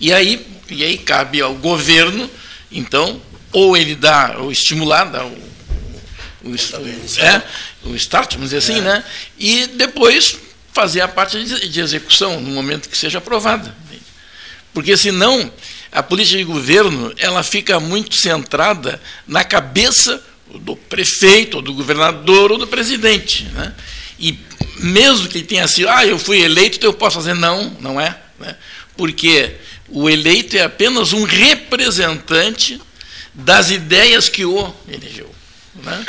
E 0.00 0.12
aí, 0.12 0.46
e 0.68 0.84
aí 0.84 0.98
cabe 0.98 1.40
ao 1.40 1.54
governo, 1.54 2.28
então, 2.70 3.20
ou 3.52 3.76
ele 3.76 3.94
dá, 3.94 4.36
ou 4.38 4.50
estimular, 4.50 5.04
dá 5.04 5.24
o, 5.24 5.32
o, 6.44 6.54
é, 7.18 7.42
o 7.84 7.94
start, 7.94 8.34
vamos 8.34 8.50
dizer 8.50 8.58
assim, 8.58 8.80
né? 8.80 9.04
E 9.38 9.66
depois 9.66 10.36
fazer 10.72 11.00
a 11.00 11.08
parte 11.08 11.42
de, 11.42 11.68
de 11.68 11.80
execução 11.80 12.40
no 12.40 12.50
momento 12.50 12.88
que 12.88 12.98
seja 12.98 13.18
aprovada. 13.18 13.74
Porque 14.74 14.96
senão 14.96 15.50
a 15.94 16.02
política 16.02 16.38
de 16.38 16.44
governo 16.44 17.14
ela 17.16 17.44
fica 17.44 17.78
muito 17.78 18.16
centrada 18.16 19.00
na 19.26 19.44
cabeça 19.44 20.20
do 20.56 20.74
prefeito, 20.74 21.58
ou 21.58 21.62
do 21.62 21.72
governador 21.72 22.50
ou 22.50 22.58
do 22.58 22.66
presidente. 22.66 23.44
Né? 23.52 23.72
E 24.18 24.38
mesmo 24.80 25.28
que 25.28 25.38
ele 25.38 25.46
tenha 25.46 25.68
sido, 25.68 25.88
ah, 25.88 26.04
eu 26.04 26.18
fui 26.18 26.42
eleito, 26.42 26.78
então 26.78 26.90
eu 26.90 26.94
posso 26.94 27.16
fazer. 27.16 27.34
Não, 27.34 27.76
não 27.80 28.00
é. 28.00 28.18
Né? 28.40 28.56
Porque 28.96 29.52
o 29.88 30.10
eleito 30.10 30.56
é 30.56 30.62
apenas 30.62 31.12
um 31.12 31.22
representante 31.22 32.80
das 33.32 33.70
ideias 33.70 34.28
que 34.28 34.44
o 34.44 34.74
elegeu. 34.88 35.32
Né? 35.76 36.04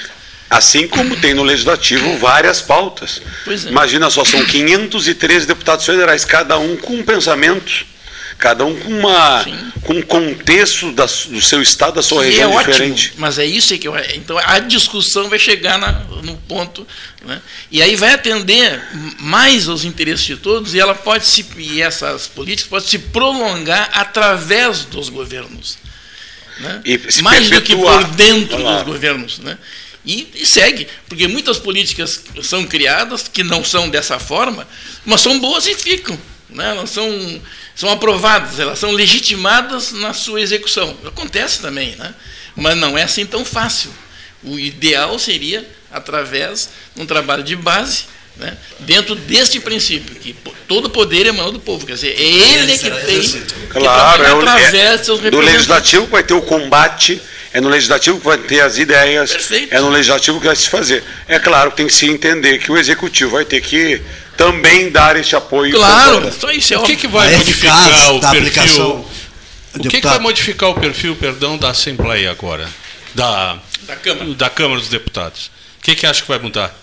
Assim 0.49 0.87
como 0.87 1.15
tem 1.17 1.33
no 1.33 1.43
legislativo 1.43 2.17
várias 2.17 2.61
pautas. 2.61 3.21
É. 3.47 3.69
Imagina 3.69 4.09
só, 4.09 4.25
são 4.25 4.43
513 4.45 5.45
deputados 5.45 5.85
federais, 5.85 6.25
cada 6.25 6.57
um 6.57 6.75
com 6.75 6.95
um 6.95 7.03
pensamento, 7.03 7.85
cada 8.37 8.65
um 8.65 8.75
com 8.79 8.89
uma 8.99 9.45
com 9.81 9.93
um 9.93 10.01
contexto 10.01 10.91
da 10.91 11.05
do 11.05 11.41
seu 11.41 11.61
estado, 11.61 11.95
da 11.95 12.01
sua 12.01 12.23
Que 12.23 12.29
região 12.31 12.51
é 12.51 12.55
ótimo, 12.55 12.71
diferente. 12.73 13.13
mas 13.17 13.37
é 13.39 13.45
isso 13.45 13.77
que 13.77 13.87
eu, 13.87 13.95
então 14.13 14.37
a 14.37 14.59
discussão 14.59 15.29
vai 15.29 15.37
chegar 15.39 15.77
na- 15.77 15.91
no 16.23 16.35
ponto, 16.37 16.85
né? 17.23 17.41
e 17.71 17.81
aí 17.81 17.95
vai 17.95 18.13
atender 18.13 18.81
mais 19.19 19.69
aos 19.69 19.83
interesses 19.83 20.25
de 20.25 20.35
todos 20.37 20.73
e 20.73 20.79
ela 20.79 20.95
pode 20.95 21.25
se 21.27 21.45
e 21.57 21.81
essas 21.81 22.27
políticas 22.27 22.69
podem 22.69 22.87
se 22.89 22.99
prolongar 22.99 23.89
através 23.93 24.85
dos 24.85 25.09
governos, 25.09 25.77
né? 26.59 26.81
Mais 27.21 27.49
do 27.49 27.61
que 27.61 27.75
por 27.75 28.03
dentro 28.15 28.57
dos 28.57 28.83
governos, 28.83 29.39
né? 29.39 29.57
E, 30.05 30.27
e 30.35 30.45
segue, 30.45 30.87
porque 31.09 31.27
muitas 31.27 31.57
políticas 31.57 32.21
são 32.43 32.63
criadas 32.65 33.27
que 33.27 33.43
não 33.43 33.63
são 33.63 33.89
dessa 33.89 34.19
forma, 34.19 34.67
mas 35.03 35.21
são 35.21 35.39
boas 35.39 35.65
e 35.65 35.73
ficam, 35.73 36.15
né? 36.49 36.69
Elas 36.69 36.89
são 36.89 37.41
são 37.75 37.89
aprovadas, 37.89 38.59
elas 38.59 38.79
são 38.79 38.91
legitimadas 38.91 39.91
na 39.91 40.13
sua 40.13 40.41
execução. 40.41 40.95
Acontece 41.05 41.61
também, 41.61 41.95
né? 41.95 42.13
Mas 42.55 42.77
não 42.77 42.97
é 42.97 43.03
assim 43.03 43.25
tão 43.25 43.43
fácil. 43.43 43.91
O 44.43 44.57
ideal 44.57 45.17
seria 45.19 45.67
através 45.91 46.69
de 46.95 47.01
um 47.01 47.05
trabalho 47.05 47.43
de 47.43 47.55
base, 47.55 48.05
né? 48.37 48.55
dentro 48.79 49.15
deste 49.15 49.59
princípio, 49.59 50.15
que 50.15 50.35
todo 50.67 50.89
poder 50.89 51.25
emana 51.25 51.51
do 51.51 51.59
povo. 51.59 51.85
Quer 51.85 51.93
dizer, 51.93 52.15
é 52.17 52.21
ele 52.21 52.77
que 52.77 52.89
tem 52.89 53.21
que 53.21 53.39
Claro, 53.69 54.23
é, 54.23 54.31
através 54.31 54.73
é 54.73 54.97
seus 54.97 55.19
do 55.19 55.39
legislativo 55.39 56.05
que 56.05 56.11
vai 56.11 56.23
ter 56.23 56.33
o 56.33 56.41
combate, 56.41 57.21
é 57.53 57.61
no 57.61 57.69
legislativo 57.69 58.19
que 58.19 58.25
vai 58.25 58.37
ter 58.37 58.59
as 58.59 58.77
ideias, 58.77 59.51
é 59.71 59.79
no 59.79 59.89
legislativo 59.89 60.39
que 60.39 60.47
vai 60.47 60.55
se 60.55 60.69
fazer. 60.69 61.03
É 61.27 61.39
claro 61.39 61.71
que 61.71 61.77
tem 61.77 61.87
que 61.87 61.93
se 61.93 62.05
entender 62.05 62.59
que 62.59 62.71
o 62.71 62.77
executivo 62.77 63.31
vai 63.31 63.45
ter 63.45 63.61
que 63.61 64.01
também 64.37 64.89
dar 64.89 65.15
este 65.15 65.35
apoio. 65.35 65.73
Claro, 65.75 66.31
só 66.31 66.51
isso 66.51 66.73
é 66.73 66.77
O 66.77 66.83
que, 66.83 66.95
que 66.95 67.07
vai 67.07 67.33
A 67.33 67.37
modificar 67.37 68.13
o 68.13 68.19
perfil? 68.19 69.05
O 69.75 69.79
que, 69.89 70.01
que 70.01 70.07
vai 70.07 70.19
modificar 70.19 70.69
o 70.69 70.75
perfil, 70.75 71.15
perdão, 71.15 71.57
da 71.57 71.69
Assembleia 71.69 72.31
agora? 72.31 72.69
Da, 73.13 73.57
Da 73.87 73.95
Câmara. 73.95 74.33
da 74.33 74.49
Câmara 74.49 74.79
dos 74.79 74.89
Deputados. 74.89 75.51
O 75.79 75.83
que, 75.83 75.95
que 75.95 76.05
acha 76.05 76.21
que 76.21 76.27
vai 76.27 76.39
mudar? 76.39 76.73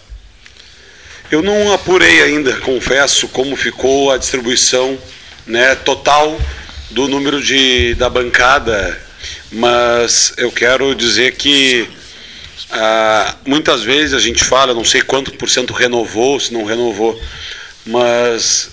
Eu 1.30 1.42
não 1.42 1.72
apurei 1.72 2.22
ainda, 2.22 2.52
confesso, 2.58 3.26
como 3.28 3.56
ficou 3.56 4.10
a 4.10 4.18
distribuição 4.18 4.98
né, 5.46 5.74
total 5.74 6.38
do 6.90 7.08
número 7.08 7.42
de, 7.42 7.94
da 7.94 8.10
bancada, 8.10 9.00
mas 9.50 10.34
eu 10.36 10.52
quero 10.52 10.94
dizer 10.94 11.34
que 11.36 11.88
ah, 12.70 13.36
muitas 13.47 13.82
vezes 13.82 14.14
a 14.14 14.18
gente 14.18 14.44
fala, 14.44 14.74
não 14.74 14.84
sei 14.84 15.02
quanto 15.02 15.32
por 15.32 15.48
cento 15.48 15.72
renovou, 15.72 16.39
se 16.39 16.52
não 16.52 16.64
renovou, 16.64 17.20
mas 17.84 18.70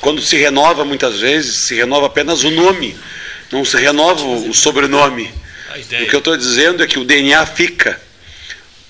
quando 0.00 0.22
se 0.22 0.36
renova 0.36 0.84
muitas 0.84 1.20
vezes, 1.20 1.56
se 1.56 1.74
renova 1.74 2.06
apenas 2.06 2.44
o 2.44 2.50
nome, 2.50 2.96
não 3.50 3.64
se 3.64 3.76
renova 3.76 4.24
o 4.24 4.54
sobrenome. 4.54 5.30
O 6.02 6.06
que 6.06 6.14
eu 6.14 6.18
estou 6.18 6.36
dizendo 6.36 6.82
é 6.82 6.86
que 6.86 6.98
o 6.98 7.04
DNA 7.04 7.44
fica. 7.46 8.00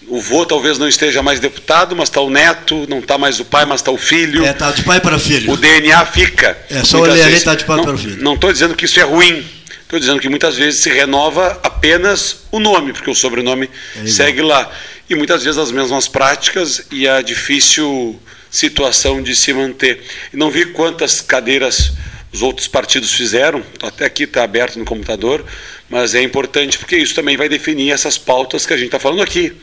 O 0.06 0.20
vô 0.22 0.46
talvez 0.46 0.78
não 0.78 0.88
esteja 0.88 1.22
mais 1.22 1.38
deputado, 1.38 1.94
mas 1.94 2.08
está 2.08 2.20
o 2.20 2.30
neto, 2.30 2.86
não 2.88 3.00
está 3.00 3.18
mais 3.18 3.38
o 3.40 3.44
pai, 3.44 3.66
mas 3.66 3.80
está 3.80 3.90
o 3.90 3.98
filho. 3.98 4.44
É, 4.44 4.54
tá 4.54 4.70
de 4.70 4.82
pai 4.82 5.00
para 5.00 5.18
filho. 5.18 5.52
O 5.52 5.56
DNA 5.56 6.06
fica. 6.06 6.56
É, 6.70 6.82
só 6.82 7.00
olhar 7.00 7.12
ali, 7.12 7.24
vezes. 7.24 7.44
tá 7.44 7.54
de 7.54 7.64
pai 7.64 7.76
não, 7.76 7.84
para 7.84 7.98
filho. 7.98 8.22
Não 8.22 8.34
estou 8.34 8.50
dizendo 8.50 8.74
que 8.74 8.86
isso 8.86 8.98
é 8.98 9.02
ruim. 9.02 9.44
Estou 9.88 9.98
dizendo 9.98 10.20
que 10.20 10.28
muitas 10.28 10.54
vezes 10.54 10.82
se 10.82 10.90
renova 10.90 11.58
apenas 11.62 12.44
o 12.52 12.60
nome, 12.60 12.92
porque 12.92 13.08
o 13.08 13.14
sobrenome 13.14 13.70
igual. 13.94 14.06
segue 14.06 14.42
lá. 14.42 14.70
E 15.08 15.14
muitas 15.14 15.42
vezes 15.42 15.56
as 15.56 15.72
mesmas 15.72 16.06
práticas 16.06 16.82
e 16.90 17.08
a 17.08 17.22
difícil 17.22 18.20
situação 18.50 19.22
de 19.22 19.34
se 19.34 19.50
manter. 19.54 20.02
E 20.30 20.36
não 20.36 20.50
vi 20.50 20.66
quantas 20.66 21.22
cadeiras 21.22 21.94
os 22.30 22.42
outros 22.42 22.68
partidos 22.68 23.14
fizeram, 23.14 23.64
até 23.82 24.04
aqui 24.04 24.24
está 24.24 24.44
aberto 24.44 24.78
no 24.78 24.84
computador, 24.84 25.42
mas 25.88 26.14
é 26.14 26.20
importante 26.20 26.76
porque 26.76 26.98
isso 26.98 27.14
também 27.14 27.38
vai 27.38 27.48
definir 27.48 27.90
essas 27.90 28.18
pautas 28.18 28.66
que 28.66 28.74
a 28.74 28.76
gente 28.76 28.88
está 28.88 28.98
falando 28.98 29.22
aqui, 29.22 29.56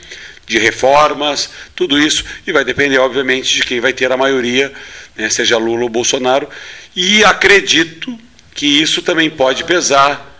de 0.48 0.58
reformas, 0.58 1.52
tudo 1.76 2.00
isso, 2.00 2.26
e 2.48 2.52
vai 2.52 2.66
depender, 2.66 2.98
obviamente, 2.98 3.54
de 3.54 3.64
quem 3.64 3.80
vai 3.80 3.94
ter 3.94 4.12
a 4.12 4.18
maioria, 4.18 4.74
né, 5.16 5.30
seja 5.30 5.56
Lula 5.60 5.84
ou 5.84 5.90
Bolsonaro, 5.90 6.50
e 6.96 7.24
acredito 7.24 8.25
que 8.56 8.66
isso 8.66 9.04
também 9.04 9.30
pode 9.30 9.64
pesar. 9.66 10.36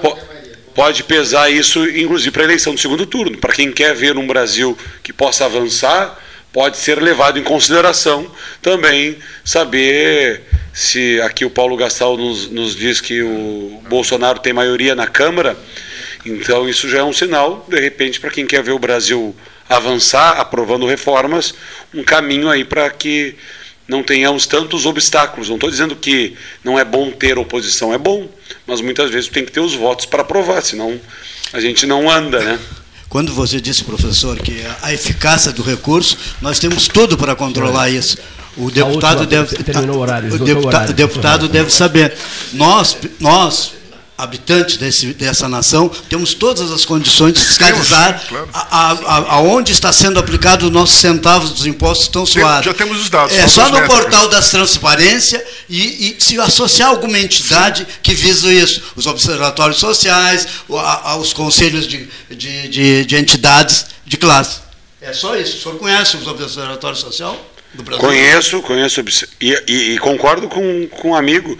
po- 0.00 0.30
Pode 0.72 1.02
pesar 1.02 1.50
isso, 1.50 1.84
inclusive, 1.84 2.30
para 2.30 2.42
a 2.42 2.44
eleição 2.44 2.72
do 2.72 2.80
segundo 2.80 3.04
turno. 3.04 3.36
Para 3.36 3.52
quem 3.52 3.70
quer 3.72 3.92
ver 3.94 4.16
um 4.16 4.26
Brasil 4.26 4.78
que 5.02 5.12
possa 5.12 5.44
avançar, 5.44 6.16
pode 6.52 6.76
ser 6.78 7.02
levado 7.02 7.38
em 7.38 7.42
consideração 7.42 8.30
também 8.62 9.18
saber 9.44 10.42
se 10.72 11.20
aqui 11.22 11.44
o 11.44 11.50
Paulo 11.50 11.76
Gastal 11.76 12.16
nos, 12.16 12.48
nos 12.48 12.76
diz 12.76 13.00
que 13.00 13.20
o 13.20 13.82
Bolsonaro 13.88 14.38
tem 14.38 14.52
maioria 14.52 14.94
na 14.94 15.08
Câmara, 15.08 15.56
então 16.24 16.68
isso 16.68 16.88
já 16.88 16.98
é 17.00 17.04
um 17.04 17.12
sinal, 17.12 17.66
de 17.68 17.78
repente, 17.80 18.20
para 18.20 18.30
quem 18.30 18.46
quer 18.46 18.62
ver 18.62 18.72
o 18.72 18.78
Brasil 18.78 19.34
avançar, 19.68 20.38
aprovando 20.40 20.86
reformas, 20.86 21.52
um 21.92 22.04
caminho 22.04 22.48
aí 22.48 22.64
para 22.64 22.88
que 22.90 23.36
não 23.90 24.04
tenhamos 24.04 24.46
tantos 24.46 24.86
obstáculos. 24.86 25.48
Não 25.48 25.56
estou 25.56 25.68
dizendo 25.68 25.96
que 25.96 26.34
não 26.62 26.78
é 26.78 26.84
bom 26.84 27.10
ter 27.10 27.36
oposição, 27.36 27.92
é 27.92 27.98
bom, 27.98 28.28
mas 28.64 28.80
muitas 28.80 29.10
vezes 29.10 29.28
tem 29.28 29.44
que 29.44 29.50
ter 29.50 29.58
os 29.60 29.74
votos 29.74 30.06
para 30.06 30.22
aprovar, 30.22 30.62
senão 30.62 30.98
a 31.52 31.60
gente 31.60 31.84
não 31.86 32.08
anda, 32.08 32.38
né? 32.38 32.58
Quando 33.08 33.34
você 33.34 33.60
disse, 33.60 33.82
professor, 33.82 34.38
que 34.38 34.64
a 34.80 34.92
eficácia 34.92 35.50
do 35.50 35.62
recurso, 35.62 36.16
nós 36.40 36.60
temos 36.60 36.86
tudo 36.86 37.18
para 37.18 37.34
controlar 37.34 37.90
isso. 37.90 38.16
O 38.56 38.70
deputado 38.70 39.26
deve 39.26 39.56
o 39.92 39.98
horário, 39.98 40.32
o 40.32 40.38
deputa- 40.38 40.92
deputado 40.92 41.48
deve 41.48 41.70
saber. 41.72 42.16
Nós, 42.52 42.96
nós 43.18 43.72
habitantes 44.22 44.76
desse, 44.76 45.12
dessa 45.14 45.48
nação, 45.48 45.90
temos 46.08 46.34
todas 46.34 46.70
as 46.70 46.84
condições 46.84 47.34
de 47.34 47.40
fiscalizar 47.40 48.22
claro. 48.28 48.48
a, 48.52 48.92
a, 48.92 49.16
aonde 49.34 49.72
está 49.72 49.92
sendo 49.92 50.18
aplicado 50.18 50.66
os 50.66 50.72
nossos 50.72 50.98
centavos 50.98 51.50
dos 51.50 51.66
impostos 51.66 52.08
tão 52.08 52.24
suados. 52.26 52.64
Já 52.64 52.74
temos 52.74 53.00
os 53.00 53.10
dados. 53.10 53.36
É 53.36 53.46
só 53.48 53.68
no 53.70 53.80
portal 53.86 54.28
das 54.28 54.50
transparência 54.50 55.44
e, 55.68 56.16
e, 56.18 56.22
se 56.22 56.38
associar 56.38 56.90
alguma 56.90 57.18
entidade 57.18 57.86
que 58.02 58.14
visa 58.14 58.52
isso, 58.52 58.82
os 58.96 59.06
observatórios 59.06 59.78
sociais, 59.78 60.46
os 61.18 61.32
conselhos 61.32 61.86
de, 61.86 62.08
de, 62.28 62.68
de, 62.68 63.04
de 63.04 63.16
entidades 63.16 63.86
de 64.04 64.16
classe. 64.16 64.60
É 65.00 65.12
só 65.12 65.36
isso. 65.36 65.56
O 65.56 65.62
senhor 65.62 65.78
conhece 65.78 66.16
os 66.16 66.26
observatórios 66.26 67.00
sociais 67.00 67.38
do 67.72 67.82
Brasil? 67.82 68.06
Conheço, 68.06 68.62
conheço 68.62 69.00
e, 69.40 69.64
e, 69.66 69.94
e 69.94 69.98
concordo 69.98 70.48
com, 70.48 70.88
com 70.88 71.10
um 71.10 71.14
amigo. 71.14 71.56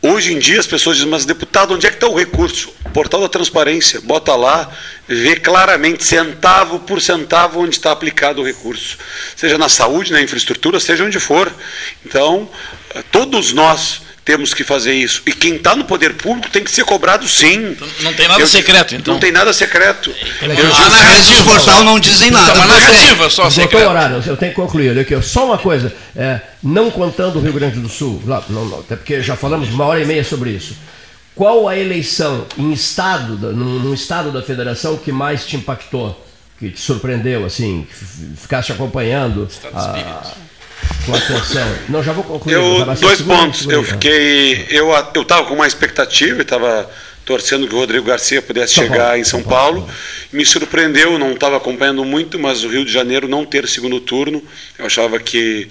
Hoje 0.00 0.32
em 0.32 0.38
dia 0.38 0.60
as 0.60 0.66
pessoas 0.66 0.96
dizem, 0.96 1.10
mas 1.10 1.24
deputado, 1.24 1.74
onde 1.74 1.84
é 1.84 1.90
que 1.90 1.96
está 1.96 2.06
o 2.06 2.16
recurso? 2.16 2.72
Portal 2.94 3.20
da 3.20 3.28
transparência, 3.28 4.00
bota 4.00 4.34
lá, 4.36 4.70
vê 5.08 5.34
claramente, 5.34 6.04
centavo 6.04 6.78
por 6.80 7.02
centavo, 7.02 7.60
onde 7.60 7.74
está 7.74 7.90
aplicado 7.90 8.40
o 8.40 8.44
recurso. 8.44 8.96
Seja 9.34 9.58
na 9.58 9.68
saúde, 9.68 10.12
na 10.12 10.22
infraestrutura, 10.22 10.78
seja 10.78 11.04
onde 11.04 11.18
for. 11.18 11.52
Então, 12.06 12.48
todos 13.10 13.52
nós 13.52 14.02
temos 14.28 14.52
que 14.52 14.62
fazer 14.62 14.92
isso. 14.92 15.22
E 15.24 15.32
quem 15.32 15.56
está 15.56 15.74
no 15.74 15.86
poder 15.86 16.12
público 16.12 16.50
tem 16.50 16.62
que 16.62 16.70
ser 16.70 16.84
cobrado 16.84 17.26
sim. 17.26 17.74
Não 18.02 18.12
tem 18.12 18.28
nada 18.28 18.42
eu, 18.42 18.46
secreto, 18.46 18.94
então. 18.94 19.14
Não 19.14 19.18
tem 19.18 19.32
nada 19.32 19.54
secreto. 19.54 20.14
Eu, 20.42 20.52
eu, 20.52 20.74
a 20.74 20.90
narrativa 20.90 21.44
portal 21.44 21.82
não 21.82 21.98
dizem 21.98 22.30
nada. 22.30 22.50
É 22.50 22.54
uma 22.54 22.66
narrativa 22.66 23.30
só 23.30 23.48
secreta. 23.48 23.88
Horário, 23.88 24.22
eu 24.26 24.36
tenho 24.36 24.52
que 24.52 24.56
concluir 24.60 24.98
aqui. 24.98 25.18
Só 25.22 25.46
uma 25.46 25.56
coisa, 25.56 25.90
é, 26.14 26.42
não 26.62 26.90
contando 26.90 27.36
o 27.36 27.40
Rio 27.40 27.54
Grande 27.54 27.80
do 27.80 27.88
Sul, 27.88 28.22
lá, 28.26 28.44
não, 28.50 28.66
não, 28.66 28.80
até 28.80 28.96
porque 28.96 29.22
já 29.22 29.34
falamos 29.34 29.70
uma 29.70 29.86
hora 29.86 30.02
e 30.02 30.04
meia 30.04 30.22
sobre 30.22 30.50
isso. 30.50 30.76
Qual 31.34 31.66
a 31.66 31.78
eleição 31.78 32.44
em 32.58 32.70
estado, 32.70 33.34
no, 33.54 33.94
estado 33.94 34.30
da 34.30 34.42
federação 34.42 34.98
que 34.98 35.10
mais 35.10 35.46
te 35.46 35.56
impactou? 35.56 36.22
Que 36.58 36.68
te 36.68 36.80
surpreendeu, 36.80 37.46
assim, 37.46 37.86
que 37.88 37.94
ficaste 38.42 38.72
acompanhando? 38.72 39.48
Estados 39.50 39.86
a, 39.86 40.34
com 41.08 41.16
atenção. 41.16 41.68
Não, 41.88 42.02
já 42.02 42.12
vou 42.12 42.24
concluir. 42.24 42.54
Eu, 42.54 42.84
dois 42.96 43.22
pontos. 43.22 43.66
Eu 43.68 43.82
fiquei. 43.82 44.66
Eu 44.70 44.90
eu 45.14 45.22
estava 45.22 45.46
com 45.46 45.54
uma 45.54 45.66
expectativa, 45.66 46.42
estava 46.42 46.88
torcendo 47.24 47.68
que 47.68 47.74
o 47.74 47.78
Rodrigo 47.78 48.06
Garcia 48.06 48.40
pudesse 48.40 48.74
São 48.74 48.84
chegar 48.84 49.08
Paulo. 49.08 49.18
em 49.18 49.24
São 49.24 49.42
Paulo. 49.42 49.90
Me 50.32 50.46
surpreendeu, 50.46 51.18
não 51.18 51.32
estava 51.32 51.58
acompanhando 51.58 52.02
muito, 52.04 52.38
mas 52.38 52.64
o 52.64 52.68
Rio 52.68 52.84
de 52.84 52.92
Janeiro 52.92 53.28
não 53.28 53.44
ter 53.44 53.68
segundo 53.68 54.00
turno. 54.00 54.42
Eu 54.78 54.86
achava 54.86 55.18
que 55.18 55.68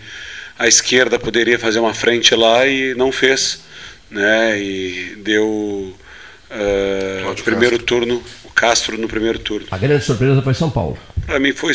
a 0.60 0.68
esquerda 0.68 1.18
poderia 1.18 1.58
fazer 1.58 1.80
uma 1.80 1.94
frente 1.94 2.36
lá 2.36 2.68
e 2.68 2.94
não 2.96 3.12
fez. 3.12 3.62
Né? 4.10 4.62
E 4.62 5.18
deu 5.18 5.46
uh, 5.46 7.32
o 7.32 7.44
primeiro 7.44 7.78
Castro. 7.78 8.00
turno, 8.00 8.24
o 8.44 8.50
Castro 8.52 8.98
no 8.98 9.08
primeiro 9.08 9.40
turno. 9.40 9.68
A 9.72 9.78
grande 9.78 10.04
surpresa 10.06 10.42
foi 10.42 10.54
São 10.54 10.70
Paulo. 10.70 10.98
Para 11.26 11.40
mim 11.40 11.54
foi 11.54 11.74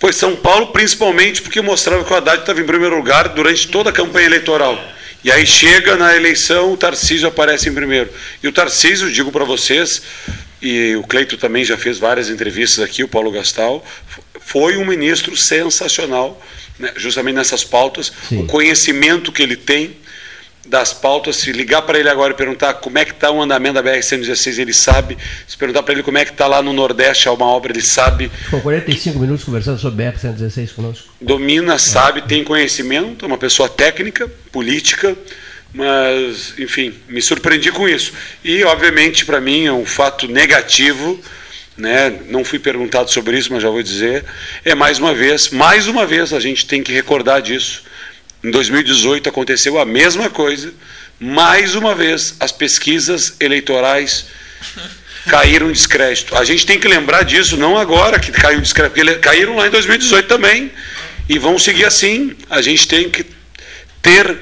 foi 0.00 0.14
São 0.14 0.34
Paulo, 0.34 0.68
principalmente 0.68 1.42
porque 1.42 1.60
mostrava 1.60 2.02
que 2.02 2.10
o 2.10 2.16
Haddad 2.16 2.40
estava 2.40 2.58
em 2.58 2.64
primeiro 2.64 2.96
lugar 2.96 3.28
durante 3.28 3.68
toda 3.68 3.90
a 3.90 3.92
campanha 3.92 4.26
eleitoral. 4.26 4.82
E 5.22 5.30
aí 5.30 5.46
chega 5.46 5.94
na 5.96 6.16
eleição, 6.16 6.72
o 6.72 6.76
Tarcísio 6.76 7.28
aparece 7.28 7.68
em 7.68 7.74
primeiro. 7.74 8.10
E 8.42 8.48
o 8.48 8.52
Tarcísio, 8.52 9.12
digo 9.12 9.30
para 9.30 9.44
vocês, 9.44 10.00
e 10.62 10.96
o 10.96 11.02
Cleito 11.02 11.36
também 11.36 11.62
já 11.62 11.76
fez 11.76 11.98
várias 11.98 12.30
entrevistas 12.30 12.82
aqui, 12.82 13.04
o 13.04 13.08
Paulo 13.08 13.30
Gastal, 13.30 13.84
foi 14.40 14.78
um 14.78 14.86
ministro 14.86 15.36
sensacional, 15.36 16.42
né, 16.78 16.92
justamente 16.96 17.34
nessas 17.34 17.62
pautas, 17.62 18.10
Sim. 18.30 18.42
o 18.42 18.46
conhecimento 18.46 19.30
que 19.30 19.42
ele 19.42 19.56
tem 19.56 19.98
das 20.66 20.92
pautas, 20.92 21.36
se 21.36 21.52
ligar 21.52 21.82
para 21.82 21.98
ele 21.98 22.08
agora 22.08 22.32
e 22.32 22.36
perguntar 22.36 22.74
como 22.74 22.98
é 22.98 23.04
que 23.04 23.12
está 23.12 23.30
o 23.30 23.40
andamento 23.40 23.74
da 23.74 23.82
BR-116, 23.82 24.58
ele 24.58 24.74
sabe. 24.74 25.16
Se 25.46 25.56
perguntar 25.56 25.82
para 25.82 25.94
ele 25.94 26.02
como 26.02 26.18
é 26.18 26.24
que 26.24 26.32
está 26.32 26.46
lá 26.46 26.62
no 26.62 26.72
Nordeste, 26.72 27.28
há 27.28 27.32
uma 27.32 27.46
obra, 27.46 27.72
ele 27.72 27.80
sabe. 27.80 28.30
Ficou 28.44 28.60
45 28.60 29.18
minutos 29.18 29.44
conversando 29.44 29.78
sobre 29.78 30.06
a 30.06 30.12
BR-116 30.12 30.74
conosco. 30.74 31.08
Domina, 31.20 31.78
sabe, 31.78 32.22
tem 32.22 32.44
conhecimento, 32.44 33.24
é 33.24 33.28
uma 33.28 33.38
pessoa 33.38 33.68
técnica, 33.68 34.28
política, 34.52 35.16
mas, 35.72 36.54
enfim, 36.58 36.94
me 37.08 37.22
surpreendi 37.22 37.72
com 37.72 37.88
isso. 37.88 38.12
E, 38.44 38.62
obviamente, 38.64 39.24
para 39.24 39.40
mim 39.40 39.64
é 39.64 39.72
um 39.72 39.86
fato 39.86 40.28
negativo, 40.28 41.18
né? 41.76 42.20
não 42.28 42.44
fui 42.44 42.58
perguntado 42.58 43.10
sobre 43.10 43.38
isso, 43.38 43.50
mas 43.52 43.62
já 43.62 43.70
vou 43.70 43.82
dizer, 43.82 44.24
é 44.62 44.74
mais 44.74 44.98
uma 44.98 45.14
vez, 45.14 45.48
mais 45.50 45.86
uma 45.86 46.04
vez 46.04 46.34
a 46.34 46.40
gente 46.40 46.66
tem 46.66 46.82
que 46.82 46.92
recordar 46.92 47.40
disso 47.40 47.88
em 48.42 48.50
2018 48.50 49.28
aconteceu 49.28 49.78
a 49.78 49.84
mesma 49.84 50.30
coisa. 50.30 50.72
Mais 51.18 51.74
uma 51.74 51.94
vez, 51.94 52.34
as 52.40 52.50
pesquisas 52.50 53.34
eleitorais 53.38 54.26
caíram 55.28 55.68
em 55.68 55.72
descrédito. 55.72 56.36
A 56.36 56.44
gente 56.44 56.64
tem 56.64 56.78
que 56.78 56.88
lembrar 56.88 57.22
disso, 57.22 57.56
não 57.56 57.76
agora 57.76 58.18
que 58.18 58.32
caiu 58.32 58.58
em 58.58 58.62
descrédito, 58.62 58.94
porque 58.94 59.18
caíram 59.18 59.56
lá 59.56 59.66
em 59.66 59.70
2018 59.70 60.26
também. 60.26 60.72
E 61.28 61.38
vão 61.38 61.58
seguir 61.58 61.84
assim. 61.84 62.34
A 62.48 62.62
gente 62.62 62.88
tem 62.88 63.08
que 63.08 63.24
ter 64.02 64.36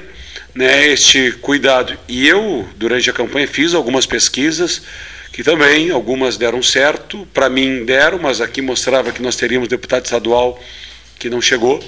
né, 0.55 0.87
este 0.87 1.31
cuidado. 1.33 1.97
E 2.07 2.27
eu, 2.27 2.67
durante 2.77 3.09
a 3.09 3.13
campanha, 3.13 3.47
fiz 3.47 3.73
algumas 3.73 4.05
pesquisas 4.05 4.81
que 5.31 5.43
também, 5.43 5.91
algumas 5.91 6.37
deram 6.37 6.61
certo, 6.61 7.27
para 7.33 7.49
mim 7.49 7.85
deram, 7.85 8.17
mas 8.17 8.41
aqui 8.41 8.61
mostrava 8.61 9.11
que 9.11 9.21
nós 9.21 9.35
teríamos 9.35 9.69
deputado 9.69 10.05
estadual 10.05 10.61
que 11.17 11.29
não 11.29 11.41
chegou. 11.41 11.83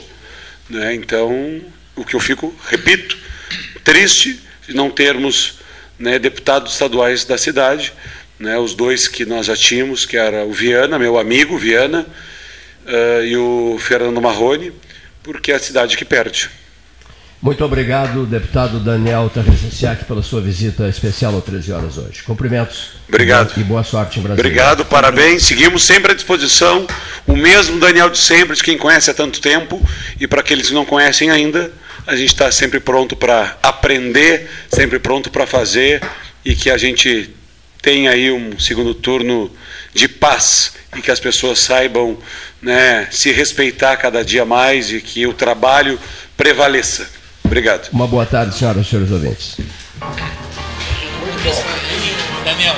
Né? 0.69 0.93
Então, 0.93 1.61
o 1.95 2.05
que 2.05 2.15
eu 2.15 2.19
fico, 2.19 2.53
repito, 2.68 3.18
triste 3.84 4.39
de 4.68 4.73
não 4.76 4.89
termos 4.89 5.59
né, 5.99 6.18
deputados 6.18 6.73
estaduais 6.73 7.26
da 7.26 7.38
cidade, 7.38 7.93
né, 8.39 8.57
os 8.57 8.73
dois 8.73 9.07
que 9.07 9.26
nós 9.26 9.45
já 9.45 9.55
tínhamos, 9.55 10.05
que 10.05 10.18
era 10.18 10.45
o 10.45 10.51
Viana, 10.51 10.97
meu 10.97 11.18
amigo 11.18 11.57
Viana, 11.57 12.05
uh, 12.85 13.23
e 13.23 13.38
o 13.38 13.77
Fernando 13.80 14.22
Marrone, 14.22 14.72
porque 15.22 15.51
é 15.51 15.55
a 15.55 15.59
cidade 15.59 15.95
que 15.95 16.05
perde. 16.05 16.49
Muito 17.41 17.65
obrigado, 17.65 18.27
deputado 18.27 18.80
Daniel 18.80 19.27
Tarresenciak, 19.34 20.05
pela 20.05 20.22
sua 20.22 20.39
visita 20.39 20.88
especial 20.88 21.34
ao 21.34 21.41
13 21.41 21.72
horas 21.72 21.97
hoje. 21.97 22.22
Cumprimentos. 22.22 22.91
Obrigado. 23.09 23.59
E 23.59 23.63
boa 23.63 23.84
sorte 23.84 24.19
em 24.19 24.22
Brasília. 24.22 24.47
Obrigado, 24.47 24.85
parabéns. 24.85 25.43
Seguimos 25.43 25.81
sempre 25.81 26.11
à 26.11 26.15
disposição. 26.15 26.85
O 27.26 27.35
mesmo 27.35 27.80
Daniel 27.80 28.11
de 28.11 28.19
sempre, 28.19 28.55
de 28.55 28.61
quem 28.61 28.77
conhece 28.77 29.09
há 29.09 29.13
tanto 29.15 29.41
tempo, 29.41 29.84
e 30.19 30.27
para 30.27 30.41
aqueles 30.41 30.68
que 30.68 30.73
não 30.76 30.85
conhecem 30.85 31.31
ainda, 31.31 31.72
a 32.05 32.15
gente 32.15 32.27
está 32.27 32.51
sempre 32.51 32.80
pronto 32.80 33.15
para 33.15 33.57
aprender, 33.63 34.47
sempre 34.69 34.99
pronto 34.99 35.31
para 35.31 35.47
fazer, 35.47 35.99
e 36.45 36.53
que 36.53 36.69
a 36.69 36.77
gente 36.77 37.34
tenha 37.81 38.11
aí 38.11 38.31
um 38.31 38.59
segundo 38.59 38.93
turno 38.93 39.49
de 39.95 40.07
paz 40.07 40.73
e 40.95 41.01
que 41.01 41.09
as 41.09 41.19
pessoas 41.19 41.57
saibam 41.57 42.19
né, 42.61 43.07
se 43.09 43.31
respeitar 43.31 43.97
cada 43.97 44.23
dia 44.23 44.45
mais 44.45 44.91
e 44.91 45.01
que 45.01 45.26
o 45.26 45.34
trabalho 45.34 45.99
prevaleça. 46.38 47.20
Obrigado. 47.52 47.90
Uma 47.91 48.07
boa 48.07 48.26
tarde, 48.26 48.56
senhoras 48.56 48.88
e 48.88 48.90
senhores 48.90 49.11
ouvintes. 49.11 49.57
Daniel. 52.45 52.76